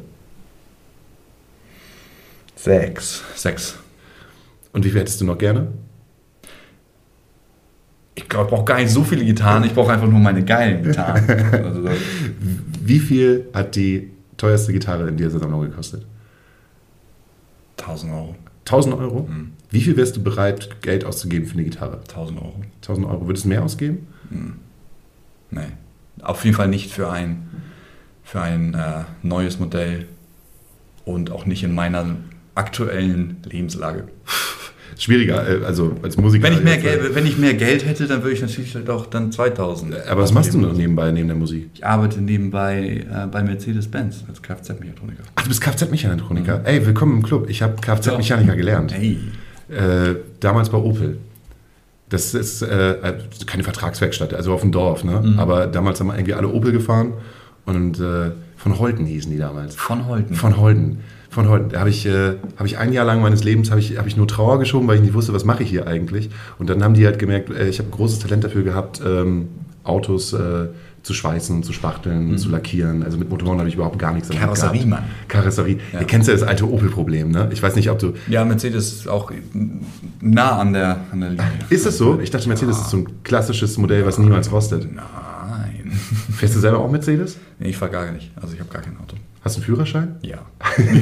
Sechs. 2.55 3.22
Sechs. 3.36 3.76
Und 4.72 4.84
wie 4.86 4.89
viel 4.89 5.01
hättest 5.01 5.22
du 5.22 5.26
noch 5.26 5.38
gerne? 5.38 5.68
Ich 8.16 8.28
glaube, 8.30 8.45
ich 8.45 8.51
brauche 8.51 8.66
gar 8.66 8.78
nicht 8.80 8.89
so 8.91 9.03
viele 9.03 9.26
Gitarren. 9.26 9.63
Ich 9.66 9.74
brauche 9.74 9.91
einfach 9.91 10.07
nur 10.07 10.20
meine 10.20 10.43
geilen 10.43 10.82
Gitarren. 10.84 11.30
Also, 11.53 11.84
Wie 12.82 12.99
viel 12.99 13.47
hat 13.53 13.76
die 13.76 14.11
teuerste 14.38 14.72
Gitarre 14.72 15.09
in 15.09 15.18
dieser 15.18 15.39
Sammlung 15.39 15.61
gekostet? 15.61 16.05
1000 17.78 18.13
Euro. 18.13 18.36
1000 18.66 18.95
Euro? 18.95 19.28
Mhm. 19.30 19.53
Wie 19.70 19.82
viel 19.82 19.97
wärst 19.97 20.16
du 20.16 20.24
bereit, 20.24 20.82
Geld 20.82 21.05
auszugeben 21.05 21.47
für 21.47 21.53
eine 21.53 21.63
Gitarre? 21.63 21.99
1000 21.99 22.39
Euro. 22.41 22.61
1000 22.82 23.07
Euro. 23.07 23.28
Würdest 23.28 23.45
du 23.45 23.49
mehr 23.49 23.63
ausgeben? 23.63 24.07
Nee. 25.51 25.68
Auf 26.22 26.43
jeden 26.43 26.55
Fall 26.55 26.68
nicht 26.68 26.91
für 26.91 27.09
ein, 27.11 27.47
für 28.24 28.41
ein 28.41 28.74
äh, 28.74 29.03
neues 29.22 29.59
Modell 29.59 30.07
und 31.03 31.32
auch 31.32 31.45
nicht 31.45 31.63
in 31.63 31.76
meiner 31.76 32.16
aktuellen 32.55 33.38
Lebenslage. 33.43 34.07
Schwieriger, 34.98 35.62
äh, 35.62 35.66
also 35.66 35.96
als 36.02 36.18
Musiker. 36.18 36.43
Wenn 36.43 36.54
ich, 36.54 36.64
mehr 36.64 36.76
jetzt, 36.76 36.86
äh, 36.86 36.98
Geld, 36.98 37.16
wenn 37.16 37.26
ich 37.26 37.38
mehr 37.38 37.54
Geld 37.54 37.86
hätte, 37.86 38.08
dann 38.08 38.24
würde 38.24 38.34
ich 38.34 38.41
natürlich 38.41 38.78
auch 38.89 39.06
dann 39.08 39.32
2000. 39.32 40.08
Aber 40.08 40.22
was 40.22 40.34
machst 40.34 40.54
du 40.54 40.60
noch 40.60 40.74
nebenbei, 40.74 41.12
neben 41.12 41.28
der 41.28 41.38
Musik? 41.38 41.70
Ich 41.74 41.86
arbeite 41.86 42.22
nebenbei 42.22 43.06
äh, 43.10 43.28
bei 43.28 43.43
Mercedes-Benz 43.43 44.24
als 44.28 44.41
Kfz-Mechatroniker. 44.41 45.24
Ach, 45.36 45.43
du 45.43 45.50
bist 45.50 45.62
Kfz-Mechatroniker. 45.62 46.62
Ey, 46.64 46.86
willkommen 46.86 47.18
im 47.18 47.24
Club. 47.24 47.50
Ich 47.50 47.62
habe 47.62 47.76
Kfz-Mechaniker 47.82 48.56
gelernt. 48.56 48.93
Hey. 48.93 49.20
Äh, 49.70 50.16
damals 50.39 50.70
bei 50.70 50.78
Opel. 50.78 51.18
Das 52.10 52.34
ist 52.36 52.62
äh, 52.62 53.16
keine 53.48 53.64
Vertragswerkstatt, 53.64 54.34
also 54.34 54.54
auf 54.54 54.62
dem 54.62 54.72
Dorf, 54.72 55.04
ne? 55.04 55.22
Mhm. 55.22 55.39
Aber 55.39 55.66
damals 55.66 56.00
haben 56.00 56.08
wir 56.08 56.14
irgendwie 56.14 56.36
alle 56.36 56.50
Opel 56.50 56.72
gefahren 56.72 57.14
und 57.66 58.00
äh, 58.00 58.32
von 58.58 58.80
Holten 58.80 59.06
hießen 59.06 59.32
die 59.32 59.38
damals. 59.38 59.76
Von 59.76 60.08
Holten. 60.08 60.36
Von 60.36 60.58
Holten. 60.58 61.00
Von. 61.36 61.70
Da 61.70 61.80
habe 61.80 61.90
ich, 61.90 62.06
äh, 62.08 62.34
hab 62.58 62.66
ich 62.66 62.78
ein 62.80 62.92
Jahr 62.94 63.06
lang 63.06 63.22
meines 63.22 63.44
Lebens 63.44 63.70
habe 63.70 63.80
ich, 63.80 63.98
hab 63.98 64.08
ich 64.08 64.18
nur 64.18 64.28
Trauer 64.28 64.58
geschoben, 64.58 64.88
weil 64.88 64.96
ich 64.96 65.02
nicht 65.04 65.14
wusste, 65.14 65.34
was 65.34 65.46
mache 65.46 65.62
ich 65.64 65.70
hier 65.70 65.86
eigentlich. 65.88 66.30
Und 66.58 66.70
dann 66.70 66.84
haben 66.84 66.94
die 66.96 67.06
halt 67.06 67.20
gemerkt, 67.20 67.50
äh, 67.52 67.68
ich 67.70 67.78
habe 67.80 67.90
großes 67.90 68.20
Talent 68.20 68.44
dafür 68.44 68.64
gehabt, 68.64 69.02
ähm, 69.06 69.50
Autos 69.84 70.34
äh, 70.34 70.68
zu 71.04 71.14
schweißen, 71.14 71.62
zu 71.62 71.72
spachteln, 71.72 72.36
zu 72.40 72.50
lackieren. 72.50 73.04
Also 73.04 73.20
mit 73.20 73.30
Motoren 73.30 73.60
habe 73.60 73.70
ich 73.70 73.76
überhaupt 73.76 74.00
gar 74.00 74.12
nichts 74.12 74.30
Mhm. 74.30 74.40
Karosseriemann. 74.40 74.90
gehabt. 75.04 75.30
Karosserie. 75.30 75.78
Ja. 75.94 76.00
Ihr 76.00 76.08
kennt 76.08 76.26
ja 76.26 76.34
das 76.34 76.42
alte 76.42 76.68
Opel-Problem, 76.68 77.30
ne? 77.30 77.50
Ich 77.54 77.62
weiß 77.62 77.76
nicht, 77.76 77.92
ob 77.92 78.00
du... 78.00 78.14
Ja, 78.28 78.44
Mercedes 78.44 78.92
ist 78.94 79.08
auch 79.08 79.32
nah 80.22 80.58
an 80.58 80.74
der, 80.74 81.02
an 81.12 81.20
der 81.22 81.30
Linie. 81.30 81.46
Ist 81.70 81.86
es 81.86 82.00
so? 82.00 82.20
Ich 82.20 82.32
dachte, 82.32 82.48
Mercedes 82.48 82.80
ist 82.80 82.90
so 82.90 82.98
ein 82.98 83.08
klassisches 83.24 83.78
Modell, 83.78 84.04
was 84.08 84.18
niemals 84.18 84.52
rostet. 84.52 84.88
Nein. 84.92 85.92
Fährst 86.34 86.56
du 86.56 86.60
selber 86.60 86.80
auch 86.80 86.90
Mercedes? 86.90 87.38
Nee, 87.60 87.70
ich 87.70 87.78
fahre 87.78 87.92
gar 87.92 88.12
nicht. 88.12 88.32
Also 88.42 88.54
ich 88.56 88.60
habe 88.60 88.72
gar 88.72 88.82
kein 88.82 88.98
Auto. 88.98 89.16
Hast 89.46 89.56
du 89.58 89.60
einen 89.60 89.66
Führerschein? 89.66 90.16
Ja. 90.24 90.39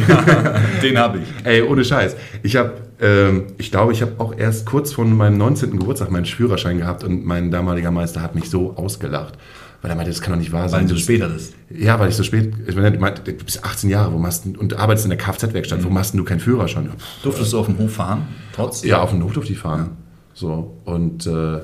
ja 0.10 0.60
den 0.84 0.98
habe 0.98 1.20
ich. 1.20 1.46
Ey, 1.46 1.62
ohne 1.62 1.86
Scheiß. 1.86 2.16
Ich 2.44 2.58
habe, 2.58 2.74
ähm, 3.00 3.46
ich 3.58 3.72
glaube, 3.72 3.94
ich 3.94 4.02
habe 4.02 4.12
auch 4.20 4.38
erst 4.38 4.66
kurz 4.66 4.92
vor 4.92 5.06
meinem 5.06 5.38
19. 5.38 5.72
Geburtstag 5.80 6.12
meinen 6.12 6.26
Führerschein 6.26 6.78
gehabt 6.78 7.06
und 7.06 7.26
mein 7.26 7.52
damaliger 7.52 7.90
Meister 7.92 8.22
hat 8.22 8.36
mich 8.36 8.50
so 8.50 8.76
ausgelacht. 8.76 9.36
Weil 9.82 9.92
er 9.92 9.96
meinte, 9.96 10.12
das 10.12 10.22
kann 10.22 10.34
doch 10.34 10.40
nicht 10.40 10.52
wahr 10.52 10.68
sein. 10.68 10.82
Weil 10.82 10.88
du 10.88 10.94
Das- 10.96 11.04
später 11.04 11.30
bist. 11.30 11.54
Ja, 11.70 11.98
weil 12.00 12.10
ich 12.10 12.16
so 12.16 12.24
spät, 12.24 12.54
ich 12.68 12.76
meine, 12.76 12.98
du 12.98 13.32
bist 13.34 13.64
18 13.64 13.90
Jahre, 13.90 14.12
wo 14.14 14.18
machst 14.18 14.44
du, 14.46 14.60
und 14.60 14.78
arbeitest 14.78 15.06
in 15.06 15.10
der 15.10 15.18
Kfz-Werkstatt, 15.20 15.80
Mhm. 15.80 15.86
wo 15.86 15.90
machst 15.90 16.14
denn 16.14 16.18
du 16.20 16.24
keinen 16.26 16.40
Führerschein? 16.42 16.90
Durftest 17.24 17.54
du 17.54 17.60
auf 17.60 17.66
dem 17.68 17.78
Hof 17.78 17.94
fahren? 17.94 18.28
Trotz? 18.54 18.84
Ja, 18.84 19.02
auf 19.02 19.12
dem 19.12 19.24
Hof 19.24 19.32
durfte 19.34 19.54
ich 19.54 19.60
fahren. 19.60 19.92
So, 20.34 20.78
und 20.86 21.28
äh, 21.28 21.60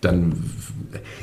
dann, 0.00 0.32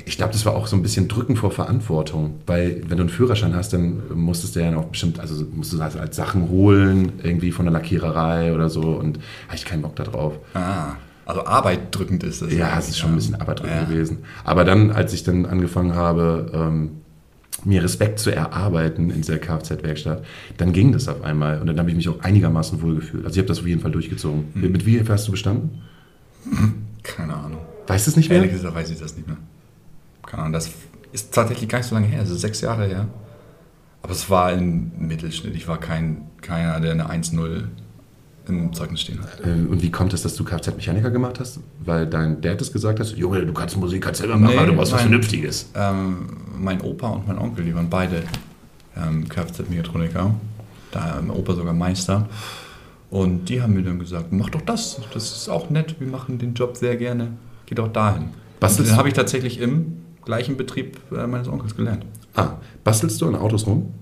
ich 0.06 0.18
glaube, 0.18 0.34
das 0.34 0.46
war 0.46 0.54
auch 0.54 0.68
so 0.68 0.76
ein 0.76 0.82
bisschen 0.82 1.08
Drücken 1.08 1.36
vor 1.36 1.52
Verantwortung, 1.52 2.36
weil 2.46 2.82
wenn 2.88 2.98
du 2.98 3.04
einen 3.04 3.10
Führerschein 3.10 3.56
hast, 3.56 3.72
dann 3.74 4.02
musstest 4.14 4.56
du 4.56 4.60
ja 4.60 4.72
noch 4.72 4.86
bestimmt, 4.86 5.20
also 5.20 5.46
musst 5.54 5.72
du 5.74 5.82
halt 5.82 5.96
als 5.98 6.16
Sachen 6.16 6.50
holen, 6.50 7.14
irgendwie 7.24 7.52
von 7.52 7.66
der 7.66 7.74
Lackiererei 7.74 8.54
oder 8.54 8.70
so 8.70 8.82
und 8.82 9.18
hatte 9.48 9.56
ich 9.58 9.66
keinen 9.66 9.82
Bock 9.82 9.96
da 9.96 10.04
drauf. 10.04 10.34
Ah, 10.54 10.96
also 11.26 11.46
Arbeit 11.46 11.96
drückend 11.96 12.24
ist 12.24 12.42
das. 12.42 12.54
Ja, 12.54 12.78
es 12.78 12.90
ist 12.90 13.00
schon 13.00 13.12
ein 13.12 13.16
bisschen 13.16 13.36
Arbeit 13.36 13.62
Ja. 13.66 13.86
gewesen. 13.86 14.20
Aber 14.44 14.66
dann, 14.66 14.92
als 14.92 15.14
ich 15.14 15.24
dann 15.24 15.46
angefangen 15.46 15.96
habe, 15.96 16.52
ähm, 16.54 16.90
mir 17.64 17.82
Respekt 17.84 18.20
zu 18.20 18.30
erarbeiten 18.36 19.10
in 19.10 19.16
dieser 19.22 19.38
Kfz-Werkstatt, 19.40 20.24
dann 20.58 20.72
ging 20.74 20.92
das 20.92 21.08
auf 21.08 21.24
einmal 21.24 21.62
und 21.62 21.68
dann 21.68 21.80
habe 21.80 21.90
ich 21.90 21.96
mich 21.96 22.10
auch 22.10 22.20
einigermaßen 22.20 22.82
wohl 22.82 22.96
gefühlt. 22.96 23.26
Also 23.26 23.36
ich 23.36 23.40
habe 23.40 23.48
das 23.48 23.60
auf 23.60 23.66
jeden 23.68 23.82
Fall 23.82 23.92
durchgezogen. 23.92 24.46
Mhm. 24.54 24.62
Mit, 24.62 24.72
mit 24.74 24.86
wie 24.86 25.00
viel 25.00 25.10
hast 25.10 25.28
du 25.28 25.32
bestanden? 25.32 25.82
Keine 27.02 27.34
Ahnung. 27.34 27.60
Weißt 27.88 28.08
du 28.08 28.12
es 28.12 28.18
nicht 28.18 28.30
mehr? 28.30 28.40
Ehrlich 28.40 28.54
gesagt 28.54 28.76
weiß 28.76 28.90
ich 28.90 29.00
das 29.00 29.16
nicht 29.16 29.28
mehr. 29.28 29.38
Keine 30.26 30.44
Ahnung, 30.44 30.54
das 30.54 30.72
ist 31.12 31.34
tatsächlich 31.34 31.70
gar 31.70 31.80
nicht 31.80 31.88
so 31.88 31.96
lange 31.96 32.08
her, 32.08 32.20
also 32.20 32.36
sechs 32.36 32.62
Jahre 32.62 32.86
her. 32.88 33.08
Aber 34.02 34.12
es 34.12 34.30
war 34.30 34.54
im 34.54 34.92
Mittelschnitt. 34.98 35.56
Ich 35.56 35.68
war 35.68 35.80
kein, 35.80 36.28
keiner, 36.42 36.80
der 36.80 36.92
eine 36.92 37.10
1-0 37.10 37.64
im 38.48 38.74
Zeugnis 38.74 39.02
stehen 39.02 39.20
hat. 39.22 39.40
Äh, 39.44 39.68
Und 39.68 39.82
wie 39.82 39.90
kommt 39.90 40.14
es, 40.14 40.22
dass 40.22 40.36
du 40.36 40.44
Kfz-Mechaniker 40.44 41.10
gemacht 41.10 41.40
hast? 41.40 41.60
Weil 41.84 42.06
dein 42.06 42.42
Dad 42.42 42.62
es 42.62 42.72
gesagt 42.72 43.00
hat, 43.00 43.08
Junge, 43.18 43.44
du 43.46 43.54
kannst 43.54 43.76
Musik 43.78 44.04
kannst 44.04 44.20
selber 44.22 44.38
machen, 44.38 44.54
Nee, 44.54 44.58
aber 44.60 44.68
du 44.68 44.76
brauchst 44.76 44.92
was 44.92 45.02
Vernünftiges. 45.02 45.70
Ähm, 45.74 46.28
mein 46.60 46.82
Opa 46.82 47.08
und 47.10 47.28
mein 47.28 47.40
Onkel, 47.40 47.66
die 47.66 47.74
waren 47.74 47.90
beide 47.90 48.24
ähm, 48.96 49.28
Kfz-Mechatroniker. 49.28 50.36
Da 50.92 51.20
mein 51.26 51.36
Opa 51.36 51.56
sogar 51.56 51.74
Meister. 51.74 52.30
Und 53.10 53.46
die 53.50 53.62
haben 53.62 53.74
mir 53.74 53.82
dann 53.84 53.98
gesagt, 54.00 54.32
mach 54.32 54.50
doch 54.50 54.62
das, 54.62 55.00
das 55.14 55.32
ist 55.36 55.50
auch 55.50 55.70
nett, 55.70 55.96
wir 56.00 56.08
machen 56.08 56.38
den 56.38 56.54
Job 56.54 56.76
sehr 56.76 56.98
gerne, 56.98 57.30
geh 57.66 57.76
doch 57.76 57.88
dahin. 57.88 58.26
Bastelst 58.60 58.92
den 58.92 58.98
habe 58.98 59.08
ich 59.08 59.14
tatsächlich 59.14 59.60
im 59.60 59.98
gleichen 60.24 60.58
Betrieb 60.58 61.00
äh, 61.12 61.28
meines 61.28 61.48
Onkels 61.48 61.76
gelernt. 61.76 62.06
Ah, 62.36 62.54
bastelst 62.84 63.22
du 63.22 63.28
an 63.28 63.36
Autos 63.36 63.66
rum? 63.68 63.94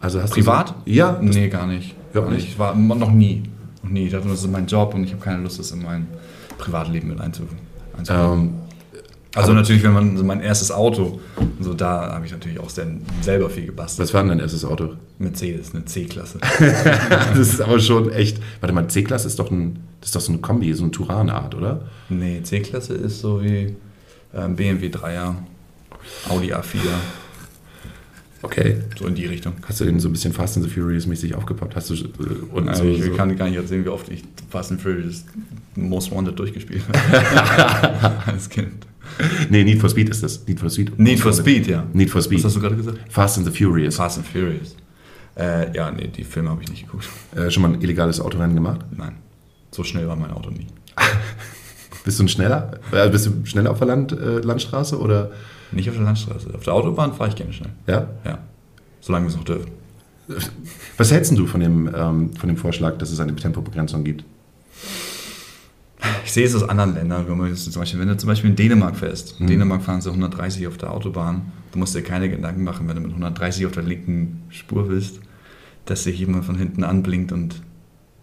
Also 0.00 0.22
hast 0.22 0.30
Privat? 0.32 0.70
Du 0.70 0.74
so, 0.74 0.96
ja. 0.96 1.18
Nee, 1.20 1.48
gar 1.48 1.66
nicht. 1.66 1.94
Ja, 2.14 2.20
Gar 2.22 2.30
nicht? 2.30 2.46
nicht. 2.46 2.58
War 2.58 2.74
noch 2.74 3.10
nie. 3.10 3.42
Noch 3.82 3.90
nie. 3.90 4.06
Ich 4.06 4.12
dachte, 4.12 4.28
das 4.28 4.40
ist 4.40 4.50
mein 4.50 4.66
Job 4.66 4.94
und 4.94 5.04
ich 5.04 5.12
habe 5.12 5.22
keine 5.22 5.42
Lust, 5.42 5.58
das 5.58 5.70
in 5.72 5.82
mein 5.82 6.06
Privatleben 6.58 7.08
mit 7.08 7.20
einzu 7.20 7.42
einzubauen. 7.96 8.40
Ähm, 8.40 8.54
also 9.34 9.52
natürlich, 9.52 9.82
wenn 9.84 9.92
man 9.92 10.16
so 10.16 10.24
mein 10.24 10.40
erstes 10.40 10.72
Auto, 10.72 11.20
so 11.60 11.74
da 11.74 12.12
habe 12.14 12.26
ich 12.26 12.32
natürlich 12.32 12.58
auch 12.58 12.70
selber 12.70 13.48
viel 13.48 13.66
gebastelt. 13.66 14.08
was 14.08 14.14
war 14.14 14.22
denn 14.22 14.30
dein 14.30 14.40
erstes 14.40 14.64
Auto? 14.64 14.94
Mercedes, 15.20 15.74
eine 15.74 15.84
C-Klasse. 15.84 16.38
das 16.58 17.38
ist 17.38 17.60
aber 17.60 17.78
schon 17.78 18.10
echt. 18.10 18.38
Warte 18.60 18.74
mal, 18.74 18.88
C-Klasse 18.88 19.26
ist 19.28 19.38
doch 19.38 19.50
ein, 19.50 19.78
das 20.00 20.08
ist 20.08 20.16
doch 20.16 20.20
so 20.20 20.32
eine 20.32 20.40
Kombi, 20.40 20.72
so 20.74 20.82
eine 20.82 20.90
Turan-Art, 20.92 21.54
oder? 21.54 21.82
nee, 22.08 22.40
C-Klasse 22.42 22.94
ist 22.94 23.20
so 23.20 23.42
wie 23.42 23.74
ähm, 24.34 24.56
BMW 24.56 24.88
3er, 24.88 25.34
Audi 26.28 26.52
A4, 26.54 26.78
Okay. 28.42 28.76
so 28.98 29.06
in 29.06 29.14
die 29.14 29.26
Richtung. 29.26 29.52
Hast 29.68 29.80
du 29.80 29.84
den 29.84 30.00
so 30.00 30.08
ein 30.08 30.12
bisschen 30.12 30.32
Fast 30.32 30.56
and 30.56 30.64
the 30.66 30.72
Furious 30.72 31.06
mäßig 31.06 31.34
aufgepappt? 31.34 31.76
Hast 31.76 31.90
du 31.90 31.94
äh, 31.94 32.06
und 32.52 32.68
Also 32.70 32.84
so, 32.84 32.88
ich 32.88 33.04
so. 33.04 33.10
kann 33.12 33.36
gar 33.36 33.48
nicht 33.48 33.56
erzählen, 33.58 33.84
wie 33.84 33.90
oft 33.90 34.08
ich 34.10 34.22
Fast 34.48 34.72
and 34.72 34.80
Furious 34.80 35.26
Most 35.76 36.10
Wanted 36.10 36.38
durchgespielt 36.38 36.82
habe. 36.88 38.22
Als 38.26 38.48
Kind. 38.48 38.86
Nee, 39.50 39.64
Need 39.64 39.78
for 39.80 39.90
Speed 39.90 40.08
ist 40.08 40.22
das. 40.22 40.46
Need 40.46 40.58
for 40.58 40.70
Speed. 40.70 40.98
Need 40.98 41.20
for 41.20 41.32
Speed, 41.34 41.66
ja. 41.66 41.84
Need 41.92 42.08
for 42.10 42.22
Speed. 42.22 42.38
Was 42.38 42.44
hast 42.46 42.56
du 42.56 42.60
gerade 42.60 42.76
gesagt? 42.76 42.98
Fast 43.10 43.36
and 43.36 43.46
the 43.46 43.52
Furious. 43.52 43.96
Fast 43.96 44.16
and 44.18 44.26
Furious. 44.26 44.74
Äh, 45.40 45.74
ja, 45.74 45.90
nee, 45.90 46.08
die 46.08 46.24
Filme 46.24 46.50
habe 46.50 46.62
ich 46.62 46.68
nicht 46.68 46.84
geguckt. 46.84 47.08
Äh, 47.34 47.50
schon 47.50 47.62
mal 47.62 47.72
ein 47.72 47.80
illegales 47.80 48.20
Autorennen 48.20 48.54
gemacht? 48.54 48.80
Nein. 48.94 49.16
So 49.70 49.84
schnell 49.84 50.06
war 50.06 50.16
mein 50.16 50.32
Auto 50.32 50.50
nie. 50.50 50.66
Bist 52.04 52.18
du 52.18 52.24
ein 52.24 52.28
schneller? 52.28 52.78
Äh, 52.92 53.08
bist 53.10 53.26
du 53.26 53.44
schneller 53.44 53.70
auf 53.70 53.78
der 53.78 53.88
Land, 53.88 54.12
äh, 54.12 54.38
Landstraße 54.38 54.98
oder? 54.98 55.30
Nicht 55.70 55.88
auf 55.88 55.96
der 55.96 56.04
Landstraße. 56.04 56.54
Auf 56.54 56.64
der 56.64 56.72
Autobahn 56.72 57.12
fahre 57.12 57.28
ich 57.28 57.36
gerne 57.36 57.52
schnell. 57.52 57.70
Ja? 57.86 58.08
Ja. 58.24 58.38
Solange 59.00 59.26
wir 59.26 59.30
es 59.30 59.36
noch 59.36 59.44
dürfen. 59.44 59.70
Was 60.96 61.12
hältst 61.12 61.36
du 61.36 61.46
von 61.46 61.60
dem, 61.60 61.90
ähm, 61.94 62.32
von 62.34 62.48
dem 62.48 62.56
Vorschlag, 62.56 62.96
dass 62.98 63.10
es 63.10 63.20
eine 63.20 63.34
Tempobegrenzung 63.36 64.02
gibt? 64.02 64.24
Ich 66.24 66.32
sehe 66.32 66.46
es 66.46 66.54
aus 66.54 66.68
anderen 66.68 66.94
Ländern. 66.94 67.28
Wenn, 67.28 67.36
man 67.36 67.48
jetzt 67.48 67.70
zum 67.70 67.80
Beispiel, 67.80 68.00
wenn 68.00 68.08
du 68.08 68.16
zum 68.16 68.28
Beispiel 68.28 68.50
in 68.50 68.56
Dänemark 68.56 68.96
fährst. 68.96 69.38
Mhm. 69.38 69.46
In 69.46 69.52
Dänemark 69.52 69.82
fahren 69.82 70.00
sie 70.00 70.08
130 70.08 70.66
auf 70.66 70.78
der 70.78 70.92
Autobahn. 70.92 71.52
Du 71.72 71.78
musst 71.78 71.94
dir 71.94 72.02
keine 72.02 72.30
Gedanken 72.30 72.64
machen, 72.64 72.88
wenn 72.88 72.96
du 72.96 73.02
mit 73.02 73.10
130 73.10 73.66
auf 73.66 73.72
der 73.72 73.82
linken 73.82 74.42
Spur 74.48 74.88
bist, 74.88 75.20
dass 75.90 76.04
sich 76.04 76.18
jemand 76.20 76.44
von 76.44 76.56
hinten 76.56 76.84
anblinkt 76.84 77.32
und 77.32 77.62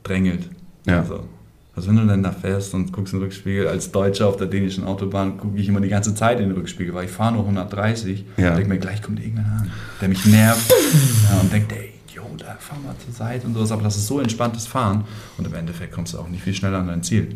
drängelt. 0.04 0.50
Ja. 0.86 1.00
Also, 1.02 1.28
also 1.76 1.90
wenn 1.90 1.98
du 1.98 2.08
dann 2.08 2.24
da 2.24 2.32
fährst 2.32 2.74
und 2.74 2.94
guckst 2.94 3.14
in 3.14 3.20
den 3.20 3.26
Rückspiegel, 3.26 3.68
als 3.68 3.92
Deutscher 3.92 4.28
auf 4.28 4.38
der 4.38 4.48
dänischen 4.48 4.86
Autobahn 4.86 5.38
gucke 5.38 5.58
ich 5.60 5.68
immer 5.68 5.82
die 5.82 5.90
ganze 5.90 6.16
Zeit 6.16 6.40
in 6.40 6.48
den 6.48 6.58
Rückspiegel, 6.58 6.94
weil 6.94 7.06
ich 7.06 7.12
fahre 7.12 7.34
nur 7.34 7.42
130 7.44 8.24
Ja. 8.38 8.52
und 8.52 8.56
denke 8.58 8.70
mir, 8.70 8.80
gleich 8.80 9.02
kommt 9.02 9.20
irgendeiner 9.20 9.62
an, 9.62 9.72
der 10.00 10.08
mich 10.08 10.26
nervt 10.26 10.72
ja, 11.30 11.42
und 11.42 11.52
denkt, 11.52 11.74
ey, 11.74 11.92
Idiot, 12.08 12.42
da 12.42 12.56
fahr 12.58 12.80
mal 12.80 12.96
zur 13.04 13.14
Seite 13.14 13.46
und 13.46 13.54
sowas. 13.54 13.72
Aber 13.74 13.84
das 13.84 13.98
ist 13.98 14.08
so 14.08 14.22
entspanntes 14.22 14.66
Fahren 14.66 15.04
und 15.38 15.46
im 15.46 15.54
Endeffekt 15.54 15.92
kommst 15.92 16.14
du 16.14 16.20
auch 16.20 16.30
nicht 16.30 16.44
viel 16.44 16.54
schneller 16.54 16.80
an 16.80 16.88
dein 16.88 17.04
Ziel. 17.04 17.34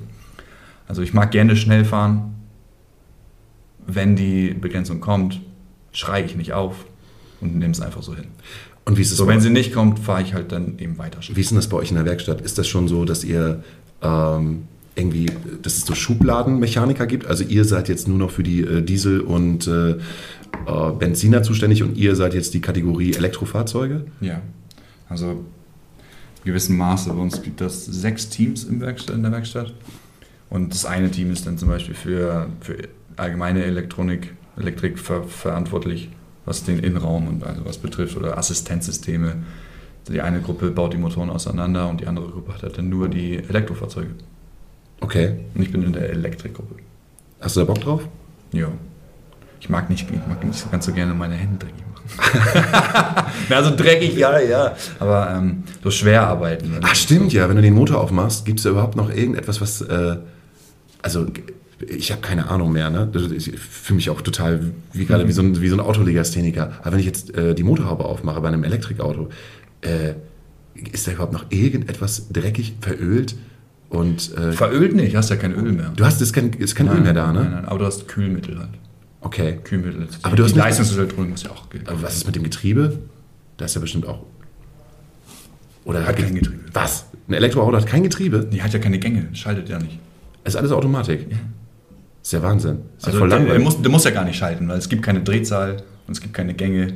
Also 0.88 1.02
ich 1.02 1.14
mag 1.14 1.32
gerne 1.32 1.58
schnell 1.58 1.84
fahren. 1.84 2.36
Wenn 3.86 4.16
die 4.16 4.54
Begrenzung 4.54 5.02
kommt, 5.02 5.42
schreie 5.92 6.24
ich 6.24 6.36
nicht 6.38 6.54
auf 6.54 6.86
und 7.42 7.58
nehme 7.58 7.74
es 7.74 7.82
einfach 7.82 8.02
so 8.02 8.16
hin. 8.16 8.28
Und 8.86 8.98
wie 8.98 9.02
ist 9.02 9.12
es 9.12 9.18
So, 9.18 9.28
wenn 9.28 9.42
sie 9.42 9.50
nicht 9.50 9.74
kommt, 9.74 10.00
fahre 10.00 10.22
ich 10.22 10.34
halt 10.34 10.52
dann 10.52 10.80
eben 10.80 10.98
weiter. 10.98 11.20
Wie 11.34 11.40
ist 11.40 11.52
denn 11.52 11.58
das 11.58 11.68
bei 11.68 11.78
euch 11.78 11.90
in 11.90 11.96
der 11.96 12.06
Werkstatt? 12.06 12.42
Ist 12.42 12.58
das 12.58 12.68
schon 12.68 12.88
so, 12.88 13.06
dass 13.06 13.24
ihr 13.24 13.64
ähm, 14.02 14.64
irgendwie, 14.96 15.28
dass 15.62 15.78
es 15.78 15.86
so 15.86 15.96
Schubladenmechaniker 15.96 17.06
gibt? 17.06 17.28
Also 17.28 17.44
ihr 17.44 17.66
seid 17.66 17.90
jetzt 17.90 18.08
nur 18.08 18.18
noch 18.18 18.32
für 18.32 18.44
die 18.44 18.62
äh, 18.62 18.82
Diesel- 18.82 19.22
und 19.22 19.68
äh, 19.68 19.92
äh, 19.92 19.98
Benziner 20.98 21.44
zuständig 21.44 21.84
und 21.84 21.98
ihr 21.98 22.16
seid 22.16 22.34
jetzt 22.34 22.54
die 22.54 22.62
Kategorie 22.62 23.14
Elektrofahrzeuge? 23.14 24.06
Ja, 24.20 24.42
also 25.10 25.46
in 26.44 26.46
gewissem 26.46 26.78
Maße. 26.78 27.12
Bei 27.12 27.22
uns 27.22 27.42
gibt 27.42 27.62
es 27.62 27.86
sechs 27.86 28.30
Teams 28.30 28.64
in 28.64 28.80
der 28.80 29.32
Werkstatt. 29.32 29.74
Und 30.50 30.74
das 30.74 30.86
eine 30.86 31.10
Team 31.10 31.32
ist 31.32 31.48
dann 31.48 31.58
zum 31.58 31.70
Beispiel 31.70 31.96
für, 31.96 32.50
für 32.60 32.78
allgemeine 33.16 33.64
Elektronik, 33.64 34.34
Elektrik 34.58 35.00
ver 35.00 35.24
verantwortlich, 35.24 36.10
was 36.46 36.64
den 36.64 36.80
Innenraum 36.80 37.28
und 37.28 37.44
also 37.44 37.66
was 37.66 37.78
betrifft 37.78 38.18
oder 38.18 38.38
Assistenzsysteme. 38.38 39.44
Die 40.08 40.22
eine 40.22 40.42
Gruppe 40.42 40.72
baut 40.72 40.94
die 40.94 40.98
Motoren 40.98 41.30
auseinander 41.30 41.88
und 41.88 42.02
die 42.02 42.08
andere 42.08 42.28
Gruppe 42.28 42.54
hat 42.54 42.64
halt 42.64 42.78
dann 42.78 42.90
nur 42.90 43.08
die 43.08 43.38
Elektrofahrzeuge. 43.38 44.12
Okay. 45.00 45.36
Und 45.54 45.62
ich 45.62 45.72
bin 45.72 45.84
in 45.84 45.94
der 45.94 46.10
Elektrikgruppe. 46.10 46.76
Hast 47.40 47.56
du 47.56 47.62
da 47.62 47.66
Bock 47.66 47.82
drauf? 47.82 48.08
Ja. 48.52 48.68
Ich 49.60 49.70
mag 49.70 49.90
nicht, 49.90 50.10
ich 50.10 50.28
mag 50.28 50.44
nicht 50.44 50.72
ganz 50.72 50.86
so 50.86 50.92
gerne 50.92 51.14
meine 51.14 51.36
Hände 51.36 51.66
dreckig 51.66 51.84
machen. 51.88 51.92
Also 53.50 53.76
dreckig, 53.76 54.16
ja, 54.16 54.40
ja. 54.40 54.76
Aber 55.00 55.32
ähm, 55.32 55.64
so 55.84 55.92
schwer 55.92 56.28
arbeiten. 56.28 56.80
Ach 56.82 56.96
stimmt 56.96 57.32
ja, 57.34 57.48
wenn 57.48 57.56
du 57.56 57.62
den 57.62 57.76
Motor 57.76 58.02
aufmachst, 58.02 58.46
gibt 58.46 58.60
es 58.60 58.64
da 58.64 58.72
überhaupt 58.72 58.96
noch 58.96 59.10
irgendetwas, 59.10 59.62
was... 59.62 59.82
Äh, 59.82 60.18
also 61.04 61.28
ich 61.88 62.12
habe 62.12 62.22
keine 62.22 62.50
Ahnung 62.50 62.72
mehr, 62.72 62.90
ne? 62.90 63.10
Ich 63.36 63.52
fühle 63.60 63.96
mich 63.98 64.10
auch 64.10 64.22
total 64.22 64.72
wie 64.94 65.06
gerade 65.06 65.28
wie 65.28 65.32
so 65.32 65.42
ein, 65.42 65.62
wie 65.62 65.70
so 65.70 65.76
ein 65.76 65.80
Autolegastheniker. 65.80 66.74
Aber 66.82 66.94
wenn 66.94 67.00
ich 67.00 67.06
jetzt 67.06 67.36
äh, 67.36 67.54
die 67.56 67.64
Motorhaube 67.64 68.06
aufmache 68.06 68.42
bei 68.42 68.48
einem 68.48 68.64
Elektrikauto, 68.64 69.30
äh, 69.82 70.14
ist 70.92 71.08
da 71.08 71.12
überhaupt 71.12 71.34
noch 71.34 71.46
irgendetwas 71.50 72.30
dreckig, 72.32 72.76
verölt? 72.82 73.36
Und 73.90 74.36
äh, 74.38 74.54
Verölt 74.54 74.96
nicht, 74.96 75.16
hast 75.16 75.30
ja 75.30 75.36
kein 75.36 75.54
Öl 75.54 75.74
mehr. 75.74 75.92
du 75.96 76.06
hast 76.06 76.22
ist 76.22 76.32
kein, 76.32 76.52
ist 76.54 76.76
kein 76.76 76.88
Öl 76.88 77.02
mehr 77.02 77.14
da, 77.14 77.34
ne? 77.34 77.42
Nein, 77.42 77.52
nein, 77.52 77.66
aber 77.66 77.80
du 77.80 77.86
hast 77.86 78.08
Kühlmittel 78.08 78.58
halt. 78.58 78.70
Okay. 79.20 79.60
Kühlmittel. 79.64 80.08
Aber 80.24 80.36
du 80.36 80.44
hast 80.44 80.56
die 80.56 80.60
Leistungselektronik 80.60 81.32
muss 81.32 81.44
ja 81.44 81.52
auch 81.52 81.70
gelten. 81.70 81.88
Aber 81.90 82.02
was 82.02 82.16
ist 82.16 82.26
mit 82.26 82.36
dem 82.36 82.44
Getriebe? 82.44 83.00
Da 83.58 83.66
ist 83.66 83.76
ja 83.76 83.82
bestimmt 83.82 84.08
auch. 84.08 84.24
Oder 85.84 86.06
Hat 86.06 86.16
kein 86.16 86.36
Getriebe. 86.36 86.60
Was? 86.74 87.06
Ein 87.28 87.34
Elektroauto 87.34 87.76
hat 87.78 87.86
kein 87.86 88.04
Getriebe? 88.04 88.48
Die 88.52 88.62
hat 88.62 88.74
ja 88.74 88.80
keine 88.80 88.98
Gänge, 88.98 89.28
schaltet 89.34 89.70
ja 89.70 89.78
nicht. 89.78 90.00
Ist 90.44 90.56
alles 90.56 90.72
Automatik. 90.72 91.28
Ja. 91.30 91.38
Ist 92.22 92.34
ja 92.34 92.42
Wahnsinn. 92.44 92.80
Ist 92.98 93.06
Also 93.06 93.18
ja 93.18 93.20
voll 93.20 93.30
der, 93.30 93.38
der, 93.40 93.48
langweilig. 93.48 93.64
muss, 93.66 93.82
der 93.82 93.92
muss 93.92 94.04
ja 94.04 94.12
gar 94.12 94.26
nicht 94.26 94.38
schalten, 94.38 94.68
weil 94.68 94.78
es 94.78 94.90
gibt 94.90 95.04
keine 95.04 95.22
Drehzahl 95.22 95.78
und 96.08 96.14
es 96.14 96.22
gibt 96.22 96.34
keine 96.34 96.54
Gänge. 96.54 96.94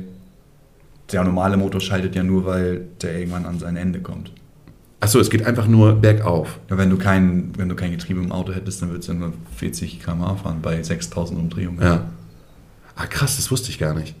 Der 1.12 1.22
normale 1.24 1.56
Motor 1.56 1.80
schaltet 1.80 2.14
ja 2.16 2.22
nur, 2.22 2.44
weil 2.46 2.82
der 3.02 3.18
irgendwann 3.18 3.44
an 3.46 3.58
sein 3.58 3.76
Ende 3.76 4.00
kommt. 4.00 4.32
Achso, 5.00 5.20
es 5.20 5.30
geht 5.30 5.44
einfach 5.44 5.66
nur 5.66 5.94
bergauf. 5.94 6.58
Ja, 6.70 6.78
wenn, 6.78 6.90
du 6.90 6.96
kein, 6.96 7.52
wenn 7.56 7.68
du 7.68 7.76
kein 7.76 7.92
Getriebe 7.92 8.20
im 8.20 8.32
Auto 8.32 8.52
hättest, 8.52 8.82
dann 8.82 8.90
würdest 8.90 9.08
du 9.08 9.14
nur 9.14 9.32
40 9.56 10.00
km/h 10.02 10.36
fahren 10.36 10.58
bei 10.62 10.82
6000 10.82 11.38
Umdrehungen. 11.38 11.80
Ja. 11.82 12.08
Ah, 12.96 13.06
krass, 13.06 13.36
das 13.36 13.50
wusste 13.50 13.70
ich 13.70 13.78
gar 13.78 13.94
nicht. 13.94 14.14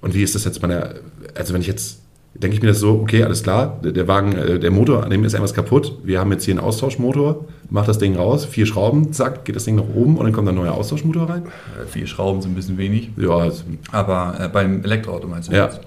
Und 0.00 0.14
wie 0.14 0.22
ist 0.22 0.34
das 0.34 0.44
jetzt 0.44 0.60
bei 0.60 0.68
der. 0.68 0.94
Also, 1.34 1.52
wenn 1.52 1.60
ich 1.60 1.66
jetzt. 1.66 2.00
Denke 2.34 2.54
ich 2.56 2.62
mir 2.62 2.68
das 2.68 2.78
so, 2.78 2.92
okay, 3.00 3.24
alles 3.24 3.42
klar, 3.42 3.80
der 3.82 4.06
Wagen, 4.06 4.32
äh, 4.36 4.58
der 4.60 4.70
Motor, 4.70 5.02
an 5.04 5.10
dem 5.10 5.24
ist 5.24 5.32
irgendwas 5.34 5.52
kaputt. 5.52 5.98
Wir 6.04 6.20
haben 6.20 6.30
jetzt 6.30 6.44
hier 6.44 6.54
einen 6.54 6.60
Austauschmotor, 6.64 7.44
mach 7.70 7.84
das 7.86 7.98
Ding 7.98 8.14
raus, 8.16 8.44
vier 8.44 8.66
Schrauben, 8.66 9.12
zack, 9.12 9.44
geht 9.44 9.56
das 9.56 9.64
Ding 9.64 9.74
nach 9.74 9.88
oben 9.94 10.16
und 10.16 10.24
dann 10.24 10.32
kommt 10.32 10.48
ein 10.48 10.54
neuer 10.54 10.72
Austauschmotor 10.72 11.28
rein. 11.28 11.42
Äh, 11.44 11.86
Vier 11.86 12.06
Schrauben 12.06 12.40
sind 12.40 12.52
ein 12.52 12.54
bisschen 12.54 12.78
wenig. 12.78 13.10
Ja, 13.16 13.50
Aber 13.92 14.36
äh, 14.40 14.48
beim 14.48 14.82
Elektroauto 14.84 15.26
meinst 15.26 15.50
du 15.50 15.56
Ja. 15.56 15.66
jetzt? 15.66 15.80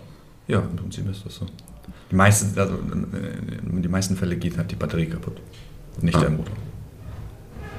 Ja, 0.48 0.60
im 0.60 0.76
Prinzip 0.76 1.10
ist 1.10 1.26
das 1.26 1.36
so. 1.36 1.46
Die 2.12 2.16
meisten, 2.16 2.60
also, 2.60 2.74
äh, 2.74 3.70
in 3.76 3.82
die 3.82 3.88
meisten 3.89 4.16
Fälle 4.18 4.36
geht 4.36 4.58
halt 4.58 4.70
die 4.70 4.76
Batterie 4.76 5.06
kaputt. 5.06 5.38
Nicht 6.02 6.16
Ah. 6.18 6.22
der 6.22 6.30
Motor. 6.30 6.54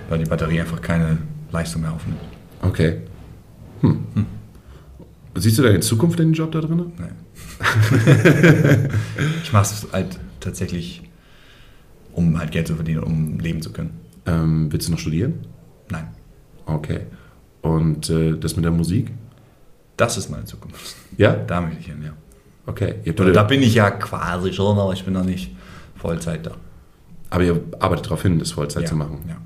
Weil 0.08 0.18
die 0.20 0.24
Batterie 0.28 0.60
einfach 0.60 0.80
keine 0.80 1.18
Leistung 1.52 1.82
mehr 1.82 1.92
aufnimmt. 1.92 2.18
okay. 2.62 2.96
Hm. 3.82 3.98
Siehst 5.36 5.58
du 5.58 5.62
deine 5.62 5.80
Zukunft 5.80 6.18
in 6.20 6.28
den 6.28 6.32
Job 6.34 6.50
da 6.52 6.60
drin? 6.62 6.92
Nee. 6.98 7.04
ich 9.42 9.52
mache 9.52 9.62
es 9.64 9.86
halt 9.92 10.18
tatsächlich, 10.40 11.02
um 12.12 12.38
halt 12.38 12.52
Geld 12.52 12.66
zu 12.66 12.74
verdienen, 12.74 13.02
um 13.02 13.38
leben 13.38 13.62
zu 13.62 13.72
können. 13.72 14.00
Ähm, 14.26 14.72
willst 14.72 14.88
du 14.88 14.92
noch 14.92 14.98
studieren? 14.98 15.46
Nein, 15.90 16.08
Okay. 16.66 17.00
Und 17.60 18.10
äh, 18.10 18.36
das 18.38 18.56
mit 18.56 18.64
der 18.64 18.72
Musik? 18.72 19.10
das 19.96 20.16
ist 20.16 20.28
meine 20.28 20.44
Zukunft. 20.44 20.96
Ja? 21.16 21.32
Da 21.34 21.60
möchte 21.60 21.78
ich 21.80 21.86
hin, 21.86 22.02
ja. 22.02 22.12
Okay. 22.66 22.96
Da 23.14 23.42
bin 23.44 23.62
ich 23.62 23.74
ja 23.74 23.90
quasi 23.90 24.52
schon, 24.52 24.76
aber 24.78 24.92
ich 24.92 25.04
bin 25.04 25.14
noch 25.14 25.24
nicht 25.24 25.54
Vollzeit 25.96 26.44
da. 26.46 26.52
aber 27.30 27.44
ihr 27.44 27.60
arbeitet 27.78 28.06
darauf 28.06 28.22
hin, 28.22 28.38
das 28.38 28.52
Vollzeit 28.52 28.82
ja. 28.84 28.88
zu 28.88 28.96
machen. 28.96 29.18
Ja. 29.28 29.36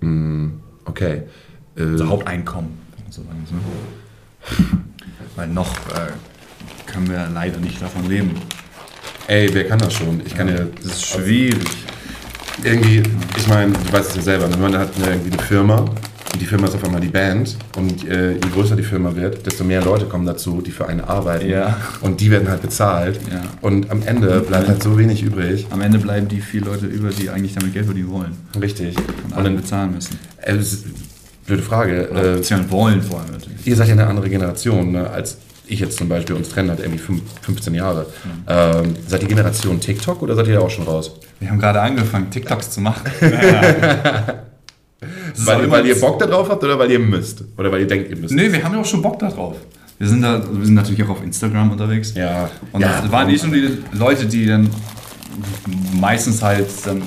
Hm, 0.00 0.60
okay. 0.84 1.22
Äh, 1.76 1.82
Also 1.82 2.08
Haupteinkommen, 2.08 2.70
kann 2.94 3.02
man 3.04 3.12
so 3.12 3.22
sagen. 3.22 3.46
Ne? 3.50 4.78
Weil 5.36 5.48
noch 5.48 5.74
äh, 5.88 6.12
können 6.86 7.08
wir 7.10 7.28
leider 7.32 7.58
nicht 7.58 7.80
davon 7.82 8.08
leben. 8.08 8.32
ey, 9.28 9.48
wer 9.52 9.64
kann 9.68 9.78
das 9.78 9.94
schon? 9.94 10.20
Ich 10.24 10.34
kann 10.36 10.48
ja. 10.48 10.54
Das 10.82 10.92
ist 10.92 11.06
schwierig. 11.06 11.58
irgendwie, 12.64 13.02
ich 13.36 13.48
meine, 13.48 13.72
du 13.72 13.92
weißt 13.92 14.10
es 14.10 14.16
ja 14.16 14.22
selber, 14.22 14.48
ne? 14.48 14.56
man 14.56 14.76
hat 14.76 14.90
eine, 14.96 15.06
irgendwie 15.14 15.32
eine 15.32 15.42
Firma 15.42 15.76
und 15.80 16.40
die 16.40 16.46
Firma 16.46 16.66
ist 16.68 16.74
auf 16.74 16.84
einmal 16.84 17.00
die 17.00 17.08
Band 17.08 17.56
und 17.76 18.08
äh, 18.08 18.32
je 18.32 18.38
größer 18.52 18.76
die 18.76 18.82
Firma 18.82 19.14
wird, 19.14 19.44
desto 19.46 19.62
mehr 19.64 19.82
Leute 19.82 20.06
kommen 20.06 20.24
dazu, 20.26 20.62
die 20.64 20.70
für 20.70 20.86
einen 20.88 21.00
arbeiten 21.02 21.48
Ja. 21.50 21.76
und 22.00 22.20
die 22.20 22.30
werden 22.30 22.48
halt 22.48 22.62
bezahlt 22.62 23.20
Ja. 23.30 23.42
und 23.60 23.90
am 23.90 24.02
Ende 24.06 24.40
bleibt 24.40 24.68
halt 24.68 24.82
so 24.82 24.96
wenig 24.98 25.22
übrig. 25.22 25.66
Am 25.70 25.80
Ende 25.82 25.98
bleiben 25.98 26.28
die 26.28 26.40
vier 26.40 26.62
Leute 26.62 26.86
über, 26.86 27.10
die 27.10 27.28
eigentlich 27.30 27.54
damit 27.54 27.72
Geld 27.74 27.84
verdienen 27.86 28.10
wollen. 28.10 28.32
Richtig. 28.60 28.96
Und 28.96 29.04
Und 29.26 29.32
alle 29.34 29.44
dann, 29.44 29.56
bezahlen 29.56 29.92
müssen. 29.94 30.18
äh, 30.42 30.54
das 30.56 30.72
ist- 30.72 30.84
blöde 31.46 31.62
Frage, 31.62 32.08
Oder 32.10 32.32
äh, 32.32 32.36
bezahlen 32.38 32.70
wollen 32.70 33.02
vor 33.02 33.20
allem 33.20 33.32
natürlich. 33.32 33.64
ihr 33.66 33.76
seid 33.76 33.86
ja 33.88 33.92
eine 33.94 34.06
andere 34.06 34.28
Generation, 34.28 34.92
ne? 34.92 35.08
als 35.10 35.36
ich 35.68 35.80
jetzt 35.80 35.98
zum 35.98 36.08
Beispiel, 36.08 36.36
uns 36.36 36.48
trennen 36.48 36.70
halt 36.70 36.80
irgendwie 36.80 36.98
fünf- 36.98 37.22
15 37.42 37.74
Jahre. 37.74 38.06
Ähm, 38.48 38.94
seid 39.06 39.22
ihr 39.22 39.28
Generation 39.28 39.80
TikTok 39.80 40.22
oder 40.22 40.34
seid 40.34 40.46
ihr 40.48 40.54
da 40.54 40.60
auch 40.60 40.70
schon 40.70 40.84
raus? 40.84 41.12
Wir 41.40 41.50
haben 41.50 41.58
gerade 41.58 41.80
angefangen, 41.80 42.30
TikToks 42.30 42.70
zu 42.70 42.80
machen. 42.80 43.02
Weil, 45.38 45.70
weil 45.70 45.86
ihr 45.86 46.00
Bock 46.00 46.18
da 46.18 46.26
drauf 46.26 46.48
habt 46.48 46.64
oder 46.64 46.78
weil 46.78 46.90
ihr 46.90 46.98
müsst? 46.98 47.44
Oder 47.58 47.70
weil 47.70 47.80
ihr 47.82 47.86
denkt, 47.86 48.08
ihr 48.10 48.16
müsst? 48.16 48.32
Nee, 48.34 48.50
wir 48.50 48.64
haben 48.64 48.72
ja 48.74 48.80
auch 48.80 48.86
schon 48.86 49.02
Bock 49.02 49.18
darauf. 49.18 49.56
Wir 49.98 50.08
sind, 50.08 50.22
da, 50.22 50.42
wir 50.50 50.64
sind 50.64 50.74
natürlich 50.74 51.02
auch 51.04 51.10
auf 51.10 51.22
Instagram 51.22 51.70
unterwegs. 51.70 52.14
Ja. 52.14 52.48
Und 52.72 52.80
Ja, 52.80 53.02
das 53.02 53.12
waren 53.12 53.26
nicht 53.26 53.44
nur 53.46 53.54
die 53.54 53.78
Leute, 53.92 54.24
die 54.26 54.46
dann 54.46 54.70
meistens 56.00 56.42
halt 56.42 56.66
dann 56.86 57.02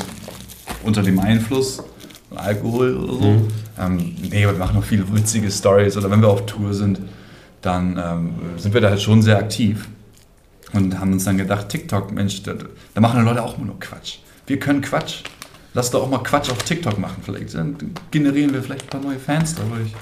unter 0.84 1.02
dem 1.02 1.19
Einfluss 1.19 1.81
von 2.30 2.38
Alkohol 2.38 2.95
oder 2.95 3.14
so. 3.14 3.22
Mhm. 3.22 3.48
Ähm, 3.80 4.15
nee, 4.30 4.41
wir 4.45 4.53
machen 4.53 4.77
auch 4.77 4.84
viele 4.84 5.03
witzige 5.14 5.49
Stories 5.49 5.98
oder 5.98 6.11
wenn 6.11 6.22
wir 6.22 6.27
auf 6.30 6.45
Tour 6.45 6.73
sind, 6.73 6.99
dann 7.61 7.98
ähm, 8.03 8.30
sind 8.57 8.73
wir 8.73 8.81
da 8.81 8.90
halt 8.90 9.02
schon 9.02 9.22
sehr 9.22 9.38
aktiv 9.38 9.88
und 10.73 10.99
haben 10.99 11.14
uns 11.14 11.26
dann 11.26 11.38
gedacht, 11.38 11.69
TikTok, 11.69 12.11
Mensch, 12.11 12.44
da, 12.44 12.53
da 12.94 13.02
machen 13.02 13.19
die 13.19 13.26
Leute 13.26 13.44
auch 13.44 13.57
immer 13.57 13.68
nur 13.68 13.80
Quatsch. 13.80 14.18
Wir 14.48 14.60
können 14.60 14.81
Quatsch. 14.81 15.23
Lass 15.73 15.91
doch 15.91 16.03
auch 16.03 16.10
mal 16.10 16.19
Quatsch 16.19 16.49
auf 16.49 16.64
TikTok 16.64 16.98
machen. 16.98 17.18
Vielleicht 17.23 17.53
dann 17.53 17.76
generieren 18.11 18.53
wir 18.53 18.64
vielleicht 18.64 18.84
ein 18.84 18.90
paar 18.90 19.02
neue 19.02 19.19
Fans 19.19 19.56
dadurch. 19.56 19.94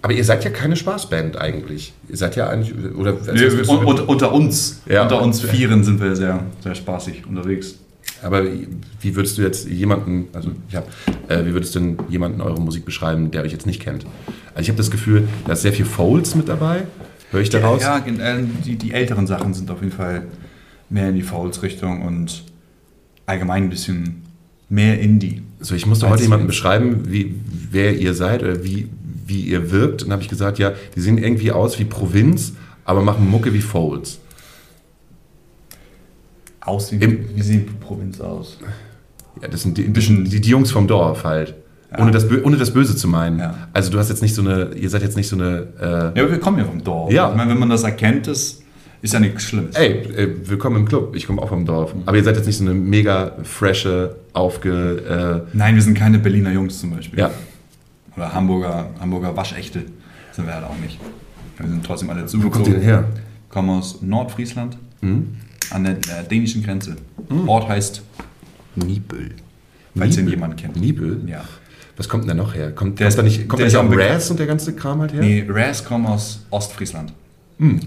Aber 0.00 0.12
ihr 0.12 0.24
seid 0.24 0.44
ja 0.44 0.50
keine 0.50 0.76
Spaßband 0.76 1.36
eigentlich. 1.36 1.92
Ihr 2.08 2.16
seid 2.16 2.34
ja 2.36 2.48
eigentlich. 2.48 2.74
Oder 2.96 3.12
Nee, 3.12 3.40
wir, 3.40 3.68
un, 3.68 3.84
unter, 3.84 4.08
unter 4.08 4.32
uns, 4.32 4.82
Ja. 4.86 5.02
unter 5.02 5.22
uns 5.22 5.40
Vieren 5.40 5.84
sind 5.84 6.00
wir 6.00 6.14
sehr, 6.16 6.40
sehr 6.62 6.74
spaßig 6.74 7.26
unterwegs. 7.26 7.76
Aber 8.22 8.44
wie 9.00 9.16
würdest 9.16 9.36
du 9.38 9.42
jetzt 9.42 9.68
jemanden, 9.68 10.26
also 10.32 10.50
ich 10.68 10.76
hab, 10.76 10.86
äh, 11.28 11.44
wie 11.46 11.52
würdest 11.52 11.74
du 11.74 11.80
denn 11.80 11.96
jemanden 12.08 12.40
eure 12.40 12.60
Musik 12.60 12.84
beschreiben, 12.84 13.30
der 13.30 13.42
euch 13.42 13.52
jetzt 13.52 13.66
nicht 13.66 13.80
kennt? 13.80 14.04
Also 14.54 14.62
ich 14.62 14.68
habe 14.68 14.76
das 14.78 14.90
Gefühl, 14.90 15.28
da 15.46 15.52
ist 15.54 15.62
sehr 15.62 15.72
viel 15.72 15.84
Folds 15.84 16.34
mit 16.34 16.48
dabei. 16.48 16.84
Höre 17.30 17.40
ich 17.40 17.50
daraus? 17.50 17.82
Ja, 17.82 17.98
gen- 17.98 18.20
äh, 18.20 18.42
die, 18.64 18.76
die 18.76 18.92
älteren 18.92 19.26
Sachen 19.26 19.54
sind 19.54 19.70
auf 19.70 19.80
jeden 19.80 19.92
Fall 19.92 20.22
mehr 20.90 21.08
in 21.08 21.14
die 21.16 21.22
Fouls-Richtung 21.22 22.02
und 22.02 22.44
allgemein 23.26 23.64
ein 23.64 23.70
bisschen 23.70 24.22
mehr 24.68 25.00
Indie. 25.00 25.42
So, 25.60 25.74
ich 25.74 25.86
musste 25.86 26.08
heute 26.08 26.22
jemanden 26.22 26.46
beschreiben, 26.46 27.02
wie, 27.08 27.34
wer 27.70 27.96
ihr 27.98 28.14
seid 28.14 28.42
oder 28.42 28.62
wie, 28.64 28.88
wie 29.26 29.42
ihr 29.42 29.70
wirkt. 29.70 30.02
Und 30.02 30.08
dann 30.08 30.12
habe 30.12 30.22
ich 30.22 30.28
gesagt, 30.28 30.58
ja, 30.58 30.72
die 30.94 31.00
sehen 31.00 31.18
irgendwie 31.18 31.52
aus 31.52 31.78
wie 31.78 31.84
Provinz, 31.84 32.52
aber 32.84 33.02
machen 33.02 33.28
Mucke 33.30 33.54
wie 33.54 33.60
Folds. 33.60 34.18
Aussehen, 36.64 37.00
Im- 37.02 37.24
wie 37.36 37.42
sieht 37.42 37.68
die 37.68 37.72
Provinz 37.74 38.20
aus? 38.20 38.58
Ja, 39.40 39.48
das 39.48 39.62
sind 39.62 39.76
die, 39.78 39.88
die, 39.88 40.24
die, 40.24 40.40
die 40.40 40.48
Jungs 40.50 40.70
vom 40.70 40.86
Dorf 40.86 41.24
halt. 41.24 41.54
Ohne, 41.98 42.10
das, 42.10 42.26
ohne 42.44 42.56
das 42.56 42.72
Böse 42.72 42.96
zu 42.96 43.06
meinen. 43.06 43.38
Ja. 43.38 43.68
Also 43.74 43.90
du 43.90 43.98
hast 43.98 44.08
jetzt 44.08 44.22
nicht 44.22 44.34
so 44.34 44.40
eine, 44.42 44.70
ihr 44.74 44.88
seid 44.88 45.02
jetzt 45.02 45.16
nicht 45.16 45.28
so 45.28 45.36
eine, 45.36 45.66
äh, 45.78 45.84
Ja, 46.18 46.22
aber 46.24 46.30
wir 46.30 46.40
kommen 46.40 46.58
ja 46.58 46.64
vom 46.64 46.82
Dorf. 46.82 47.12
Ja. 47.12 47.30
Ich 47.30 47.36
meine, 47.36 47.50
wenn 47.50 47.58
man 47.58 47.68
das 47.68 47.82
erkennt, 47.82 48.26
das 48.28 48.62
ist 49.02 49.12
ja 49.12 49.20
nichts 49.20 49.42
Schlimmes. 49.44 49.74
ey, 49.76 49.90
äh, 50.14 50.48
willkommen 50.48 50.76
im 50.76 50.84
Club, 50.86 51.14
ich 51.16 51.26
komme 51.26 51.42
auch 51.42 51.48
vom 51.50 51.66
Dorf. 51.66 51.94
Aber 52.06 52.16
ihr 52.16 52.24
seid 52.24 52.36
jetzt 52.36 52.46
nicht 52.46 52.56
so 52.56 52.64
eine 52.64 52.72
mega 52.72 53.32
freshe, 53.42 54.16
aufge... 54.32 55.44
Nein, 55.52 55.74
wir 55.74 55.82
sind 55.82 55.94
keine 55.98 56.18
Berliner 56.18 56.52
Jungs 56.52 56.80
zum 56.80 56.92
Beispiel. 56.94 57.18
Äh, 57.18 57.22
ja, 57.22 57.30
Oder 58.16 58.32
Hamburger, 58.32 58.86
Hamburger 59.00 59.36
Waschechte 59.36 59.82
sind 60.30 60.46
wir 60.46 60.54
halt 60.54 60.64
auch 60.64 60.78
nicht. 60.80 60.98
Wir 61.58 61.68
sind 61.68 61.84
trotzdem 61.84 62.08
alle 62.10 62.22
wo 62.22 62.26
zugezogen. 62.26 62.52
kommt 62.54 62.68
ihr 62.68 62.74
denn 62.74 62.82
her? 62.82 63.04
Kommen 63.50 63.70
aus 63.70 64.00
Nordfriesland, 64.00 64.78
Hm? 65.02 65.36
An 65.72 65.84
der 65.84 65.94
äh, 65.96 66.24
dänischen 66.28 66.62
Grenze. 66.62 66.96
Ort 67.46 67.68
heißt 67.68 68.02
Nibel. 68.74 69.30
Falls 69.96 70.16
ihn 70.16 70.24
Nibel? 70.24 70.34
jemand 70.34 70.56
kennt. 70.56 70.76
Nibel? 70.76 71.22
Ja. 71.26 71.44
Was 71.96 72.08
kommt 72.08 72.24
denn 72.24 72.28
da 72.28 72.34
noch 72.34 72.54
her? 72.54 72.72
Kommt, 72.72 72.98
Der 73.00 73.08
kommt 73.08 73.18
da 73.18 73.22
nicht, 73.22 73.48
kommt 73.48 73.60
der 73.60 73.66
nicht 73.66 73.76
auch 73.76 73.90
Raz 73.90 74.30
und 74.30 74.38
der 74.38 74.46
ganze 74.46 74.74
Kram 74.74 75.00
halt 75.00 75.12
her? 75.12 75.20
Nee, 75.20 75.44
Ras 75.48 75.84
kommen 75.84 76.06
aus 76.06 76.44
Ostfriesland. 76.50 77.12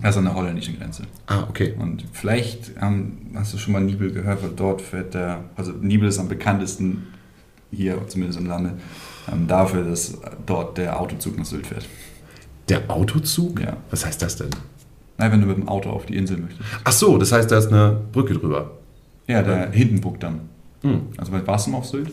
Also 0.04 0.20
an 0.20 0.26
der 0.26 0.36
holländischen 0.36 0.78
Grenze. 0.78 1.04
Ah, 1.28 1.44
okay. 1.50 1.74
Und 1.78 2.06
vielleicht 2.14 2.72
ähm, 2.82 3.18
hast 3.36 3.54
du 3.54 3.58
schon 3.58 3.74
mal 3.74 3.82
Nibel 3.82 4.10
gehört, 4.12 4.42
weil 4.42 4.52
dort 4.56 4.82
fährt 4.82 5.14
der, 5.14 5.44
also 5.58 5.74
Nibel 5.74 6.08
ist 6.08 6.18
am 6.18 6.30
bekanntesten 6.30 7.08
hier, 7.72 8.00
zumindest 8.08 8.40
im 8.40 8.46
Lande, 8.46 8.74
ähm, 9.30 9.48
dafür, 9.48 9.84
dass 9.84 10.18
dort 10.46 10.78
der 10.78 10.98
Autozug 10.98 11.38
nach 11.38 11.44
Sylt 11.46 11.68
fährt. 11.68 11.86
Der 12.70 12.90
Autozug? 12.90 13.60
Ja. 13.60 13.76
Was 13.90 14.06
heißt 14.06 14.22
das 14.22 14.38
denn? 14.38 14.50
Nein, 15.18 15.32
wenn 15.32 15.42
du 15.42 15.48
mit 15.48 15.58
dem 15.58 15.70
Auto 15.70 15.90
auf 15.90 16.06
die 16.06 16.16
Insel 16.16 16.38
möchtest. 16.38 16.62
Ach 16.84 16.92
so, 16.92 17.18
das 17.18 17.32
heißt, 17.32 17.50
da 17.50 17.58
ist 17.58 17.68
eine 17.68 18.02
Brücke 18.12 18.34
drüber. 18.34 18.72
Ja, 19.28 19.42
der 19.42 19.72
Hindenburg 19.72 20.20
dann. 20.20 20.42
Hm. 20.82 21.08
Also 21.18 21.32
warst 21.46 21.68
du 21.68 21.72
mal 21.72 21.78
auf 21.78 21.86
Sylt? 21.86 22.12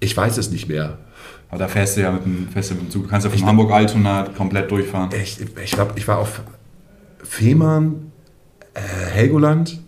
Ich 0.00 0.16
weiß 0.16 0.36
es 0.36 0.50
nicht 0.50 0.68
mehr. 0.68 0.98
Aber 1.48 1.58
da 1.58 1.68
fährst 1.68 1.96
du 1.96 2.00
ja 2.00 2.10
mit 2.10 2.24
dem, 2.24 2.48
fährst 2.48 2.70
du 2.70 2.74
mit 2.74 2.84
dem 2.84 2.90
Zug. 2.90 3.04
Du 3.04 3.08
kannst 3.08 3.26
ja 3.26 3.30
von 3.30 3.46
Hamburg-Altona 3.46 4.28
komplett 4.36 4.70
durchfahren. 4.70 5.10
Ich, 5.22 5.38
ich 5.40 5.70
glaube, 5.70 5.92
ich 5.96 6.08
war 6.08 6.18
auf 6.18 6.42
Fehmarn, 7.22 8.10
äh, 8.74 8.80
Helgoland 8.80 9.80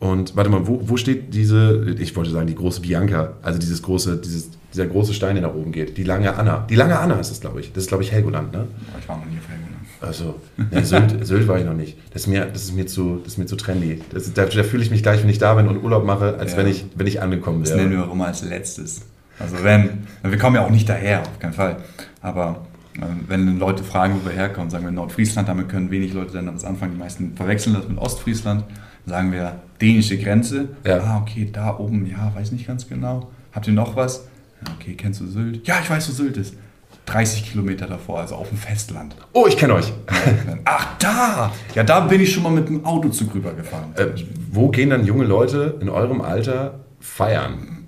und 0.00 0.36
warte 0.36 0.50
mal, 0.50 0.66
wo, 0.66 0.80
wo 0.82 0.96
steht 0.96 1.34
diese, 1.34 1.94
ich 1.98 2.14
wollte 2.14 2.30
sagen, 2.30 2.46
die 2.46 2.54
große 2.54 2.80
Bianca, 2.80 3.34
also 3.42 3.58
dieses 3.58 3.82
große, 3.82 4.18
dieses, 4.18 4.50
dieser 4.72 4.86
große 4.86 5.14
Stein, 5.14 5.34
der 5.34 5.42
nach 5.42 5.54
oben 5.54 5.72
geht, 5.72 5.96
die 5.96 6.04
lange 6.04 6.34
Anna. 6.36 6.66
Die 6.68 6.76
lange 6.76 6.98
Anna 6.98 7.14
ist 7.18 7.30
es, 7.30 7.40
glaube 7.40 7.60
ich. 7.60 7.72
Das 7.72 7.84
ist, 7.84 7.88
glaube 7.88 8.02
ich, 8.02 8.12
Helgoland, 8.12 8.52
ne? 8.52 8.66
Ich 9.00 9.08
war 9.08 9.16
noch 9.16 9.24
nie 9.24 9.38
auf 9.38 9.48
Helgoland. 9.48 9.67
Also, 10.00 10.40
nee, 10.56 10.82
Sylt, 10.82 11.16
Sylt 11.26 11.48
war 11.48 11.58
ich 11.58 11.64
noch 11.64 11.74
nicht. 11.74 11.96
Das 12.12 12.22
ist 12.22 12.28
mir, 12.28 12.44
das 12.46 12.62
ist 12.64 12.74
mir, 12.74 12.86
zu, 12.86 13.16
das 13.24 13.32
ist 13.34 13.38
mir 13.38 13.46
zu 13.46 13.56
trendy. 13.56 14.00
Das, 14.12 14.32
da 14.32 14.44
da 14.44 14.62
fühle 14.62 14.82
ich 14.82 14.90
mich 14.90 15.02
gleich, 15.02 15.22
wenn 15.22 15.28
ich 15.30 15.38
da 15.38 15.54
bin 15.54 15.66
und 15.68 15.82
Urlaub 15.82 16.04
mache, 16.04 16.36
als 16.38 16.52
Ja. 16.52 16.58
wenn, 16.58 16.68
ich, 16.68 16.84
wenn 16.94 17.06
ich 17.06 17.20
angekommen 17.20 17.60
Das 17.62 17.70
wäre. 17.70 17.80
nennen 17.82 17.92
wir 17.92 18.06
auch 18.08 18.12
immer 18.12 18.26
als 18.26 18.42
letztes. 18.42 19.02
Also 19.40 19.62
wenn, 19.62 20.06
wir 20.22 20.38
kommen 20.38 20.56
ja 20.56 20.64
auch 20.64 20.70
nicht 20.70 20.88
daher, 20.88 21.22
auf 21.22 21.38
keinen 21.38 21.52
Fall. 21.52 21.76
Aber 22.22 22.66
ähm, 22.96 23.20
wenn 23.28 23.58
Leute 23.58 23.82
fragen, 23.84 24.20
wo 24.20 24.28
wir 24.28 24.34
herkommen, 24.36 24.70
sagen 24.70 24.84
wir 24.84 24.90
Nordfriesland, 24.92 25.48
damit 25.48 25.68
können 25.68 25.90
wenig 25.90 26.12
Leute 26.12 26.32
dann 26.32 26.52
was 26.54 26.64
anfangen. 26.64 26.92
Die 26.92 26.98
meisten 26.98 27.36
verwechseln 27.36 27.74
das 27.74 27.88
mit 27.88 27.98
Ostfriesland. 27.98 28.64
Dann 29.06 29.14
sagen 29.14 29.32
wir 29.32 29.56
dänische 29.80 30.18
Grenze. 30.18 30.68
Ja. 30.84 30.98
Ah, 31.00 31.18
okay, 31.22 31.48
da 31.52 31.76
oben, 31.78 32.06
ja, 32.06 32.32
weiß 32.34 32.52
nicht 32.52 32.66
ganz 32.66 32.88
genau. 32.88 33.30
Habt 33.52 33.66
ihr 33.66 33.72
noch 33.72 33.94
was? 33.96 34.26
Okay, 34.76 34.94
kennst 34.94 35.20
du 35.20 35.26
Sylt? 35.28 35.66
Ja, 35.66 35.76
ich 35.82 35.88
weiß, 35.88 36.08
wo 36.08 36.12
Sylt 36.12 36.36
ist. 36.36 36.54
30 37.08 37.50
Kilometer 37.50 37.86
davor, 37.86 38.20
also 38.20 38.34
auf 38.34 38.48
dem 38.48 38.58
Festland. 38.58 39.16
Oh, 39.32 39.46
ich 39.46 39.56
kenne 39.56 39.74
euch. 39.74 39.92
Ach, 40.64 40.98
da! 40.98 41.52
Ja, 41.74 41.82
da 41.82 42.00
bin 42.00 42.20
ich 42.20 42.32
schon 42.32 42.42
mal 42.42 42.52
mit 42.52 42.68
dem 42.68 42.84
Autozug 42.84 43.34
rübergefahren. 43.34 43.94
Äh, 43.96 44.08
wo 44.50 44.68
gehen 44.68 44.90
dann 44.90 45.04
junge 45.06 45.24
Leute 45.24 45.78
in 45.80 45.88
eurem 45.88 46.20
Alter 46.20 46.80
feiern? 47.00 47.86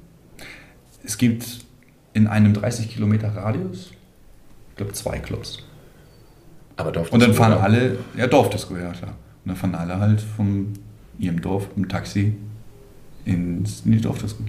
Es 1.04 1.18
gibt 1.18 1.44
in 2.14 2.26
einem 2.26 2.54
30 2.54 2.88
Kilometer 2.90 3.34
Radius, 3.34 3.90
ich 4.70 4.76
glaube, 4.76 4.92
zwei 4.92 5.18
Clubs. 5.18 5.58
Aber 6.76 6.92
Dorf 6.92 7.12
Und 7.12 7.20
dann 7.20 7.34
fahren 7.34 7.52
oder? 7.52 7.62
alle, 7.62 7.98
ja, 8.16 8.26
Dorfdisco, 8.26 8.74
ja 8.76 8.92
klar. 8.92 9.12
Und 9.44 9.48
dann 9.48 9.56
fahren 9.56 9.74
alle 9.74 9.98
halt 9.98 10.20
von 10.20 10.72
ihrem 11.18 11.40
Dorf 11.42 11.68
im 11.76 11.88
Taxi 11.88 12.34
ins, 13.26 13.82
in 13.84 13.92
die 13.92 14.00
Dorfdisco. 14.00 14.44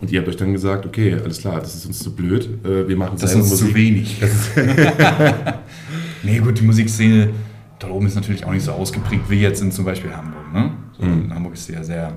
Und 0.00 0.10
ihr 0.10 0.18
habt 0.20 0.28
euch 0.28 0.36
dann 0.36 0.52
gesagt, 0.52 0.86
okay, 0.86 1.14
alles 1.22 1.38
klar, 1.40 1.60
das 1.60 1.74
ist 1.74 1.84
uns 1.86 1.98
zu 1.98 2.14
blöd, 2.14 2.48
äh, 2.64 2.88
wir 2.88 2.96
machen 2.96 3.16
Das 3.20 3.30
ist 3.34 3.36
uns 3.50 3.56
zu 3.58 3.74
wenig. 3.74 4.16
nee, 6.22 6.38
gut, 6.38 6.58
die 6.58 6.64
Musikszene 6.64 7.30
dort 7.78 7.92
oben 7.92 8.06
ist 8.06 8.14
natürlich 8.14 8.44
auch 8.44 8.52
nicht 8.52 8.64
so 8.64 8.72
ausgeprägt 8.72 9.24
wie 9.28 9.40
jetzt 9.40 9.60
in 9.62 9.72
zum 9.72 9.84
Beispiel 9.84 10.10
Hamburg. 10.14 10.52
Ne? 10.52 10.70
So, 10.98 11.04
Mhm. 11.04 11.32
Hamburg 11.34 11.54
ist 11.54 11.68
ja 11.68 11.82
sehr, 11.82 12.12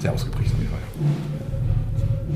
sehr 0.00 0.12
ausgeprägt 0.12 0.50
auf 0.52 0.58
jeden 0.58 0.70
Fall. 0.70 0.80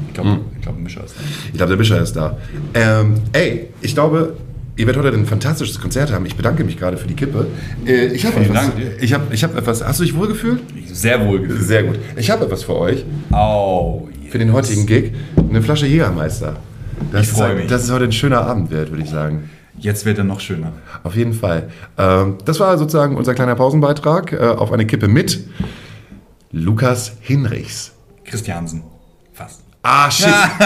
Ich 0.09 0.15
glaube, 0.15 0.31
Mhm. 0.31 0.41
ich 0.57 0.63
glaube, 0.63 0.81
Mischer 0.81 1.05
ist 1.05 1.15
da. 1.17 1.21
Ich 1.47 1.53
glaube, 1.55 1.71
der 1.71 1.77
Bischer 1.77 2.01
ist 2.01 2.13
da. 2.17 2.37
Ähm, 2.75 3.15
ey, 3.33 3.69
ich 3.81 3.95
glaube, 3.95 4.35
ihr 4.77 4.87
werdet 4.87 5.03
heute 5.03 5.17
ein 5.17 5.27
fantastisches 5.27 5.81
Konzert 5.81 6.13
haben. 6.13 6.25
Ich 6.27 6.37
bedanke 6.37 6.65
mich 6.65 6.79
gerade 6.79 6.97
für 6.97 7.09
die 7.09 7.15
Kippe. 7.15 7.47
Äh, 7.87 8.07
ich 8.09 8.25
habe 8.27 8.37
etwas. 8.41 8.55
Dank 8.55 8.77
dir. 8.77 8.93
Ich 9.03 9.13
habe 9.13 9.35
ich 9.35 9.45
hab 9.45 9.57
etwas. 9.57 9.85
Hast 9.85 10.01
du 10.01 10.05
dich 10.05 10.15
wohlgefühlt? 10.15 10.61
Sehr 10.93 11.27
wohl 11.27 11.41
gefühlt. 11.41 11.63
Sehr 11.63 11.83
gut. 11.85 11.99
Ich 12.17 12.31
habe 12.31 12.45
etwas 12.47 12.63
für 12.65 12.77
euch, 12.77 13.05
Oh, 13.33 14.09
für 14.31 14.39
den 14.39 14.53
heutigen 14.53 14.87
Gig. 14.87 15.13
Eine 15.37 15.63
Flasche 15.63 15.87
Jägermeister. 15.87 16.57
Das 17.13 17.23
Ich 17.23 17.29
freu 17.33 17.53
ist, 17.53 17.57
mich. 17.59 17.67
Das 17.69 17.85
ist 17.85 17.91
heute 17.91 18.05
ein 18.05 18.13
schöner 18.13 18.43
Abend 18.43 18.71
wert, 18.71 18.91
würde 18.91 19.03
ich 19.03 19.11
sagen. 19.11 19.51
Jetzt 19.79 20.05
wird 20.05 20.19
er 20.19 20.25
noch 20.25 20.41
schöner. 20.41 20.73
Auf 21.05 21.15
jeden 21.15 21.33
Fall. 21.33 21.69
Ähm, 21.97 22.39
das 22.45 22.59
war 22.59 22.77
sozusagen 22.79 23.17
unser 23.17 23.35
kleiner 23.35 23.55
Pausenbeitrag 23.55 24.33
äh, 24.33 24.39
auf 24.39 24.73
eine 24.73 24.87
Kippe 24.87 25.07
mit 25.09 25.41
Lukas 26.51 27.13
Hinrichs. 27.21 27.93
Christiansen. 28.25 28.83
Fast. 29.33 29.61
Ah, 29.83 30.11
shit. 30.11 30.27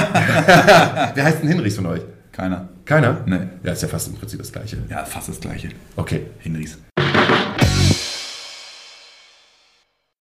Wer 1.14 1.24
heißt 1.24 1.43
denn 1.43 1.48
Hinrichs 1.48 1.76
von 1.76 1.86
euch? 1.86 2.01
Keiner. 2.32 2.68
Keiner? 2.86 3.18
Nee. 3.26 3.39
Ja, 3.62 3.72
ist 3.72 3.82
ja 3.82 3.89
fast 3.89 4.09
im 4.09 4.14
Prinzip 4.14 4.39
das 4.40 4.51
Gleiche. 4.51 4.78
Ja, 4.89 5.05
fast 5.05 5.28
das 5.28 5.39
gleiche. 5.39 5.68
Okay. 5.97 6.22
Hinrichs. 6.40 6.78